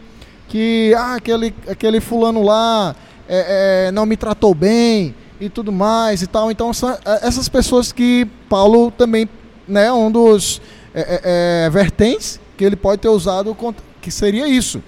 que 0.48 0.94
ah, 0.96 1.14
aquele 1.14 1.54
aquele 1.66 2.00
fulano 2.00 2.42
lá 2.44 2.94
é, 3.28 3.86
é, 3.88 3.92
não 3.92 4.04
me 4.04 4.16
tratou 4.16 4.54
bem 4.54 5.14
e 5.40 5.48
tudo 5.48 5.72
mais 5.72 6.20
e 6.22 6.26
tal. 6.26 6.50
Então 6.50 6.72
são 6.74 6.90
é, 6.90 6.98
essas 7.26 7.48
pessoas 7.48 7.90
que 7.90 8.26
Paulo 8.48 8.90
também, 8.90 9.26
né, 9.66 9.90
um 9.92 10.10
dos 10.10 10.60
é, 10.94 11.00
é, 11.00 11.20
é, 11.66 11.70
vertentes 11.70 12.38
que 12.56 12.64
ele 12.64 12.76
pode 12.76 13.00
ter 13.00 13.08
usado 13.08 13.54
contra- 13.54 13.82
que 14.02 14.10
seria 14.10 14.46
isso. 14.46 14.82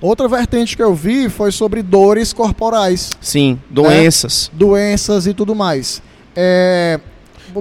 Outra 0.00 0.26
vertente 0.28 0.76
que 0.76 0.82
eu 0.82 0.94
vi 0.94 1.28
foi 1.30 1.50
sobre 1.52 1.80
dores 1.82 2.32
corporais, 2.32 3.10
Sim, 3.20 3.58
doenças. 3.70 4.50
doenças 4.52 5.26
e 5.26 5.32
tudo 5.32 5.54
mais. 5.54 6.02
É, 6.34 7.00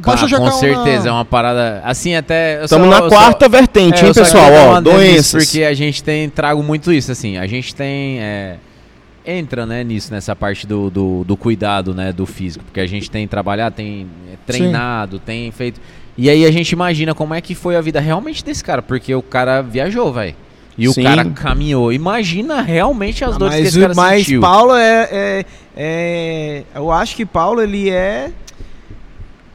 basta 0.01 0.27
jogar 0.27 0.51
com 0.51 0.57
certeza, 0.57 1.09
é 1.09 1.11
uma 1.11 1.25
parada. 1.25 1.81
Assim, 1.83 2.15
até. 2.15 2.63
Estamos 2.63 2.89
na 2.89 2.99
eu 2.99 3.07
quarta 3.09 3.45
só- 3.45 3.49
vertente, 3.49 4.03
É, 4.03 4.07
hein, 4.07 4.13
pessoal? 4.13 4.51
Ó, 4.69 4.81
doenças. 4.81 5.43
Porque 5.45 5.63
a 5.63 5.73
gente 5.73 6.03
tem, 6.03 6.29
trago 6.29 6.61
muito 6.63 6.91
isso, 6.91 7.11
assim, 7.11 7.37
a 7.37 7.45
gente 7.47 7.73
tem, 7.75 8.19
é, 8.19 8.55
entra, 9.25 9.65
né, 9.65 9.83
nisso, 9.83 10.11
nessa 10.13 10.35
parte 10.35 10.67
do, 10.67 10.89
do, 10.89 11.23
do 11.23 11.35
cuidado, 11.37 11.93
né, 11.93 12.11
do 12.13 12.25
físico, 12.25 12.63
porque 12.65 12.79
a 12.79 12.85
gente 12.87 13.09
tem 13.09 13.27
trabalhado, 13.27 13.75
tem 13.75 14.07
é, 14.31 14.35
treinado, 14.45 15.17
tem 15.19 15.51
feito, 15.51 15.79
e 16.17 16.29
aí 16.29 16.45
a 16.45 16.51
gente 16.51 16.71
imagina 16.71 17.13
como 17.15 17.33
é 17.33 17.41
que 17.41 17.55
foi 17.55 17.75
a 17.75 17.81
vida 17.81 17.99
realmente 17.99 18.43
desse 18.45 18.63
cara, 18.63 18.81
porque 18.81 19.13
o 19.15 19.21
cara 19.23 19.61
viajou, 19.61 20.13
velho, 20.13 20.35
e 20.77 20.87
Sim. 20.87 21.01
o 21.01 21.03
cara 21.03 21.25
caminhou, 21.25 21.91
imagina 21.91 22.61
realmente 22.61 23.23
as 23.25 23.35
Ah, 23.35 23.39
dores 23.39 23.55
que 23.55 23.61
mas 23.61 23.69
esse 23.69 23.79
cara 23.81 23.93
o- 23.93 23.95
mas 23.95 24.21
sentiu. 24.25 24.41
Paulo 24.41 24.75
é, 24.75 25.09
é, 25.11 25.45
é- 25.75 26.63
Eu 26.75 26.91
acho 26.91 27.15
que 27.15 27.25
Paulo 27.25 27.61
ele 27.61 27.89
é. 27.89 28.29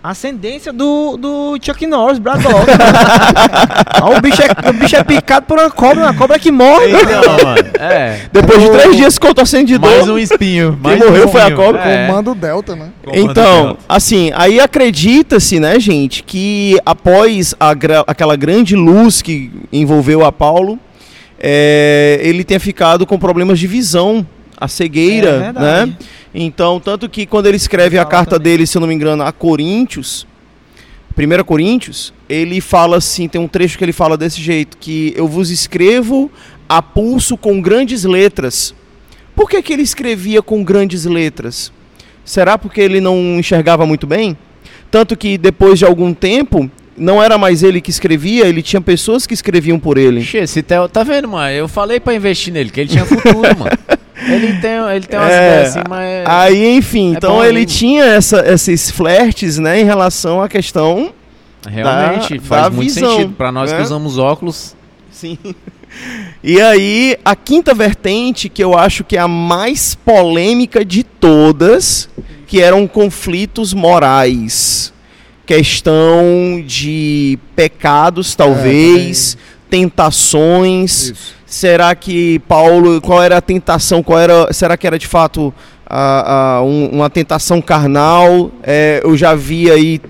Ascendência 0.03 0.72
do, 0.72 1.16
do 1.16 1.59
Chuck 1.62 1.86
Norris, 1.86 2.18
Braddock. 2.18 2.66
Ó, 4.03 4.16
o, 4.16 4.20
bicho 4.20 4.40
é, 4.42 4.68
o 4.70 4.72
bicho 4.72 4.96
é 4.96 5.05
picado 5.05 5.46
por 5.46 5.59
uma 5.59 5.70
cobra, 5.70 6.05
uma 6.05 6.14
cobra 6.14 6.38
que 6.38 6.51
morre. 6.51 6.90
Então, 6.90 7.44
mano. 7.44 7.70
É. 7.80 8.22
Depois 8.32 8.62
de 8.62 8.70
três 8.70 8.96
dias 8.96 9.14
ficou 9.14 9.34
torcendo 9.34 9.66
de 9.66 9.78
Mais 9.78 10.07
um 10.09 10.18
espinho. 10.18 10.72
Quem 10.72 10.80
mais 10.82 11.01
um 11.03 11.07
morreu 11.07 11.28
foi 11.28 11.40
a 11.40 11.51
cobra. 11.51 11.80
É. 11.82 12.07
Comando 12.07 12.34
Delta, 12.34 12.76
né? 12.76 12.88
Comando 13.03 13.30
Então, 13.30 13.64
Delta. 13.68 13.80
assim, 13.88 14.30
aí 14.34 14.61
acredita-se, 14.61 15.59
né, 15.59 15.80
gente, 15.80 16.22
que 16.22 16.78
após 16.84 17.55
a 17.59 17.72
gra- 17.72 18.05
aquela 18.07 18.36
grande 18.36 18.76
luz 18.76 19.22
que 19.22 19.51
envolveu 19.72 20.24
a 20.24 20.30
Paulo, 20.30 20.78
é, 21.38 22.20
ele 22.22 22.44
tenha 22.44 22.61
ficado 22.61 23.07
com 23.07 23.18
problemas 23.18 23.59
de 23.59 23.66
visão, 23.66 24.26
a 24.61 24.66
É 24.66 24.68
cegueira, 24.68 25.38
verdade. 25.38 25.90
né? 25.90 25.96
Então, 26.34 26.78
tanto 26.78 27.08
que 27.08 27.26
quando 27.26 27.46
ele 27.46 27.56
escreve 27.56 27.98
a 27.98 28.04
carta 28.04 28.36
também. 28.36 28.52
dele, 28.52 28.66
se 28.66 28.76
eu 28.76 28.80
não 28.80 28.88
me 28.88 28.94
engano, 28.94 29.22
a 29.22 29.32
Coríntios, 29.32 30.26
1 31.16 31.44
Coríntios, 31.44 32.14
ele 32.28 32.60
fala 32.60 32.96
assim, 32.98 33.28
tem 33.28 33.40
um 33.40 33.48
trecho 33.48 33.76
que 33.76 33.84
ele 33.84 33.92
fala 33.92 34.16
desse 34.16 34.40
jeito, 34.40 34.78
que 34.78 35.12
eu 35.16 35.26
vos 35.26 35.50
escrevo 35.50 36.30
a 36.68 36.80
pulso 36.80 37.36
com 37.36 37.60
grandes 37.60 38.04
letras. 38.04 38.74
Por 39.34 39.50
que, 39.50 39.60
que 39.60 39.72
ele 39.72 39.82
escrevia 39.82 40.40
com 40.40 40.62
grandes 40.62 41.04
letras? 41.04 41.72
Será 42.24 42.56
porque 42.56 42.80
ele 42.80 43.00
não 43.00 43.16
enxergava 43.38 43.84
muito 43.84 44.06
bem? 44.06 44.36
Tanto 44.90 45.16
que 45.16 45.36
depois 45.36 45.78
de 45.78 45.84
algum 45.84 46.14
tempo, 46.14 46.70
não 47.01 47.22
era 47.22 47.36
mais 47.38 47.62
ele 47.62 47.80
que 47.80 47.90
escrevia, 47.90 48.46
ele 48.46 48.62
tinha 48.62 48.80
pessoas 48.80 49.26
que 49.26 49.34
escreviam 49.34 49.78
por 49.78 49.98
ele. 49.98 50.20
Ixi, 50.20 50.36
esse 50.38 50.62
Theo, 50.62 50.88
tá 50.88 51.03
vendo, 51.03 51.26
mano? 51.28 51.51
Eu 51.51 51.66
falei 51.66 51.98
pra 51.98 52.14
investir 52.14 52.53
nele, 52.53 52.70
que 52.70 52.80
ele 52.80 52.90
tinha 52.90 53.05
futuro, 53.05 53.40
mano. 53.59 53.70
Ele 54.22 54.61
tem, 54.61 54.72
ele 54.94 55.07
tem 55.07 55.18
umas 55.18 55.32
É, 55.32 55.46
ideias 55.48 55.68
assim, 55.70 55.80
mas. 55.88 56.26
Aí, 56.26 56.76
enfim, 56.76 57.14
É 57.14 57.16
então 57.16 57.42
ele 57.44 57.64
tinha 57.64 58.05
essa- 58.05 58.46
esses 58.46 58.90
flertes, 58.90 59.59
né, 59.59 59.80
em 59.80 59.84
relação 59.84 60.42
à 60.42 60.48
questão 60.48 61.11
Realmente, 61.66 62.36
da- 62.38 62.44
faz 62.44 62.62
da 62.64 62.70
muito 62.70 62.92
visão, 62.94 63.11
sentido. 63.16 63.32
Pra 63.34 63.51
nós 63.51 63.70
que 63.72 63.78
né? 63.78 63.82
usamos 63.82 64.18
óculos. 64.18 64.76
Sim. 65.11 65.38
E 66.42 66.61
aí, 66.61 67.16
a 67.24 67.34
quinta 67.34 67.74
vertente, 67.74 68.48
que 68.48 68.62
eu 68.62 68.78
acho 68.78 69.03
que 69.03 69.16
é 69.16 69.20
a 69.20 69.26
mais 69.28 69.94
polêmica 69.96 70.84
de 70.84 71.03
todas, 71.03 72.09
que 72.46 72.62
eram 72.62 72.86
conflitos 72.86 73.74
morais. 73.74 74.92
Questão 75.51 76.62
de 76.64 77.36
pecados, 77.57 78.36
talvez, 78.36 79.36
tentações. 79.68 81.12
Será 81.44 81.92
que 81.96 82.38
Paulo, 82.46 83.01
qual 83.01 83.20
era 83.20 83.38
a 83.38 83.40
tentação? 83.40 84.01
Qual 84.01 84.16
era, 84.16 84.53
será 84.53 84.76
que 84.76 84.86
era 84.86 84.96
de 84.96 85.09
fato 85.09 85.53
a- 85.84 86.59
a- 86.59 86.62
um- 86.62 86.90
uma 86.92 87.11
tentação 87.11 87.61
carnal? 87.61 88.53
É, 88.62 89.01
eu 89.03 89.16
já 89.16 89.34
vi 89.34 89.68
aí, 89.68 90.01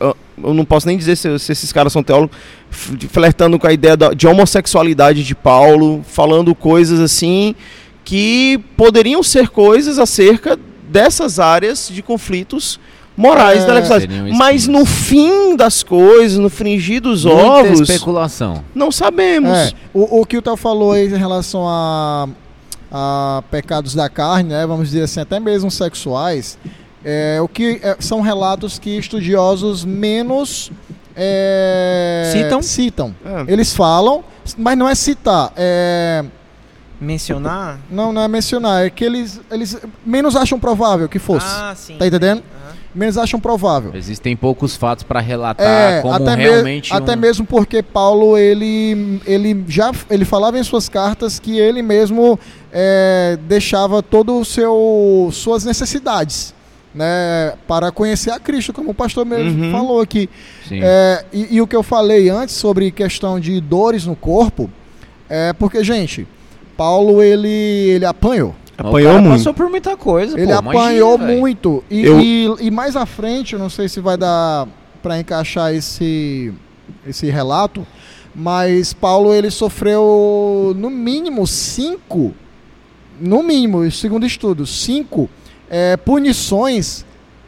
ah, 0.00 0.14
eu 0.40 0.54
não 0.54 0.64
posso 0.64 0.86
nem 0.86 0.96
dizer 0.96 1.16
se, 1.16 1.36
se 1.40 1.50
esses 1.50 1.72
caras 1.72 1.92
são 1.92 2.04
teólogos, 2.04 2.36
flertando 2.70 3.58
com 3.58 3.66
a 3.66 3.72
ideia 3.72 3.96
da- 3.96 4.14
de 4.14 4.28
homossexualidade 4.28 5.24
de 5.24 5.34
Paulo, 5.34 6.00
falando 6.06 6.54
coisas 6.54 7.00
assim 7.00 7.56
que 8.04 8.60
poderiam 8.76 9.20
ser 9.20 9.48
coisas 9.48 9.98
acerca 9.98 10.56
dessas 10.88 11.40
áreas 11.40 11.90
de 11.92 12.02
conflitos 12.02 12.78
morais 13.20 13.62
É, 13.62 13.66
da 13.66 13.74
legislação. 13.74 14.00
seriam 14.08 14.36
Mas 14.36 14.66
no 14.66 14.84
fim 14.86 15.56
das 15.56 15.82
coisas, 15.82 16.38
no 16.38 16.48
fringir 16.48 17.00
dos 17.00 17.24
Muita 17.24 17.40
ovos, 17.42 17.80
especulação. 17.80 18.64
não 18.74 18.90
sabemos. 18.90 19.50
É, 19.50 19.72
o, 19.92 20.20
o 20.20 20.26
que 20.26 20.36
o 20.38 20.42
Theo 20.42 20.56
falou 20.56 20.92
aí 20.92 21.06
em 21.06 21.16
relação 21.18 21.66
a, 21.68 22.28
a 22.90 23.42
pecados 23.50 23.94
da 23.94 24.08
carne, 24.08 24.50
né, 24.50 24.66
vamos 24.66 24.88
dizer 24.88 25.02
assim, 25.04 25.20
até 25.20 25.38
mesmo 25.38 25.70
sexuais, 25.70 26.58
é, 27.04 27.38
o 27.42 27.48
que 27.48 27.80
é, 27.82 27.96
são 28.00 28.20
relatos 28.20 28.78
que 28.78 28.90
estudiosos 28.98 29.84
menos 29.84 30.70
é, 31.16 32.30
Citam? 32.32 32.62
citam. 32.62 33.14
É. 33.24 33.52
Eles 33.52 33.74
falam, 33.74 34.22
mas 34.56 34.76
não 34.78 34.88
é 34.88 34.94
citar, 34.94 35.52
é, 35.56 36.24
Mencionar? 37.00 37.78
não, 37.90 38.12
não 38.12 38.22
é 38.22 38.28
mencionar, 38.28 38.84
é 38.86 38.90
que 38.90 39.04
eles, 39.04 39.40
eles 39.50 39.78
menos 40.04 40.36
acham 40.36 40.58
provável 40.60 41.08
que 41.08 41.18
fosse. 41.18 41.46
Ah, 41.48 41.72
sim. 41.74 41.96
Tá 41.98 42.06
entendendo? 42.06 42.42
Aham. 42.66 42.76
Menos 42.94 43.16
acham 43.16 43.38
provável. 43.38 43.92
Existem 43.94 44.34
poucos 44.36 44.74
fatos 44.76 45.04
pra 45.04 45.20
relatar 45.20 45.66
É, 45.66 46.00
como 46.02 46.12
até, 46.14 46.36
me- 46.36 46.42
realmente. 46.42 46.92
até 46.92 47.12
um- 47.12 47.16
mesmo 47.16 47.46
porque 47.46 47.82
Paulo 47.82 48.36
ele, 48.36 49.20
ele 49.24 49.64
já 49.68 49.92
ele 50.10 50.24
falava 50.24 50.58
em 50.58 50.62
suas 50.64 50.88
cartas 50.88 51.38
que 51.38 51.56
ele 51.56 51.82
mesmo 51.82 52.38
é, 52.72 53.38
deixava 53.48 54.02
todo 54.02 54.40
o 54.40 54.44
seu 54.44 55.28
suas 55.32 55.64
necessidades 55.64 56.52
né 56.92 57.52
para 57.68 57.92
conhecer 57.92 58.32
a 58.32 58.40
Cristo 58.40 58.72
como 58.72 58.90
o 58.90 58.94
pastor 58.94 59.24
mesmo 59.24 59.64
Uhum. 59.66 59.70
falou 59.70 60.00
aqui. 60.00 60.28
É, 60.72 61.24
e, 61.32 61.56
e 61.56 61.60
o 61.60 61.66
que 61.68 61.76
eu 61.76 61.84
falei 61.84 62.28
antes 62.28 62.56
sobre 62.56 62.90
questão 62.90 63.38
de 63.38 63.60
dores 63.60 64.04
no 64.04 64.16
corpo 64.16 64.68
é 65.28 65.52
porque 65.52 65.84
gente 65.84 66.26
Paulo 66.76 67.22
ele 67.22 67.48
ele 67.48 68.04
apanhou 68.04 68.54
Apanhou 68.88 69.12
cara 69.12 69.22
muito. 69.22 69.38
passou 69.38 69.54
por 69.54 69.68
muita 69.70 69.96
coisa. 69.96 70.38
ele 70.38 70.52
pô, 70.52 70.58
apanhou 70.58 71.14
imagina, 71.16 71.38
muito. 71.40 71.84
E, 71.90 72.00
Eu- 72.02 72.20
e, 72.20 72.46
e 72.60 72.70
mais 72.70 72.96
à 72.96 73.06
frente, 73.06 73.52
eu 73.54 73.58
não 73.58 73.70
sei 73.70 73.88
se 73.88 74.00
vai 74.00 74.16
dar 74.16 74.66
para 75.02 75.18
encaixar 75.18 75.72
esse, 75.74 76.52
esse 77.06 77.30
relato, 77.30 77.86
mas 78.34 78.92
Paulo 78.92 79.32
ele 79.34 79.50
sofreu 79.50 80.74
no 80.76 80.90
mínimo 80.90 81.46
cinco, 81.46 82.34
no 83.20 83.42
mínimo, 83.42 83.90
segundo 83.90 84.24
estudos, 84.26 84.70
cinco 84.84 85.28
é, 85.68 85.96
punições 85.96 87.04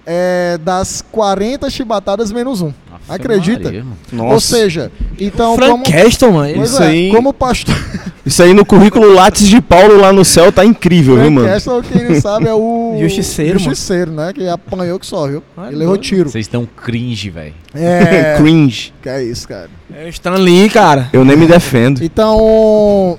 é, 0.07 0.59
das 0.65 1.05
40 1.13 1.69
chibatadas 1.71 2.33
menos 2.33 2.61
um. 2.61 2.73
Afe 2.93 3.13
Acredita? 3.15 3.65
Maria. 3.65 3.85
Nossa. 4.13 4.35
Ou 4.35 4.41
seja, 4.41 4.93
então 5.19 5.57
Frank 5.57 5.71
como, 5.71 5.85
mano. 6.33 6.63
Isso 6.65 6.83
é, 6.83 6.87
aí- 6.87 7.11
como 7.11 7.33
pastor 7.33 7.75
Isso 8.25 8.41
aí 8.43 8.55
no 8.55 8.65
currículo 8.65 9.13
Lattes 9.13 9.49
de 9.49 9.61
Paulo 9.61 9.97
lá 10.01 10.13
no 10.13 10.25
céu 10.25 10.53
tá 10.53 10.65
incrível, 10.65 11.19
viu, 11.21 11.31
mano? 11.31 11.49
Castle, 11.49 11.83
quem 11.83 12.09
não 12.09 12.21
sabe, 12.21 12.47
é 12.47 12.55
o 12.55 12.97
Justiceiro. 13.01 13.59
Justiceiro, 13.59 14.13
né? 14.13 14.33
Que 14.33 14.47
apanhou 14.47 14.99
que 15.01 15.07
só, 15.07 15.27
viu? 15.27 15.43
Ah, 15.57 15.67
Ele 15.73 15.85
doido. 15.85 16.01
tiro. 16.01 16.31
Vocês 16.31 16.47
estão 16.47 16.65
cringe, 16.65 17.31
velho. 17.31 17.55
É, 17.75 18.37
Cringe. 18.39 18.95
que 19.03 19.09
é 19.09 19.25
isso, 19.25 19.49
cara. 19.49 19.69
É 19.93 20.05
o 20.05 20.09
Stan 20.09 20.35
Lee, 20.37 20.71
cara. 20.71 21.11
Eu 21.13 21.25
nem 21.25 21.37
me 21.37 21.47
defendo. 21.49 22.03
Então, 22.05 23.19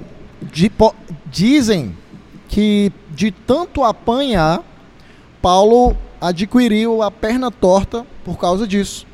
de 0.53 0.69
po- 0.69 0.95
dizem 1.29 1.91
que 2.47 2.89
de 3.13 3.31
tanto 3.31 3.84
apanhar, 3.84 4.61
Paulo 5.41 5.97
adquiriu 6.24 7.01
a 7.03 7.11
perna 7.11 7.51
torta 7.51 8.05
por 8.24 8.38
causa 8.38 8.65
disso. 8.65 9.05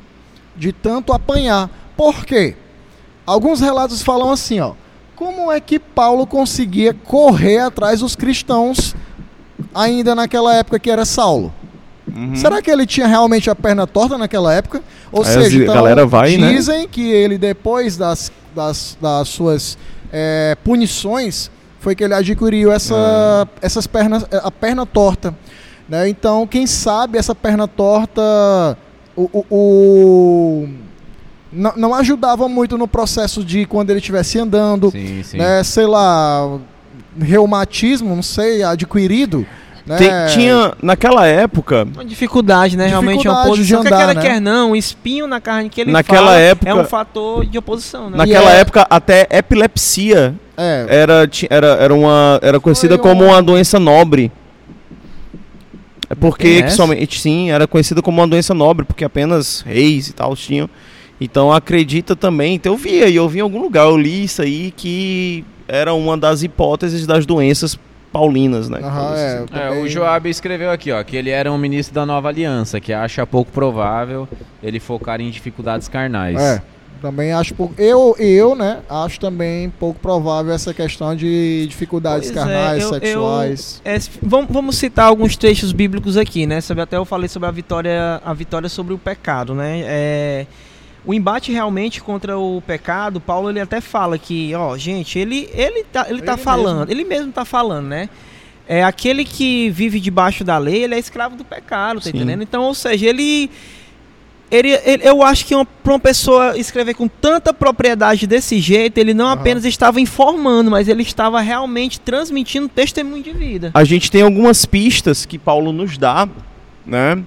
De 0.56 0.72
tanto 0.72 1.12
apanhar. 1.12 1.68
Por 1.96 2.24
quê? 2.24 2.54
Alguns 3.26 3.60
relatos 3.60 4.00
falam 4.02 4.30
assim, 4.30 4.60
ó. 4.60 4.74
Como 5.16 5.50
é 5.50 5.60
que 5.60 5.78
Paulo 5.78 6.26
conseguia 6.26 6.94
correr 6.94 7.58
atrás 7.58 8.00
dos 8.00 8.14
cristãos 8.14 8.94
ainda 9.74 10.14
naquela 10.14 10.54
época 10.54 10.78
que 10.78 10.90
era 10.90 11.04
Saulo? 11.04 11.52
Uhum. 12.14 12.34
Será 12.36 12.62
que 12.62 12.70
ele 12.70 12.86
tinha 12.86 13.06
realmente 13.06 13.50
a 13.50 13.54
perna 13.54 13.86
torta 13.86 14.16
naquela 14.16 14.54
época? 14.54 14.82
Ou 15.12 15.22
Aí 15.24 15.32
seja, 15.32 15.62
então, 15.62 15.74
galera 15.74 16.06
vai, 16.06 16.36
né? 16.36 16.52
dizem 16.52 16.88
que 16.88 17.10
ele, 17.10 17.36
depois 17.38 17.96
das, 17.96 18.32
das, 18.54 18.96
das 19.00 19.28
suas 19.28 19.76
é, 20.12 20.56
punições, 20.64 21.50
foi 21.80 21.94
que 21.94 22.02
ele 22.04 22.14
adquiriu 22.14 22.72
essa, 22.72 22.94
Ah. 22.96 23.46
essas 23.60 23.86
pernas, 23.86 24.24
a 24.30 24.50
perna 24.50 24.86
torta. 24.86 25.34
Né? 25.90 26.08
Então, 26.08 26.46
quem 26.46 26.66
sabe 26.66 27.18
essa 27.18 27.34
perna 27.34 27.66
torta 27.66 28.22
o, 29.16 29.28
o- 29.32 29.46
o- 29.50 30.68
não, 31.52 31.72
não 31.76 31.94
ajudava 31.94 32.48
muito 32.48 32.78
no 32.78 32.86
processo 32.86 33.44
de 33.44 33.66
quando 33.66 33.90
ele 33.90 33.98
estivesse 33.98 34.38
andando, 34.38 34.90
Sim, 34.92 35.22
sim. 35.24 35.36
né? 35.36 35.62
sei 35.64 35.84
lá, 35.86 36.58
reumatismo, 37.20 38.14
não 38.14 38.22
sei, 38.22 38.62
adquirido. 38.62 39.44
Né? 39.84 39.96
Tem- 39.96 40.10
tinha, 40.32 40.72
naquela 40.80 41.26
época, 41.26 41.84
Uma 41.92 42.04
dificuldade, 42.04 42.76
né? 42.76 42.86
Realmente 42.86 43.26
é 43.26 43.30
uma 43.30 43.42
Dificuldade 43.42 43.66
de 43.66 43.74
oposição. 43.74 43.82
Quer 43.82 43.88
andar, 43.88 43.96
queira, 44.06 44.14
né? 44.14 44.34
quer 44.34 44.40
não, 44.40 44.70
o 44.72 44.76
espinho 44.76 45.26
na 45.26 45.40
carne 45.40 45.68
que 45.68 45.80
ele 45.80 45.90
Naquela 45.90 46.26
fala 46.28 46.38
época- 46.38 46.70
é 46.70 46.74
um 46.74 46.84
fator 46.84 47.44
de 47.46 47.58
oposição, 47.58 48.08
né? 48.10 48.16
naquela 48.18 48.52
é- 48.54 48.60
época 48.60 48.86
até 48.88 49.26
epilepsia 49.30 50.34
É, 50.56 50.86
era, 50.88 51.28
era, 51.48 51.66
era, 51.66 51.94
uma, 51.94 52.38
era 52.42 52.60
conhecida 52.60 52.96
Foi 52.96 53.02
como 53.02 53.24
um- 53.24 53.28
uma 53.28 53.42
doença 53.42 53.80
nobre. 53.80 54.30
É 56.10 56.14
porque 56.16 56.68
somente 56.70 57.20
sim, 57.20 57.52
era 57.52 57.68
conhecida 57.68 58.02
como 58.02 58.20
uma 58.20 58.26
doença 58.26 58.52
nobre, 58.52 58.84
porque 58.84 59.04
apenas 59.04 59.60
reis 59.60 60.08
e 60.08 60.12
tal 60.12 60.34
tinham. 60.34 60.68
Então 61.20 61.52
acredita 61.52 62.16
também, 62.16 62.54
então 62.56 62.72
eu 62.72 62.76
via, 62.76 63.08
e 63.08 63.14
eu 63.14 63.28
vi 63.28 63.38
em 63.38 63.42
algum 63.42 63.60
lugar, 63.60 63.84
eu 63.84 63.96
li 63.96 64.24
isso 64.24 64.42
aí 64.42 64.72
que 64.76 65.44
era 65.68 65.94
uma 65.94 66.16
das 66.16 66.42
hipóteses 66.42 67.06
das 67.06 67.24
doenças 67.24 67.78
paulinas, 68.12 68.68
né? 68.68 68.80
Aham, 68.82 69.14
é, 69.16 69.44
É, 69.52 69.70
o 69.70 69.86
Joab 69.88 70.28
escreveu 70.28 70.70
aqui, 70.70 70.90
ó, 70.90 71.02
que 71.04 71.16
ele 71.16 71.30
era 71.30 71.52
um 71.52 71.58
ministro 71.58 71.94
da 71.94 72.04
nova 72.04 72.28
aliança, 72.28 72.80
que 72.80 72.92
acha 72.92 73.24
pouco 73.26 73.52
provável 73.52 74.26
ele 74.62 74.80
focar 74.80 75.20
em 75.20 75.30
dificuldades 75.30 75.86
carnais. 75.86 76.40
É. 76.40 76.60
Também 77.00 77.32
acho 77.32 77.54
pouco. 77.54 77.74
Eu, 77.80 78.14
eu, 78.18 78.54
né? 78.54 78.80
Acho 78.88 79.18
também 79.18 79.70
pouco 79.70 79.98
provável 79.98 80.52
essa 80.52 80.74
questão 80.74 81.16
de 81.16 81.66
dificuldades 81.66 82.30
Pois 82.30 82.36
é, 82.36 82.44
carnais, 82.46 82.82
eu- 82.82 82.88
eu- 82.88 83.00
sexuais. 83.00 83.82
É, 83.84 83.98
se- 83.98 84.10
vamos, 84.22 84.50
vamos 84.50 84.76
citar 84.76 85.06
alguns 85.06 85.36
trechos 85.36 85.72
bíblicos 85.72 86.16
aqui, 86.18 86.46
né? 86.46 86.60
Sabe, 86.60 86.82
até 86.82 86.96
eu 86.98 87.04
falei 87.06 87.28
sobre 87.28 87.48
a 87.48 87.52
vitória, 87.52 88.20
a 88.24 88.34
vitória 88.34 88.68
sobre 88.68 88.92
o 88.92 88.98
pecado, 88.98 89.54
né? 89.54 89.80
É, 89.84 90.46
o 91.04 91.14
embate 91.14 91.50
realmente 91.50 92.02
contra 92.02 92.38
o 92.38 92.60
pecado, 92.66 93.18
Paulo 93.18 93.48
ele 93.48 93.60
até 93.60 93.80
fala 93.80 94.18
que, 94.18 94.54
ó, 94.54 94.76
gente, 94.76 95.18
ele 95.18 95.48
ele 95.54 95.84
tá, 95.84 96.06
ele 96.10 96.20
tá 96.20 96.34
Ele 96.34 96.42
falando, 96.42 96.90
ele 96.90 97.04
mesmo 97.04 97.32
tá 97.32 97.46
falando, 97.46 97.86
né? 97.86 98.10
É 98.68 98.84
aquele 98.84 99.24
que 99.24 99.70
vive 99.70 99.98
debaixo 99.98 100.44
da 100.44 100.58
lei, 100.58 100.84
ele 100.84 100.94
é 100.94 100.98
escravo 100.98 101.34
do 101.34 101.44
pecado, 101.44 101.96
tá 102.00 102.04
Sim. 102.04 102.10
entendendo? 102.10 102.42
Então, 102.42 102.62
ou 102.64 102.74
seja, 102.74 103.08
ele 103.08 103.50
ele, 104.50 104.70
ele- 104.84 105.06
eu 105.08 105.22
acho 105.22 105.46
que 105.46 105.54
para 105.82 105.92
uma 105.92 105.98
pessoa 106.00 106.58
escrever 106.58 106.94
com 106.94 107.06
tanta 107.06 107.52
propriedade 107.54 108.26
desse 108.26 108.58
jeito, 108.60 108.98
ele 108.98 109.14
não 109.14 109.26
Aham. 109.26 109.34
apenas 109.34 109.64
estava 109.64 110.00
informando, 110.00 110.70
mas 110.70 110.88
ele 110.88 111.02
estava 111.02 111.40
realmente 111.40 112.00
transmitindo 112.00 112.68
testemunho 112.68 113.22
de 113.22 113.32
vida. 113.32 113.70
A 113.74 113.84
gente 113.84 114.10
tem 114.10 114.22
algumas 114.22 114.64
pistas 114.66 115.24
que 115.24 115.38
Paulo 115.38 115.72
nos 115.72 115.96
dá, 115.96 116.28
né? 116.84 117.22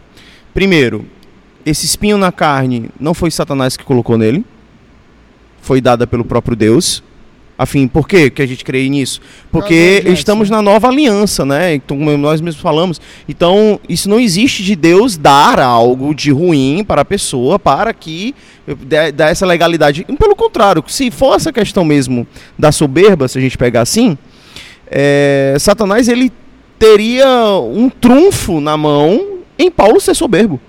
Primeiro, 0.53 1.05
esse 1.65 1.85
espinho 1.85 2.17
na 2.17 2.31
carne 2.31 2.89
não 2.99 3.13
foi 3.13 3.31
Satanás 3.31 3.77
que 3.77 3.83
colocou 3.83 4.17
nele, 4.17 4.45
foi 5.61 5.79
dada 5.79 6.05
pelo 6.05 6.25
próprio 6.25 6.55
Deus. 6.55 7.01
Afim, 7.63 7.87
por 7.87 8.05
quê 8.05 8.29
que 8.29 8.41
a 8.41 8.45
gente 8.45 8.65
crê 8.65 8.89
nisso? 8.89 9.21
Porque 9.49 10.03
estamos 10.07 10.49
na 10.49 10.61
nova 10.61 10.89
aliança, 10.89 11.45
né? 11.45 11.75
Então, 11.75 11.97
como 11.97 12.17
nós 12.17 12.41
mesmos 12.41 12.61
falamos. 12.61 12.99
Então, 13.27 13.79
isso 13.87 14.09
não 14.09 14.19
existe 14.19 14.61
de 14.63 14.75
Deus 14.75 15.15
dar 15.15 15.61
algo 15.61 16.13
de 16.13 16.29
ruim 16.29 16.83
para 16.85 17.03
a 17.03 17.05
pessoa 17.05 17.57
para 17.57 17.93
que 17.93 18.35
dê 18.67 19.23
essa 19.23 19.45
legalidade. 19.45 20.05
Pelo 20.19 20.35
contrário, 20.35 20.83
se 20.87 21.09
for 21.09 21.37
essa 21.37 21.53
questão 21.53 21.85
mesmo 21.85 22.27
da 22.59 22.69
soberba, 22.69 23.29
se 23.29 23.37
a 23.37 23.41
gente 23.41 23.57
pegar 23.57 23.79
assim, 23.79 24.17
é, 24.87 25.55
Satanás 25.57 26.09
ele 26.09 26.33
teria 26.77 27.29
um 27.61 27.89
trunfo 27.89 28.59
na 28.59 28.75
mão 28.75 29.37
em 29.57 29.71
Paulo 29.71 30.01
ser 30.01 30.13
soberbo. 30.15 30.59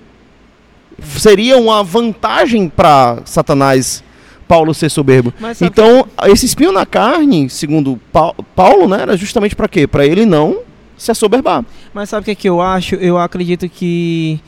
Seria 1.17 1.57
uma 1.57 1.83
vantagem 1.83 2.69
para 2.69 3.17
Satanás 3.25 4.01
Paulo 4.47 4.73
ser 4.73 4.89
soberbo. 4.89 5.33
Então, 5.61 6.07
esse 6.25 6.45
espinho 6.45 6.71
na 6.71 6.85
carne, 6.85 7.49
segundo 7.49 7.99
Pau- 8.11 8.35
Paulo, 8.55 8.87
né, 8.87 9.01
era 9.01 9.17
justamente 9.17 9.55
para 9.55 9.67
quê? 9.67 9.87
Para 9.87 10.05
ele 10.05 10.25
não 10.25 10.59
se 10.97 11.11
assoberbar. 11.11 11.63
Mas 11.93 12.09
sabe 12.09 12.21
o 12.21 12.25
que, 12.25 12.31
é 12.31 12.35
que 12.35 12.47
eu 12.49 12.61
acho? 12.61 12.95
Eu 12.95 13.17
acredito 13.17 13.67
que 13.67 14.39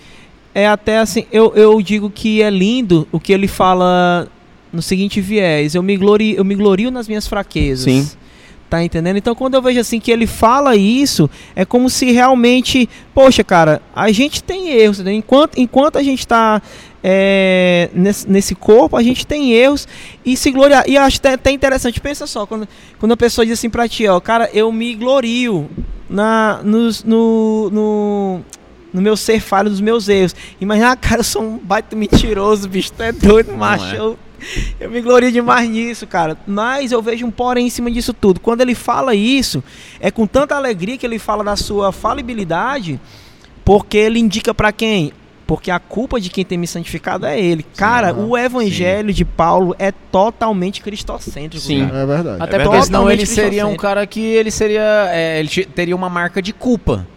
é 0.56 0.68
até 0.68 1.00
assim, 1.00 1.26
eu, 1.32 1.54
eu 1.56 1.82
digo 1.82 2.10
que 2.10 2.42
é 2.42 2.50
lindo 2.50 3.08
o 3.12 3.20
que 3.20 3.34
ele 3.34 3.48
fala 3.48 4.28
no 4.72 4.82
seguinte 4.82 5.22
viés, 5.22 5.76
eu 5.76 5.84
me 5.84 5.96
glorio, 5.98 6.36
eu 6.38 6.46
me 6.46 6.56
glorio 6.56 6.90
nas 6.92 7.08
minhas 7.08 7.28
fraquezas. 7.28 7.86
Sim. 7.86 8.10
Tá 8.70 8.84
entendendo? 8.84 9.16
Então 9.16 9.34
quando 9.34 9.54
eu 9.54 9.62
vejo 9.62 9.80
assim 9.80 9.98
que 9.98 10.12
ele 10.12 10.28
fala 10.28 10.76
isso, 10.76 11.30
é 11.56 11.64
como 11.64 11.90
se 11.90 12.12
realmente, 12.12 12.90
poxa, 13.14 13.42
cara, 13.42 13.82
a 13.96 14.12
gente 14.12 14.44
tem 14.44 14.68
erros, 14.70 15.00
enquanto 15.00 15.58
enquanto 15.58 15.98
a 15.98 16.04
gente 16.04 16.28
tá 16.28 16.62
é, 17.04 17.90
nesse, 17.94 18.30
nesse 18.30 18.56
corpo, 18.56 18.96
a 18.98 19.04
gente 19.04 19.26
tem 19.26 19.52
erros 19.54 19.88
e 20.26 20.36
se 20.36 20.52
gloriar. 20.52 20.84
E 20.88 20.96
eu 20.96 21.02
acho 21.02 21.18
até, 21.18 21.34
até 21.34 21.52
interessante, 21.52 22.00
pensa 22.02 22.26
só, 22.28 22.46
quando, 22.46 22.68
quando 23.00 23.12
a 23.12 23.18
pessoa 23.18 23.46
diz 23.46 23.54
assim 23.60 23.70
pra 23.70 23.88
ti, 23.88 24.08
ó, 24.08 24.20
cara, 24.20 24.50
eu 24.54 24.72
me 24.72 24.94
glorio 24.96 25.70
na, 26.10 26.60
nos- 26.64 27.04
no, 27.04 27.70
no, 27.72 28.40
no 28.94 29.02
meu 29.02 29.16
ser 29.16 29.40
falho 29.40 29.70
dos 29.70 29.82
meus 29.82 30.10
erros. 30.10 30.36
Imagina, 30.60 30.96
cara, 30.96 31.20
eu 31.22 31.24
sou 31.24 31.44
um 31.44 31.58
baita 31.58 31.96
mentiroso, 31.96 32.68
bicho, 32.68 32.92
tu 32.96 33.04
é 33.04 33.12
doido, 33.12 33.52
Não 33.52 33.58
macho. 33.58 33.96
é. 33.96 34.00
Eu, 34.00 34.18
eu 34.80 34.90
me 34.92 35.02
glorio 35.02 35.32
demais 35.32 35.68
nisso, 35.70 36.06
cara. 36.06 36.38
Mas 36.46 36.92
eu 36.92 37.02
vejo 37.02 37.26
um 37.26 37.32
porém 37.32 37.66
em 37.68 37.70
cima 37.72 37.90
disso 37.90 38.14
tudo. 38.14 38.40
Quando 38.40 38.62
ele 38.62 38.76
fala 38.76 39.16
isso, 39.16 39.64
é 40.00 40.12
com 40.12 40.28
tanta 40.28 40.56
alegria 40.56 40.96
que 40.98 41.06
ele 41.06 41.18
fala 41.18 41.44
da 41.44 41.56
sua 41.56 41.92
falibilidade, 41.92 43.00
porque 43.66 43.98
ele 43.98 44.20
indica 44.20 44.54
pra 44.54 44.72
quem? 44.72 45.12
Porque 45.48 45.72
a 45.72 45.80
culpa 45.80 46.20
de 46.20 46.30
quem 46.30 46.44
tem 46.44 46.58
me 46.58 46.68
santificado 46.68 47.26
é 47.26 47.40
ele. 47.40 47.66
Cara, 47.78 48.10
aham, 48.10 48.26
o 48.28 48.38
evangelho 48.38 49.14
de 49.14 49.24
Paulo 49.24 49.74
é 49.80 49.92
totalmente 49.92 50.82
cristocêntrico. 50.82 51.66
Sim. 51.66 51.88
cara. 51.88 52.00
É 52.00 52.06
verdade. 52.06 52.44
Até 52.44 52.58
É 52.58 52.64
porque 52.64 52.84
senão 52.84 53.10
ele 53.10 53.26
seria 53.26 53.66
um 53.66 53.76
cara 53.78 54.06
que 54.06 54.20
ele 54.20 54.52
seria. 54.52 55.10
é, 55.12 55.40
ele 55.40 55.48
te- 55.48 55.66
teria 55.66 55.96
uma 55.96 56.10
marca 56.10 56.42
de 56.42 56.52
culpa. 56.52 57.08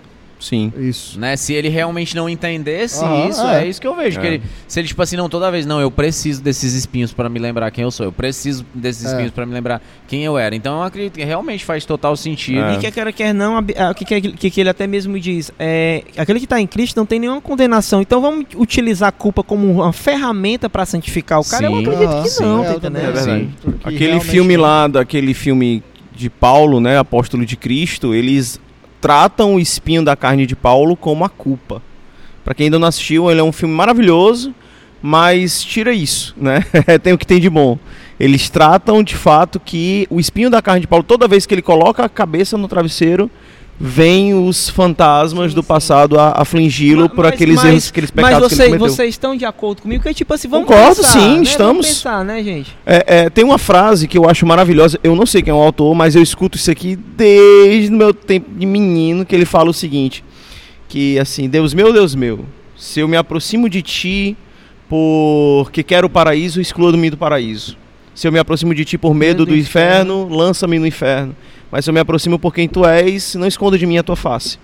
Sim. 0.41 0.73
Isso. 0.79 1.21
Né? 1.21 1.37
Se 1.37 1.53
ele 1.53 1.69
realmente 1.69 2.17
não 2.17 2.29
entendesse 2.29 3.05
Aham, 3.05 3.29
isso, 3.29 3.43
é. 3.43 3.65
é. 3.65 3.69
isso 3.69 3.81
que 3.81 3.87
eu 3.87 3.95
vejo. 3.95 4.19
É. 4.19 4.21
Que 4.21 4.27
ele, 4.27 4.43
se 4.67 4.81
ele, 4.81 4.89
tipo 4.89 5.03
assim, 5.03 5.17
não, 5.17 5.29
toda 5.29 5.51
vez, 5.51 5.67
não, 5.67 5.81
eu 5.81 5.91
preciso 5.91 6.43
desses 6.43 6.73
espinhos 6.73 7.13
pra 7.13 7.29
me 7.29 7.39
lembrar 7.39 7.71
quem 7.71 7.85
eu 7.85 7.91
sou. 7.91 8.07
Eu 8.07 8.13
preciso 8.13 8.65
desses 8.75 9.05
É. 9.05 9.09
espinhos 9.11 9.31
pra 9.33 9.45
me 9.47 9.53
lembrar 9.53 9.83
quem 10.09 10.25
eu 10.25 10.37
era. 10.39 10.55
Então 10.57 10.79
eu 10.79 10.83
acredito 10.83 11.15
que 11.15 11.25
realmente 11.25 11.65
faz 11.65 11.85
total 11.85 12.17
sentido. 12.17 12.61
É. 12.63 12.75
E 12.75 12.79
quer 12.79 12.91
queira, 12.91 13.13
quer 13.13 13.33
não, 13.35 13.59
o 13.59 13.95
que, 13.95 14.05
que, 14.05 14.21
que, 14.33 14.51
que 14.51 14.61
ele 14.61 14.71
até 14.71 14.87
mesmo 14.87 15.19
diz? 15.21 15.53
É, 15.59 16.03
aquele 16.17 16.39
que 16.39 16.47
está 16.47 16.61
em 16.61 16.67
Cristo 16.67 16.97
não 16.97 17.05
tem 17.07 17.21
nenhuma 17.21 17.41
condenação. 17.41 18.01
Então 18.01 18.21
vamos 18.21 18.47
utilizar 18.57 19.11
a 19.11 19.13
culpa 19.13 19.43
como 19.43 19.71
uma 19.71 19.93
ferramenta 19.93 20.69
para 20.71 20.87
santificar 20.87 21.41
o 21.41 21.45
cara? 21.45 21.67
Eu 21.67 21.73
Sim. 21.73 21.81
acredito 21.83 22.09
Aham, 22.11 22.23
que 22.23 22.29
sim, 22.31 22.43
não, 22.43 22.63
é, 22.63 22.67
tá 22.67 22.73
eu 22.73 22.81
também 22.81 23.03
entendendo? 23.03 23.19
É 23.19 23.25
verdade. 23.25 23.51
acredito 23.59 23.79
que 23.83 23.89
Aquele 23.95 24.21
filme 24.21 24.57
lá, 24.57 24.89
daquele 24.89 25.35
filme 25.35 25.83
de 26.15 26.29
Paulo, 26.31 26.81
né, 26.81 26.99
apóstolo 26.99 27.45
de 27.47 27.57
Cristo, 27.57 28.15
eles 28.15 28.61
tratam 29.01 29.55
o 29.55 29.61
espinho 29.61 30.05
da 30.05 30.17
carne 30.17 30.47
de 30.47 30.55
Paulo 30.55 30.97
como 30.97 31.25
a 31.25 31.29
culpa. 31.29 31.83
Pra 32.45 32.55
quem 32.55 32.65
ainda 32.65 32.79
não 32.79 32.89
assistiu, 32.89 33.31
ele 33.31 33.41
é 33.41 33.45
um 33.45 33.53
filme 33.53 33.75
maravilhoso, 33.75 34.55
mas 35.03 35.63
tira 35.63 35.93
isso, 35.93 36.35
né? 36.37 36.65
tem 37.03 37.13
o 37.13 37.19
que 37.19 37.27
tem 37.27 37.41
de 37.41 37.49
bom. 37.49 37.79
Eles 38.19 38.51
tratam 38.51 39.03
de 39.03 39.17
fato 39.17 39.59
que 39.59 40.07
o 40.11 40.21
espinho 40.21 40.51
da 40.51 40.61
carne 40.61 40.83
de 40.83 40.87
Paulo, 40.87 41.05
toda 41.05 41.27
vez 41.27 41.47
que 41.47 41.55
ele 41.55 41.63
coloca 41.63 42.05
a 42.05 42.09
cabeça 42.09 42.59
no 42.59 42.69
travesseiro, 42.69 43.31
vem 43.83 44.35
os 44.35 44.69
fantasmas 44.69 45.53
Sim, 45.53 45.55
do 45.55 45.63
sim. 45.63 45.67
passado 45.69 46.21
a 46.21 46.33
afligi-lo 46.33 47.09
por 47.09 47.25
mas- 47.25 47.33
aqueles 47.33 47.57
mas- 47.57 47.65
erros, 47.65 47.89
aqueles 47.89 48.13
Mas 48.15 48.25
pecados 48.27 48.49
que 48.51 48.55
você- 48.55 48.63
ele 48.65 48.71
cometeu. 48.73 48.95
vocês 48.95 49.09
estão 49.15 49.35
de 49.35 49.45
acordo 49.47 49.81
comigo? 49.81 50.03
Que 50.03 50.13
tipo 50.13 50.35
assim, 50.35 50.49
vamos 50.49 50.67
Concordo, 50.69 50.97
pensar, 50.97 51.09
sim, 51.19 51.37
né? 51.39 51.43
estamos. 51.43 51.73
Vamos 51.73 51.87
pensar, 51.87 52.23
né, 52.25 52.43
gente? 52.43 52.77
É, 52.85 53.05
é, 53.07 53.31
tem 53.31 53.43
uma 53.43 53.57
frase 53.57 54.07
que 54.07 54.19
eu 54.19 54.29
acho 54.29 54.45
maravilhosa, 54.45 55.01
eu 55.03 55.17
não 55.17 55.25
sei 55.25 55.41
quem 55.41 55.51
é 55.51 55.55
o 55.55 55.59
autor, 55.61 55.95
mas 55.95 56.15
eu 56.15 56.23
escuto 56.23 56.59
isso 56.59 56.71
aqui 56.71 56.95
desde 56.95 57.89
o 57.95 57.97
meu 57.97 58.13
tempo 58.13 58.51
de 58.55 58.67
menino, 58.67 59.25
que 59.25 59.35
ele 59.35 59.47
fala 59.47 59.71
o 59.71 59.75
seguinte, 59.75 60.23
que 60.87 61.19
assim, 61.19 61.49
Deus 61.49 61.73
meu, 61.73 61.91
Deus 61.91 62.15
meu, 62.15 62.45
se 62.77 63.01
eu 63.01 63.09
me 63.09 63.17
aproximo 63.17 63.67
de 63.69 63.81
ti 63.81 64.37
porque 64.89 65.83
quero 65.83 66.07
o 66.07 66.11
paraíso, 66.11 66.61
mim 66.99 67.09
do 67.11 67.17
paraíso. 67.17 67.79
Se 68.21 68.29
eu 68.29 68.33
me 68.33 68.39
aproximo 68.39 68.75
de 68.75 68.85
ti 68.85 68.99
por 68.99 69.15
medo 69.15 69.47
do 69.47 69.57
inferno, 69.57 70.29
lança-me 70.29 70.79
no 70.79 70.87
inferno. 70.87 71.35
Mas 71.73 71.87
se 71.87 71.91
eu 71.91 71.95
me 71.95 72.01
aproximo 72.01 72.39
por 72.39 72.53
quem 72.53 72.69
tu 72.69 72.85
és, 72.85 73.35
não 73.35 73.47
esconda 73.47 73.79
de 73.79 73.87
mim 73.87 73.97
a 73.97 74.03
tua 74.03 74.15
face. 74.15 74.59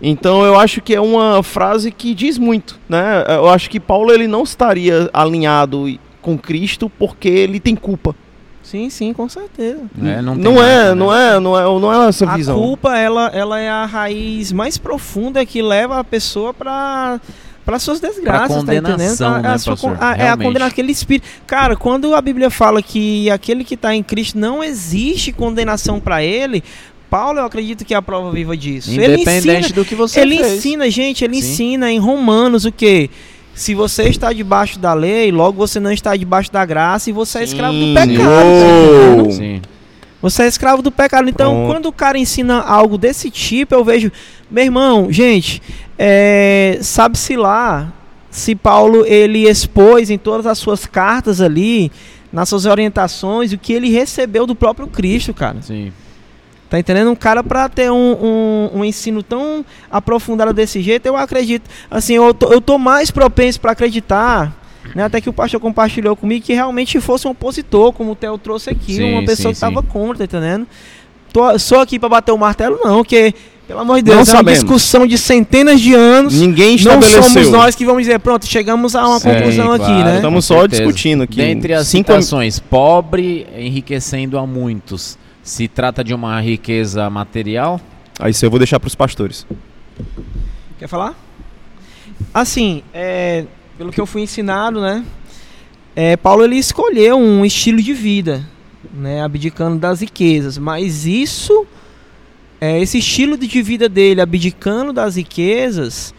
Então 0.00 0.44
eu 0.44 0.56
acho 0.56 0.80
que 0.80 0.94
é 0.94 1.00
uma 1.00 1.42
frase 1.42 1.90
que 1.90 2.14
diz 2.14 2.38
muito, 2.38 2.78
né? 2.88 3.24
Eu 3.26 3.48
acho 3.48 3.68
que 3.68 3.80
Paulo 3.80 4.12
ele 4.12 4.28
não 4.28 4.44
estaria 4.44 5.10
alinhado 5.12 5.92
com 6.22 6.38
Cristo 6.38 6.88
porque 6.88 7.26
ele 7.26 7.58
tem 7.58 7.74
culpa. 7.74 8.14
Sim, 8.62 8.88
sim, 8.88 9.12
com 9.12 9.28
certeza. 9.28 9.80
É, 10.00 10.22
não, 10.22 10.36
Não, 10.36 10.54
tem 10.54 10.62
é, 10.62 10.64
marca, 10.64 10.84
né? 10.90 10.94
não 10.94 11.12
é, 11.12 11.40
não 11.40 11.58
é, 11.58 11.80
não 11.80 11.92
é 12.04 12.08
essa 12.08 12.30
A 12.30 12.36
visão. 12.36 12.56
culpa, 12.56 12.96
ela, 12.96 13.26
ela 13.34 13.58
é 13.58 13.68
a 13.68 13.84
raiz 13.86 14.52
mais 14.52 14.78
profunda 14.78 15.44
que 15.44 15.60
leva 15.60 15.98
a 15.98 16.04
pessoa 16.04 16.54
para 16.54 17.20
para 17.64 17.78
suas 17.78 17.98
desgraças, 18.00 18.48
tá 18.48 18.54
condenação, 18.56 18.94
entendendo? 18.94 19.22
A- 19.24 19.38
né, 19.40 19.48
a 19.54 19.58
sua 19.58 19.72
pastor? 19.72 19.96
a- 20.00 20.16
é 20.16 20.28
a 20.28 20.36
condenação, 20.36 20.66
aquele 20.68 20.92
espírito. 20.92 21.26
Cara, 21.46 21.76
quando 21.76 22.14
a 22.14 22.20
Bíblia 22.20 22.50
fala 22.50 22.82
que 22.82 23.30
aquele 23.30 23.64
que 23.64 23.74
está 23.74 23.94
em 23.94 24.02
Cristo 24.02 24.38
não 24.38 24.62
existe 24.62 25.32
condenação 25.32 25.98
para 25.98 26.22
ele, 26.22 26.62
Paulo, 27.08 27.38
eu 27.38 27.44
acredito 27.44 27.84
que 27.84 27.94
é 27.94 27.96
a 27.96 28.02
prova 28.02 28.30
viva 28.32 28.56
disso. 28.56 28.90
Ele 28.90 29.14
Independente 29.14 29.58
ensina, 29.60 29.74
do 29.74 29.84
que 29.84 29.94
você 29.94 30.20
ele 30.20 30.38
fez. 30.38 30.52
ensina, 30.58 30.90
gente, 30.90 31.24
ele 31.24 31.40
Sim. 31.40 31.48
ensina 31.52 31.90
em 31.92 31.98
Romanos 31.98 32.64
o 32.64 32.72
quê? 32.72 33.08
Se 33.54 33.72
você 33.72 34.04
está 34.08 34.32
debaixo 34.32 34.80
da 34.80 34.92
lei, 34.94 35.30
logo 35.30 35.56
você 35.56 35.78
não 35.78 35.92
está 35.92 36.16
debaixo 36.16 36.50
da 36.52 36.64
graça 36.66 37.08
e 37.08 37.12
você 37.12 37.38
é 37.38 37.44
escravo 37.44 37.72
do 37.78 37.84
Sim. 37.84 37.94
pecado. 37.94 39.24
tá? 39.26 39.30
Sim. 39.30 39.62
Você 40.24 40.44
é 40.44 40.46
escravo 40.46 40.80
do 40.80 40.90
pecado. 40.90 41.28
Então, 41.28 41.52
Pronto. 41.52 41.70
quando 41.70 41.86
o 41.86 41.92
cara 41.92 42.16
ensina 42.16 42.62
algo 42.62 42.96
desse 42.96 43.30
tipo, 43.30 43.74
eu 43.74 43.84
vejo, 43.84 44.10
meu 44.50 44.64
irmão, 44.64 45.12
gente, 45.12 45.60
é, 45.98 46.78
sabe-se 46.80 47.36
lá 47.36 47.92
se 48.30 48.54
Paulo 48.54 49.04
ele 49.04 49.46
expôs 49.46 50.08
em 50.08 50.16
todas 50.16 50.46
as 50.46 50.56
suas 50.56 50.86
cartas 50.86 51.42
ali, 51.42 51.92
nas 52.32 52.48
suas 52.48 52.64
orientações, 52.64 53.52
o 53.52 53.58
que 53.58 53.74
ele 53.74 53.90
recebeu 53.90 54.46
do 54.46 54.54
próprio 54.54 54.86
Cristo, 54.86 55.34
cara. 55.34 55.60
Sim. 55.60 55.92
Tá 56.70 56.78
entendendo? 56.78 57.10
Um 57.10 57.14
cara 57.14 57.44
pra 57.44 57.68
ter 57.68 57.92
um, 57.92 58.14
um, 58.14 58.70
um 58.76 58.84
ensino 58.84 59.22
tão 59.22 59.62
aprofundado 59.90 60.54
desse 60.54 60.80
jeito, 60.80 61.04
eu 61.04 61.18
acredito. 61.18 61.68
Assim, 61.90 62.14
eu 62.14 62.32
tô, 62.32 62.50
eu 62.50 62.62
tô 62.62 62.78
mais 62.78 63.10
propenso 63.10 63.60
pra 63.60 63.72
acreditar, 63.72 64.56
né? 64.94 65.04
Até 65.04 65.20
que 65.20 65.28
o 65.28 65.32
pastor 65.32 65.60
compartilhou 65.60 66.14
comigo 66.16 66.44
que 66.44 66.52
realmente 66.54 67.00
fosse 67.00 67.26
um 67.26 67.30
opositor, 67.30 67.92
como 67.92 68.12
o 68.12 68.16
Theo 68.16 68.38
trouxe 68.38 68.70
aqui, 68.70 68.94
Sim, 68.94 69.12
uma 69.12 69.24
pessoa 69.24 69.52
sim, 69.52 69.54
que 69.54 69.60
tava 69.60 69.80
sim. 69.80 69.86
contra, 69.88 70.26
tá 70.26 70.36
entendendo? 70.38 70.66
Tô, 71.32 71.58
sou 71.58 71.80
aqui 71.80 71.98
pra 71.98 72.08
bater 72.08 72.32
o 72.32 72.38
martelo, 72.38 72.78
não, 72.84 72.96
porque 72.98 73.34
Pelo 73.66 73.80
amor 73.80 73.96
de 73.96 74.02
Deus, 74.02 74.28
Não 74.28 74.36
é 74.36 74.40
uma 74.42 74.52
discussão 74.52 75.06
de 75.06 75.16
centenas 75.18 75.80
de 75.80 75.94
anos. 75.94 76.34
Ninguém 76.34 76.70
Não 76.70 76.98
estabeleceu. 77.00 77.22
somos 77.22 77.50
nós 77.50 77.74
que 77.74 77.84
vamos 77.84 78.02
dizer, 78.02 78.18
pronto, 78.20 78.46
chegamos 78.46 78.94
a 78.94 79.06
uma 79.08 79.18
Sim, 79.18 79.30
conclusão 79.30 79.72
aqui, 79.72 79.84
claro. 79.86 80.04
né? 80.04 80.16
Estamos 80.16 80.44
só 80.44 80.60
certeza. 80.60 80.82
discutindo 80.82 81.22
aqui. 81.22 81.36
Dentre 81.36 81.72
as 81.72 81.88
Cinco- 81.88 82.12
citações, 82.12 82.58
pobre 82.60 83.46
enriquecendo 83.56 84.38
a 84.38 84.46
muitos. 84.46 85.18
Se 85.42 85.66
trata 85.66 86.04
de 86.04 86.12
uma 86.14 86.38
riqueza 86.40 87.08
material? 87.10 87.80
Aí 88.20 88.30
isso 88.32 88.44
eu 88.44 88.50
vou 88.50 88.58
deixar 88.58 88.78
para 88.78 88.86
os 88.86 88.94
pastores. 88.94 89.46
Quer 90.78 90.86
falar? 90.86 91.14
Assim, 92.32 92.82
é, 92.92 93.44
pelo 93.76 93.92
que 93.92 94.00
eu 94.00 94.06
fui 94.06 94.22
ensinado, 94.22 94.80
né? 94.80 95.04
é, 95.96 96.16
Paulo 96.16 96.44
ele 96.44 96.56
escolheu 96.56 97.16
um 97.16 97.44
estilo 97.44 97.80
de 97.80 97.92
vida, 97.92 98.44
né? 98.92 99.22
Abdicando 99.22 99.78
das 99.78 100.00
riquezas. 100.00 100.58
Mas 100.58 101.06
isso, 101.06 101.66
é, 102.60 102.80
esse 102.80 102.98
estilo 102.98 103.36
de 103.36 103.62
vida 103.62 103.88
dele, 103.88 104.20
abdicando 104.20 104.92
das 104.92 105.16
riquezas, 105.16 106.12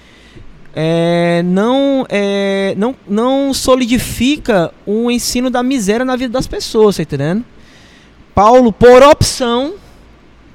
é, 0.73 1.44
não, 1.44 2.06
é, 2.10 2.73
não, 2.77 2.95
não 3.07 3.53
solidifica 3.53 4.73
o 4.86 5.11
ensino 5.11 5.49
da 5.49 5.61
miséria 5.61 6.06
na 6.06 6.15
vida 6.15 6.32
das 6.32 6.48
pessoas, 6.48 6.98
tá 6.98 7.03
entendendo? 7.03 7.44
Paulo, 8.34 8.72
por 8.72 9.02
opção, 9.03 9.76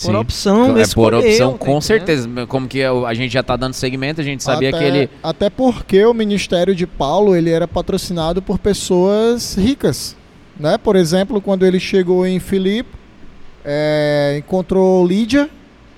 por 0.01 0.11
Sim. 0.13 0.17
opção, 0.17 0.79
é 0.79 0.87
por 0.95 1.15
opção, 1.15 1.51
com 1.59 1.65
entendendo? 1.67 1.83
certeza. 1.83 2.29
Como 2.49 2.67
que 2.67 2.81
é 2.81 2.89
a 2.89 3.15
gente 3.15 3.33
já 3.33 3.43
tá 3.43 3.57
dando 3.57 3.75
segmento, 3.75 4.21
a 4.21 4.25
gente 4.25 4.43
sabia 4.43 4.71
até, 4.71 4.79
que 4.79 4.85
ele. 4.85 5.11
até 5.23 5.51
porque 5.51 6.05
o 6.05 6.15
ministério 6.15 6.75
de 6.75 6.87
Paulo 6.87 7.37
ele 7.37 7.51
era 7.51 7.69
patrocinado 7.69 8.41
por 8.41 8.59
pessoas 8.59 9.55
ricas, 9.55 10.17
né? 10.59 10.79
Por 10.79 10.97
exemplo, 10.97 11.41
quando 11.41 11.65
ele 11.67 11.79
chegou 11.79 12.27
em 12.27 12.39
Filipe, 12.41 12.89
é, 13.65 14.37
encontrou 14.39 15.07
Lídia, 15.07 15.49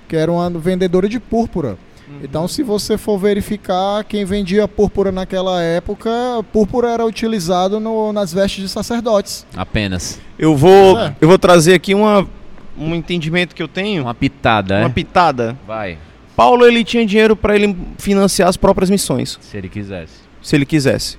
que 0.09 0.17
era 0.17 0.31
uma 0.31 0.51
vendedora 0.51 1.09
de 1.09 1.19
púrpura. 1.21 1.79
Uhum. 2.09 2.19
Então, 2.23 2.49
se 2.49 2.63
você 2.63 2.99
for 2.99 3.17
verificar 3.19 4.05
quem 4.05 4.25
vendia 4.25 4.67
púrpura 4.69 5.11
naquela 5.13 5.63
época, 5.63 6.11
púrpura 6.53 6.91
era 6.91 7.07
utilizado 7.07 7.79
no- 7.81 8.13
nas 8.13 8.33
vestes 8.33 8.63
de 8.65 8.69
sacerdotes. 8.69 9.47
Apenas. 9.57 10.19
Eu 10.39 10.57
vou, 10.57 10.99
é. 10.99 11.15
eu 11.21 11.29
vou 11.29 11.39
trazer 11.39 11.75
aqui 11.75 11.95
uma, 11.95 12.29
um 12.77 12.95
entendimento 12.95 13.55
que 13.55 13.63
eu 13.63 13.69
tenho, 13.69 14.03
Uma 14.03 14.15
pitada, 14.15 14.79
uma 14.79 14.87
é? 14.87 14.89
pitada. 14.89 15.57
Vai, 15.67 15.99
Paulo 16.37 16.65
ele 16.67 16.83
tinha 16.85 17.05
dinheiro 17.05 17.37
para 17.37 17.55
ele 17.55 17.77
financiar 17.99 18.49
as 18.49 18.57
próprias 18.57 18.89
missões, 18.91 19.39
se 19.41 19.57
ele 19.57 19.69
quisesse. 19.69 20.15
se 20.41 20.57
ele 20.57 20.65
quisesse. 20.67 21.19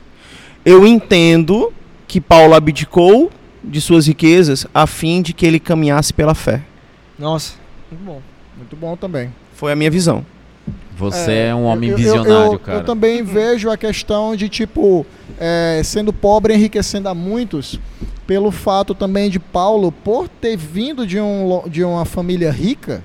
Eu 0.66 0.86
entendo 0.88 1.72
que 2.08 2.20
Paulo 2.22 2.54
abdicou 2.54 3.32
de 3.64 3.80
suas 3.80 4.08
riquezas 4.08 4.66
a 4.74 4.86
fim 4.88 5.22
de 5.22 5.34
que 5.34 5.46
ele 5.46 5.60
caminhasse 5.60 6.14
pela 6.14 6.34
fé. 6.34 6.62
Nossa, 7.18 7.54
muito 7.92 8.04
bom. 8.04 8.22
Muito 8.58 8.76
bom 8.76 8.96
também. 8.98 9.34
Foi 9.56 9.72
a 9.72 9.76
minha 9.76 9.90
visão. 9.92 10.26
Você 10.98 11.32
é, 11.32 11.56
um 11.56 11.64
homem 11.66 11.90
eu- 11.90 11.98
eu- 11.98 12.04
visionário, 12.04 12.54
eu, 12.54 12.60
cara. 12.60 12.80
Eu 12.80 12.84
também 12.86 13.24
vejo 13.24 13.70
a 13.70 13.78
questão 13.78 14.36
de, 14.36 14.48
tipo, 14.50 15.06
é, 15.40 15.82
sendo 15.84 16.14
pobre 16.14 16.54
enriquecendo 16.54 17.10
a 17.10 17.14
muitos, 17.16 17.80
pelo 18.28 18.52
fato 18.52 18.94
também 18.94 19.30
de 19.30 19.40
Paulo, 19.40 19.92
por 19.92 20.28
ter 20.28 20.56
vindo 20.56 21.06
de, 21.06 21.20
um, 21.20 21.64
de 21.68 21.84
uma 21.84 22.06
família 22.06 22.52
rica, 22.52 23.04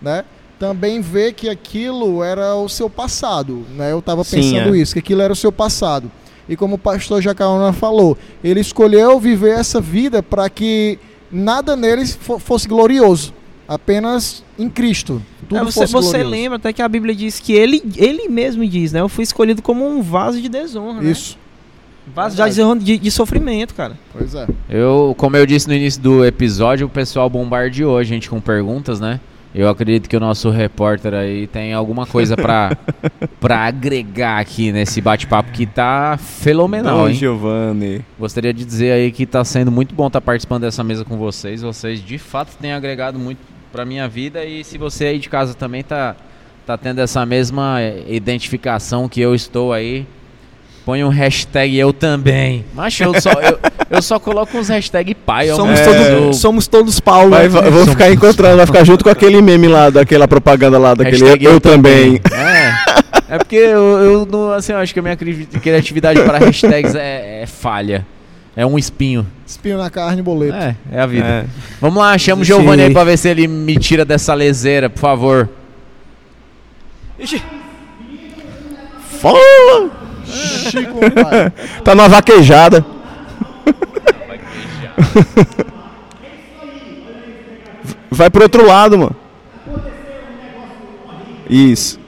né? 0.00 0.24
Também 0.58 1.00
ver 1.00 1.32
que 1.32 1.48
aquilo 1.48 2.22
era 2.22 2.54
o 2.54 2.68
seu 2.68 2.90
passado, 2.90 3.64
né? 3.74 3.90
Eu 3.92 4.00
estava 4.00 4.22
Sim, 4.22 4.36
pensando 4.36 4.74
é. 4.74 4.78
isso, 4.78 4.92
que 4.92 4.98
aquilo 4.98 5.22
era 5.22 5.32
o 5.32 5.36
seu 5.36 5.50
passado. 5.50 6.10
E 6.48 6.54
como 6.56 6.74
o 6.74 6.78
pastor 6.78 7.22
Jacaúna 7.22 7.72
falou, 7.72 8.18
ele 8.44 8.60
escolheu 8.60 9.18
viver 9.18 9.58
essa 9.58 9.80
vida 9.80 10.22
para 10.22 10.50
que 10.50 10.98
nada 11.32 11.74
neles 11.76 12.14
fo- 12.20 12.38
fosse 12.38 12.68
glorioso, 12.68 13.32
apenas 13.70 14.42
em 14.58 14.68
Cristo. 14.68 15.22
Tudo 15.48 15.60
É, 15.60 15.64
você 15.64 15.86
fosse 15.86 16.08
você 16.08 16.24
lembra 16.24 16.56
até 16.56 16.72
que 16.72 16.82
a 16.82 16.88
Bíblia 16.88 17.14
diz 17.14 17.38
que 17.38 17.52
ele, 17.52 17.80
ele 17.96 18.28
mesmo 18.28 18.66
diz, 18.66 18.92
né? 18.92 19.00
Eu 19.00 19.08
fui 19.08 19.22
escolhido 19.22 19.62
como 19.62 19.88
um 19.88 20.02
vaso 20.02 20.42
de 20.42 20.48
desonra, 20.48 21.00
né? 21.00 21.08
Isso, 21.12 21.38
Vaso 22.12 22.34
de, 22.34 22.42
desonra 22.42 22.80
de, 22.80 22.98
de 22.98 23.10
sofrimento, 23.12 23.72
cara. 23.72 23.96
pois 24.12 24.34
é. 24.34 24.48
Eu, 24.68 25.14
como 25.16 25.36
eu 25.36 25.46
disse 25.46 25.68
no 25.68 25.74
início 25.74 26.02
do 26.02 26.24
episódio, 26.24 26.88
o 26.88 26.90
pessoal 26.90 27.30
bombardeou 27.30 27.96
a 27.96 28.02
gente 28.02 28.28
com 28.28 28.40
perguntas, 28.40 28.98
né? 28.98 29.20
Eu 29.54 29.68
acredito 29.68 30.08
que 30.08 30.16
o 30.16 30.20
nosso 30.20 30.50
repórter 30.50 31.14
aí 31.14 31.46
tem 31.46 31.72
alguma 31.72 32.06
coisa 32.06 32.36
pra, 32.36 32.76
pra 33.40 33.58
agregar 33.66 34.40
aqui 34.40 34.72
nesse 34.72 35.00
bate-papo 35.00 35.52
que 35.52 35.66
tá 35.66 36.18
fenomenal, 36.18 36.98
Dom 36.98 37.08
hein? 37.08 37.14
Giovanni. 37.14 38.04
Gostaria 38.18 38.52
de 38.52 38.64
dizer 38.64 38.92
aí 38.92 39.12
que 39.12 39.26
tá 39.26 39.44
sendo 39.44 39.70
muito 39.70 39.94
bom 39.94 40.08
estar 40.08 40.20
participando 40.20 40.62
dessa 40.62 40.82
mesa 40.82 41.04
com 41.04 41.16
vocês. 41.16 41.62
Vocês 41.62 42.04
de 42.04 42.18
fato 42.18 42.56
têm 42.60 42.72
agregado 42.72 43.18
muito 43.18 43.38
pra 43.72 43.84
minha 43.84 44.08
vida 44.08 44.44
e 44.44 44.64
se 44.64 44.76
você 44.78 45.06
aí 45.06 45.18
de 45.18 45.28
casa 45.28 45.54
também 45.54 45.82
tá, 45.82 46.16
tá 46.66 46.76
tendo 46.76 47.00
essa 47.00 47.24
mesma 47.24 47.80
eh, 47.80 48.02
identificação 48.08 49.08
que 49.08 49.20
eu 49.20 49.34
estou 49.34 49.72
aí, 49.72 50.04
põe 50.84 51.04
um 51.04 51.08
hashtag 51.08 51.76
eu 51.78 51.92
também. 51.92 52.64
Mas 52.74 52.98
eu 53.00 53.20
só, 53.20 53.30
eu, 53.32 53.58
eu 53.90 54.02
só 54.02 54.18
coloco 54.18 54.56
uns 54.58 54.68
hashtag 54.68 55.14
pai. 55.14 55.50
eu 55.50 55.56
somos, 55.56 55.78
não- 55.78 55.86
todos, 55.86 56.06
eu- 56.08 56.32
somos 56.32 56.66
todos 56.66 57.00
Paulo. 57.00 57.30
Vai, 57.30 57.42
né? 57.44 57.48
vai- 57.48 57.66
eu 57.68 57.72
vou 57.72 57.86
ficar 57.86 58.10
encontrando, 58.10 58.56
vai 58.56 58.66
ficar 58.66 58.84
junto 58.84 59.04
com 59.04 59.10
aquele 59.10 59.40
meme 59.40 59.68
lá, 59.68 59.88
daquela 59.90 60.26
propaganda 60.26 60.78
lá, 60.78 60.94
daquele 60.94 61.18
Hashtag 61.24 61.44
eu, 61.44 61.60
também. 61.60 62.20
É. 62.32 63.34
É 63.34 63.38
porque 63.38 63.54
eu, 63.56 63.98
eu 63.98 64.26
não, 64.26 64.50
assim, 64.52 64.72
eu 64.72 64.78
acho 64.78 64.92
que 64.92 64.98
a 64.98 65.02
minha 65.02 65.14
cri- 65.16 65.46
criatividade 65.62 66.20
para 66.24 66.38
hashtags 66.38 66.96
é, 66.96 67.42
é 67.42 67.46
falha. 67.46 68.04
É 68.60 68.66
um 68.66 68.78
espinho. 68.78 69.26
Espinho 69.46 69.78
na 69.78 69.88
carne, 69.88 70.20
boleto. 70.20 70.54
É, 70.54 70.76
é 70.92 71.00
a 71.00 71.06
vida. 71.06 71.26
É. 71.26 71.46
Vamos 71.80 71.96
lá, 71.96 72.18
chama 72.18 72.42
o. 72.42 72.44
Giovanni 72.44 72.82
aí 72.82 72.92
pra 72.92 73.04
ver 73.04 73.16
se 73.16 73.26
ele 73.26 73.48
me 73.48 73.78
tira 73.78 74.04
dessa 74.04 74.34
leseira, 74.34 74.90
por 74.90 75.00
favor. 75.00 75.48
Fala! 79.18 79.40
Chico. 80.26 81.00
Tá 81.82 81.94
numa 81.94 82.10
vaquejada. 82.10 82.84
Vai 88.12 88.28
pro 88.28 88.42
outro 88.42 88.66
lado, 88.66 88.98
mano. 88.98 89.16
Isso. 91.48 91.98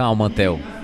Calma, 0.00 0.30
Theo. 0.30 0.79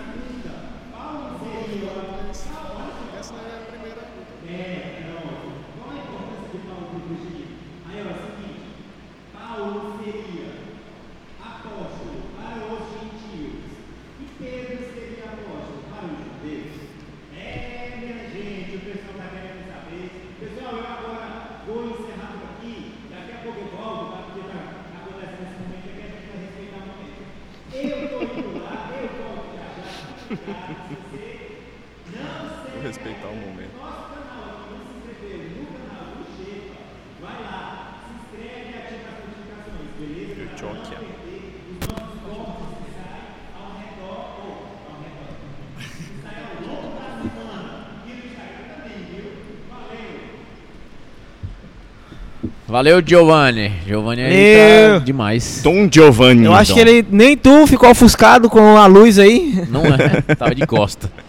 Valeu, 52.77 53.01
Giovanni. 53.01 53.73
Giovanni 53.87 54.23
aí 54.23 54.55
Valeu. 54.55 54.99
tá 54.99 55.05
demais. 55.07 55.61
Tom 55.63 55.89
Giovanni. 55.91 56.45
Eu 56.45 56.53
acho 56.53 56.73
então. 56.73 56.85
que 56.85 56.91
ele. 56.91 57.07
Nem 57.11 57.35
tu 57.35 57.67
ficou 57.67 57.89
ofuscado 57.89 58.51
com 58.51 58.77
a 58.77 58.85
luz 58.85 59.19
aí. 59.19 59.65
Não 59.71 59.81
é? 59.87 60.35
Tava 60.35 60.55
de 60.55 60.67
costa. 60.67 61.11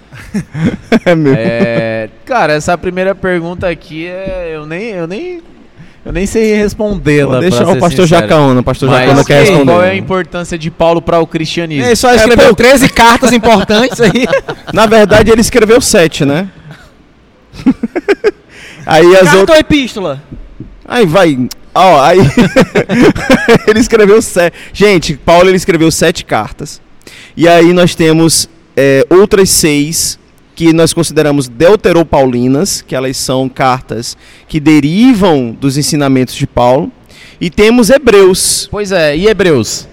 É 1.05 1.15
meu. 1.15 1.33
É, 1.37 2.09
cara, 2.25 2.51
essa 2.53 2.77
primeira 2.77 3.15
pergunta 3.15 3.69
aqui 3.69 4.07
é, 4.07 4.51
eu 4.53 4.65
nem 4.65 4.89
eu 4.89 5.07
nem 5.07 5.41
eu 6.05 6.11
nem 6.11 6.25
sei 6.25 6.53
respondê-la. 6.55 7.39
Pra 7.39 7.47
o 7.47 7.51
ser 7.51 7.79
pastor. 7.79 8.07
Jacaona. 8.07 8.59
O 8.59 8.63
pastor 8.63 8.89
Mas 8.89 8.99
Jacaona 8.99 9.23
quer 9.23 9.39
responder. 9.43 9.71
qual 9.71 9.83
é 9.83 9.91
a 9.91 9.95
importância 9.95 10.57
de 10.57 10.69
Paulo 10.69 11.01
para 11.01 11.19
o 11.19 11.27
cristianismo? 11.27 11.85
Ele 11.85 11.95
só 11.95 12.13
escreveu 12.13 12.53
13 12.53 12.89
cartas 12.89 13.31
importantes 13.31 14.01
aí. 14.01 14.27
Na 14.73 14.85
verdade, 14.85 15.31
ele 15.31 15.41
escreveu 15.41 15.79
sete, 15.79 16.25
né? 16.25 16.49
aí 18.85 19.15
as 19.15 19.23
Carta 19.23 19.37
outras. 19.37 19.55
ou 19.55 19.61
epístola? 19.61 20.21
Aí 20.87 21.05
vai. 21.05 21.49
Ó, 21.75 22.01
aí. 22.01 22.19
ele 23.67 23.79
escreveu 23.79 24.21
sete. 24.21 24.55
Gente, 24.71 25.17
Paulo 25.17 25.49
ele 25.49 25.57
escreveu 25.57 25.91
sete 25.91 26.23
cartas. 26.23 26.81
E 27.35 27.47
aí 27.47 27.73
nós 27.73 27.93
temos 27.93 28.49
é, 28.75 29.05
outras 29.09 29.49
seis 29.49 30.17
que 30.55 30.73
nós 30.73 30.91
consideramos 30.91 31.47
deuteropaulinas, 31.47 32.81
que 32.81 32.95
elas 32.95 33.17
são 33.17 33.47
cartas 33.47 34.17
que 34.47 34.59
derivam 34.59 35.51
dos 35.51 35.77
ensinamentos 35.77 36.33
de 36.33 36.47
Paulo. 36.47 36.91
E 37.39 37.49
temos 37.51 37.91
Hebreus. 37.91 38.67
Pois 38.71 38.91
é, 38.91 39.15
e 39.15 39.27
Hebreus? 39.27 39.87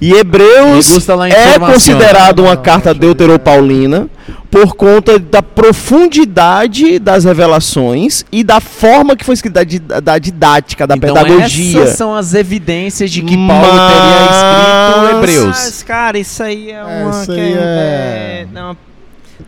E 0.00 0.12
Hebreus 0.12 1.08
a 1.08 1.28
é 1.28 1.58
considerado 1.58 2.40
uma 2.40 2.56
carta 2.56 2.92
deuteropaulina 2.92 4.08
por 4.50 4.74
conta 4.74 5.18
da 5.18 5.42
profundidade 5.42 6.98
das 6.98 7.24
revelações 7.24 8.24
e 8.30 8.44
da 8.44 8.60
forma 8.60 9.16
que 9.16 9.24
foi 9.24 9.34
escrita, 9.34 9.60
da, 9.60 9.64
di- 9.64 9.78
da 9.78 10.18
didática, 10.18 10.86
da 10.86 10.96
então 10.96 11.14
pedagogia. 11.14 11.82
essas 11.82 11.96
são 11.96 12.14
as 12.14 12.34
evidências 12.34 13.10
de 13.10 13.22
que 13.22 13.36
Paulo 13.36 13.62
teria 13.62 14.22
escrito 14.30 15.00
Mas- 15.02 15.16
Hebreus. 15.16 15.46
Mas, 15.46 15.82
cara, 15.82 16.18
isso 16.18 16.42
aí 16.42 16.70
é 16.70 16.82
uma. 16.84 17.10
isso 17.22 17.32
que 17.32 17.40
aí 17.40 17.52
é- 17.52 17.56
é- 17.56 18.40
é- 18.42 18.46
não, 18.52 18.76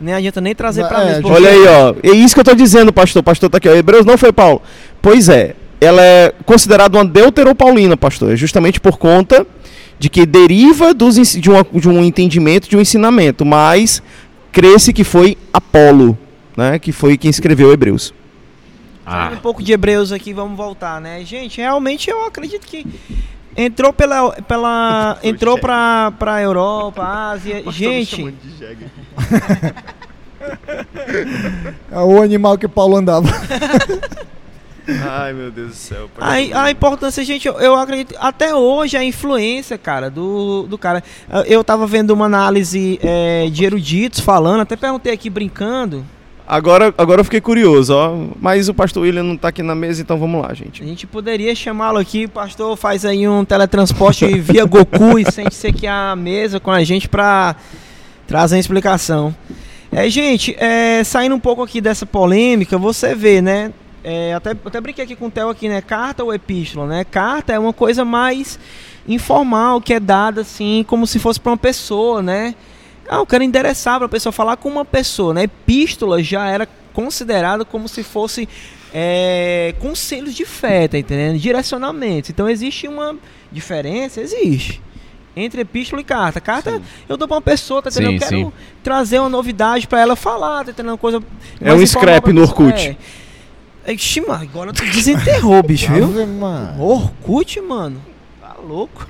nem 0.01 0.13
adianta 0.15 0.41
nem 0.41 0.55
trazer 0.55 0.81
É, 0.81 0.87
pra 0.87 1.05
mesa. 1.05 1.21
porque- 1.21 1.35
Olha 1.35 1.49
aí, 1.49 1.67
ó. 1.67 1.93
É 2.03 2.11
isso 2.11 2.33
que 2.33 2.39
eu 2.39 2.45
tô 2.45 2.55
dizendo, 2.55 2.91
pastor. 2.91 3.21
Pastor 3.23 3.49
tá 3.49 3.57
aqui, 3.57 3.69
ó. 3.69 3.73
Hebreus 3.73 4.05
não 4.05 4.17
foi 4.17 4.31
Paulo. 4.31 4.61
Pois 5.01 5.29
é. 5.29 5.53
Ela 5.81 6.01
é 6.01 6.33
considerada 6.45 6.97
uma 6.97 7.05
deuteropaulina, 7.05 7.95
pastor. 7.95 8.33
É 8.33 8.35
justamente 8.35 8.81
por 8.81 8.97
conta 8.97 9.47
de 9.99 10.09
que 10.09 10.25
deriva 10.25 10.93
dos, 10.93 11.15
de, 11.33 11.49
uma- 11.49 11.63
de 11.73 11.87
um 11.89 12.03
entendimento, 12.03 12.69
de 12.69 12.75
um 12.77 12.81
ensinamento. 12.81 13.45
Mas 13.45 14.01
cresce 14.51 14.91
que 14.93 15.03
foi 15.03 15.37
Apolo, 15.53 16.17
né? 16.57 16.79
Que 16.79 16.91
foi 16.91 17.17
quem 17.17 17.29
escreveu 17.29 17.71
Hebreus. 17.71 18.13
Falando 19.05 19.33
um 19.33 19.37
pouco 19.37 19.61
de 19.63 19.71
Hebreus 19.73 20.11
aqui, 20.11 20.33
vamos 20.33 20.55
voltar, 20.55 21.01
né? 21.01 21.23
Gente, 21.25 21.57
realmente 21.59 22.09
eu 22.09 22.25
acredito 22.25 22.65
que 22.65 22.85
entrou 23.57 23.91
pela 23.91 24.31
pela 24.43 25.17
entrou 25.23 25.57
pra 25.57 26.11
para 26.17 26.41
Europa, 26.41 27.03
Ásia. 27.03 27.63
Gente, 27.71 28.33
É 31.91 31.99
o 31.99 32.21
animal 32.21 32.57
que 32.57 32.67
Paulo 32.67 32.95
andava. 32.95 33.27
Ai, 35.09 35.33
meu 35.33 35.51
Deus 35.51 35.69
do 35.69 35.75
céu. 35.75 36.09
a, 36.19 36.63
a 36.63 36.71
importância, 36.71 37.23
gente, 37.23 37.47
eu, 37.47 37.59
eu 37.59 37.75
acredito 37.75 38.15
até 38.19 38.53
hoje 38.53 38.97
a 38.97 39.03
influência, 39.03 39.77
cara, 39.77 40.09
do, 40.09 40.63
do 40.63 40.77
cara. 40.77 41.03
Eu 41.45 41.63
tava 41.63 41.85
vendo 41.85 42.11
uma 42.11 42.25
análise 42.25 42.99
é, 43.01 43.47
de 43.51 43.65
eruditos 43.65 44.19
falando, 44.19 44.61
até 44.61 44.75
perguntei 44.75 45.13
aqui 45.13 45.29
brincando. 45.29 46.05
Agora, 46.51 46.91
agora 46.97 47.21
eu 47.21 47.23
fiquei 47.23 47.39
curioso, 47.39 47.93
ó. 47.93 48.11
Mas 48.41 48.67
o 48.67 48.73
pastor 48.73 49.03
William 49.03 49.21
não 49.21 49.37
tá 49.37 49.49
aqui 49.49 49.61
na 49.61 49.75
mesa, 49.75 50.01
então 50.01 50.17
vamos 50.17 50.41
lá, 50.41 50.51
gente. 50.51 50.81
A 50.81 50.85
gente 50.85 51.05
poderia 51.05 51.53
chamá-lo 51.53 51.99
aqui, 51.99 52.25
o 52.25 52.29
pastor 52.29 52.75
faz 52.75 53.05
aí 53.05 53.27
um 53.27 53.45
teletransporte 53.45 54.25
via 54.41 54.65
Goku 54.65 55.19
e 55.19 55.31
sente-se 55.31 55.67
aqui 55.67 55.85
à 55.85 56.15
mesa 56.15 56.59
com 56.59 56.71
a 56.71 56.83
gente 56.83 57.07
pra 57.07 57.55
trazer 58.25 58.55
uma 58.55 58.59
explicação. 58.59 59.35
É, 59.91 60.09
gente, 60.09 60.55
é, 60.59 61.03
saindo 61.03 61.35
um 61.35 61.39
pouco 61.39 61.61
aqui 61.61 61.79
dessa 61.79 62.03
polêmica, 62.03 62.79
você 62.79 63.13
vê, 63.13 63.43
né? 63.43 63.71
É, 64.03 64.33
até, 64.33 64.51
até 64.51 64.81
brinquei 64.81 65.03
aqui 65.03 65.15
com 65.15 65.27
o 65.27 65.31
Theo 65.31 65.49
aqui, 65.49 65.67
né? 65.67 65.81
Carta 65.81 66.23
ou 66.23 66.33
epístola, 66.33 66.87
né? 66.87 67.03
Carta 67.03 67.53
é 67.53 67.59
uma 67.59 67.73
coisa 67.73 68.05
mais 68.05 68.59
informal, 69.07 69.81
que 69.81 69.93
é 69.93 69.99
dada 69.99 70.41
assim, 70.41 70.85
como 70.87 71.05
se 71.05 71.19
fosse 71.19 71.39
para 71.39 71.51
uma 71.51 71.57
pessoa, 71.57 72.21
né? 72.21 72.55
Ah, 73.09 73.17
eu 73.17 73.25
quero 73.25 73.43
endereçar 73.43 73.97
para 73.97 74.05
a 74.05 74.09
pessoa 74.09 74.31
falar 74.31 74.57
com 74.57 74.69
uma 74.69 74.85
pessoa, 74.85 75.33
né? 75.33 75.43
Epístola 75.43 76.21
já 76.21 76.47
era 76.47 76.67
considerada 76.93 77.65
como 77.65 77.87
se 77.87 78.03
fosse 78.03 78.47
é, 78.93 79.73
conselhos 79.79 80.35
de 80.35 80.45
fé, 80.45 80.87
tá 80.87 80.97
entendendo? 80.97 81.37
Direcionamentos. 81.39 82.29
Então 82.29 82.47
existe 82.47 82.87
uma 82.87 83.15
diferença, 83.51 84.21
existe. 84.21 84.81
Entre 85.35 85.61
epístola 85.61 86.01
e 86.01 86.05
carta. 86.05 86.39
Carta 86.39 86.81
eu 87.07 87.17
dou 87.17 87.27
pra 87.27 87.37
uma 87.37 87.41
pessoa, 87.41 87.81
tá 87.81 87.89
entendendo? 87.89 88.09
Sim, 88.09 88.15
eu 88.15 88.19
quero 88.19 88.45
sim. 88.47 88.53
trazer 88.83 89.19
uma 89.19 89.29
novidade 89.29 89.87
pra 89.87 89.99
ela 89.99 90.15
falar, 90.15 90.65
tá 90.65 90.71
entendendo? 90.71 90.97
Coisa. 90.97 91.21
É 91.61 91.73
um 91.73 91.85
scrap 91.85 92.31
no. 92.31 92.41
Orkut. 92.41 92.89
É. 92.89 92.97
Ixi, 93.93 94.21
mano, 94.21 94.43
agora 94.43 94.73
tu 94.73 94.83
desenterrou, 94.85 95.61
bicho, 95.63 95.91
viu? 95.91 96.05
Ave 96.05 96.25
Maria. 96.25 96.81
Orkut, 96.81 97.59
mano. 97.61 98.01
Tá 98.41 98.55
louco. 98.61 99.07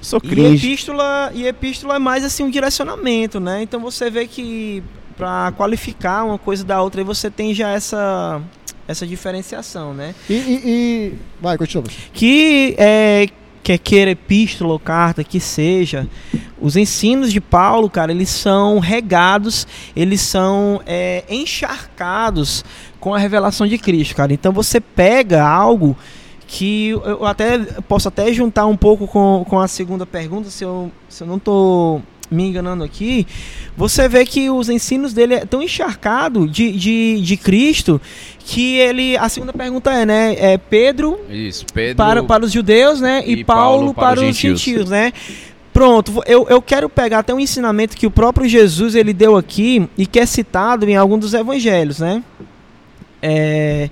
Sou 0.00 0.20
E 0.24 0.28
cringe. 0.28 0.66
epístola, 0.66 1.30
e 1.34 1.46
epístola 1.46 1.96
é 1.96 1.98
mais 1.98 2.24
assim 2.24 2.42
um 2.42 2.50
direcionamento, 2.50 3.38
né? 3.38 3.62
Então 3.62 3.80
você 3.80 4.08
vê 4.10 4.26
que 4.26 4.82
pra 5.16 5.52
qualificar 5.56 6.24
uma 6.24 6.38
coisa 6.38 6.64
da 6.64 6.80
outra, 6.80 7.00
aí 7.02 7.04
você 7.04 7.30
tem 7.30 7.52
já 7.54 7.68
essa 7.70 8.40
essa 8.88 9.06
diferenciação, 9.06 9.92
né? 9.94 10.14
E, 10.28 10.32
e- 10.34 10.62
e- 10.64 11.14
Vai, 11.40 11.56
continua. 11.58 11.84
Que 12.12 12.74
é 12.78 13.28
quer 13.62 13.76
queira 13.78 14.10
epístola 14.12 14.72
ou 14.72 14.78
carta 14.80 15.22
que 15.22 15.38
seja, 15.38 16.08
os 16.58 16.76
ensinos 16.76 17.30
de 17.30 17.42
Paulo, 17.42 17.90
cara, 17.90 18.10
eles 18.10 18.30
são 18.30 18.78
regados, 18.78 19.66
eles 19.94 20.22
são 20.22 20.80
é, 20.86 21.22
encharcados 21.28 22.64
com 23.00 23.14
a 23.14 23.18
revelação 23.18 23.66
de 23.66 23.78
Cristo, 23.78 24.14
cara. 24.14 24.32
Então 24.32 24.52
você 24.52 24.80
pega 24.80 25.42
algo 25.42 25.96
que 26.46 26.90
eu 26.90 27.24
até 27.24 27.58
posso 27.88 28.08
até 28.08 28.32
juntar 28.32 28.66
um 28.66 28.76
pouco 28.76 29.06
com, 29.06 29.44
com 29.48 29.58
a 29.58 29.66
segunda 29.68 30.04
pergunta, 30.04 30.50
se 30.50 30.64
eu, 30.64 30.90
se 31.08 31.22
eu 31.22 31.26
não 31.26 31.38
tô 31.38 32.00
me 32.30 32.44
enganando 32.44 32.84
aqui, 32.84 33.26
você 33.76 34.08
vê 34.08 34.24
que 34.24 34.50
os 34.50 34.68
ensinos 34.68 35.12
dele 35.12 35.34
é 35.34 35.44
tão 35.44 35.62
encharcado 35.62 36.48
de, 36.48 36.72
de, 36.72 37.20
de 37.20 37.36
Cristo 37.36 38.00
que 38.38 38.76
ele. 38.76 39.16
A 39.16 39.28
segunda 39.28 39.52
pergunta 39.52 39.92
é, 39.92 40.06
né? 40.06 40.36
É 40.38 40.58
Pedro 40.58 41.18
Isso, 41.28 41.66
Pedro. 41.72 41.96
para, 41.96 42.22
para 42.22 42.44
os 42.44 42.52
judeus, 42.52 43.00
né? 43.00 43.22
E, 43.26 43.32
e 43.32 43.44
Paulo, 43.44 43.78
Paulo 43.78 43.94
para 43.94 44.02
para, 44.16 44.20
os 44.20 44.30
os 44.30 44.36
gentios. 44.36 44.60
gentios, 44.60 44.90
né? 44.90 45.12
Pronto, 45.72 46.20
eu, 46.26 46.46
eu 46.48 46.60
quero 46.60 46.88
pegar 46.88 47.20
até 47.20 47.32
um 47.32 47.40
ensinamento 47.40 47.96
que 47.96 48.06
o 48.06 48.10
próprio 48.10 48.48
Jesus 48.48 48.94
ele 48.94 49.12
deu 49.12 49.36
aqui 49.36 49.88
e 49.96 50.04
que 50.04 50.18
é 50.18 50.26
citado 50.26 50.88
em 50.88 50.96
algum 50.96 51.16
dos 51.18 51.32
evangelhos, 51.32 52.00
né? 52.00 52.22
É, 53.22 53.88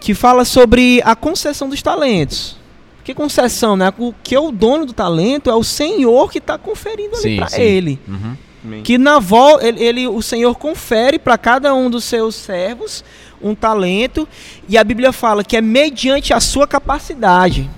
que 0.00 0.14
fala 0.14 0.44
sobre 0.44 1.02
a 1.04 1.14
concessão 1.14 1.68
dos 1.68 1.82
talentos. 1.82 2.56
Que 3.04 3.14
concessão, 3.14 3.76
né? 3.76 3.92
O 3.98 4.12
que 4.22 4.34
é 4.34 4.40
o 4.40 4.50
dono 4.52 4.84
do 4.86 4.92
talento 4.92 5.50
é 5.50 5.54
o 5.54 5.64
Senhor 5.64 6.30
que 6.30 6.38
está 6.38 6.56
conferindo 6.58 7.16
ali 7.16 7.36
para 7.38 7.58
ele. 7.60 7.98
Uhum. 8.06 8.82
Que 8.82 8.98
na 8.98 9.18
vol 9.18 9.60
ele, 9.60 9.82
ele- 9.82 10.08
o 10.08 10.20
Senhor 10.20 10.54
confere 10.56 11.18
para 11.18 11.38
cada 11.38 11.74
um 11.74 11.88
dos 11.88 12.04
seus 12.04 12.34
servos 12.34 13.04
um 13.40 13.54
talento 13.54 14.28
e 14.68 14.76
a 14.76 14.84
Bíblia 14.84 15.12
fala 15.12 15.42
que 15.44 15.56
é 15.56 15.60
mediante 15.60 16.34
a 16.34 16.40
sua 16.40 16.66
capacidade. 16.66 17.68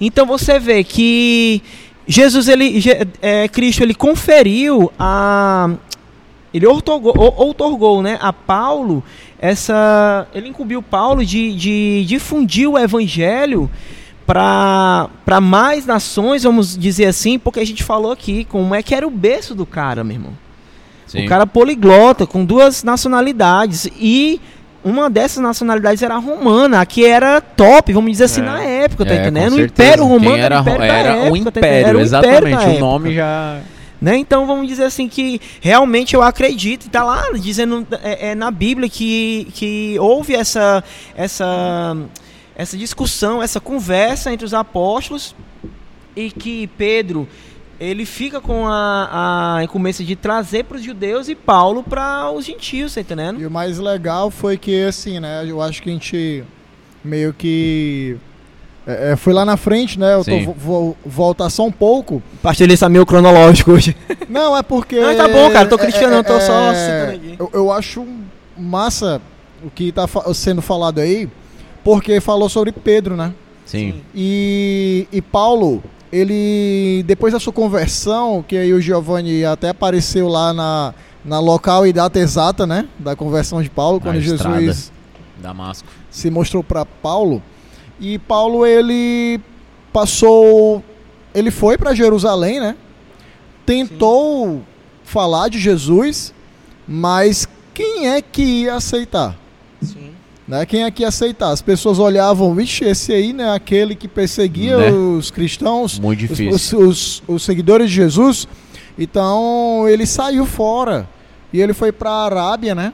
Então 0.00 0.24
você 0.24 0.58
vê 0.58 0.82
que 0.82 1.62
Jesus 2.06 2.48
ele 2.48 2.80
é, 3.20 3.48
Cristo 3.48 3.82
ele 3.82 3.94
conferiu 3.94 4.90
a 4.98 5.70
ele 6.54 6.66
outorgou, 6.66 7.12
ou- 7.16 7.34
outorgou 7.46 8.00
né, 8.02 8.18
a 8.20 8.32
Paulo 8.32 9.04
essa 9.40 10.26
ele 10.34 10.48
incumbiu 10.48 10.82
Paulo 10.82 11.24
de, 11.24 11.54
de 11.54 12.04
difundir 12.04 12.68
o 12.68 12.78
evangelho 12.78 13.70
para 14.26 15.40
mais 15.40 15.86
nações, 15.86 16.44
vamos 16.44 16.76
dizer 16.76 17.06
assim, 17.06 17.38
porque 17.38 17.58
a 17.58 17.66
gente 17.66 17.82
falou 17.82 18.12
aqui 18.12 18.44
como 18.44 18.74
é 18.74 18.82
que 18.82 18.94
era 18.94 19.06
o 19.06 19.10
berço 19.10 19.54
do 19.54 19.66
cara, 19.66 20.04
meu 20.04 20.16
irmão. 20.16 20.32
Sim. 21.06 21.24
O 21.24 21.28
cara 21.28 21.46
poliglota, 21.46 22.26
com 22.26 22.44
duas 22.44 22.84
nacionalidades. 22.84 23.88
E 23.98 24.40
uma 24.84 25.10
dessas 25.10 25.42
nacionalidades 25.42 26.02
era 26.02 26.14
a 26.14 26.18
romana, 26.18 26.80
a 26.80 26.86
que 26.86 27.04
era 27.04 27.40
top, 27.40 27.92
vamos 27.92 28.12
dizer 28.12 28.24
assim, 28.24 28.42
É. 28.42 28.44
na 28.44 28.62
época, 28.62 29.04
tá 29.04 29.14
É, 29.14 29.20
entendendo? 29.20 29.54
O. 29.54 29.60
Império 29.60 30.04
Romano 30.04 30.30
Quem 30.30 30.40
era, 30.40 30.54
era 30.54 30.62
o 30.62 30.62
Império 30.62 30.84
era 30.84 31.02
da 31.02 31.16
época, 31.16 31.26
o 31.26 31.32
tá 31.32 31.60
Império, 31.60 31.68
entendendo? 31.68 31.88
Era 31.88 31.98
o 31.98 32.00
Império 32.00 32.48
exatamente. 32.48 32.76
O 32.76 32.80
nome 32.80 33.14
já. 33.14 33.58
Né? 34.00 34.16
Então 34.16 34.46
vamos 34.46 34.66
dizer 34.66 34.84
assim 34.84 35.08
que 35.08 35.40
realmente 35.60 36.14
eu 36.14 36.22
acredito, 36.22 36.86
está 36.86 37.04
lá 37.04 37.32
dizendo 37.32 37.86
é, 38.02 38.30
é, 38.30 38.34
na 38.34 38.50
Bíblia 38.50 38.88
que, 38.88 39.48
que 39.52 39.96
houve 40.00 40.34
essa, 40.34 40.82
essa, 41.14 41.96
essa 42.56 42.78
discussão, 42.78 43.42
essa 43.42 43.60
conversa 43.60 44.32
entre 44.32 44.46
os 44.46 44.54
apóstolos 44.54 45.34
e 46.16 46.30
que 46.30 46.66
Pedro 46.78 47.28
ele 47.78 48.04
fica 48.04 48.40
com 48.40 48.68
a, 48.68 49.56
a 49.56 49.64
incumbência 49.64 50.04
de 50.04 50.14
trazer 50.14 50.64
para 50.64 50.76
os 50.76 50.82
judeus 50.82 51.28
e 51.28 51.34
Paulo 51.34 51.82
para 51.82 52.30
os 52.30 52.44
gentios, 52.44 52.94
tá 52.94 53.00
entendendo? 53.00 53.40
E 53.40 53.46
o 53.46 53.50
mais 53.50 53.78
legal 53.78 54.30
foi 54.30 54.58
que, 54.58 54.82
assim, 54.82 55.18
né? 55.18 55.44
Eu 55.46 55.62
acho 55.62 55.82
que 55.82 55.88
a 55.88 55.92
gente 55.92 56.44
meio 57.02 57.32
que 57.32 58.18
é, 58.98 59.12
é, 59.12 59.16
foi 59.16 59.32
lá 59.32 59.44
na 59.44 59.56
frente, 59.56 59.98
né? 59.98 60.14
Eu 60.14 60.18
tô, 60.24 60.30
Sim. 60.30 60.44
vou, 60.44 60.54
vou 60.56 60.96
voltar 61.04 61.48
só 61.50 61.64
um 61.66 61.72
pouco. 61.72 62.22
Ele 62.58 62.74
está 62.74 62.88
meio 62.88 63.06
cronológico 63.06 63.72
hoje. 63.72 63.96
Não, 64.28 64.56
é 64.56 64.62
porque. 64.62 64.98
Não, 65.00 65.16
tá 65.16 65.28
bom, 65.28 65.50
cara, 65.50 65.68
tô 65.68 65.78
criticando, 65.78 66.14
é, 66.14 66.18
eu 66.18 66.24
tô 66.24 66.40
só 66.40 66.72
é, 66.72 66.74
citando 66.74 67.12
aqui. 67.16 67.36
Eu, 67.38 67.50
eu 67.52 67.72
acho 67.72 68.06
massa 68.56 69.20
o 69.64 69.70
que 69.70 69.92
tá 69.92 70.06
fa- 70.06 70.32
sendo 70.34 70.60
falado 70.62 70.98
aí, 71.00 71.28
porque 71.84 72.20
falou 72.20 72.48
sobre 72.48 72.72
Pedro, 72.72 73.16
né? 73.16 73.32
Sim. 73.66 74.00
E, 74.14 75.06
e 75.12 75.22
Paulo, 75.22 75.82
ele, 76.12 77.04
depois 77.06 77.32
da 77.32 77.38
sua 77.40 77.52
conversão, 77.52 78.44
que 78.46 78.56
aí 78.56 78.72
o 78.72 78.80
Giovanni 78.80 79.44
até 79.44 79.68
apareceu 79.68 80.28
lá 80.28 80.52
na, 80.52 80.94
na 81.24 81.38
local 81.40 81.86
e 81.86 81.92
data 81.92 82.18
exata, 82.18 82.66
né? 82.66 82.86
Da 82.98 83.14
conversão 83.14 83.62
de 83.62 83.70
Paulo, 83.70 83.98
Na 83.98 84.06
quando. 84.12 84.20
Jesus 84.20 84.90
Damasco. 85.38 85.88
se 86.10 86.30
mostrou 86.30 86.62
para 86.62 86.84
Paulo. 86.84 87.42
E 88.00 88.18
Paulo, 88.18 88.64
ele 88.66 89.38
passou. 89.92 90.82
Ele 91.34 91.50
foi 91.50 91.76
para 91.78 91.94
Jerusalém, 91.94 92.58
né? 92.58 92.74
Tentou 93.66 94.62
falar 95.04 95.48
de 95.48 95.58
Jesus, 95.58 96.32
mas 96.88 97.46
quem 97.74 98.08
é 98.08 98.22
que 98.22 98.42
ia 98.42 98.74
aceitar? 98.76 99.36
Sim. 99.82 100.10
né? 100.46 100.66
Quem 100.66 100.82
é 100.84 100.90
que 100.90 101.02
ia 101.02 101.08
aceitar? 101.08 101.50
As 101.50 101.62
pessoas 101.62 101.98
olhavam, 101.98 102.54
vixe, 102.54 102.84
esse 102.84 103.12
aí, 103.12 103.32
né? 103.32 103.52
Aquele 103.54 103.94
que 103.94 104.08
perseguia 104.08 104.76
Né? 104.76 104.90
os 104.90 105.30
cristãos, 105.30 105.98
Muito 105.98 106.20
os, 106.24 106.28
difícil. 106.28 106.50
os, 106.50 106.72
os- 106.72 107.22
os 107.28 107.42
seguidores 107.44 107.88
de 107.88 107.96
Jesus. 107.96 108.48
Então 108.98 109.88
ele 109.88 110.04
saiu 110.06 110.44
fora 110.44 111.08
e 111.52 111.60
ele 111.60 111.72
foi 111.72 111.92
para 111.92 112.10
a 112.10 112.24
Arábia, 112.24 112.74
né? 112.74 112.92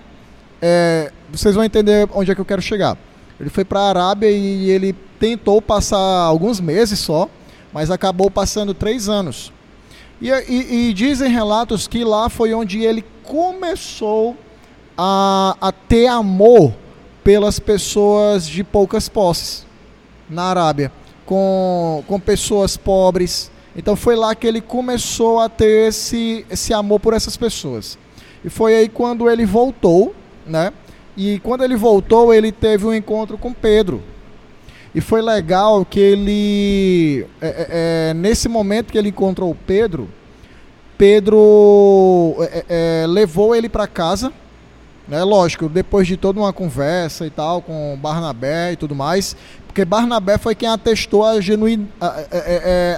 É, 0.61 1.11
vocês 1.33 1.55
vão 1.55 1.65
entender 1.65 2.09
onde 2.13 2.31
é 2.31 2.35
que 2.35 2.41
eu 2.41 2.45
quero 2.45 2.63
chegar. 2.63 2.97
Ele 3.41 3.51
foi 3.51 3.65
para 3.65 3.81
a 3.81 3.89
Arábia 3.89 4.31
e 4.31 4.71
ele 4.71 4.95
tentou 5.21 5.61
passar 5.61 5.99
alguns 5.99 6.61
meses 6.61 6.99
só, 6.99 7.29
mas 7.73 7.91
acabou 7.91 8.31
passando 8.31 8.73
três 8.75 9.09
anos. 9.09 9.53
E, 10.21 10.31
e- 10.31 10.89
e 10.89 10.93
dizem 10.95 11.31
relatos 11.31 11.87
que 11.87 12.03
lá 12.05 12.29
foi 12.31 12.55
onde 12.55 12.81
ele 12.83 13.05
começou 13.23 14.37
a, 14.97 15.57
a 15.61 15.73
ter 15.73 16.07
amor 16.07 16.73
pelas 17.23 17.59
pessoas 17.59 18.47
de 18.47 18.63
poucas 18.65 19.09
posses 19.09 19.67
na 20.31 20.45
Arábia, 20.45 20.91
com, 21.27 22.03
com 22.07 22.19
pessoas 22.19 22.77
pobres. 22.77 23.51
Então 23.77 23.95
foi 23.95 24.17
lá 24.17 24.35
que 24.35 24.47
ele 24.47 24.61
começou 24.63 25.41
a 25.41 25.49
ter 25.49 25.89
esse, 25.89 26.47
esse 26.51 26.73
amor 26.73 27.01
por 27.01 27.13
essas 27.13 27.37
pessoas. 27.37 27.99
E 28.45 28.49
foi 28.49 28.75
aí 28.75 28.89
quando 28.89 29.29
ele 29.29 29.45
voltou, 29.45 30.15
né? 30.47 30.73
E 31.17 31.39
quando 31.41 31.65
ele 31.65 31.77
voltou, 31.77 32.33
ele 32.35 32.53
teve 32.53 32.85
um 32.87 32.93
encontro 32.95 33.39
com 33.39 33.53
Pedro. 33.53 34.03
E 34.95 35.01
foi 35.01 35.21
legal 35.23 35.85
que 35.85 36.01
ele, 36.01 37.27
é, 37.41 37.47
é, 37.49 37.67
é, 38.11 38.15
nesse 38.15 38.49
momento 38.49 38.91
que 38.93 38.99
ele 38.99 39.09
encontrou 39.11 39.55
Pedro, 39.67 40.09
Pedro 40.97 42.35
é, 42.41 42.65
é, 43.03 43.07
levou 43.07 43.55
ele 43.55 43.69
para 43.69 43.87
casa, 43.87 44.33
né? 45.07 45.23
Lógico, 45.23 45.69
depois 45.69 46.07
de 46.07 46.17
toda 46.17 46.41
uma 46.41 46.53
conversa 46.53 47.27
e 47.27 47.31
tal 47.31 47.61
com 47.63 47.97
Barnabé 48.01 48.73
e 48.73 48.77
tudo 48.77 48.95
mais, 48.95 49.37
porque 49.67 49.85
Barnabé 49.85 50.39
foi 50.39 50.55
quem 50.55 50.69
atestou 50.69 51.25
a, 51.25 51.41
genuína, 51.41 51.87
a, 52.01 52.07
a- 52.07 52.13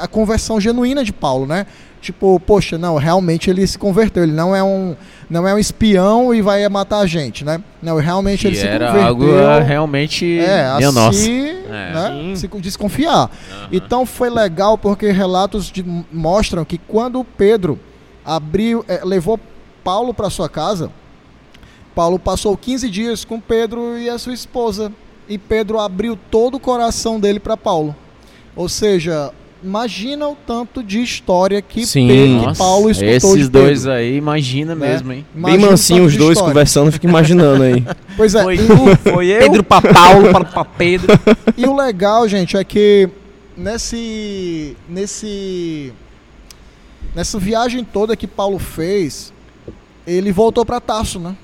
a- 0.00 0.04
a 0.04 0.08
conversão 0.08 0.60
genuína 0.60 1.04
de 1.04 1.12
Paulo, 1.12 1.46
né? 1.46 1.66
Tipo, 2.00 2.38
poxa, 2.38 2.78
não, 2.78 2.96
realmente 2.96 3.50
ele 3.50 3.66
se 3.66 3.76
converteu, 3.76 4.22
ele 4.22 4.32
não 4.32 4.54
é 4.54 4.62
um, 4.62 4.96
não 5.30 5.46
é 5.46 5.54
um 5.54 5.58
espião 5.58 6.34
e 6.34 6.40
vai 6.40 6.66
matar 6.68 7.00
a 7.00 7.06
gente, 7.06 7.44
né? 7.44 7.62
Não, 7.82 7.96
realmente 7.98 8.40
Que 8.42 8.46
ele 8.48 8.56
se 8.56 8.64
converteu. 8.66 9.02
algo 9.02 9.24
ah, 9.38 9.60
realmente 9.60 10.38
É, 10.40 10.62
assim, 10.66 10.84
nossa. 10.92 11.28
né, 11.28 12.34
se 12.36 12.48
desconfiar. 12.60 13.30
Então 13.70 14.06
foi 14.06 14.30
legal 14.30 14.78
porque 14.78 15.10
relatos 15.10 15.70
de- 15.70 15.84
mostram 16.12 16.64
que 16.64 16.78
quando 16.78 17.22
Pedro 17.24 17.78
abriu, 18.24 18.84
eh, 18.88 19.00
levou 19.04 19.38
Paulo 19.84 20.12
para 20.14 20.30
sua 20.30 20.48
casa, 20.48 20.90
Paulo 21.94 22.18
passou 22.18 22.56
15 22.56 22.88
dias 22.90 23.24
com 23.24 23.40
Pedro 23.40 23.98
e 23.98 24.08
a 24.08 24.18
sua 24.18 24.32
esposa. 24.34 24.92
E 25.28 25.36
Pedro 25.36 25.78
abriu 25.78 26.16
todo 26.30 26.54
o 26.56 26.60
coração 26.60 27.20
dele 27.20 27.38
para 27.40 27.56
Paulo. 27.56 27.94
Ou 28.56 28.68
seja, 28.68 29.30
imagina 29.62 30.28
o 30.28 30.36
tanto 30.46 30.82
de 30.82 31.02
história 31.02 31.60
que, 31.60 31.84
Sim. 31.86 32.06
Pedro, 32.08 32.40
que 32.40 32.46
Nossa, 32.46 32.58
Paulo 32.58 32.90
escutou 32.90 33.14
esses 33.14 33.42
de 33.44 33.48
dois 33.48 33.86
aí, 33.86 34.16
imagina 34.16 34.74
Né? 34.74 34.88
mesmo, 34.88 35.12
hein? 35.12 35.26
Imagina 35.34 35.60
Bem 35.62 35.70
mansinho 35.70 36.04
os 36.04 36.16
dois 36.16 36.32
história. 36.32 36.52
conversando, 36.52 36.92
fico 36.92 37.06
imaginando 37.06 37.62
aí. 37.62 37.84
Pois 38.16 38.34
é, 38.34 38.42
Foi 38.42 38.54
e- 38.54 38.58
tu, 38.58 39.10
foi 39.10 39.26
eu. 39.28 39.38
Pedro 39.38 39.62
para 39.64 39.92
Paulo, 39.92 40.30
Paulo 40.32 40.46
para 40.46 40.64
Pedro. 40.64 41.08
E 41.56 41.66
o 41.66 41.74
legal, 41.76 42.26
gente, 42.28 42.56
é 42.56 42.62
que 42.64 43.08
nesse 43.56 44.76
nesse 44.88 45.92
nessa 47.14 47.38
viagem 47.38 47.84
toda 47.84 48.16
que 48.16 48.26
Paulo 48.26 48.58
fez, 48.58 49.32
ele 50.06 50.30
voltou 50.32 50.64
para 50.64 50.80
Tarso, 50.80 51.18
né? 51.18 51.34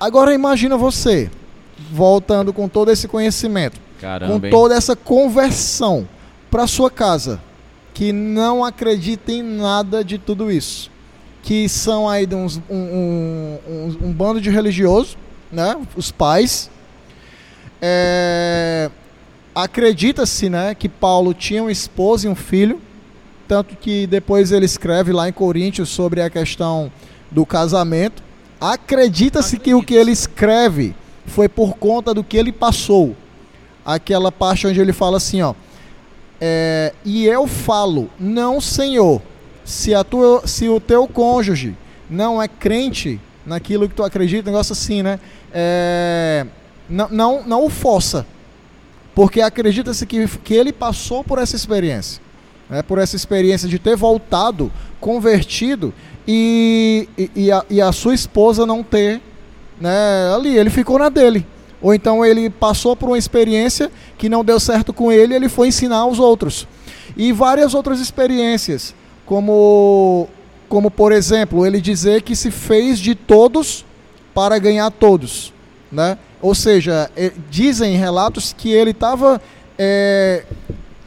Agora 0.00 0.32
imagina 0.34 0.76
você 0.76 1.30
voltando 1.90 2.52
com 2.52 2.68
todo 2.68 2.90
esse 2.90 3.08
conhecimento, 3.08 3.78
com 3.78 4.00
Caramba, 4.00 4.46
hein? 4.46 4.50
toda 4.50 4.74
essa 4.74 4.94
conversão 4.94 6.06
para 6.50 6.66
sua 6.66 6.90
casa, 6.90 7.40
que 7.94 8.12
não 8.12 8.64
acredita 8.64 9.32
em 9.32 9.42
nada 9.42 10.04
de 10.04 10.18
tudo 10.18 10.50
isso, 10.50 10.90
que 11.42 11.68
são 11.68 12.08
aí 12.08 12.26
uns- 12.32 12.60
um, 12.70 12.76
um- 12.76 13.58
um- 13.68 13.96
um 14.08 14.12
bando 14.12 14.40
de 14.40 14.50
religiosos, 14.50 15.16
né? 15.50 15.76
Os 15.96 16.10
pais. 16.10 16.70
É, 17.80 18.90
Acredita-se, 19.54 20.48
né, 20.48 20.72
que 20.72 20.88
Paulo 20.88 21.34
tinha 21.34 21.62
uma 21.64 21.72
esposa 21.72 22.28
e 22.28 22.30
um 22.30 22.34
filho, 22.36 22.80
tanto 23.48 23.74
que 23.74 24.06
depois 24.06 24.52
ele 24.52 24.64
escreve 24.64 25.10
lá 25.12 25.28
em 25.28 25.32
Coríntios 25.32 25.88
sobre 25.88 26.22
a 26.22 26.30
questão 26.30 26.92
do 27.28 27.44
casamento. 27.44 28.22
Acredita-se 28.60 29.58
que 29.58 29.74
o 29.74 29.82
que 29.82 29.94
ele 29.94 30.12
escreve 30.12 30.94
foi 31.26 31.48
por 31.48 31.74
conta 31.76 32.14
do 32.14 32.22
que 32.22 32.36
ele 32.36 32.52
passou. 32.52 33.16
Aquela 33.84 34.30
parte 34.30 34.64
onde 34.68 34.80
ele 34.80 34.92
fala 34.92 35.16
assim, 35.16 35.42
ó. 35.42 35.54
É, 36.40 36.92
e 37.04 37.26
eu 37.26 37.46
falo, 37.46 38.10
não, 38.18 38.60
Senhor, 38.60 39.20
se, 39.64 39.94
a 39.94 40.04
tua, 40.04 40.46
se 40.46 40.68
o 40.68 40.80
teu 40.80 41.06
cônjuge 41.08 41.76
não 42.08 42.40
é 42.40 42.48
crente 42.48 43.20
naquilo 43.44 43.88
que 43.88 43.94
tu 43.94 44.02
acredita, 44.02 44.50
negócio 44.50 44.72
assim, 44.72 45.02
né? 45.02 45.18
É, 45.52 46.46
não, 46.88 47.08
não, 47.08 47.42
não 47.44 47.64
o 47.64 47.70
força. 47.70 48.26
Porque 49.14 49.40
acredita-se 49.40 50.06
que, 50.06 50.28
que 50.44 50.54
ele 50.54 50.72
passou 50.72 51.24
por 51.24 51.38
essa 51.38 51.56
experiência. 51.56 52.22
Né? 52.70 52.82
Por 52.82 52.98
essa 52.98 53.16
experiência 53.16 53.68
de 53.68 53.78
ter 53.78 53.96
voltado, 53.96 54.70
convertido, 55.00 55.92
e, 56.26 57.08
e, 57.16 57.30
e 57.34 57.52
a, 57.52 57.64
e 57.68 57.80
a 57.80 57.90
sua 57.90 58.14
esposa 58.14 58.66
não 58.66 58.82
ter 58.82 59.20
né, 59.80 60.32
ali. 60.34 60.56
Ele 60.56 60.70
ficou 60.70 60.98
na 60.98 61.08
dele. 61.08 61.44
Ou 61.80 61.94
então 61.94 62.24
ele 62.24 62.50
passou 62.50 62.96
por 62.96 63.08
uma 63.08 63.18
experiência 63.18 63.90
que 64.16 64.28
não 64.28 64.44
deu 64.44 64.58
certo 64.58 64.92
com 64.92 65.12
ele, 65.12 65.34
ele 65.34 65.48
foi 65.48 65.68
ensinar 65.68 65.98
aos 65.98 66.18
outros. 66.18 66.66
E 67.16 67.32
várias 67.32 67.74
outras 67.74 68.00
experiências, 68.00 68.94
como, 69.24 70.28
como 70.68 70.90
por 70.90 71.12
exemplo, 71.12 71.64
ele 71.66 71.80
dizer 71.80 72.22
que 72.22 72.34
se 72.34 72.50
fez 72.50 72.98
de 72.98 73.14
todos 73.14 73.84
para 74.34 74.58
ganhar 74.58 74.90
todos. 74.90 75.52
Né? 75.90 76.18
Ou 76.40 76.54
seja, 76.54 77.10
eh, 77.16 77.32
dizem 77.50 77.96
relatos 77.96 78.54
que 78.56 78.70
ele 78.70 78.90
estava 78.90 79.40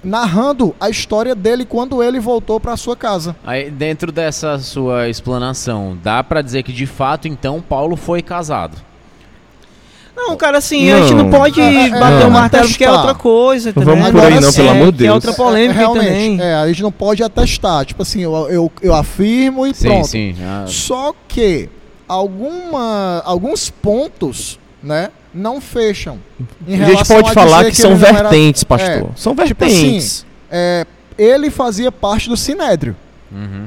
narrando 0.04 0.74
a 0.80 0.90
história 0.90 1.36
dele 1.36 1.66
quando 1.66 2.02
ele 2.02 2.20
voltou 2.20 2.60
para 2.60 2.76
sua 2.78 2.96
casa. 2.96 3.36
Aí, 3.44 3.70
dentro 3.70 4.12
dessa 4.12 4.58
sua 4.60 5.10
explanação, 5.10 5.98
dá 6.02 6.24
pra 6.24 6.42
dizer 6.42 6.64
que 6.64 6.72
de 6.72 6.86
fato, 6.86 7.28
então, 7.28 7.62
Paulo 7.62 7.96
foi 7.96 8.22
casado. 8.22 8.78
Não, 10.28 10.38
cara, 10.38 10.58
assim, 10.60 10.92
a 10.92 11.02
gente 11.02 11.14
não 11.16 11.24
Não. 11.26 11.30
pode 11.32 11.60
É, 11.60 11.88
é, 11.88 11.90
bater 12.00 12.22
é, 12.22 12.26
o 12.26 12.32
martelo 12.32 12.68
porque 12.70 12.84
é 12.84 12.92
outra 12.92 13.16
coisa, 13.16 13.70
entendeu? 13.72 13.96
vamos 13.96 14.12
por 14.12 14.22
aí, 14.24 14.40
não, 14.40 14.50
É, 14.50 14.52
pelo 14.54 14.70
amor 14.70 14.92
de 14.92 14.98
Que 15.00 15.04
é 15.04 15.08
Deus. 15.08 15.16
outra 15.16 15.34
polêmica 15.34 15.80
realmente, 15.80 16.06
também. 16.08 16.42
é, 16.42 16.54
a 16.56 16.68
gente 16.68 16.82
não 16.84 16.92
pode 16.92 17.24
atestar. 17.24 17.86
Tipo 17.86 18.02
assim, 18.04 18.22
eu, 18.22 18.34
eu, 18.50 18.72
eu 18.82 18.94
afirmo 18.96 19.66
e 19.66 19.74
Sim, 19.74 19.88
pronto. 19.88 20.08
sim. 20.08 20.36
ah, 20.44 20.66
Só 20.68 21.14
que 21.28 21.70
alguma, 22.08 23.22
alguns 23.26 23.70
pontos, 23.70 24.60
né, 24.84 25.10
não 25.34 25.60
fecham. 25.62 26.20
Em 26.68 26.82
A 26.82 26.86
gente 26.86 27.08
pode 27.08 27.30
a 27.30 27.34
falar 27.34 27.58
dizer 27.60 27.72
que, 27.72 27.78
são 27.82 27.92
não 27.98 28.06
era- 28.08 28.30
vertentes, 28.30 28.64
pastor. 28.64 28.90
É, 28.92 29.06
São 29.16 29.36
Tipo 29.36 29.66
assim, 29.66 29.76
vertentes. 29.82 30.26
é, 30.52 30.86
ele 31.18 31.50
fazia 31.50 31.92
parte 31.92 32.30
do 32.30 32.38
Sinédrio. 32.38 32.96
uhum. 33.32 33.66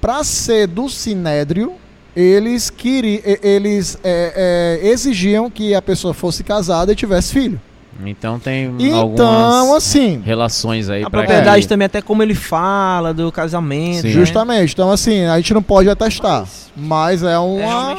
Para 0.00 0.24
ser 0.24 0.66
do 0.66 0.88
Sinédrio, 0.88 1.74
eles 2.14 2.70
queriam, 2.70 3.20
eles 3.42 3.98
é, 4.04 4.80
é, 4.82 4.88
exigiam 4.88 5.48
que 5.50 5.74
a 5.74 5.80
pessoa 5.82 6.12
fosse 6.14 6.42
casada 6.44 6.92
e 6.92 6.94
tivesse 6.96 7.32
filho. 7.32 7.60
Então 8.04 8.38
tem 8.38 8.74
Então, 8.80 9.28
algumas 9.28 9.76
assim, 9.76 10.20
relações 10.24 10.88
aí 10.90 11.04
A 11.04 11.10
propriedade 11.10 11.62
que- 11.62 11.68
também, 11.68 11.86
até 11.86 12.00
como 12.02 12.22
ele 12.22 12.34
fala 12.34 13.12
do 13.14 13.30
casamento. 13.30 14.00
Sim. 14.02 14.08
né? 14.08 14.12
justamente. 14.14 14.72
Então, 14.72 14.90
assim, 14.90 15.24
a 15.26 15.36
gente 15.36 15.54
não 15.54 15.62
pode 15.62 15.88
atestar. 15.88 16.44
Mas 16.76 17.22
é 17.22 17.32
É, 17.34 17.38
uma. 17.38 17.94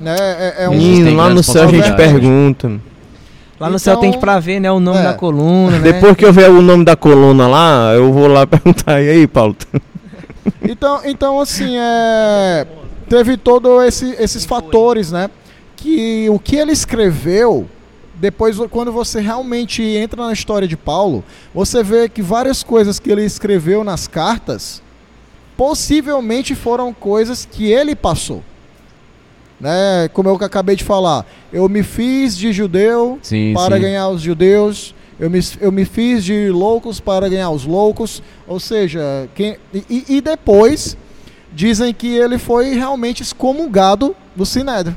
né, 0.00 0.16
é, 0.18 0.54
é 0.64 0.68
um. 0.68 0.72
Menino, 0.76 1.16
lá 1.16 1.28
no 1.28 1.42
céu 1.42 1.64
a 1.64 1.70
gente 1.70 1.92
pergunta. 1.94 2.72
Lá 3.60 3.68
no 3.68 3.78
céu 3.78 3.94
Então, 3.98 4.10
tem 4.10 4.20
pra 4.20 4.38
ver, 4.40 4.60
né? 4.60 4.70
O 4.70 4.80
nome 4.80 4.98
é. 4.98 5.02
da 5.02 5.14
coluna, 5.14 5.78
né? 5.78 5.92
Depois 5.92 6.16
que 6.16 6.24
eu 6.24 6.32
ver 6.32 6.48
o 6.50 6.62
nome 6.62 6.84
da 6.84 6.96
coluna 6.96 7.46
lá, 7.46 7.92
eu 7.94 8.12
vou 8.12 8.26
lá 8.28 8.46
perguntar. 8.46 9.02
E 9.02 9.10
aí, 9.10 9.26
Paulo? 9.26 9.56
Então, 10.62 11.00
então 11.04 11.40
assim, 11.40 11.76
é, 11.76 12.66
teve 13.08 13.36
todos 13.36 13.82
esse, 13.84 14.10
esses 14.18 14.44
fatores, 14.44 15.12
né? 15.12 15.30
Que 15.76 16.28
o 16.30 16.38
que 16.38 16.56
ele 16.56 16.72
escreveu, 16.72 17.68
depois 18.14 18.56
quando 18.70 18.92
você 18.92 19.20
realmente 19.20 19.82
entra 19.82 20.26
na 20.26 20.32
história 20.32 20.66
de 20.66 20.76
Paulo, 20.76 21.22
você 21.54 21.82
vê 21.82 22.08
que 22.08 22.22
várias 22.22 22.62
coisas 22.62 22.98
que 22.98 23.10
ele 23.10 23.24
escreveu 23.24 23.84
nas 23.84 24.06
cartas, 24.06 24.82
possivelmente 25.56 26.54
foram 26.54 26.92
coisas 26.92 27.46
que 27.50 27.70
ele 27.70 27.94
passou. 27.94 28.42
Né? 29.60 30.08
Como 30.12 30.28
eu 30.28 30.34
acabei 30.34 30.76
de 30.76 30.84
falar, 30.84 31.24
eu 31.52 31.68
me 31.68 31.82
fiz 31.82 32.36
de 32.36 32.52
judeu 32.52 33.18
Sim, 33.22 33.52
para 33.54 33.76
sim. 33.76 33.82
ganhar 33.82 34.08
os 34.08 34.20
judeus. 34.20 34.94
Eu 35.18 35.30
me, 35.30 35.38
eu 35.60 35.70
me 35.70 35.84
fiz 35.84 36.24
de 36.24 36.50
loucos 36.50 36.98
para 36.98 37.28
ganhar 37.28 37.50
os 37.50 37.64
loucos. 37.64 38.22
Ou 38.48 38.58
seja, 38.58 39.28
quem, 39.34 39.56
e, 39.72 40.04
e 40.08 40.20
depois 40.20 40.96
dizem 41.54 41.94
que 41.94 42.08
ele 42.08 42.38
foi 42.38 42.74
realmente 42.74 43.22
excomungado 43.22 44.14
do 44.34 44.44
Sinédrio 44.44 44.96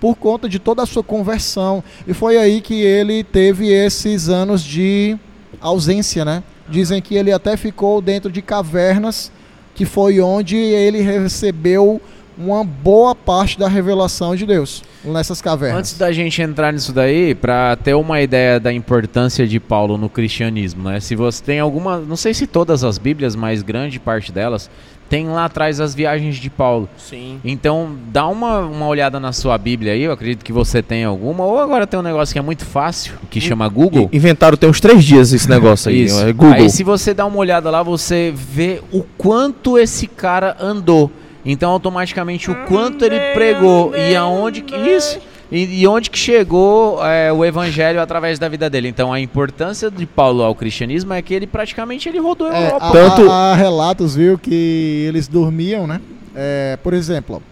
por 0.00 0.16
conta 0.16 0.48
de 0.48 0.58
toda 0.58 0.82
a 0.82 0.86
sua 0.86 1.04
conversão. 1.04 1.84
E 2.08 2.12
foi 2.12 2.36
aí 2.36 2.60
que 2.60 2.74
ele 2.74 3.22
teve 3.22 3.68
esses 3.68 4.28
anos 4.28 4.64
de 4.64 5.16
ausência, 5.60 6.24
né? 6.24 6.42
Dizem 6.68 7.00
que 7.00 7.14
ele 7.14 7.30
até 7.30 7.56
ficou 7.56 8.00
dentro 8.00 8.32
de 8.32 8.42
cavernas, 8.42 9.30
que 9.76 9.84
foi 9.84 10.20
onde 10.20 10.56
ele 10.56 11.00
recebeu 11.02 12.00
uma 12.36 12.64
boa 12.64 13.14
parte 13.14 13.58
da 13.58 13.68
revelação 13.68 14.34
de 14.34 14.46
Deus, 14.46 14.82
nessas 15.04 15.40
cavernas. 15.40 15.78
Antes 15.78 15.98
da 15.98 16.10
gente 16.10 16.40
entrar 16.40 16.72
nisso 16.72 16.92
daí, 16.92 17.34
pra 17.34 17.76
ter 17.76 17.94
uma 17.94 18.20
ideia 18.20 18.58
da 18.58 18.72
importância 18.72 19.46
de 19.46 19.60
Paulo 19.60 19.96
no 19.96 20.08
cristianismo, 20.08 20.88
né? 20.88 20.98
Se 20.98 21.14
você 21.14 21.44
tem 21.44 21.60
alguma, 21.60 21.98
não 21.98 22.16
sei 22.16 22.34
se 22.34 22.46
todas 22.46 22.82
as 22.82 22.98
Bíblias, 22.98 23.36
mas 23.36 23.62
grande 23.62 24.00
parte 24.00 24.32
delas 24.32 24.70
tem 25.12 25.28
lá 25.28 25.44
atrás 25.44 25.78
as 25.78 25.94
viagens 25.94 26.36
de 26.36 26.48
Paulo. 26.48 26.88
Sim. 26.96 27.38
Então, 27.44 27.94
dá 28.10 28.26
uma, 28.26 28.60
uma 28.60 28.86
olhada 28.86 29.20
na 29.20 29.30
sua 29.30 29.58
Bíblia 29.58 29.92
aí, 29.92 30.04
eu 30.04 30.10
acredito 30.10 30.42
que 30.42 30.54
você 30.54 30.82
tem 30.82 31.04
alguma, 31.04 31.44
ou 31.44 31.58
agora 31.58 31.86
tem 31.86 32.00
um 32.00 32.02
negócio 32.02 32.32
que 32.32 32.38
é 32.38 32.42
muito 32.42 32.64
fácil, 32.64 33.12
que 33.30 33.38
chama 33.38 33.68
Google. 33.68 34.08
Inventaram 34.10 34.56
tem 34.56 34.70
uns 34.70 34.80
três 34.80 35.04
dias 35.04 35.34
esse 35.34 35.50
negócio 35.50 35.90
aí. 35.90 36.04
Isso. 36.04 36.18
é 36.18 36.32
Google. 36.32 36.54
Aí 36.54 36.70
se 36.70 36.82
você 36.82 37.12
dá 37.12 37.26
uma 37.26 37.36
olhada 37.36 37.68
lá, 37.68 37.82
você 37.82 38.32
vê 38.34 38.80
o 38.90 39.02
quanto 39.18 39.78
esse 39.78 40.06
cara 40.06 40.56
andou. 40.58 41.10
Então 41.44 41.70
automaticamente 41.70 42.50
o 42.50 42.54
quanto 42.64 43.04
ele 43.04 43.20
pregou 43.34 43.94
e 43.94 44.16
aonde 44.16 44.62
que 44.62 44.74
isso 44.74 45.18
e, 45.52 45.82
e 45.82 45.86
onde 45.86 46.08
que 46.10 46.18
chegou 46.18 47.04
é, 47.06 47.30
o 47.32 47.44
evangelho 47.44 48.00
através 48.00 48.38
da 48.38 48.48
vida 48.48 48.68
dele. 48.70 48.88
Então 48.88 49.12
a 49.12 49.20
importância 49.20 49.90
de 49.90 50.06
Paulo 50.06 50.42
ao 50.42 50.54
cristianismo 50.54 51.12
é 51.12 51.20
que 51.22 51.32
ele 51.34 51.46
praticamente 51.46 52.08
ele 52.08 52.18
rodou 52.18 52.48
a 52.48 52.56
É, 52.56 52.66
Europa. 52.68 52.86
há, 52.86 52.90
Tanto- 52.92 53.30
há- 53.30 53.52
há 53.52 53.54
relatos, 53.54 54.14
viu, 54.16 54.38
que 54.38 55.04
eles 55.06 55.28
dormiam, 55.28 55.86
né? 55.86 56.00
É, 56.34 56.78
por 56.82 56.94
exemplo, 56.94 57.42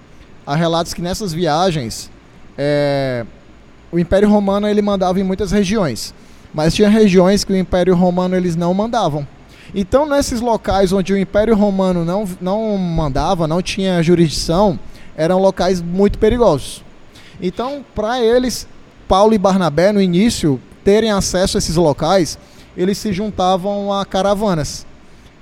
há 0.46 0.56
relatos 0.56 0.94
que 0.94 1.02
nessas 1.02 1.32
viagens 1.32 2.10
é, 2.58 3.24
o 3.92 3.98
Império 3.98 4.28
Romano 4.28 4.66
ele 4.66 4.80
mandava 4.82 5.20
em 5.20 5.22
muitas 5.22 5.52
regiões, 5.52 6.14
mas 6.54 6.74
tinha 6.74 6.88
regiões 6.88 7.44
que 7.44 7.52
o 7.52 7.56
Império 7.56 7.94
Romano 7.94 8.34
eles 8.34 8.56
não 8.56 8.72
mandavam. 8.72 9.26
Então, 9.74 10.04
nesses 10.04 10.40
locais 10.40 10.92
onde 10.92 11.12
o 11.12 11.16
Império 11.18 11.54
Romano 11.54 12.04
não, 12.04 12.24
não 12.40 12.76
mandava, 12.76 13.46
não 13.46 13.62
tinha 13.62 14.02
jurisdição, 14.02 14.76
eram 15.16 15.38
locais 15.38 15.80
muito 15.80 16.18
perigosos. 16.18 16.82
Então, 17.42 17.84
para 17.94 18.22
eles, 18.22 18.66
Paulo 19.08 19.32
e 19.34 19.38
Barnabé, 19.38 19.92
no 19.92 20.00
início, 20.00 20.60
terem 20.84 21.10
acesso 21.10 21.56
a 21.56 21.58
esses 21.58 21.76
locais, 21.76 22.38
eles 22.76 22.98
se 22.98 23.12
juntavam 23.12 23.92
a 23.92 24.04
caravanas. 24.04 24.86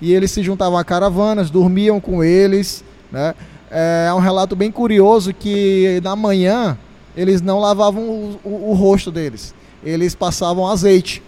E 0.00 0.12
eles 0.14 0.30
se 0.30 0.42
juntavam 0.42 0.78
a 0.78 0.84
caravanas, 0.84 1.50
dormiam 1.50 2.00
com 2.00 2.22
eles. 2.22 2.84
Né? 3.10 3.34
É 3.70 4.10
um 4.14 4.20
relato 4.20 4.54
bem 4.54 4.70
curioso 4.70 5.34
que 5.34 6.00
na 6.02 6.14
manhã 6.16 6.78
eles 7.16 7.42
não 7.42 7.58
lavavam 7.58 8.02
o, 8.04 8.40
o- 8.44 8.70
o 8.70 8.74
rosto 8.74 9.10
deles, 9.10 9.52
eles 9.84 10.14
passavam 10.14 10.66
azeite. 10.68 11.20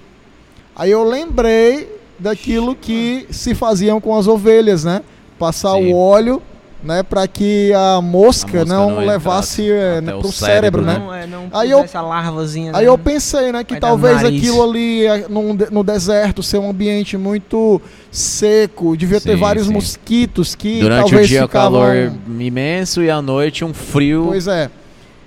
Aí 0.75 0.91
eu 0.91 1.03
lembrei 1.05 1.99
daquilo 2.19 2.75
que 2.77 3.27
se 3.31 3.55
faziam 3.55 4.01
com 4.01 4.17
as 4.17 4.27
ovelhas, 4.29 4.85
né? 4.85 5.03
Passar 5.39 5.73
Sim. 5.75 5.93
o 5.93 5.97
óleo, 5.97 6.41
né, 6.82 7.02
para 7.02 7.28
que 7.28 7.73
a 7.74 8.01
mosca, 8.01 8.62
A 8.62 8.65
mosca 8.65 8.65
não, 8.65 8.90
não 8.93 9.07
levasse 9.07 9.70
é, 9.70 9.98
até 9.98 10.01
né, 10.01 10.15
o 10.15 10.20
pro 10.20 10.32
cérebro, 10.32 10.82
cérebro, 10.82 10.82
né? 10.82 10.98
Não, 10.98 11.15
é, 11.15 11.27
não 11.27 11.48
Aí 11.52 11.70
eu- 11.70 11.78
pusesse 11.81 11.97
a 11.97 12.01
larvazinha. 12.02 12.73
Aí 12.74 12.85
né? 12.85 12.89
eu 12.89 12.97
pensei, 12.97 13.52
né, 13.52 13.62
que 13.65 13.74
Vai 13.74 13.81
talvez 13.81 14.24
aquilo 14.24 14.62
ali 14.62 15.05
num 15.28 15.55
de- 15.55 15.70
no 15.70 15.85
deserto 15.85 16.43
ser 16.43 16.59
um 16.59 16.70
ambiente 16.70 17.16
muito 17.19 17.81
seco, 18.11 18.97
devia 18.97 19.20
ter 19.20 19.35
Sim, 19.35 19.40
vários 19.40 19.66
sim. 19.66 19.73
mosquitos 19.73 20.55
que 20.55 20.81
Durante 20.81 21.01
talvez 21.02 21.27
o 21.27 21.28
dia 21.28 21.43
ficavam... 21.43 21.81
o 21.81 21.82
calor 21.82 22.12
imenso 22.39 23.02
e 23.02 23.11
à 23.11 23.20
noite 23.20 23.65
um 23.65 23.74
frio 23.74 24.27
Pois 24.28 24.47
é. 24.47 24.70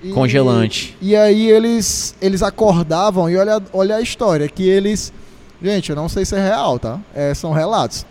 E- 0.04 0.10
congelante. 0.10 0.98
E 1.02 1.16
aí 1.16 1.50
eles 1.50 2.14
eles 2.22 2.42
acordavam 2.44 3.30
e 3.30 3.38
olha, 3.38 3.62
olha 3.72 3.96
a 3.98 4.02
história 4.02 4.50
que 4.50 4.68
eles, 4.68 5.14
gente, 5.62 5.92
eu 5.92 5.96
não 5.96 6.10
sei 6.10 6.26
se 6.26 6.36
é 6.36 6.42
real, 6.44 6.78
tá? 6.80 7.00
É, 7.16 7.34
são 7.34 7.52
relatos. 7.54 8.06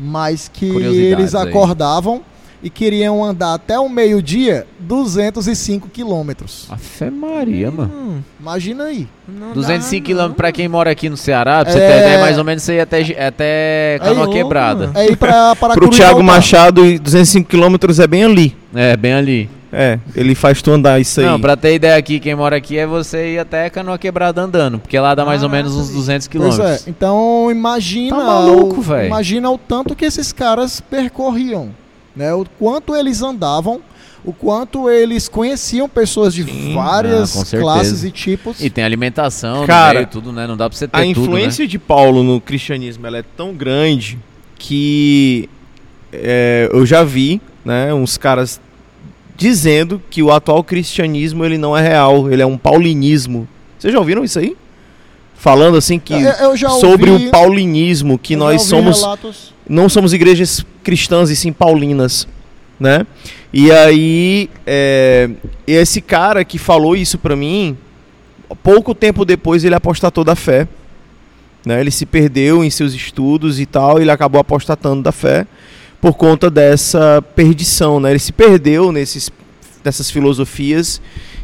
Mas 0.00 0.48
que 0.52 0.64
eles 0.66 1.34
aí. 1.34 1.48
acordavam 1.48 2.22
e 2.62 2.68
queriam 2.68 3.24
andar 3.24 3.54
até 3.54 3.78
o 3.78 3.88
meio-dia 3.88 4.66
205 4.80 5.88
quilômetros. 5.88 6.66
A 6.70 6.76
fé 6.76 7.10
Maria, 7.10 7.70
mano. 7.70 7.90
Hum, 7.94 8.20
Imagina 8.38 8.84
aí. 8.84 9.06
não 9.28 9.52
205 9.52 10.02
dá, 10.02 10.06
quilômetros 10.06 10.36
pra 10.36 10.52
quem 10.52 10.68
mora 10.68 10.90
aqui 10.90 11.08
no 11.08 11.16
Ceará, 11.16 11.62
pra 11.64 11.72
você 11.72 11.78
É. 11.78 11.88
ter 11.88 11.98
ideia, 12.02 12.18
mais 12.20 12.36
ou 12.38 12.44
menos 12.44 12.62
você 12.62 12.74
ia 12.76 12.82
até, 12.82 13.00
até 13.26 13.98
Canoa 14.00 14.24
louco, 14.24 14.32
Quebrada. 14.32 14.86
mano. 14.88 14.98
É 14.98 15.06
ir 15.06 15.16
pra, 15.16 15.54
para 15.56 15.74
Pro 15.74 15.88
Thiago 15.88 16.22
Machado, 16.22 16.84
e 16.84 16.98
205 16.98 17.48
quilômetros 17.48 17.98
é 17.98 18.06
bem 18.06 18.24
ali. 18.24 18.56
É, 18.74 18.96
bem 18.96 19.12
ali. 19.14 19.48
É, 19.72 19.98
ele 20.16 20.34
faz 20.34 20.60
tu 20.60 20.72
andar 20.72 21.00
isso 21.00 21.20
aí. 21.20 21.26
Não, 21.26 21.40
pra 21.40 21.56
ter 21.56 21.74
ideia 21.74 21.96
aqui, 21.96 22.18
quem 22.18 22.34
mora 22.34 22.56
aqui 22.56 22.76
é 22.76 22.86
você 22.86 23.34
ir 23.34 23.38
até 23.38 23.70
Canoa 23.70 23.98
Quebrada 23.98 24.40
andando, 24.42 24.78
porque 24.80 24.98
lá 24.98 25.14
dá 25.14 25.24
mais 25.24 25.42
ou 25.44 25.48
menos 25.48 25.76
uns 25.76 25.90
200 25.90 26.26
Pois 26.26 26.28
quilômetros. 26.56 26.86
é, 26.86 26.90
então 26.90 27.48
imagina, 27.50 28.16
Tá 28.16 28.24
maluco, 28.24 28.80
o, 28.80 28.82
véi. 28.82 29.06
imagina 29.06 29.48
o 29.50 29.56
tanto 29.56 29.94
que 29.94 30.04
esses 30.04 30.32
caras 30.32 30.80
percorriam, 30.80 31.70
né? 32.16 32.34
O 32.34 32.44
quanto 32.58 32.96
eles 32.96 33.22
andavam, 33.22 33.80
o 34.24 34.32
quanto 34.32 34.90
eles 34.90 35.28
conheciam 35.28 35.88
pessoas 35.88 36.34
de 36.34 36.42
Sim. 36.44 36.74
várias 36.74 37.54
Ah, 37.54 37.56
classes 37.58 38.02
e 38.02 38.10
tipos. 38.10 38.60
E 38.60 38.68
tem 38.68 38.82
alimentação, 38.82 39.64
Cara, 39.66 39.90
no 39.92 39.94
meio, 40.00 40.06
tudo, 40.08 40.32
né? 40.32 40.46
Não 40.48 40.56
dá 40.56 40.68
pra 40.68 40.76
você 40.76 40.88
ter 40.88 40.96
a 40.96 41.00
tudo, 41.04 41.10
influência 41.22 41.66
de 41.66 41.78
Paulo 41.78 42.24
no 42.24 42.40
cristianismo 42.40 43.06
ela 43.06 43.18
é 43.18 43.24
tão 43.36 43.54
grande 43.54 44.18
que 44.58 45.48
é, 46.12 46.68
eu 46.72 46.84
já 46.84 47.04
vi 47.04 47.40
né, 47.64 47.94
uns 47.94 48.18
caras 48.18 48.60
dizendo 49.40 50.02
que 50.10 50.22
o 50.22 50.30
atual 50.30 50.62
cristianismo 50.62 51.46
ele 51.46 51.56
não 51.56 51.74
é 51.74 51.80
real, 51.80 52.30
ele 52.30 52.42
é 52.42 52.46
um 52.46 52.58
paulinismo. 52.58 53.48
Vocês 53.78 53.90
já 53.90 53.98
ouviram 53.98 54.22
isso 54.22 54.38
aí? 54.38 54.54
Falando 55.34 55.78
assim 55.78 55.98
que 55.98 56.12
Eu- 56.12 56.20
eu 56.20 56.56
sobre 56.78 57.10
ouvi- 57.10 57.28
o 57.28 57.30
paulinismo, 57.30 58.18
que 58.18 58.36
nós 58.36 58.60
somos 58.62 59.00
relatos- 59.00 59.54
não 59.66 59.88
somos 59.88 60.12
igrejas 60.12 60.62
cristãs 60.84 61.30
e 61.30 61.36
sim 61.36 61.52
paulinas, 61.54 62.28
né? 62.78 63.06
E 63.50 63.72
aí, 63.72 64.50
é, 64.66 65.30
esse 65.66 66.02
cara 66.02 66.44
que 66.44 66.58
falou 66.58 66.94
isso 66.94 67.16
pra 67.16 67.34
mim, 67.34 67.78
pouco 68.62 68.94
tempo 68.94 69.24
depois 69.24 69.64
ele 69.64 69.74
apostatou 69.74 70.22
da 70.22 70.36
fé, 70.36 70.68
né? 71.64 71.80
Ele 71.80 71.90
se 71.90 72.04
perdeu 72.04 72.62
em 72.62 72.68
seus 72.68 72.92
estudos 72.92 73.58
e 73.58 73.64
tal, 73.64 73.98
ele 73.98 74.10
acabou 74.10 74.38
apostatando 74.38 75.02
da 75.02 75.12
fé 75.12 75.46
por 76.00 76.14
conta 76.14 76.50
dessa 76.50 77.22
perdição, 77.34 78.00
né? 78.00 78.10
Ele 78.10 78.18
se 78.18 78.32
perdeu 78.32 78.90
nesses 78.90 79.30
dessas 79.82 80.10
filosofias 80.10 81.00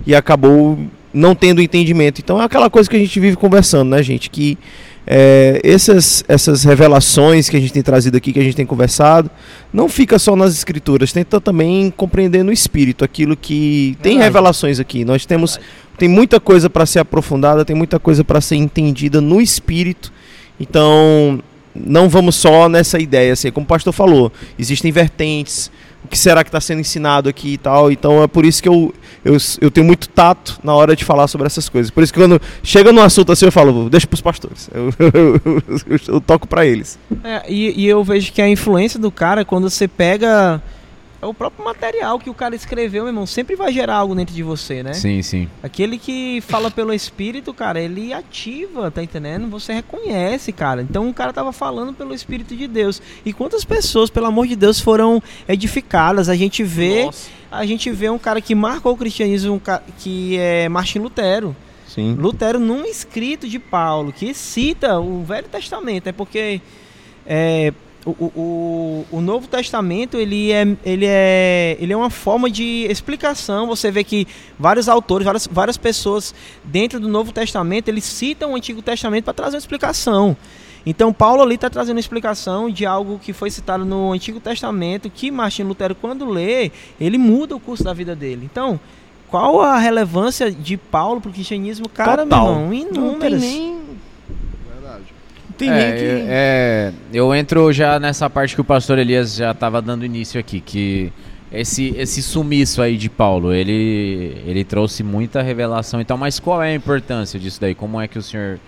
e 0.07 0.15
acabou 0.15 0.79
não 1.13 1.35
tendo 1.35 1.63
entendimento. 1.63 2.21
Então 2.21 2.41
é 2.41 2.45
aquela 2.45 2.69
coisa 2.69 2.89
que 2.89 2.97
a 2.97 2.99
gente 2.99 3.19
vive 3.19 3.37
conversando, 3.37 3.91
né, 3.91 4.03
gente? 4.03 4.29
Que 4.29 4.59
é, 5.07 5.61
essas, 5.63 6.25
essas 6.27 6.65
revelações 6.65 7.49
que 7.49 7.57
a 7.57 7.61
gente 7.61 7.73
tem 7.73 7.83
trazido 7.83 8.17
aqui, 8.17 8.33
que 8.33 8.41
a 8.41 8.43
gente 8.43 8.57
tem 8.57 8.67
conversado, 8.67 9.31
não 9.73 9.89
fica 9.89 10.19
só 10.19 10.35
nas 10.35 10.53
escrituras, 10.53 11.13
tenta 11.13 11.41
também 11.41 11.93
compreender 11.97 12.43
no 12.43 12.53
espírito 12.53 13.05
aquilo 13.05 13.37
que 13.37 13.97
tem 14.03 14.15
Verdade. 14.15 14.25
revelações 14.25 14.81
aqui. 14.81 15.05
Nós 15.05 15.25
temos 15.25 15.59
tem 15.97 16.09
muita 16.09 16.39
coisa 16.39 16.69
para 16.69 16.85
ser 16.85 16.99
aprofundada, 16.99 17.65
tem 17.65 17.75
muita 17.75 17.99
coisa 17.99 18.23
para 18.23 18.41
ser 18.41 18.57
entendida 18.57 19.21
no 19.21 19.41
espírito. 19.41 20.13
Então, 20.61 21.41
não 21.85 22.09
vamos 22.09 22.37
só 22.37 22.69
nessa 22.69 22.99
ideia, 22.99 23.33
assim, 23.33 23.51
como 23.51 23.65
o 23.65 23.69
pastor 23.69 23.93
falou, 23.93 24.33
existem 24.59 24.91
vertentes, 24.93 25.71
o 26.05 26.09
que 26.09 26.17
será 26.19 26.45
que 26.45 26.49
está 26.49 26.61
sendo 26.61 26.81
ensinado 26.81 27.29
aqui 27.29 27.55
e 27.55 27.59
tal. 27.59 27.91
Então 27.91 28.23
é 28.23 28.27
por 28.29 28.45
isso 28.45 28.63
que 28.63 28.69
eu, 28.69 28.95
eu, 29.25 29.37
eu 29.61 29.71
tenho 29.73 29.85
muito 29.87 30.09
tato 30.09 30.59
na 30.63 30.73
hora 30.73 30.95
de 30.95 31.05
falar 31.05 31.27
sobre 31.27 31.47
essas 31.49 31.69
coisas. 31.69 31.91
Por 31.91 32.03
isso 32.05 32.13
que 32.13 32.21
quando 32.21 32.41
chega 32.63 32.93
num 32.93 33.03
assunto 33.03 33.33
assim, 33.33 33.45
eu 33.47 33.51
falo, 33.53 33.91
deixa 33.91 34.07
pros 34.07 34.21
pastores. 34.21 34.71
Eu, 34.75 34.93
eu, 35.01 35.41
eu- 35.89 36.01
eu 36.15 36.21
toco 36.21 36.47
para 36.47 36.65
eles. 36.65 36.97
É, 37.25 37.43
e, 37.49 37.83
e 37.83 37.87
eu 37.89 38.05
vejo 38.05 38.33
que 38.33 38.41
a 38.41 38.49
influência 38.49 39.01
do 39.01 39.11
cara, 39.11 39.45
quando 39.45 39.69
você 39.69 39.89
pega 39.89 40.63
é 41.21 41.27
o 41.27 41.33
próprio 41.33 41.65
material 41.65 42.19
que 42.19 42.29
o 42.29 42.35
cara 42.35 42.55
escreveu, 42.55 43.05
meu 43.05 43.11
irmão, 43.11 43.27
sempre 43.27 43.57
vai 43.57 43.73
gerar 43.73 43.97
algo 43.97 44.15
dentro 44.15 44.35
de 44.35 44.43
você, 44.43 44.83
né? 44.83 44.93
Sim, 44.93 45.23
sim. 45.23 45.49
Aquele 45.63 45.99
que 45.99 46.41
fala 46.43 46.71
pelo 46.71 46.93
Espírito, 46.93 47.55
cara, 47.55 47.81
ele 47.81 48.13
ativa, 48.13 48.91
tá 48.91 49.03
entendendo? 49.03 49.49
Você 49.49 49.73
reconhece, 49.73 50.53
cara. 50.53 50.83
Então 50.83 51.09
o 51.09 51.15
cara 51.15 51.33
tava 51.33 51.53
falando 51.53 51.95
pelo 51.95 52.15
Espírito 52.15 52.55
de 52.55 52.67
Deus. 52.67 53.01
E 53.25 53.33
quantas 53.33 53.65
pessoas, 53.65 54.11
pelo 54.11 54.27
amor 54.27 54.47
de 54.47 54.57
Deus, 54.57 54.79
foram 54.79 55.23
edificadas? 55.49 56.29
A 56.29 56.37
gente 56.37 56.63
vê, 56.63 57.07
Nossa. 57.07 57.31
a 57.51 57.65
gente 57.65 57.91
vê 57.91 58.11
um 58.11 58.19
cara 58.19 58.41
que 58.41 58.55
marcou 58.55 58.93
o 58.93 58.97
cristianismo, 58.97 59.55
um 59.55 59.61
que 59.99 60.37
é 60.39 60.69
Martin 60.69 60.99
Lutero. 60.99 61.57
Sim. 61.89 62.15
Lutero, 62.15 62.61
num 62.61 62.85
escrito 62.85 63.49
de 63.49 63.59
Paulo, 63.59 64.13
que 64.13 64.35
cita 64.35 65.01
o 65.01 65.25
Velho 65.25 65.49
Testamento, 65.49 66.09
é 66.09 66.13
porque 66.13 66.61
é, 67.27 67.73
o, 68.07 68.11
o, 68.37 69.07
o- 69.11 69.21
Novo 69.21 69.49
Testamento 69.49 70.17
ele 70.17 70.53
é, 70.53 70.63
ele, 70.85 71.05
é, 71.09 71.77
ele 71.81 71.93
é 71.93 71.97
uma 71.97 72.09
forma 72.11 72.49
de 72.49 72.87
explicação. 72.89 73.67
Você 73.67 73.91
vê 73.91 74.05
que 74.05 74.27
vários 74.59 74.89
autores, 74.89 75.25
várias, 75.25 75.47
várias 75.47 75.77
pessoas 75.77 76.33
dentro 76.63 77.01
do 77.01 77.09
Novo 77.09 77.33
Testamento, 77.33 77.89
eles 77.89 78.05
citam 78.05 78.53
o 78.53 78.57
Antigo 78.57 78.81
Testamento 78.81 79.25
para 79.25 79.35
trazer 79.35 79.57
uma 79.57 79.61
explicação. 79.61 80.37
Então, 80.89 81.13
Paulo 81.13 81.43
ali 81.43 81.57
está 81.57 81.69
trazendo 81.69 81.97
uma 81.97 82.01
explicação 82.01 82.71
de 82.71 82.87
algo 82.87 83.19
que 83.19 83.33
foi 83.33 83.51
citado 83.51 83.85
no 83.85 84.13
Antigo 84.13 84.39
Testamento, 84.39 85.11
que 85.11 85.33
Martin 85.33 85.65
Lutero, 85.65 85.97
quando 85.97 86.25
lê, 86.25 86.71
ele 87.01 87.19
muda 87.19 87.57
o 87.57 87.61
curso 87.61 87.83
da 87.83 87.93
vida 87.93 88.15
dele. 88.15 88.49
Então, 88.49 88.79
qual 89.29 89.61
a 89.61 89.79
relevância 89.79 90.49
de 90.49 90.77
Paulo 90.77 91.21
para 91.21 91.31
o 91.31 91.33
cristianismo? 91.33 91.89
Cara, 91.89 92.23
Total. 92.23 92.45
meu 92.45 92.73
irmão, 92.73 92.73
inúmeras. 92.73 93.33
Não 93.33 93.41
tem 93.41 93.61
nem. 93.61 93.86
Tem 95.57 95.71
é, 95.71 95.93
que. 95.93 96.05
é, 96.05 96.27
é, 96.29 96.93
eu 97.13 97.35
entro 97.35 97.73
já 97.73 97.99
nessa 97.99 98.29
parte 98.29 98.55
que 98.55 98.61
o 98.61 98.65
pastor 98.65 98.99
Elias 98.99 99.35
já 99.35 99.53
estava 99.53 99.81
dando 99.81 100.05
início 100.05 100.39
aqui, 100.39 100.61
que 100.61 101.13
esse, 101.51 101.95
esse 101.97 102.23
sumiço 102.23 102.83
aí 102.83 102.97
de 102.97 103.09
Paulo, 103.09 103.53
ele, 103.53 104.43
ele 104.47 104.65
trouxe 104.65 105.03
muita 105.03 105.43
revelação. 105.43 106.01
Então, 106.01 106.17
mas 106.17 106.39
qual 106.39 106.63
é 106.63 106.73
a 106.73 106.75
importância 106.75 107.39
disso 107.41 107.61
daí? 107.61 107.75
Como 107.75 108.01
é 108.01 108.07
que 108.07 108.19
o 108.19 108.23
senhor 108.23 108.59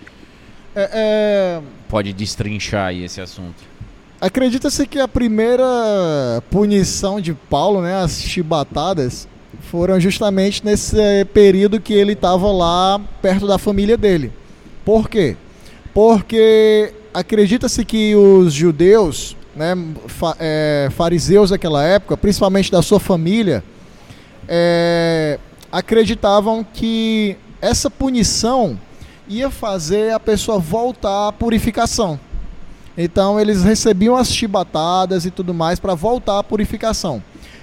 É, 0.75 0.89
é, 0.93 1.61
pode 1.87 2.13
destrinchar 2.13 2.87
aí 2.87 3.03
esse 3.03 3.21
assunto? 3.21 3.69
Acredita-se 4.21 4.85
que 4.85 4.99
a 4.99 5.07
primeira 5.07 5.63
punição 6.49 7.21
de 7.21 7.33
Paulo, 7.33 7.81
né, 7.81 7.95
as 7.95 8.21
chibatadas, 8.21 9.27
foram 9.71 9.99
justamente 9.99 10.65
nesse 10.65 10.97
período 11.33 11.79
que 11.79 11.93
ele 11.93 12.13
estava 12.13 12.51
lá 12.51 12.99
perto 13.21 13.47
da 13.47 13.57
família 13.57 13.95
dele. 13.95 14.31
Por 14.83 15.09
quê? 15.09 15.37
Porque 15.93 16.93
acredita-se 17.13 17.83
que 17.83 18.15
os 18.15 18.53
judeus, 18.53 19.35
né, 19.55 19.75
fa- 20.07 20.35
eh, 20.39 20.89
fariseus 20.91 21.49
daquela 21.49 21.83
época, 21.83 22.15
principalmente 22.15 22.71
da 22.71 22.81
sua 22.81 22.99
família, 22.99 23.63
eh, 24.47 25.39
acreditavam 25.71 26.63
que 26.63 27.35
essa 27.61 27.89
punição 27.89 28.79
ia 29.27 29.49
fazer 29.49 30.13
a 30.13 30.19
pessoa 30.19 30.57
voltar 30.59 31.27
à 31.27 31.31
purificação. 31.31 32.19
Então 32.97 33.39
eles 33.39 33.63
recebiam 33.63 34.15
as 34.15 34.31
chibatadas 34.33 35.25
e 35.25 35.31
tudo 35.31 35.53
mais 35.53 35.79
para 35.79 35.93
voltar 35.95 36.39
à 36.39 36.43
purificação. 36.43 37.21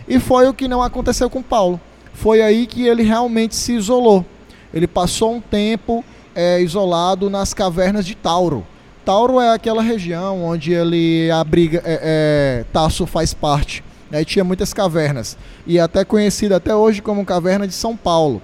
E 0.08 0.20
foi 0.20 0.48
o 0.48 0.54
que 0.54 0.68
não 0.68 0.82
aconteceu 0.82 1.28
com 1.28 1.42
Paulo. 1.42 1.80
Foi 2.14 2.40
aí 2.40 2.66
que 2.66 2.86
ele 2.86 3.02
realmente 3.02 3.54
se 3.56 3.72
isolou. 3.74 4.24
Ele 4.72 4.86
passou 4.86 5.34
um 5.34 5.40
tempo 5.40 6.04
eh, 6.36 6.60
isolado 6.60 7.28
nas 7.28 7.52
cavernas 7.52 8.06
de 8.06 8.14
Tauro. 8.14 8.64
Tauro 9.04 9.40
é 9.40 9.54
aquela 9.54 9.82
região 9.82 10.44
onde 10.44 10.72
ele 10.72 11.30
abriga, 11.30 11.80
é, 11.84 12.00
é, 12.02 12.64
Tasso 12.72 13.06
faz 13.06 13.32
parte. 13.32 13.82
Aí 14.12 14.24
tinha 14.24 14.44
muitas 14.44 14.72
cavernas. 14.72 15.36
E 15.66 15.78
é 15.78 15.80
até 15.80 16.04
conhecida 16.04 16.56
até 16.56 16.74
hoje 16.74 17.02
como 17.02 17.24
Caverna 17.24 17.66
de 17.66 17.74
São 17.74 17.96
Paulo. 17.96 18.40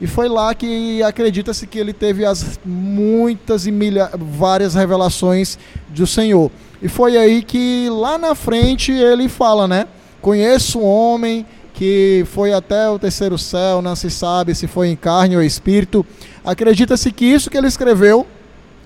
E 0.00 0.06
foi 0.06 0.28
lá 0.28 0.54
que 0.54 1.02
acredita-se 1.02 1.66
que 1.66 1.78
ele 1.78 1.92
teve 1.92 2.24
as 2.24 2.58
muitas 2.64 3.66
e 3.66 3.70
milha, 3.70 4.10
várias 4.14 4.74
revelações 4.74 5.58
do 5.88 6.06
Senhor. 6.06 6.50
E 6.82 6.88
foi 6.88 7.16
aí 7.16 7.42
que 7.42 7.88
lá 7.90 8.18
na 8.18 8.34
frente 8.34 8.92
ele 8.92 9.28
fala, 9.28 9.66
né? 9.66 9.86
Conheço 10.20 10.80
um 10.80 10.84
homem 10.84 11.46
que 11.72 12.24
foi 12.32 12.52
até 12.54 12.88
o 12.88 12.98
terceiro 12.98 13.36
céu, 13.38 13.82
não 13.82 13.94
se 13.94 14.10
sabe 14.10 14.54
se 14.54 14.66
foi 14.66 14.88
em 14.88 14.96
carne 14.96 15.36
ou 15.36 15.42
espírito. 15.42 16.04
Acredita-se 16.46 17.10
que 17.10 17.24
isso 17.24 17.50
que 17.50 17.58
ele 17.58 17.66
escreveu 17.66 18.24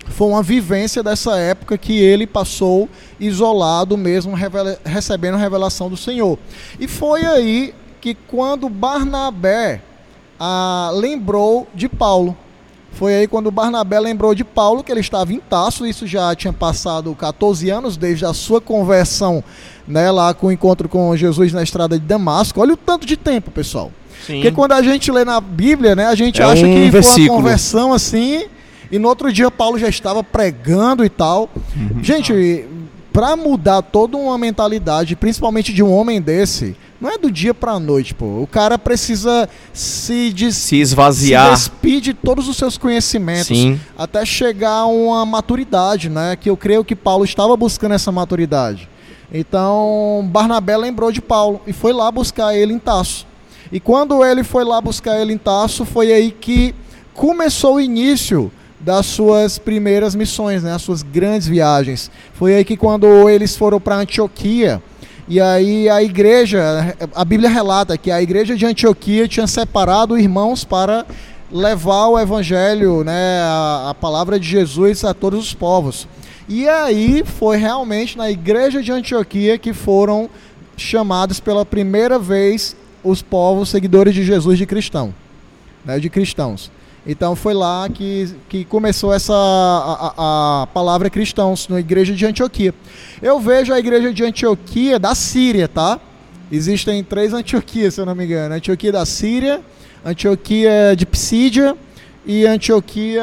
foi 0.06 0.28
uma 0.28 0.42
vivência 0.42 1.02
dessa 1.02 1.36
época 1.36 1.76
que 1.76 1.98
ele 1.98 2.26
passou 2.26 2.88
isolado 3.20 3.98
mesmo, 3.98 4.34
recebendo 4.82 5.34
a 5.34 5.38
revelação 5.38 5.90
do 5.90 5.96
Senhor. 5.96 6.38
E 6.80 6.88
foi 6.88 7.26
aí 7.26 7.74
que 8.00 8.14
quando 8.14 8.66
Barnabé 8.70 9.82
ah, 10.38 10.90
lembrou 10.94 11.68
de 11.74 11.86
Paulo. 11.86 12.34
Foi 12.92 13.14
aí 13.14 13.28
quando 13.28 13.50
Barnabé 13.50 14.00
lembrou 14.00 14.34
de 14.34 14.42
Paulo 14.42 14.82
que 14.82 14.90
ele 14.90 15.00
estava 15.00 15.30
em 15.30 15.38
Taço, 15.38 15.86
isso 15.86 16.06
já 16.06 16.34
tinha 16.34 16.52
passado 16.54 17.14
14 17.14 17.68
anos 17.68 17.96
desde 17.98 18.24
a 18.24 18.32
sua 18.32 18.58
conversão, 18.60 19.44
né, 19.86 20.10
lá 20.10 20.32
com 20.32 20.46
o 20.46 20.52
encontro 20.52 20.88
com 20.88 21.14
Jesus 21.14 21.52
na 21.52 21.62
estrada 21.62 21.98
de 21.98 22.06
Damasco. 22.06 22.58
Olha 22.58 22.72
o 22.72 22.76
tanto 22.76 23.06
de 23.06 23.18
tempo, 23.18 23.50
pessoal. 23.50 23.92
Sim. 24.26 24.34
Porque 24.34 24.50
quando 24.52 24.72
a 24.72 24.82
gente 24.82 25.10
lê 25.10 25.24
na 25.24 25.40
Bíblia, 25.40 25.94
né, 25.96 26.06
a 26.06 26.14
gente 26.14 26.40
É 26.40 26.44
acha 26.44 26.66
um 26.66 26.68
que 26.68 26.74
foi 26.74 26.82
uma 26.84 26.90
versículo. 26.90 27.36
conversão 27.36 27.92
assim, 27.92 28.44
e 28.90 28.98
no 28.98 29.08
outro 29.08 29.32
dia 29.32 29.50
Paulo 29.50 29.78
já 29.78 29.88
estava 29.88 30.22
pregando 30.22 31.04
e 31.04 31.08
tal. 31.08 31.48
Gente, 32.02 32.64
para 33.12 33.34
mudar 33.36 33.82
toda 33.82 34.16
uma 34.16 34.38
mentalidade, 34.38 35.16
principalmente 35.16 35.72
de 35.72 35.82
um 35.82 35.92
homem 35.92 36.20
desse, 36.20 36.76
não 37.00 37.10
é 37.10 37.18
do 37.18 37.30
dia 37.30 37.52
pra 37.54 37.78
noite, 37.80 38.14
pô. 38.14 38.40
O 38.42 38.46
cara 38.46 38.78
precisa 38.78 39.48
se, 39.72 40.30
des 40.32 40.54
Se 40.56 40.60
se 40.68 40.76
esvaziar. 40.80 41.50
despir 41.50 42.00
de 42.00 42.12
todos 42.14 42.46
os 42.46 42.56
seus 42.56 42.76
conhecimentos 42.78 43.46
Sim. 43.48 43.80
até 43.98 44.24
chegar 44.24 44.70
a 44.70 44.86
uma 44.86 45.24
maturidade, 45.26 46.08
né? 46.08 46.36
Que 46.40 46.50
eu 46.50 46.56
creio 46.56 46.84
que 46.84 46.94
Paulo 46.94 47.24
estava 47.24 47.56
buscando 47.56 47.94
essa 47.94 48.12
maturidade. 48.12 48.88
Então, 49.32 50.28
Barnabé 50.30 50.76
lembrou 50.76 51.10
de 51.10 51.20
Paulo 51.22 51.60
e 51.66 51.72
foi 51.72 51.92
lá 51.92 52.10
buscar 52.10 52.54
ele 52.54 52.72
em 52.74 52.78
Taço. 52.78 53.26
E 53.72 53.78
quando 53.78 54.24
ele 54.24 54.42
foi 54.42 54.64
lá 54.64 54.80
buscar 54.80 55.20
ele 55.20 55.32
em 55.32 55.38
Taço, 55.38 55.84
foi 55.84 56.12
aí 56.12 56.30
que 56.32 56.74
começou 57.14 57.76
o 57.76 57.80
início 57.80 58.50
das 58.80 59.06
suas 59.06 59.58
primeiras 59.58 60.14
missões, 60.14 60.62
né? 60.62 60.72
As 60.72 60.82
suas 60.82 61.02
grandes 61.02 61.46
viagens. 61.46 62.10
Foi 62.34 62.54
aí 62.54 62.64
que 62.64 62.76
quando 62.76 63.28
eles 63.28 63.56
foram 63.56 63.80
para 63.80 63.96
Antioquia, 63.96 64.82
e 65.28 65.40
aí 65.40 65.88
a 65.88 66.02
igreja, 66.02 66.96
a 67.14 67.24
Bíblia 67.24 67.48
relata 67.48 67.96
que 67.96 68.10
a 68.10 68.20
igreja 68.20 68.56
de 68.56 68.66
Antioquia 68.66 69.28
tinha 69.28 69.46
separado 69.46 70.18
irmãos 70.18 70.64
para 70.64 71.06
levar 71.52 72.08
o 72.08 72.18
evangelho, 72.18 73.04
né, 73.04 73.40
a, 73.42 73.90
a 73.90 73.94
palavra 73.94 74.40
de 74.40 74.48
Jesus 74.48 75.04
a 75.04 75.14
todos 75.14 75.38
os 75.38 75.54
povos. 75.54 76.08
E 76.48 76.68
aí 76.68 77.22
foi 77.24 77.56
realmente 77.56 78.18
na 78.18 78.28
igreja 78.28 78.82
de 78.82 78.90
Antioquia 78.90 79.56
que 79.56 79.72
foram 79.72 80.28
chamados 80.76 81.38
pela 81.38 81.64
primeira 81.64 82.18
vez 82.18 82.74
os 83.02 83.22
povos 83.22 83.68
seguidores 83.68 84.14
de 84.14 84.22
Jesus 84.24 84.58
de 84.58 84.66
cristão, 84.66 85.14
né, 85.84 85.98
de 85.98 86.08
cristãos. 86.10 86.70
Então 87.06 87.34
foi 87.34 87.54
lá 87.54 87.88
que, 87.88 88.34
que 88.48 88.64
começou 88.64 89.12
essa 89.12 89.32
a, 89.34 90.62
a- 90.62 90.66
palavra 90.66 91.08
cristãos 91.08 91.66
na 91.68 91.80
igreja 91.80 92.14
de 92.14 92.26
Antioquia. 92.26 92.74
Eu 93.22 93.40
vejo 93.40 93.72
a 93.72 93.78
igreja 93.78 94.12
de 94.12 94.22
Antioquia 94.22 94.98
da 94.98 95.14
Síria, 95.14 95.66
tá? 95.66 95.98
Existem 96.52 97.02
três 97.02 97.32
Antioquias, 97.32 97.94
se 97.94 98.00
eu 98.00 98.06
não 98.06 98.14
me 98.14 98.24
engano. 98.26 98.54
Antioquia 98.54 98.92
da 98.92 99.06
Síria, 99.06 99.62
Antioquia 100.04 100.94
de 100.96 101.06
Psídia 101.06 101.74
e 102.26 102.44
Antioquia 102.44 103.22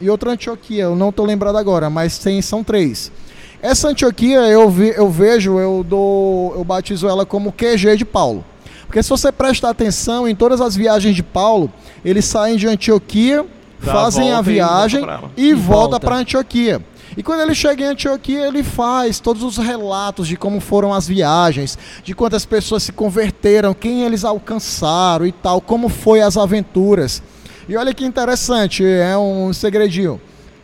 e 0.00 0.08
outra 0.10 0.32
Antioquia. 0.32 0.84
Eu 0.84 0.96
não 0.96 1.10
estou 1.10 1.24
lembrado 1.26 1.56
agora, 1.56 1.88
mas 1.90 2.18
tem, 2.18 2.40
são 2.42 2.64
três. 2.64 3.12
Essa 3.60 3.88
Antioquia 3.88 4.40
eu, 4.40 4.70
vi, 4.70 4.92
eu 4.96 5.10
vejo, 5.10 5.58
eu 5.58 5.84
dou, 5.86 6.54
eu 6.54 6.64
batizo 6.64 7.08
ela 7.08 7.26
como 7.26 7.52
QG 7.52 7.96
de 7.96 8.04
Paulo. 8.04 8.44
Porque 8.86 9.02
se 9.02 9.10
você 9.10 9.30
prestar 9.30 9.70
atenção 9.70 10.26
em 10.28 10.34
todas 10.34 10.60
as 10.60 10.74
viagens 10.74 11.14
de 11.14 11.22
Paulo, 11.22 11.70
eles 12.04 12.24
saem 12.24 12.56
de 12.56 12.66
Antioquia, 12.66 13.44
Dá 13.82 13.92
a 13.92 13.94
fazem 13.94 14.32
a 14.32 14.38
e 14.38 14.42
viagem 14.42 15.04
e, 15.36 15.50
E 15.50 15.54
volta 15.54 15.90
volta. 15.90 16.00
para 16.00 16.16
Antioquia. 16.16 16.80
E 17.16 17.22
quando 17.22 17.40
ele 17.40 17.54
chega 17.54 17.82
em 17.84 17.88
Antioquia, 17.88 18.46
ele 18.46 18.62
faz 18.62 19.18
todos 19.18 19.42
os 19.42 19.56
relatos 19.56 20.28
de 20.28 20.36
como 20.36 20.60
foram 20.60 20.94
as 20.94 21.08
viagens, 21.08 21.76
de 22.04 22.14
quantas 22.14 22.46
pessoas 22.46 22.84
se 22.84 22.92
converteram, 22.92 23.74
quem 23.74 24.02
eles 24.04 24.24
alcançaram 24.24 25.26
e 25.26 25.32
tal, 25.32 25.60
como 25.60 25.88
foi 25.88 26.20
as 26.20 26.36
aventuras. 26.36 27.22
E 27.68 27.76
olha 27.76 27.92
que 27.92 28.04
interessante, 28.04 28.84
é 28.84 29.18
um 29.18 29.52
segredinho. 29.52 30.20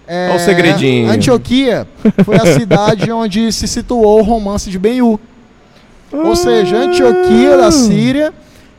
É, 0.07 0.29
Olha 0.29 0.37
o 0.37 0.41
segredinho. 0.41 1.11
Antioquia 1.11 1.87
foi 2.25 2.37
a 2.37 2.59
cidade 2.59 3.11
onde 3.13 3.51
se 3.53 3.67
situou 3.67 4.21
o 4.21 4.23
romance 4.23 4.71
de 4.71 4.79
Ben-Hur. 4.79 5.19
Ou 6.13 6.37
seja, 6.37 6.77
Antioquia 6.77 7.57
da 7.57 7.71
Síria 7.73 8.33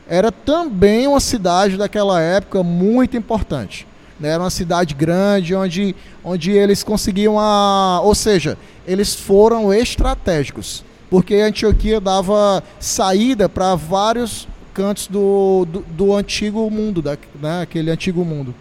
era 0.08 0.30
também 0.30 1.06
uma 1.06 1.20
cidade 1.20 1.76
daquela 1.76 2.20
época 2.20 2.62
muito 2.62 3.16
importante. 3.16 3.86
né? 4.18 4.30
Era 4.30 4.42
uma 4.42 4.50
cidade 4.50 4.94
grande 4.94 5.54
onde, 5.54 5.94
onde 6.24 6.52
eles 6.52 6.82
conseguiam 6.82 7.38
a. 7.38 8.00
Ou 8.02 8.14
seja, 8.14 8.56
eles 8.86 9.14
foram 9.14 9.74
estratégicos. 9.74 10.84
porque 11.10 11.34
Antioquia 11.34 12.00
dava 12.00 12.62
saída 12.80 13.48
para 13.48 13.74
vários 13.74 14.48
cantos 14.72 15.06
do, 15.06 15.66
do, 15.70 15.80
do 15.90 16.14
antigo 16.14 16.70
mundo, 16.70 17.00
da, 17.02 17.16
né, 17.40 17.62
aquele 17.62 17.90
antigo 17.90 18.24
mundo. 18.24 18.54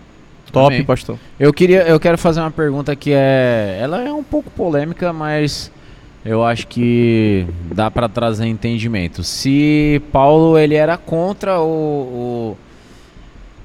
Top, 0.56 0.74
Amém. 0.74 0.86
pastor. 0.86 1.18
Eu 1.40 1.54
queria, 1.54 1.82
eu 1.84 2.00
quero 2.00 2.18
fazer 2.18 2.40
uma 2.40 2.50
pergunta 2.50 2.96
que 2.96 3.12
é, 3.14 3.78
ela 3.82 4.02
é 4.02 4.12
um 4.12 4.24
pouco 4.24 4.50
polêmica, 4.50 5.12
mas 5.12 5.70
eu 6.24 6.44
acho 6.46 6.66
que 6.68 7.46
dá 7.74 7.92
para 7.92 8.08
trazer 8.10 8.46
entendimento. 8.48 9.22
Se 9.24 10.02
Paulo 10.12 10.58
ele 10.58 10.74
era 10.76 10.96
contra 10.98 11.60
o, 11.60 11.68
o, 11.68 12.58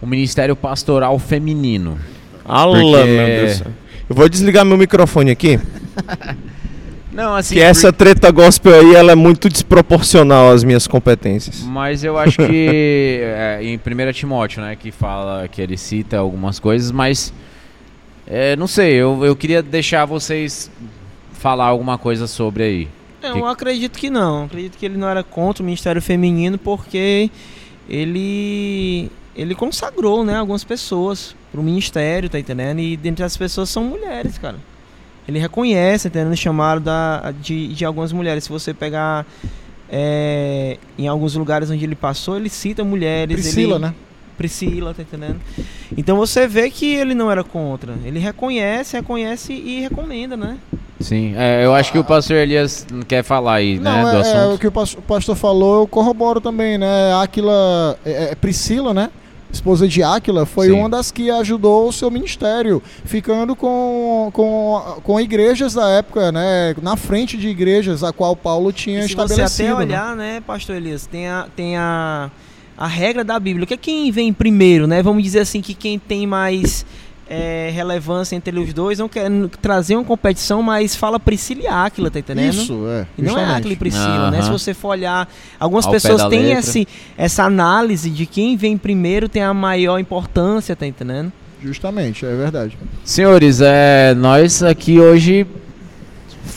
o 0.03 0.07
ministério 0.07 0.57
pastoral 0.57 1.17
feminino, 1.19 1.97
Alá, 2.45 2.81
Porque- 2.81 3.05
meu 3.05 3.27
Deus. 3.27 3.63
Eu 4.09 4.17
vou 4.17 4.29
desligar 4.29 4.65
meu 4.65 4.77
microfone 4.77 5.31
aqui, 5.31 5.61
não 7.13 7.35
assim, 7.35 7.55
que 7.55 7.61
essa 7.61 7.93
treta 7.93 8.31
gospel 8.31 8.75
aí 8.75 8.95
ela 8.95 9.13
é 9.13 9.15
muito 9.15 9.49
desproporcional 9.49 10.51
às 10.51 10.63
minhas 10.65 10.87
competências. 10.87 11.61
Mas 11.63 12.05
eu 12.05 12.17
acho 12.19 12.37
que 12.37 13.21
é, 13.23 13.59
em 13.63 13.77
1 13.77 14.13
Timóteo, 14.13 14.63
né, 14.63 14.77
que 14.77 14.91
fala 14.91 15.49
que 15.49 15.61
ele 15.61 15.77
cita 15.77 16.19
algumas 16.19 16.59
coisas, 16.59 16.91
mas 16.91 17.33
é, 18.27 18.55
não 18.57 18.67
sei, 18.67 18.95
eu, 18.95 19.25
eu 19.25 19.35
queria 19.35 19.63
deixar 19.63 20.05
vocês 20.05 20.71
falar 21.33 21.67
alguma 21.67 21.99
coisa 21.99 22.27
sobre 22.27 22.63
aí. 22.63 22.89
Eu 23.23 23.35
Que- 23.35 23.43
acredito 23.43 23.99
que 23.99 24.09
não. 24.09 24.45
Acredito 24.45 24.79
que 24.79 24.87
ele 24.87 24.97
não 24.97 25.09
era 25.09 25.23
contra 25.23 25.63
o 25.63 25.67
Ministério 25.67 26.01
Feminino 26.01 26.57
porque 26.57 27.31
ele 27.89 29.11
ele 29.37 29.55
consagrou, 29.55 30.25
né, 30.25 30.37
algumas 30.37 30.65
pessoas 30.65 31.35
pro 31.53 31.63
ministério, 31.63 32.29
tá 32.29 32.39
entendendo? 32.39 32.81
E 32.81 32.97
dentre 32.97 33.25
as 33.25 33.37
pessoas 33.37 33.71
são 33.71 33.85
mulheres, 33.85 34.37
cara. 34.39 34.57
Ele 35.31 35.39
reconhece, 35.39 36.09
entendendo? 36.09 36.33
O 36.33 36.37
chamado 36.37 36.81
da, 36.81 37.33
de, 37.41 37.69
de 37.69 37.85
algumas 37.85 38.13
mulheres. 38.13 38.45
Se 38.45 38.51
você 38.51 38.75
pegar 38.75 39.25
é, 39.89 40.77
em 40.99 41.07
alguns 41.09 41.35
lugares 41.35 41.71
onde 41.71 41.85
ele 41.85 41.95
passou, 41.95 42.37
ele 42.37 42.49
cita 42.49 42.83
mulheres. 42.85 43.35
Priscila, 43.41 43.77
ele, 43.77 43.85
né? 43.87 43.95
Priscila, 44.37 44.95
tá 44.95 45.03
entendendo? 45.03 45.41
Então 45.97 46.17
você 46.17 46.47
vê 46.47 46.71
que 46.71 46.95
ele 46.95 47.15
não 47.15 47.31
era 47.31 47.45
contra. 47.45 47.95
Ele 48.05 48.19
reconhece, 48.19 48.97
reconhece 48.97 49.53
e 49.53 49.81
recomenda, 49.81 50.37
né? 50.37 50.59
Sim, 50.99 51.35
é, 51.37 51.65
eu 51.65 51.75
acho 51.75 51.93
que 51.93 51.99
o 51.99 52.05
pastor 52.05 52.37
Elias 52.37 52.87
quer 53.09 53.23
falar 53.23 53.55
aí, 53.55 53.79
né, 53.79 53.91
Não, 53.91 54.03
do 54.03 54.09
é, 54.09 54.15
é, 54.17 54.21
assunto. 54.21 54.55
o 54.55 54.59
que 54.59 54.67
o 54.67 54.73
pas- 54.73 54.95
o 54.95 55.01
pastor 55.03 55.35
falou, 55.35 55.81
eu 55.81 55.87
corroboro 55.87 56.41
também, 56.43 56.77
né? 56.77 57.15
Aquila, 57.23 57.99
é, 58.05 58.33
é, 58.33 58.35
Priscila, 58.35 58.93
né? 58.93 59.11
Esposa 59.53 59.89
de 59.89 60.03
Áquila, 60.03 60.47
foi 60.47 60.69
Sim. 60.69 60.73
uma 60.75 60.89
das 60.89 61.11
que 61.11 61.31
ajudou 61.31 61.89
o 61.89 61.93
seu 61.93 62.11
ministério, 62.11 62.83
ficando 63.05 63.57
com, 63.57 64.31
com, 64.33 65.01
com 65.03 65.21
igrejas 65.21 65.75
da 65.75 65.89
época, 65.89 66.31
né? 66.31 66.75
Na 66.81 66.97
frente 66.97 67.37
de 67.37 67.49
igrejas 67.49 68.05
a 68.05 68.13
qual 68.13 68.37
Paulo 68.37 68.73
tinha 68.73 69.01
E 69.01 69.09
se 69.09 69.15
você 69.15 69.23
estabelecido. 69.33 69.69
até 69.69 69.75
né? 69.75 69.85
olhar, 69.85 70.17
né, 70.17 70.41
pastor 70.41 70.77
Elias, 70.77 71.07
tem 71.07 71.29
a, 71.29 71.49
tem 71.55 71.77
a, 71.77 72.31
a 72.77 72.87
regra 72.87 73.25
da 73.25 73.39
Bíblia, 73.41 73.67
que 73.67 73.75
é 73.75 73.77
quem 73.77 74.11
vem 74.13 74.33
primeiro, 74.33 74.87
né? 74.87 75.03
Vamos 75.03 75.23
dizer 75.23 75.41
assim 75.41 75.61
que 75.61 75.75
quem 75.75 75.99
tem 75.99 76.27
mais 76.27 76.87
é, 77.31 77.71
relevância 77.73 78.35
entre 78.35 78.59
os 78.59 78.73
dois, 78.75 78.99
não 78.99 79.09
quer 79.09 79.31
n- 79.31 79.49
trazer 79.63 79.95
uma 79.95 80.05
competição, 80.05 80.63
mas 80.63 80.97
fala 80.97 81.19
Priscila 81.21 81.63
e 81.63 81.67
Áquila, 81.69 82.11
tá 82.11 82.19
entendendo? 82.19 82.53
Isso, 82.55 82.87
é. 82.89 83.07
E 83.17 83.23
não 83.23 83.39
é. 83.39 83.45
Áquila 83.55 83.73
e 83.73 83.77
Priscila, 83.77 84.31
né? 84.33 84.43
Se 84.43 84.51
você 84.51 84.75
for 84.75 84.89
olhar, 84.89 85.29
algumas 85.59 85.87
Ao 85.87 85.93
pessoas 85.93 86.25
têm 86.27 86.51
esse, 86.53 86.89
essa 87.17 87.45
análise 87.45 88.11
de 88.11 88.27
quem 88.27 88.57
vem 88.57 88.77
primeiro 88.77 89.29
tem 89.29 89.43
a 89.43 89.55
maior 89.55 89.99
importância, 89.99 90.75
tá 90.75 90.87
entendendo? 90.87 91.33
Justamente, 91.63 92.27
é 92.27 92.35
verdade. 92.35 92.77
Senhores, 93.05 93.61
é, 93.61 94.15
nós 94.15 94.63
aqui 94.63 94.99
hoje 94.99 95.47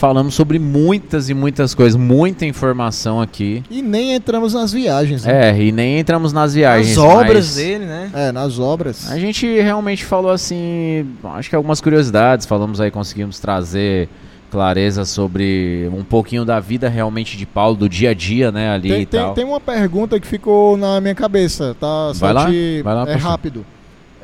falamos 0.03 0.33
sobre 0.33 0.59
muitas 0.59 1.29
e 1.29 1.33
muitas 1.33 1.73
coisas, 1.73 1.95
muita 1.97 2.45
informação 2.45 3.21
aqui. 3.21 3.63
E 3.71 3.81
nem 3.81 4.13
entramos 4.13 4.53
nas 4.53 4.73
viagens, 4.73 5.23
né? 5.23 5.51
É, 5.51 5.57
e 5.63 5.71
nem 5.71 5.97
entramos 5.97 6.33
nas 6.33 6.53
viagens. 6.53 6.91
As 6.91 6.97
obras 6.97 7.45
mas 7.45 7.55
dele, 7.55 7.85
né? 7.85 8.11
É, 8.13 8.29
nas 8.33 8.59
obras. 8.59 9.09
A 9.09 9.17
gente 9.17 9.47
realmente 9.61 10.03
falou 10.03 10.31
assim, 10.31 11.07
acho 11.23 11.49
que 11.49 11.55
algumas 11.55 11.79
curiosidades, 11.79 12.45
falamos 12.45 12.81
aí, 12.81 12.91
conseguimos 12.91 13.39
trazer 13.39 14.09
clareza 14.51 15.05
sobre 15.05 15.89
um 15.93 16.03
pouquinho 16.03 16.43
da 16.43 16.59
vida 16.59 16.89
realmente 16.89 17.37
de 17.37 17.45
Paulo, 17.45 17.77
do 17.77 17.87
dia 17.87 18.09
a 18.09 18.13
dia, 18.13 18.51
né, 18.51 18.71
ali 18.71 18.89
Tem, 18.89 19.01
e 19.03 19.05
tem, 19.05 19.21
tal. 19.21 19.33
tem 19.33 19.45
uma 19.45 19.61
pergunta 19.61 20.19
que 20.19 20.27
ficou 20.27 20.75
na 20.75 20.99
minha 20.99 21.15
cabeça, 21.15 21.77
tá? 21.79 22.11
Só 22.13 22.25
Vai 22.25 22.33
lá, 22.33 22.51
te- 22.51 22.81
vai 22.83 22.93
lá, 22.93 23.01
é 23.03 23.13
pastor. 23.13 23.21
rápido. 23.21 23.65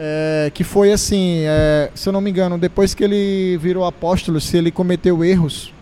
É, 0.02 0.50
que 0.54 0.64
foi 0.64 0.94
assim, 0.94 1.42
é, 1.44 1.90
se 1.94 2.08
eu 2.08 2.14
não 2.14 2.22
me 2.22 2.30
engano, 2.30 2.58
depois 2.58 2.94
que 2.94 3.04
ele 3.04 3.58
virou 3.58 3.84
apóstolo, 3.84 4.40
se 4.40 4.56
ele 4.56 4.72
cometeu 4.72 5.26
erros. 5.26 5.74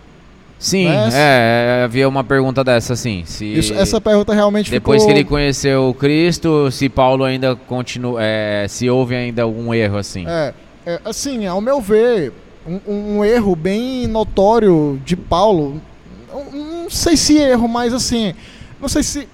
Sim, 0.58 0.88
Mas- 0.88 1.14
é, 1.14 1.84
havia 1.86 2.10
uma 2.10 2.24
pergunta 2.24 2.64
dessa, 2.64 2.94
assim, 2.94 3.24
se 3.26 3.46
Isso, 3.46 3.76
essa 3.76 4.02
pergunta 4.02 4.34
realmente 4.34 4.72
depois 4.72 5.04
ficou... 5.04 5.14
que 5.14 5.20
ele 5.20 5.24
conheceu 5.24 5.96
Cristo, 6.00 6.72
se 6.72 6.90
Paulo 6.90 7.24
ainda 7.24 7.56
continua, 7.56 8.20
é, 8.20 8.66
se 8.68 8.90
houve 8.90 9.16
ainda 9.16 9.44
algum 9.44 9.72
erro, 9.72 9.98
assim. 9.98 10.26
É, 10.28 10.52
é, 10.84 11.00
assim, 11.06 11.46
ao 11.46 11.62
meu 11.62 11.80
ver, 11.80 12.34
um, 12.68 13.18
um 13.20 13.26
erro 13.26 13.56
bem 13.56 14.08
notório 14.08 15.00
de 15.06 15.16
Paulo, 15.16 15.80
não, 16.28 16.84
não 16.84 16.90
sei 16.90 17.16
se 17.16 17.38
erro, 17.38 17.68
mas 17.68 17.94
assim, 17.94 18.34
não 18.82 18.90
sei 18.90 19.04
se, 19.04 19.28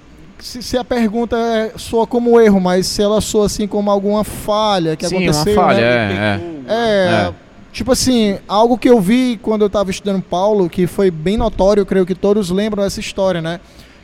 se, 0.44 0.62
se 0.62 0.78
a 0.78 0.84
pergunta 0.84 1.38
é, 1.38 1.72
soa 1.78 2.06
como 2.06 2.40
erro, 2.40 2.60
mas 2.60 2.86
se 2.88 3.02
ela 3.02 3.22
soa 3.22 3.46
assim 3.46 3.66
como 3.68 3.90
alguma 3.90 4.24
falha 4.24 4.96
que 4.98 5.08
Sim, 5.08 5.16
aconteceu. 5.16 5.54
uma 5.54 5.64
falha, 5.64 5.80
né? 5.80 6.42
é, 6.68 6.74
é. 6.74 6.76
É, 6.76 7.28
É. 7.30 7.34
tipo 7.72 7.92
assim, 7.94 8.38
algo 8.48 8.78
que 8.78 8.90
eu 8.90 9.00
vi 9.00 9.40
quando 9.42 9.62
eu 9.62 9.68
estava 9.68 9.90
estudando 9.90 10.22
Paulo, 10.22 10.70
que 10.70 10.86
foi 10.86 11.10
bem 11.10 11.38
notório, 11.38 11.86
creio 11.86 12.06
que 12.06 12.14
todos 12.14 12.50
lembram 12.50 12.84
essa 12.84 13.00
história, 13.00 13.42
né? 13.42 13.60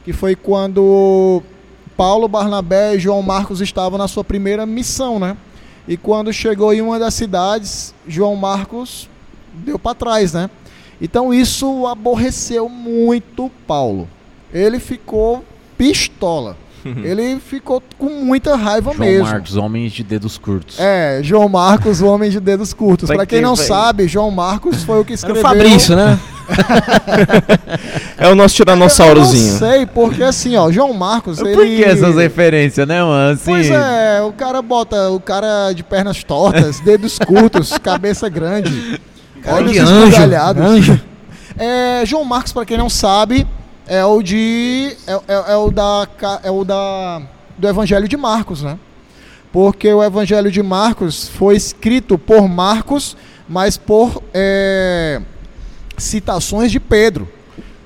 Que 0.05 0.13
foi 0.13 0.33
quando 0.35 1.43
Paulo, 1.97 2.27
Barnabé 2.29 2.95
e 2.95 2.99
João 2.99 3.21
Marcos 3.21 3.59
estavam 3.59 3.97
na 3.97 4.07
sua 4.07 4.23
primeira 4.23 4.65
missão, 4.65 5.19
né? 5.19 5.35
E 5.87 5.97
quando 5.97 6.31
chegou 6.31 6.73
em 6.73 6.81
uma 6.81 6.97
das 6.97 7.13
cidades, 7.15 7.93
João 8.07 8.35
Marcos 8.37 9.09
deu 9.53 9.77
para 9.77 9.93
trás, 9.95 10.31
né? 10.33 10.49
Então 11.01 11.33
isso 11.33 11.85
aborreceu 11.85 12.69
muito 12.69 13.51
Paulo. 13.67 14.07
Ele 14.53 14.79
ficou 14.79 15.43
pistola. 15.79 16.57
Ele 16.85 17.39
ficou 17.39 17.83
com 17.97 18.09
muita 18.09 18.55
raiva 18.55 18.93
João 18.93 19.05
mesmo. 19.07 19.25
Marcos, 19.25 19.55
homens 19.57 19.91
de 19.91 20.01
dedos 20.03 20.37
curtos. 20.37 20.79
É, 20.79 21.19
João 21.21 21.49
Marcos, 21.49 22.01
o 22.01 22.07
homem 22.07 22.29
de 22.29 22.39
dedos 22.39 22.73
curtos. 22.73 23.07
Pra 23.07 23.17
Pra 23.17 23.25
quem 23.25 23.39
quem 23.39 23.45
não 23.45 23.55
sabe, 23.55 24.07
João 24.07 24.31
Marcos 24.31 24.83
foi 24.83 24.99
o 24.99 25.03
que 25.05 25.11
Era 25.11 25.13
o 25.13 25.15
escreveu. 25.15 25.41
Fabrício, 25.41 25.95
né? 25.95 26.17
É 28.17 28.27
o 28.27 28.35
nosso 28.35 28.53
Eu 28.53 28.65
tiranossaurozinho. 28.65 29.51
não 29.53 29.59
sei, 29.59 29.85
porque 29.85 30.23
assim, 30.23 30.55
ó, 30.55 30.71
João 30.71 30.93
Marcos, 30.93 31.39
ele... 31.39 31.53
Por 31.53 31.65
que 31.65 31.83
essas 31.83 32.15
referências, 32.15 32.87
né, 32.87 33.01
mano? 33.03 33.33
Assim, 33.33 33.51
Pois 33.51 33.69
é, 33.69 34.21
o 34.21 34.31
cara 34.33 34.61
bota 34.61 35.09
o 35.09 35.19
cara 35.19 35.71
de 35.73 35.83
pernas 35.83 36.23
tortas, 36.23 36.79
dedos 36.83 37.19
curtos, 37.19 37.77
cabeça 37.77 38.27
grande, 38.29 38.99
olhos 39.45 39.75
esbugalhados. 39.75 40.61
anjo. 40.61 40.99
É, 41.57 42.03
João 42.05 42.23
Marcos, 42.23 42.51
pra 42.51 42.65
quem 42.65 42.77
não 42.77 42.89
sabe, 42.89 43.45
é 43.89 44.05
o 44.05 44.21
de 44.21 44.95
é, 45.07 45.13
é- 45.13 45.53
é 45.53 45.57
o 45.57 45.71
da 45.71 46.07
é 46.43 46.51
o 46.51 46.63
da 46.63 47.21
do 47.57 47.67
Evangelho 47.67 48.07
de 48.07 48.15
Marcos, 48.15 48.61
né? 48.61 48.77
Porque 49.51 49.91
o 49.91 50.03
Evangelho 50.03 50.51
de 50.51 50.61
Marcos 50.61 51.27
foi 51.27 51.55
escrito 51.55 52.17
por 52.17 52.47
Marcos, 52.47 53.17
mas 53.49 53.75
por 53.77 54.23
é, 54.31 55.19
citações 55.97 56.71
de 56.71 56.79
Pedro, 56.79 57.27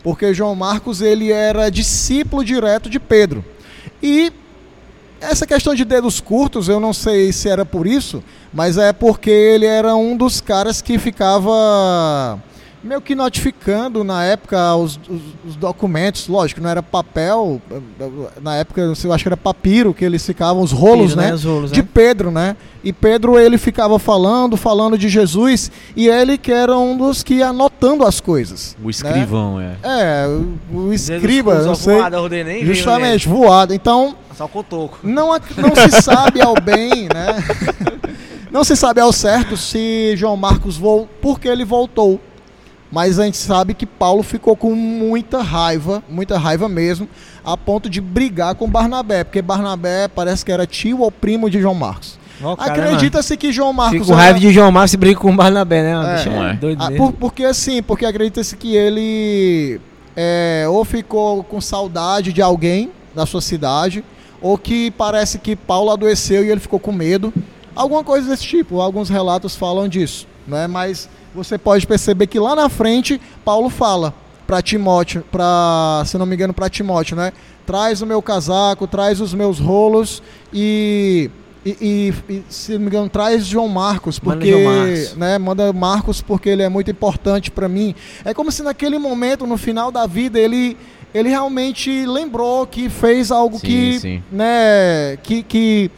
porque 0.03 0.33
João 0.33 0.53
Marcos 0.55 1.01
ele 1.01 1.31
era 1.31 1.71
discípulo 1.71 2.43
direto 2.43 2.89
de 2.89 2.99
Pedro. 2.99 3.43
E 4.01 4.31
essa 5.21 5.47
questão 5.47 5.73
de 5.73 5.85
dedos 5.85 6.19
curtos, 6.19 6.67
eu 6.67 6.81
não 6.81 6.91
sei 6.91 7.31
se 7.31 7.47
era 7.47 7.63
por 7.65 7.87
isso, 7.87 8.21
mas 8.53 8.77
é 8.77 8.91
porque 8.91 9.31
ele 9.31 9.65
era 9.65 9.95
um 9.95 10.17
dos 10.17 10.41
caras 10.41 10.81
que 10.81 10.99
ficava 10.99 12.37
meio 12.83 12.99
que 13.01 13.15
notificando 13.15 14.03
na 14.03 14.23
época 14.25 14.75
os, 14.75 14.99
os- 15.09 15.21
os 15.47 15.55
documentos, 15.55 16.27
lógico, 16.27 16.59
não 16.61 16.69
era 16.69 16.83
papel, 16.83 17.61
na 18.41 18.55
época 18.57 18.81
eu 18.81 19.13
acho 19.13 19.23
que 19.23 19.27
era 19.29 19.37
papiro 19.37 19.93
que 19.93 20.03
eles 20.03 20.25
ficavam, 20.25 20.61
os 20.61 20.71
rolos, 20.71 21.11
Filho, 21.11 21.21
né? 21.21 21.33
Os 21.33 21.43
rolos, 21.43 21.71
de 21.71 21.81
né? 21.81 21.87
Pedro, 21.93 22.29
né? 22.31 22.55
E 22.83 22.91
Pedro 22.91 23.39
ele 23.39 23.57
ficava 23.57 23.97
falando, 23.97 24.57
falando 24.57 24.97
de 24.97 25.07
Jesus, 25.07 25.71
e 25.95 26.07
ele 26.09 26.37
que 26.37 26.51
era 26.51 26.77
um 26.77 26.97
dos 26.97 27.23
que 27.23 27.35
ia 27.35 27.47
anotando 27.47 28.05
as 28.05 28.19
coisas. 28.19 28.75
O 28.83 28.89
escrivão, 28.89 29.61
é. 29.61 29.75
É, 29.81 30.27
o, 30.27 30.77
o 30.87 30.93
escriba, 30.93 31.61
não 31.63 31.75
sei. 31.75 31.95
voado, 31.95 32.15
eu 32.17 32.21
rodei 32.21 32.43
nem 32.43 32.59
vi, 32.61 32.67
né? 32.67 32.73
Justamente, 32.73 33.29
voado. 33.29 33.73
Então, 33.73 34.15
Só 34.35 34.47
cotoco. 34.47 34.99
não, 35.03 35.27
não 35.29 35.75
se 35.89 36.01
sabe 36.01 36.41
ao 36.41 36.55
bem, 36.55 37.03
né? 37.13 37.41
Não 38.51 38.63
se 38.63 38.75
sabe 38.75 39.01
ao 39.01 39.11
certo 39.11 39.57
se 39.57 40.13
João 40.15 40.37
Marcos 40.37 40.77
voltou, 40.77 41.09
porque 41.19 41.47
ele 41.47 41.65
voltou. 41.65 42.21
Mas 42.93 43.17
a 43.17 43.25
gente 43.25 43.37
sabe 43.37 43.73
que 43.73 43.87
Paulo 43.87 44.21
ficou 44.21 44.55
com 44.55 44.75
muita 44.75 45.41
raiva, 45.41 46.03
muita 46.07 46.37
raiva 46.37 46.69
mesmo, 46.69 47.09
a 47.43 47.57
ponto 47.57 47.89
de 47.89 47.99
brigar 47.99 48.53
com 48.53 48.69
Barnabé, 48.69 49.23
porque 49.23 49.41
Barnabé 49.41 50.07
parece 50.07 50.45
que 50.45 50.51
era 50.51 50.67
tio 50.67 51.01
ou 51.01 51.11
primo 51.11 51.49
de 51.49 51.59
João 51.59 51.73
Marcos. 51.73 52.19
Mano. 52.39 52.55
Acredita-se 52.59 53.35
que 53.35 53.51
João 53.51 53.73
Marcos. 53.73 53.93
Fico 53.93 54.05
com 54.05 54.13
era- 54.13 54.21
raiva 54.21 54.39
de 54.39 54.53
João 54.53 54.71
Marcos 54.71 54.93
e 54.93 54.97
briga 54.97 55.19
com 55.19 55.31
o 55.31 55.35
Barnabé, 55.35 55.81
né? 55.81 55.91
É. 56.11 56.15
Bicho 56.17 56.29
Não 56.29 56.47
é. 56.49 56.53
doido 56.53 56.83
Ah, 56.83 56.89
mesmo. 56.91 57.11
por- 57.11 57.13
porque 57.19 57.43
assim, 57.45 57.81
porque 57.81 58.05
acredita-se 58.05 58.55
que 58.55 58.75
ele 58.75 59.81
é, 60.15 60.65
ou 60.69 60.85
ficou 60.85 61.43
com 61.43 61.59
saudade 61.59 62.31
de 62.31 62.43
alguém 62.43 62.91
da 63.15 63.25
sua 63.25 63.41
cidade, 63.41 64.03
ou 64.39 64.55
que 64.55 64.91
parece 64.91 65.39
que 65.39 65.55
Paulo 65.55 65.89
adoeceu 65.89 66.45
e 66.45 66.51
ele 66.51 66.59
ficou 66.59 66.79
com 66.79 66.91
medo. 66.91 67.33
Alguma 67.75 68.03
coisa 68.03 68.29
desse 68.29 68.43
tipo, 68.43 68.79
alguns 68.79 69.09
relatos 69.09 69.55
falam 69.55 69.87
disso, 69.87 70.27
né? 70.47 70.67
Mas 70.67 71.09
você 71.33 71.57
pode 71.57 71.85
perceber 71.87 72.27
que 72.27 72.39
lá 72.39 72.55
na 72.55 72.69
frente 72.69 73.19
Paulo 73.43 73.69
fala 73.69 74.13
para 74.45 74.61
Timóteo, 74.61 75.23
para, 75.31 76.03
se 76.05 76.17
não 76.17 76.25
me 76.25 76.35
engano, 76.35 76.53
para 76.53 76.69
Timóteo, 76.69 77.15
né? 77.15 77.31
Traz 77.65 78.01
o 78.01 78.05
meu 78.05 78.21
casaco, 78.21 78.85
traz 78.87 79.21
os 79.21 79.33
meus 79.33 79.59
rolos 79.59 80.21
e 80.53 81.31
e, 81.65 81.77
e, 82.29 82.33
e, 82.33 82.43
se 82.49 82.73
não 82.73 82.81
me 82.81 82.87
engano, 82.87 83.09
traz 83.09 83.45
João 83.45 83.69
Marcos, 83.69 84.19
porque. 84.19 84.53
Manda, 84.53 84.69
Marcos. 84.69 85.15
Né, 85.15 85.37
manda 85.37 85.73
Marcos 85.73 86.21
porque 86.21 86.49
ele 86.49 86.61
é 86.61 86.67
muito 86.67 86.91
importante 86.91 87.49
para 87.49 87.69
mim. 87.69 87.95
É 88.25 88.33
como 88.33 88.51
se 88.51 88.61
naquele 88.63 88.97
momento, 88.97 89.47
no 89.47 89.57
final 89.57 89.89
da 89.89 90.05
vida, 90.05 90.37
ele, 90.37 90.75
ele 91.13 91.29
realmente 91.29 92.05
lembrou 92.05 92.67
que 92.67 92.89
fez 92.89 93.31
algo 93.31 93.57
sim, 93.59 93.65
que. 93.65 93.99
Sim. 93.99 94.23
Né, 94.29 95.17
que, 95.23 95.41
que 95.41 95.89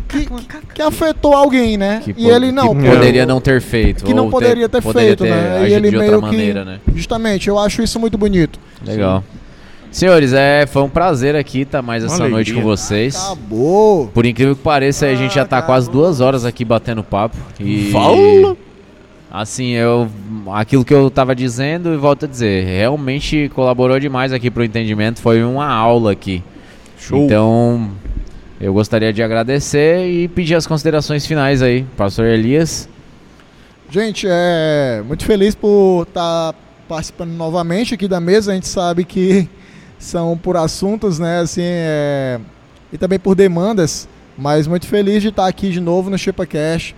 que, 0.00 0.26
que, 0.74 0.82
afetou 0.82 1.34
alguém, 1.34 1.76
né? 1.76 2.00
Que 2.04 2.14
e 2.16 2.28
ele 2.28 2.50
não. 2.52 2.74
Que 2.74 2.88
poderia 2.88 3.26
não 3.26 3.40
ter 3.40 3.60
feito. 3.60 4.04
Que 4.04 4.14
não 4.14 4.30
poderia 4.30 4.68
ter, 4.68 4.82
ter 4.82 4.92
feito, 4.92 5.24
ter 5.24 5.30
né? 5.30 5.68
E 5.68 5.72
ele 5.72 5.90
meio 5.90 6.20
que. 6.20 6.26
Maneira, 6.26 6.64
né? 6.64 6.80
Justamente, 6.94 7.48
eu 7.48 7.58
acho 7.58 7.82
isso 7.82 7.98
muito 8.00 8.16
bonito. 8.18 8.58
Legal. 8.84 9.20
Sim. 9.20 9.44
Senhores, 9.94 10.32
é, 10.32 10.66
foi 10.66 10.82
um 10.82 10.88
prazer 10.88 11.36
aqui 11.36 11.60
estar 11.60 11.78
tá 11.78 11.82
mais 11.82 12.02
essa 12.02 12.14
Alegria. 12.14 12.34
noite 12.34 12.52
com 12.52 12.62
vocês. 12.62 13.14
Acabou! 13.14 14.08
Por 14.08 14.26
incrível 14.26 14.56
que 14.56 14.62
pareça, 14.62 15.06
a 15.06 15.14
gente 15.14 15.32
já 15.32 15.42
está 15.42 15.62
quase 15.62 15.88
duas 15.88 16.20
horas 16.20 16.44
aqui 16.44 16.64
batendo 16.64 17.04
papo. 17.04 17.36
E. 17.60 17.90
Fala! 17.92 18.56
Assim, 19.30 19.70
eu. 19.70 20.08
Aquilo 20.52 20.84
que 20.84 20.92
eu 20.92 21.06
estava 21.06 21.32
dizendo 21.32 21.94
e 21.94 21.96
volto 21.96 22.24
a 22.24 22.28
dizer, 22.28 22.64
realmente 22.64 23.48
colaborou 23.54 24.00
demais 24.00 24.32
aqui 24.32 24.50
para 24.50 24.62
o 24.62 24.64
entendimento. 24.64 25.20
Foi 25.20 25.44
uma 25.44 25.66
aula 25.68 26.10
aqui. 26.10 26.42
Show! 26.98 27.24
Então, 27.24 27.90
eu 28.60 28.72
gostaria 28.72 29.12
de 29.12 29.22
agradecer 29.22 30.06
e 30.06 30.28
pedir 30.28 30.54
as 30.54 30.66
considerações 30.66 31.26
finais 31.26 31.60
aí, 31.60 31.84
pastor 31.96 32.26
Elias. 32.26 32.88
Gente, 33.90 34.26
é 34.28 35.02
muito 35.06 35.24
feliz 35.24 35.54
por 35.54 36.06
estar 36.08 36.52
tá 36.52 36.58
participando 36.88 37.30
novamente 37.30 37.94
aqui 37.94 38.08
da 38.08 38.20
mesa. 38.20 38.52
A 38.52 38.54
gente 38.54 38.68
sabe 38.68 39.04
que 39.04 39.48
são 39.98 40.36
por 40.36 40.56
assuntos, 40.56 41.18
né? 41.18 41.40
Assim, 41.40 41.62
é... 41.62 42.40
e 42.92 42.98
também 42.98 43.18
por 43.18 43.34
demandas. 43.34 44.08
Mas 44.36 44.66
muito 44.66 44.86
feliz 44.86 45.22
de 45.22 45.28
estar 45.28 45.46
aqui 45.46 45.70
de 45.70 45.80
novo 45.80 46.10
no 46.10 46.18
ChipaCast. 46.18 46.94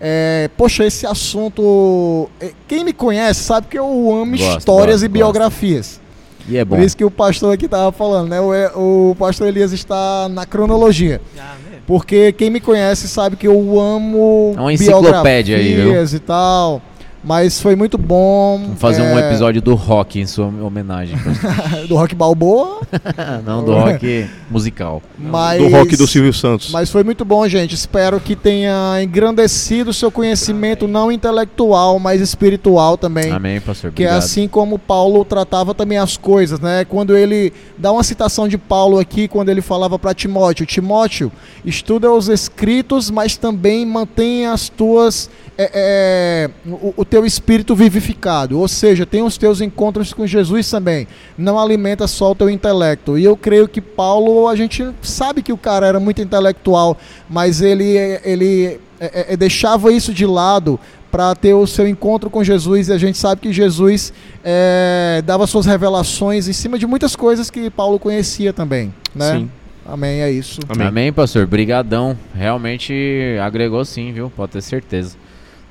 É, 0.00 0.48
poxa, 0.56 0.84
esse 0.84 1.06
assunto. 1.06 2.30
É, 2.40 2.52
quem 2.68 2.84
me 2.84 2.92
conhece 2.92 3.42
sabe 3.42 3.66
que 3.66 3.78
eu 3.78 3.86
amo 4.12 4.36
gosto, 4.36 4.58
histórias 4.58 5.00
gosto, 5.00 5.04
e 5.06 5.08
biografias. 5.08 6.00
E 6.48 6.56
é 6.56 6.64
bom. 6.64 6.76
Por 6.76 6.84
isso 6.84 6.96
que 6.96 7.04
o 7.04 7.10
pastor 7.10 7.54
aqui 7.54 7.66
estava 7.66 7.92
falando, 7.92 8.30
né? 8.30 8.40
O, 8.40 9.10
o 9.10 9.16
pastor 9.16 9.48
Elias 9.48 9.72
está 9.72 10.28
na 10.28 10.46
cronologia. 10.46 11.20
Ah, 11.38 11.54
porque 11.86 12.32
quem 12.32 12.50
me 12.50 12.60
conhece 12.60 13.08
sabe 13.08 13.36
que 13.36 13.46
eu 13.46 13.80
amo 13.80 14.54
é 14.56 14.60
uma 14.60 14.72
enciclopédia 14.72 15.56
aí, 15.56 15.74
viu? 15.74 16.04
e 16.04 16.18
tal. 16.18 16.82
Mas 17.22 17.60
foi 17.60 17.74
muito 17.74 17.98
bom. 17.98 18.60
Vamos 18.62 18.80
fazer 18.80 19.02
é... 19.02 19.12
um 19.12 19.18
episódio 19.18 19.60
do 19.60 19.74
rock 19.74 20.20
em 20.20 20.26
sua 20.26 20.46
homenagem. 20.46 21.16
do 21.88 21.96
rock 21.96 22.14
balboa? 22.14 22.80
Não, 23.44 23.64
do 23.64 23.72
rock 23.72 24.28
musical. 24.50 25.02
Mas... 25.18 25.60
Do 25.60 25.68
rock 25.68 25.96
do 25.96 26.06
Silvio 26.06 26.32
Santos. 26.32 26.70
Mas 26.70 26.90
foi 26.90 27.02
muito 27.02 27.24
bom, 27.24 27.46
gente. 27.48 27.74
Espero 27.74 28.20
que 28.20 28.36
tenha 28.36 29.02
engrandecido 29.02 29.90
o 29.90 29.94
seu 29.94 30.10
conhecimento, 30.10 30.84
Amém. 30.84 30.92
não 30.92 31.12
intelectual, 31.12 31.98
mas 31.98 32.20
espiritual 32.20 32.96
também. 32.96 33.32
Amém, 33.32 33.60
pastor. 33.60 33.92
Que 33.92 34.04
é 34.04 34.10
assim 34.10 34.46
como 34.46 34.78
Paulo 34.78 35.24
tratava 35.24 35.74
também 35.74 35.98
as 35.98 36.16
coisas, 36.16 36.60
né? 36.60 36.84
Quando 36.84 37.16
ele 37.16 37.52
dá 37.76 37.90
uma 37.92 38.04
citação 38.04 38.46
de 38.46 38.56
Paulo 38.56 38.98
aqui, 38.98 39.26
quando 39.26 39.48
ele 39.48 39.60
falava 39.60 39.98
para 39.98 40.14
Timóteo: 40.14 40.64
Timóteo, 40.64 41.32
estuda 41.64 42.10
os 42.10 42.28
escritos, 42.28 43.10
mas 43.10 43.36
também 43.36 43.84
mantenha 43.84 44.52
as 44.52 44.68
tuas 44.68 45.28
é, 45.60 45.70
é, 45.74 46.50
o, 46.96 47.04
teu 47.08 47.24
espírito 47.24 47.74
vivificado, 47.74 48.58
ou 48.58 48.68
seja, 48.68 49.06
tem 49.06 49.22
os 49.22 49.36
teus 49.36 49.60
encontros 49.60 50.12
com 50.12 50.26
Jesus 50.26 50.70
também. 50.70 51.06
Não 51.36 51.58
alimenta 51.58 52.06
só 52.06 52.32
o 52.32 52.34
teu 52.34 52.50
intelecto. 52.50 53.18
E 53.18 53.24
eu 53.24 53.36
creio 53.36 53.66
que 53.66 53.80
Paulo, 53.80 54.48
a 54.48 54.54
gente 54.54 54.88
sabe 55.02 55.42
que 55.42 55.52
o 55.52 55.56
cara 55.56 55.86
era 55.86 55.98
muito 55.98 56.20
intelectual, 56.20 56.96
mas 57.28 57.60
ele, 57.60 57.96
ele 58.24 58.78
é, 59.00 59.30
é, 59.30 59.34
é 59.34 59.36
deixava 59.36 59.92
isso 59.92 60.12
de 60.12 60.26
lado 60.26 60.78
para 61.10 61.34
ter 61.34 61.54
o 61.54 61.66
seu 61.66 61.88
encontro 61.88 62.28
com 62.28 62.44
Jesus 62.44 62.88
e 62.88 62.92
a 62.92 62.98
gente 62.98 63.16
sabe 63.16 63.40
que 63.40 63.52
Jesus 63.52 64.12
é, 64.44 65.22
dava 65.24 65.46
suas 65.46 65.64
revelações 65.64 66.48
em 66.48 66.52
cima 66.52 66.78
de 66.78 66.86
muitas 66.86 67.16
coisas 67.16 67.50
que 67.50 67.70
Paulo 67.70 67.98
conhecia 67.98 68.52
também, 68.52 68.92
né? 69.14 69.38
Sim. 69.38 69.50
Amém, 69.86 70.20
é 70.20 70.30
isso. 70.30 70.60
Amém, 70.68 70.86
Amém 70.86 71.12
pastor. 71.12 71.46
Brigadão. 71.46 72.16
Realmente 72.34 73.38
agregou 73.42 73.82
sim, 73.86 74.12
viu? 74.12 74.30
Pode 74.36 74.52
ter 74.52 74.60
certeza. 74.60 75.16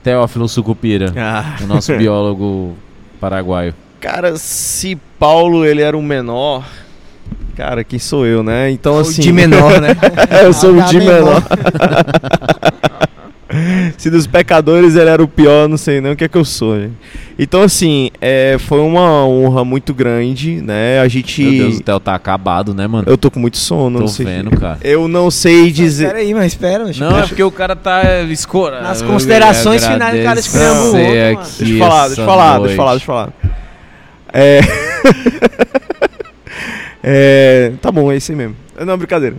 Teófilo 0.08 0.48
Sucupira, 0.48 1.12
ah. 1.18 1.58
o 1.62 1.68
nosso 1.68 1.92
biólogo 2.00 2.78
paraguaio? 3.20 3.74
Cara, 4.00 4.38
se 4.38 4.98
Paulo 5.20 5.66
ele 5.66 5.82
era 5.82 5.98
um 5.98 6.02
menor, 6.02 6.64
cara, 7.58 7.84
quem 7.84 8.00
sou 8.00 8.26
eu, 8.26 8.42
né? 8.42 8.72
Então 8.72 8.98
assim, 8.98 9.20
o 9.20 9.24
de 9.26 9.34
menor, 9.34 9.82
né? 9.82 9.90
eu 10.46 10.54
sou 10.54 10.78
o 10.78 10.82
de 10.84 11.00
menor. 11.00 11.44
Se 13.98 14.10
dos 14.10 14.28
pecadores 14.28 14.96
ele 14.96 15.10
era 15.10 15.24
o 15.24 15.28
pior, 15.28 15.68
não 15.68 15.78
sei 15.78 16.02
nem 16.02 16.12
o 16.12 16.16
que 16.16 16.24
é 16.24 16.28
que 16.28 16.38
eu 16.38 16.46
sou. 16.46 16.80
Gente. 16.80 16.94
Então, 17.40 17.62
assim, 17.62 18.10
é, 18.20 18.58
foi 18.60 18.80
uma 18.80 19.26
honra 19.26 19.64
muito 19.64 19.94
grande, 19.94 20.62
né? 20.62 21.00
A 21.00 21.08
gente. 21.08 21.42
Meu 21.44 21.52
Deus, 21.52 21.78
o 21.78 21.84
Theo 21.84 22.00
tá 22.00 22.16
acabado, 22.16 22.74
né, 22.74 22.88
mano? 22.88 23.06
Eu 23.08 23.18
tô 23.18 23.30
com 23.30 23.40
muito 23.40 23.58
sono, 23.58 24.00
tô 24.00 24.06
não 24.06 24.08
sei. 24.08 24.26
vendo, 24.26 24.52
cara. 24.60 24.80
Eu 24.84 25.08
não 25.08 25.30
sei 25.30 25.72
dizer. 25.72 26.08
Pera 26.08 26.20
aí, 26.20 26.34
mas 26.34 26.54
espera. 26.54 26.92
Não, 26.98 27.20
é 27.20 27.28
porque 27.28 27.44
o 27.44 27.52
cara 27.52 27.76
tá 27.76 28.22
escuro. 28.24 28.82
Nas 28.82 29.02
considerações 29.02 29.86
finais, 29.86 30.20
o 30.20 30.24
cara 30.24 30.40
escreveu 30.40 30.74
o 30.74 30.86
outro. 30.88 31.54
Deixa 31.60 31.74
eu 31.74 31.80
falar, 31.80 32.08
deixa 32.08 32.22
eu 32.22 32.26
falar, 32.26 32.60
deixa 32.60 32.74
eu 32.74 32.78
falar, 32.78 32.92
deixa 32.92 33.04
eu 33.04 33.08
falar. 33.08 33.34
É. 34.34 34.60
é. 37.04 37.72
Tá 37.82 37.92
bom, 37.92 38.12
é 38.12 38.18
isso 38.18 38.32
aí 38.32 38.38
mesmo. 38.38 38.56
Não, 38.86 38.98
brincadeira. 38.98 39.36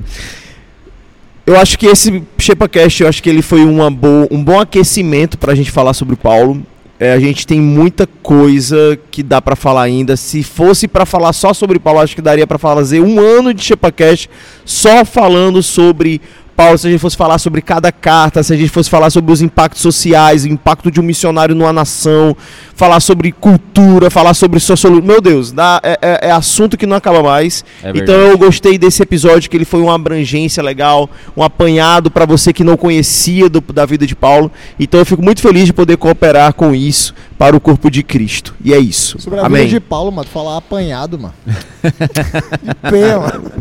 Eu 1.48 1.56
acho 1.56 1.78
que 1.78 1.86
esse 1.86 2.22
ShepaCast, 2.38 3.02
eu 3.02 3.08
acho 3.08 3.22
que 3.22 3.30
ele 3.30 3.40
foi 3.40 3.64
uma 3.64 3.90
bo 3.90 4.28
um 4.30 4.44
bom 4.44 4.60
aquecimento 4.60 5.38
para 5.38 5.52
a 5.52 5.54
gente 5.54 5.70
falar 5.70 5.94
sobre 5.94 6.12
o 6.12 6.16
Paulo. 6.18 6.62
É, 7.00 7.14
a 7.14 7.18
gente 7.18 7.46
tem 7.46 7.58
muita 7.58 8.06
coisa 8.22 8.98
que 9.10 9.22
dá 9.22 9.40
para 9.40 9.56
falar 9.56 9.80
ainda. 9.80 10.14
Se 10.14 10.42
fosse 10.42 10.86
para 10.86 11.06
falar 11.06 11.32
só 11.32 11.54
sobre 11.54 11.78
Paulo, 11.78 12.00
acho 12.00 12.14
que 12.14 12.20
daria 12.20 12.46
para 12.46 12.58
fazer 12.58 13.00
um 13.00 13.18
ano 13.18 13.54
de 13.54 13.64
ShepaCast 13.64 14.28
só 14.62 15.06
falando 15.06 15.62
sobre 15.62 16.20
Paulo, 16.58 16.76
se 16.76 16.88
a 16.88 16.90
gente 16.90 16.98
fosse 16.98 17.16
falar 17.16 17.38
sobre 17.38 17.62
cada 17.62 17.92
carta, 17.92 18.42
se 18.42 18.52
a 18.52 18.56
gente 18.56 18.68
fosse 18.68 18.90
falar 18.90 19.10
sobre 19.10 19.30
os 19.32 19.40
impactos 19.40 19.80
sociais, 19.80 20.42
o 20.42 20.48
impacto 20.48 20.90
de 20.90 20.98
um 20.98 21.04
missionário 21.04 21.54
numa 21.54 21.72
nação, 21.72 22.36
falar 22.74 22.98
sobre 22.98 23.30
cultura, 23.30 24.10
falar 24.10 24.34
sobre 24.34 24.58
sociologia. 24.58 25.06
Meu 25.06 25.20
Deus, 25.20 25.52
dá, 25.52 25.80
é, 25.84 25.96
é, 26.02 26.18
é, 26.26 26.30
assunto 26.32 26.76
que 26.76 26.84
não 26.84 26.96
acaba 26.96 27.22
mais. 27.22 27.64
É 27.80 27.90
então 27.90 28.12
eu 28.12 28.36
gostei 28.36 28.76
desse 28.76 29.00
episódio, 29.00 29.48
que 29.48 29.56
ele 29.56 29.64
foi 29.64 29.80
uma 29.80 29.94
abrangência 29.94 30.60
legal, 30.60 31.08
um 31.36 31.44
apanhado 31.44 32.10
para 32.10 32.26
você 32.26 32.52
que 32.52 32.64
não 32.64 32.76
conhecia 32.76 33.48
do, 33.48 33.60
da 33.60 33.86
vida 33.86 34.04
de 34.04 34.16
Paulo. 34.16 34.50
Então 34.80 34.98
eu 34.98 35.06
fico 35.06 35.22
muito 35.22 35.40
feliz 35.40 35.64
de 35.64 35.72
poder 35.72 35.96
cooperar 35.96 36.52
com 36.54 36.74
isso 36.74 37.14
para 37.38 37.56
o 37.56 37.60
corpo 37.60 37.88
de 37.90 38.02
Cristo. 38.02 38.54
E 38.62 38.74
é 38.74 38.78
isso. 38.78 39.18
Sobre 39.20 39.38
a 39.38 39.46
Amém. 39.46 39.66
vida 39.66 39.78
de 39.78 39.80
Paulo, 39.80 40.10
mano, 40.10 40.28
falar 40.28 40.56
apanhado, 40.56 41.18
mano. 41.18 41.34
de 41.82 42.74
pé, 42.90 43.16
mano. 43.16 43.52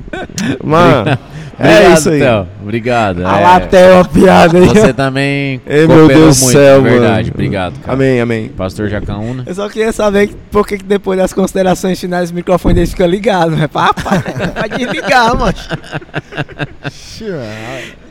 Mano. 0.64 1.18
É 1.60 1.92
isso 1.94 2.10
aí. 2.10 2.20
Theo. 2.20 2.48
Obrigado. 2.62 3.26
A 3.26 3.40
lá 3.40 3.62
é 3.72 3.94
uma 3.94 4.06
piada 4.06 4.60
aí. 4.60 4.68
Você 4.68 4.94
também 4.94 5.60
Ei, 5.66 5.88
meu 5.88 6.08
Deus 6.08 6.40
muito, 6.42 6.54
céu, 6.54 6.82
verdade. 6.84 7.30
Mano. 7.30 7.32
Obrigado, 7.34 7.80
cara. 7.80 7.94
Amém, 7.94 8.22
amém. 8.22 8.50
Pastor 8.50 8.88
Jacaúna. 8.90 9.44
Eu 9.46 9.56
só 9.56 9.68
queria 9.68 9.92
saber 9.92 10.30
por 10.52 10.68
que 10.68 10.78
depois 10.78 11.18
das 11.18 11.34
considerações 11.34 12.00
finais 12.00 12.30
o 12.30 12.36
microfone 12.36 12.76
dele 12.76 12.88
fica 12.88 13.08
ligado. 13.08 13.56
Né? 13.56 13.68
Papai, 13.70 14.22
pode 14.54 14.78
desligar, 14.78 15.36
mano. 15.36 15.58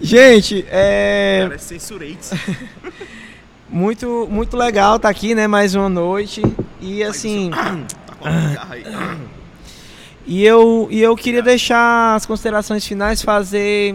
Gente, 0.00 0.66
é... 0.68 1.44
Cara, 1.44 1.58
censurei 1.58 2.16
muito, 3.68 4.28
muito 4.30 4.56
legal 4.56 4.96
estar 4.96 5.08
tá 5.08 5.10
aqui, 5.10 5.34
né? 5.34 5.46
Mais 5.46 5.74
uma 5.74 5.88
noite. 5.88 6.42
E 6.80 7.02
assim... 7.02 7.50
Tá 8.18 8.76
e 10.26 10.44
eu, 10.44 10.88
e 10.90 11.00
eu 11.00 11.14
queria 11.14 11.42
deixar 11.42 12.16
as 12.16 12.26
considerações 12.26 12.84
finais, 12.84 13.22
fazer. 13.22 13.94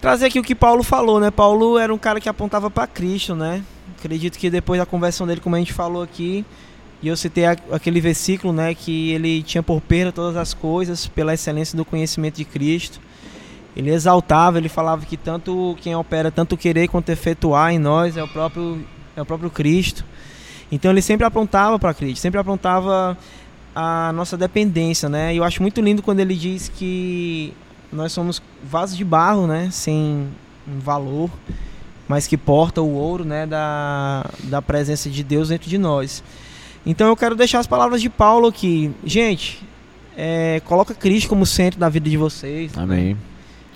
Trazer 0.00 0.26
aqui 0.26 0.38
o 0.38 0.42
que 0.42 0.54
Paulo 0.54 0.82
falou, 0.82 1.20
né? 1.20 1.30
Paulo 1.30 1.78
era 1.78 1.94
um 1.94 1.96
cara 1.96 2.20
que 2.20 2.28
apontava 2.28 2.70
para 2.70 2.86
Cristo, 2.86 3.34
né? 3.34 3.62
Acredito 3.98 4.38
que 4.38 4.50
depois 4.50 4.78
da 4.78 4.84
conversão 4.84 5.26
dele, 5.26 5.40
como 5.40 5.56
a 5.56 5.58
gente 5.58 5.72
falou 5.72 6.02
aqui, 6.02 6.44
e 7.02 7.08
eu 7.08 7.16
citei 7.16 7.44
aquele 7.46 8.00
versículo, 8.00 8.52
né? 8.52 8.74
Que 8.74 9.12
ele 9.12 9.42
tinha 9.42 9.62
por 9.62 9.80
perda 9.80 10.12
todas 10.12 10.36
as 10.36 10.52
coisas 10.52 11.06
pela 11.06 11.32
excelência 11.32 11.76
do 11.76 11.84
conhecimento 11.84 12.36
de 12.36 12.44
Cristo. 12.44 13.00
Ele 13.76 13.90
exaltava, 13.90 14.58
ele 14.58 14.68
falava 14.68 15.04
que 15.06 15.16
tanto 15.16 15.76
quem 15.80 15.94
opera, 15.94 16.30
tanto 16.30 16.56
querer 16.56 16.88
quanto 16.88 17.08
efetuar 17.10 17.72
em 17.72 17.78
nós 17.78 18.16
é 18.16 18.22
o 18.22 18.28
próprio, 18.28 18.84
é 19.16 19.22
o 19.22 19.26
próprio 19.26 19.50
Cristo. 19.50 20.04
Então 20.72 20.90
ele 20.90 21.02
sempre 21.02 21.24
apontava 21.26 21.78
para 21.78 21.94
Cristo, 21.94 22.20
sempre 22.20 22.38
apontava 22.40 23.16
a 23.74 24.12
nossa 24.12 24.36
dependência, 24.36 25.08
né? 25.08 25.34
E 25.34 25.36
eu 25.36 25.44
acho 25.44 25.62
muito 25.62 25.80
lindo 25.80 26.02
quando 26.02 26.20
ele 26.20 26.34
diz 26.34 26.68
que 26.68 27.52
nós 27.92 28.12
somos 28.12 28.42
vasos 28.62 28.96
de 28.96 29.04
barro, 29.04 29.46
né? 29.46 29.68
Sem 29.70 30.28
valor, 30.66 31.30
mas 32.08 32.26
que 32.26 32.36
porta 32.36 32.80
o 32.82 32.92
ouro, 32.92 33.24
né? 33.24 33.46
Da, 33.46 34.26
da 34.44 34.60
presença 34.60 35.08
de 35.08 35.22
Deus 35.22 35.48
dentro 35.48 35.68
de 35.68 35.78
nós. 35.78 36.22
Então 36.84 37.08
eu 37.08 37.16
quero 37.16 37.36
deixar 37.36 37.58
as 37.60 37.66
palavras 37.66 38.00
de 38.00 38.08
Paulo 38.08 38.48
aqui. 38.48 38.90
Gente, 39.04 39.62
é, 40.16 40.60
coloca 40.64 40.94
Cristo 40.94 41.28
como 41.28 41.46
centro 41.46 41.78
da 41.78 41.88
vida 41.88 42.08
de 42.08 42.16
vocês. 42.16 42.72
né? 43.12 43.29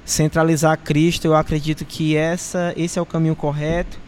Centralizar 0.04 0.78
Cristo, 0.78 1.26
eu 1.26 1.34
acredito 1.34 1.84
que 1.84 2.16
essa, 2.16 2.72
esse 2.76 2.98
é 2.98 3.02
o 3.02 3.06
caminho 3.06 3.34
correto. 3.34 3.98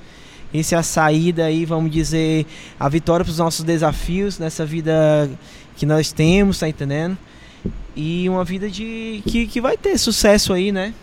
Esse 0.55 0.74
é 0.74 0.78
a 0.78 0.82
saída 0.82 1.44
aí, 1.44 1.64
vamos 1.64 1.90
dizer, 1.90 2.47
a 2.78 2.89
vitória 2.89 3.24
para 3.24 3.31
os 3.31 3.39
nossos 3.39 3.64
desafios 3.64 4.39
nessa 4.39 4.64
vida 4.64 5.28
que 5.77 5.85
nós 5.85 6.12
temos, 6.12 6.59
tá 6.59 6.68
entendendo? 6.68 7.18
E 7.94 8.28
uma 8.28 8.44
vida 8.44 8.70
de 8.70 9.23
que, 9.27 9.47
que 9.47 9.60
vai 9.60 9.77
ter 9.77 9.98
sucesso 9.98 10.52
aí, 10.52 10.70
né? 10.70 10.94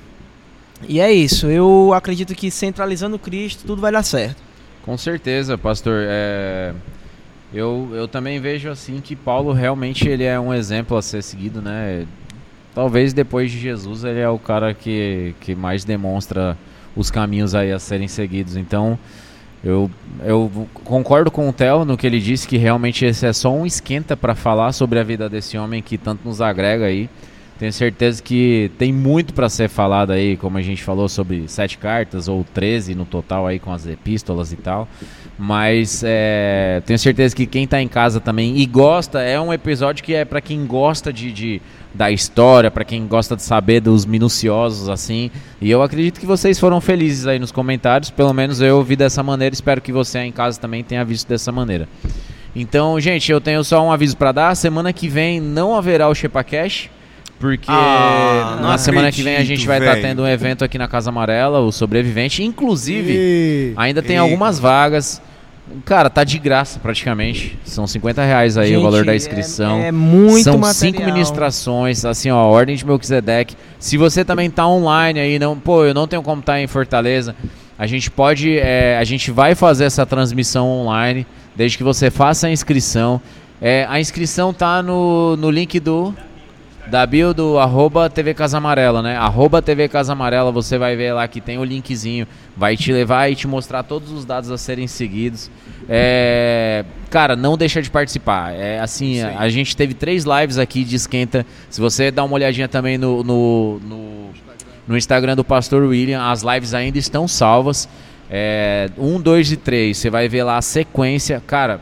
E 0.87 0.99
é 0.99 1.11
isso. 1.11 1.47
Eu 1.47 1.93
acredito 1.93 2.33
que 2.33 2.49
centralizando 2.49 3.19
Cristo, 3.19 3.63
tudo 3.65 3.81
vai 3.81 3.91
dar 3.91 4.03
certo. 4.03 4.41
Com 4.83 4.97
certeza, 4.97 5.57
pastor. 5.57 6.03
É, 6.07 6.73
Eu, 7.53 7.89
eu 7.93 8.07
também 8.07 8.39
vejo 8.39 8.69
assim 8.69 8.99
que 8.99 9.15
Paulo 9.15 9.53
realmente 9.53 10.07
ele 10.07 10.23
é 10.23 10.39
um 10.39 10.51
exemplo 10.51 10.97
a 10.97 11.01
ser 11.01 11.21
seguido, 11.21 11.61
né? 11.61 12.07
Talvez 12.73 13.13
depois 13.13 13.51
de 13.51 13.59
Jesus 13.59 14.03
ele 14.03 14.19
é 14.19 14.29
o 14.29 14.39
cara 14.39 14.73
que, 14.73 15.35
que 15.39 15.53
mais 15.53 15.83
demonstra 15.83 16.57
os 16.95 17.11
caminhos 17.11 17.53
aí 17.53 17.71
a 17.71 17.79
serem 17.79 18.07
seguidos. 18.07 18.57
Então 18.57 18.97
eu, 19.63 19.89
eu 20.25 20.67
concordo 20.83 21.31
com 21.31 21.47
o 21.47 21.53
Theo 21.53 21.85
no 21.85 21.95
que 21.95 22.05
ele 22.05 22.19
disse 22.19 22.47
que 22.47 22.57
realmente 22.57 23.05
esse 23.05 23.25
é 23.25 23.31
só 23.31 23.53
um 23.53 23.65
esquenta 23.65 24.17
para 24.17 24.35
falar 24.35 24.73
sobre 24.73 24.99
a 24.99 25.03
vida 25.03 25.29
desse 25.29 25.57
homem 25.57 25.81
que 25.81 25.97
tanto 25.97 26.27
nos 26.27 26.41
agrega 26.41 26.85
aí. 26.85 27.09
Tenho 27.59 27.71
certeza 27.71 28.21
que 28.21 28.71
tem 28.77 28.91
muito 28.91 29.33
para 29.33 29.47
ser 29.47 29.69
falado 29.69 30.11
aí, 30.11 30.35
como 30.35 30.57
a 30.57 30.61
gente 30.61 30.83
falou 30.83 31.07
sobre 31.07 31.47
sete 31.47 31.77
cartas 31.77 32.27
ou 32.27 32.43
13 32.53 32.95
no 32.95 33.05
total 33.05 33.45
aí 33.47 33.59
com 33.59 33.71
as 33.71 33.85
epístolas 33.85 34.51
e 34.51 34.57
tal. 34.57 34.87
Mas 35.37 36.03
é, 36.05 36.81
tenho 36.85 36.99
certeza 36.99 37.35
que 37.35 37.45
quem 37.45 37.65
tá 37.67 37.81
em 37.81 37.87
casa 37.87 38.19
também 38.19 38.57
e 38.57 38.65
gosta, 38.65 39.21
é 39.21 39.39
um 39.39 39.53
episódio 39.53 40.03
que 40.03 40.13
é 40.13 40.25
para 40.25 40.41
quem 40.41 40.65
gosta 40.65 41.13
de, 41.13 41.31
de 41.31 41.61
da 41.93 42.09
história, 42.09 42.71
para 42.71 42.83
quem 42.83 43.05
gosta 43.05 43.35
de 43.35 43.43
saber 43.43 43.79
dos 43.79 44.05
minuciosos 44.05 44.89
assim. 44.89 45.29
E 45.61 45.69
eu 45.69 45.81
acredito 45.83 46.19
que 46.19 46.25
vocês 46.25 46.59
foram 46.59 46.81
felizes 46.81 47.27
aí 47.27 47.37
nos 47.37 47.51
comentários, 47.51 48.09
pelo 48.09 48.33
menos 48.33 48.61
eu 48.61 48.81
vi 48.83 48.95
dessa 48.95 49.21
maneira, 49.21 49.53
espero 49.53 49.79
que 49.81 49.91
você 49.91 50.17
aí 50.17 50.27
em 50.27 50.31
casa 50.31 50.59
também 50.59 50.83
tenha 50.83 51.05
visto 51.05 51.27
dessa 51.27 51.51
maneira. 51.51 51.87
Então, 52.55 52.99
gente, 52.99 53.31
eu 53.31 53.41
tenho 53.41 53.63
só 53.63 53.83
um 53.85 53.91
aviso 53.91 54.15
para 54.17 54.31
dar, 54.31 54.55
semana 54.55 54.91
que 54.93 55.07
vem 55.07 55.39
não 55.39 55.75
haverá 55.75 56.07
o 56.09 56.15
Shepa 56.15 56.43
Cash. 56.43 56.89
Porque 57.39 57.65
Ah, 57.69 58.57
na 58.61 58.77
semana 58.77 59.11
que 59.11 59.21
vem 59.21 59.35
a 59.35 59.43
gente 59.43 59.67
vai 59.67 59.77
estar 59.79 59.93
velho. 59.95 60.01
tendo 60.07 60.21
um 60.21 60.27
evento 60.27 60.63
aqui 60.63 60.77
na 60.77 60.87
Casa 60.87 61.09
Amarela, 61.09 61.59
o 61.59 61.73
Sobrevivente. 61.73 62.41
Inclusive, 62.41 63.11
E- 63.13 63.73
ainda 63.75 64.01
tem 64.01 64.15
E- 64.15 64.19
algumas 64.19 64.59
vagas. 64.59 65.21
Cara, 65.85 66.09
tá 66.09 66.23
de 66.23 66.37
graça 66.37 66.79
praticamente. 66.79 67.57
São 67.63 67.87
50 67.87 68.23
reais 68.23 68.57
aí 68.57 68.71
o 68.71 68.75
Gente, 68.75 68.83
valor 68.83 69.05
da 69.05 69.13
é- 69.13 69.15
inscrição. 69.15 69.79
É, 69.79 69.91
muito 69.91 70.43
São 70.43 70.57
material. 70.57 70.73
cinco 70.73 71.03
ministrações, 71.05 72.03
assim, 72.03 72.29
ó, 72.29 72.37
ordem 72.45 72.75
de 72.75 72.85
Melquisedeque. 72.85 73.55
Se 73.79 73.97
você 73.97 74.25
também 74.25 74.49
tá 74.49 74.67
online 74.67 75.19
aí, 75.19 75.39
não, 75.39 75.57
pô, 75.57 75.85
eu 75.85 75.93
não 75.93 76.07
tenho 76.07 76.21
como 76.21 76.41
estar 76.41 76.59
em 76.59 76.67
Fortaleza, 76.67 77.33
a 77.79 77.87
gente 77.87 78.11
pode, 78.11 78.57
é, 78.57 78.97
a 78.97 79.03
gente 79.03 79.31
vai 79.31 79.55
fazer 79.55 79.85
essa 79.85 80.05
transmissão 80.05 80.67
online, 80.67 81.25
desde 81.55 81.77
que 81.77 81.83
você 81.83 82.11
faça 82.11 82.47
a 82.47 82.51
inscrição. 82.51 83.21
É, 83.61 83.85
a 83.89 83.99
inscrição 83.99 84.53
tá 84.53 84.83
no, 84.83 85.37
no 85.37 85.49
link 85.49 85.79
do 85.79 86.13
da 86.87 87.05
bio 87.05 87.33
do 87.33 87.57
arroba 87.57 88.09
TV 88.09 88.33
Casa 88.33 88.57
Amarela, 88.57 89.01
né? 89.01 89.15
Arroba 89.15 89.61
TV 89.61 89.87
Casa 89.87 90.13
Amarela, 90.13 90.51
você 90.51 90.77
vai 90.77 90.95
ver 90.95 91.13
lá 91.13 91.27
que 91.27 91.39
tem 91.39 91.57
o 91.57 91.63
linkzinho, 91.63 92.27
vai 92.55 92.75
te 92.75 92.91
levar 92.91 93.31
e 93.31 93.35
te 93.35 93.47
mostrar 93.47 93.83
todos 93.83 94.11
os 94.11 94.25
dados 94.25 94.51
a 94.51 94.57
serem 94.57 94.87
seguidos. 94.87 95.49
É, 95.87 96.83
cara, 97.09 97.35
não 97.35 97.57
deixa 97.57 97.81
de 97.81 97.89
participar. 97.89 98.53
É 98.53 98.79
assim, 98.79 99.21
a, 99.21 99.39
a 99.39 99.49
gente 99.49 99.75
teve 99.75 99.93
três 99.93 100.25
lives 100.25 100.57
aqui 100.57 100.83
de 100.83 100.95
esquenta. 100.95 101.45
Se 101.69 101.79
você 101.79 102.11
dá 102.11 102.23
uma 102.23 102.35
olhadinha 102.35 102.67
também 102.67 102.97
no, 102.97 103.23
no, 103.23 103.79
no, 103.79 104.29
no 104.87 104.97
Instagram 104.97 105.35
do 105.35 105.43
Pastor 105.43 105.83
William, 105.83 106.21
as 106.21 106.43
lives 106.43 106.73
ainda 106.73 106.97
estão 106.97 107.27
salvas. 107.27 107.87
É, 108.29 108.89
um, 108.97 109.21
dois 109.21 109.51
e 109.51 109.57
três, 109.57 109.97
você 109.97 110.09
vai 110.09 110.27
ver 110.27 110.43
lá 110.43 110.57
a 110.57 110.61
sequência. 110.61 111.41
Cara, 111.45 111.79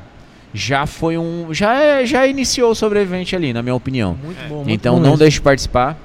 já 0.54 0.86
foi 0.86 1.18
um. 1.18 1.54
Já, 1.54 1.74
é- 1.76 2.06
já 2.06 2.28
iniciou 2.28 2.72
o 2.72 2.76
sobrevivente 2.76 3.36
ali, 3.36 3.54
na 3.54 3.62
minha 3.62 3.76
opinião. 3.76 4.18
Muito 4.24 4.48
bom. 4.48 4.56
muito 4.58 4.70
Então 4.72 4.96
bom 4.96 5.02
não 5.02 5.18
deixe 5.18 5.36
de 5.38 5.42
participar. 5.42 5.98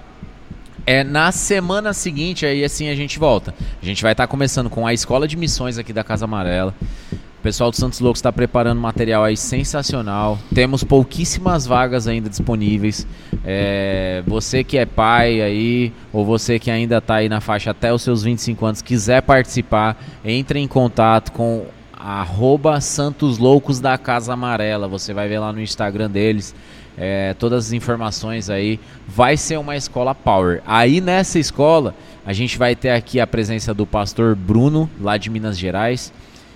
É 0.89 1.03
na 1.03 1.33
semana 1.33 1.93
seguinte 1.93 2.47
aí 2.47 2.63
assim 2.65 2.89
a 2.89 2.95
gente 2.95 3.19
volta. 3.19 3.53
A 3.83 3.85
gente 3.85 4.03
vai 4.03 4.13
estar 4.13 4.27
começando 4.29 4.71
com 4.71 4.87
a 4.87 4.95
escola 4.95 5.27
de 5.27 5.37
missões 5.37 5.79
aqui 5.79 5.93
da 5.93 6.05
Casa 6.05 6.27
Amarela. 6.27 6.73
O 7.13 7.43
pessoal 7.47 7.71
do 7.71 7.77
Santos 7.77 8.01
Loucos 8.01 8.19
está 8.19 8.33
preparando 8.33 8.81
material 8.81 9.23
aí 9.25 9.37
sensacional. 9.37 10.39
Temos 10.55 10.83
pouquíssimas 10.85 11.67
vagas 11.67 12.07
ainda 12.09 12.29
disponíveis. 12.29 13.07
É, 13.45 14.23
você 14.27 14.65
que 14.65 14.79
é 14.79 14.87
pai 14.87 15.41
aí, 15.41 15.93
ou 16.13 16.25
você 16.25 16.59
que 16.59 16.71
ainda 16.71 16.99
está 16.99 17.17
aí 17.17 17.29
na 17.29 17.41
faixa 17.41 17.71
até 17.71 17.93
os 17.93 18.03
seus 18.03 18.23
25 18.25 18.67
anos, 18.67 18.83
quiser 18.83 19.23
participar, 19.23 19.97
entre 20.25 20.59
em 20.59 20.67
contato 20.67 21.31
com 21.33 21.67
arroba 21.97 22.81
Santos 22.81 23.39
Loucos 23.39 23.81
da 23.81 23.97
Casa 23.97 24.33
Amarela. 24.33 24.87
Você 24.89 25.15
vai 25.15 25.29
ver 25.29 25.39
lá 25.39 25.53
no 25.53 25.61
Instagram 25.61 26.11
deles. 26.11 26.55
é, 26.97 27.35
todas 27.35 27.67
as 27.67 27.73
informações 27.73 28.49
aí. 28.49 28.81
Vai 29.07 29.37
ser 29.37 29.59
uma 29.59 29.77
escola 29.77 30.15
Power. 30.15 30.63
Aí 30.67 31.01
nessa 31.01 31.39
escola, 31.39 31.95
a 32.25 32.33
gente 32.33 32.57
vai 32.57 32.75
ter 32.75 32.91
aqui 32.91 33.21
a 33.21 33.27
presença 33.27 33.75
do 33.75 33.87
pastor 33.87 34.35
Bruno, 34.35 34.89
lá 35.01 35.17
de 35.17 35.29
Minas 35.29 35.59
Gerais, 35.59 36.13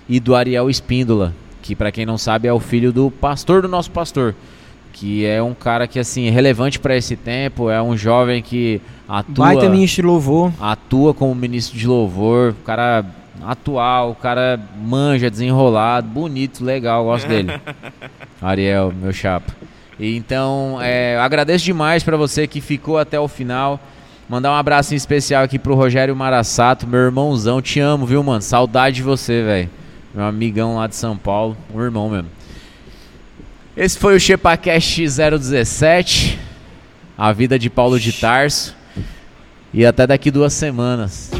e 0.09 0.19
do 0.19 0.35
Ariel 0.35 0.69
Espíndola, 0.69 1.33
que 1.61 1.75
para 1.75 1.91
quem 1.91 2.05
não 2.05 2.17
sabe 2.17 2.47
é 2.47 2.53
o 2.53 2.59
filho 2.59 2.91
do 2.91 3.11
pastor 3.11 3.61
do 3.61 3.67
nosso 3.67 3.91
pastor, 3.91 4.35
que 4.91 5.25
é 5.25 5.41
um 5.41 5.53
cara 5.53 5.87
que 5.87 5.99
assim, 5.99 6.27
é 6.27 6.31
relevante 6.31 6.79
para 6.79 6.97
esse 6.97 7.15
tempo, 7.15 7.69
é 7.69 7.81
um 7.81 7.95
jovem 7.95 8.41
que 8.41 8.81
atua 9.07 9.45
Baita 9.45 9.69
ministro 9.69 10.01
de 10.01 10.07
louvor. 10.07 10.51
atua 10.59 11.13
como 11.13 11.33
ministro 11.33 11.77
de 11.77 11.87
louvor, 11.87 12.51
o 12.51 12.63
cara 12.65 13.05
atual, 13.45 14.11
o 14.11 14.15
cara 14.15 14.59
manja, 14.81 15.29
desenrolado, 15.29 16.07
bonito, 16.07 16.63
legal, 16.63 17.05
gosto 17.05 17.27
dele. 17.27 17.51
Ariel, 18.41 18.93
meu 18.95 19.11
chapa. 19.11 19.53
E 19.99 20.15
Então, 20.15 20.79
é, 20.81 21.17
agradeço 21.19 21.65
demais 21.65 22.03
pra 22.03 22.17
você 22.17 22.47
que 22.47 22.61
ficou 22.61 22.97
até 22.97 23.19
o 23.19 23.27
final. 23.27 23.79
Mandar 24.27 24.51
um 24.51 24.55
abraço 24.55 24.95
especial 24.95 25.43
aqui 25.43 25.59
pro 25.59 25.75
Rogério 25.75 26.15
Marassato, 26.15 26.87
meu 26.87 27.01
irmãozão. 27.01 27.61
Te 27.61 27.79
amo, 27.79 28.05
viu, 28.05 28.23
mano? 28.23 28.41
Saudade 28.41 28.97
de 28.97 29.03
você, 29.03 29.43
velho. 29.43 29.69
Meu 30.13 30.25
amigão 30.25 30.75
lá 30.75 30.87
de 30.87 30.95
São 30.95 31.17
Paulo, 31.17 31.55
um 31.73 31.81
irmão 31.81 32.09
mesmo. 32.09 32.29
Esse 33.75 33.97
foi 33.97 34.15
o 34.15 34.19
ChepaCast 34.19 35.01
017, 35.05 36.39
a 37.17 37.31
vida 37.31 37.57
de 37.57 37.69
Paulo 37.69 37.99
de 37.99 38.11
Tarso. 38.13 38.75
E 39.73 39.85
até 39.85 40.05
daqui 40.05 40.29
duas 40.29 40.53
semanas. 40.53 41.31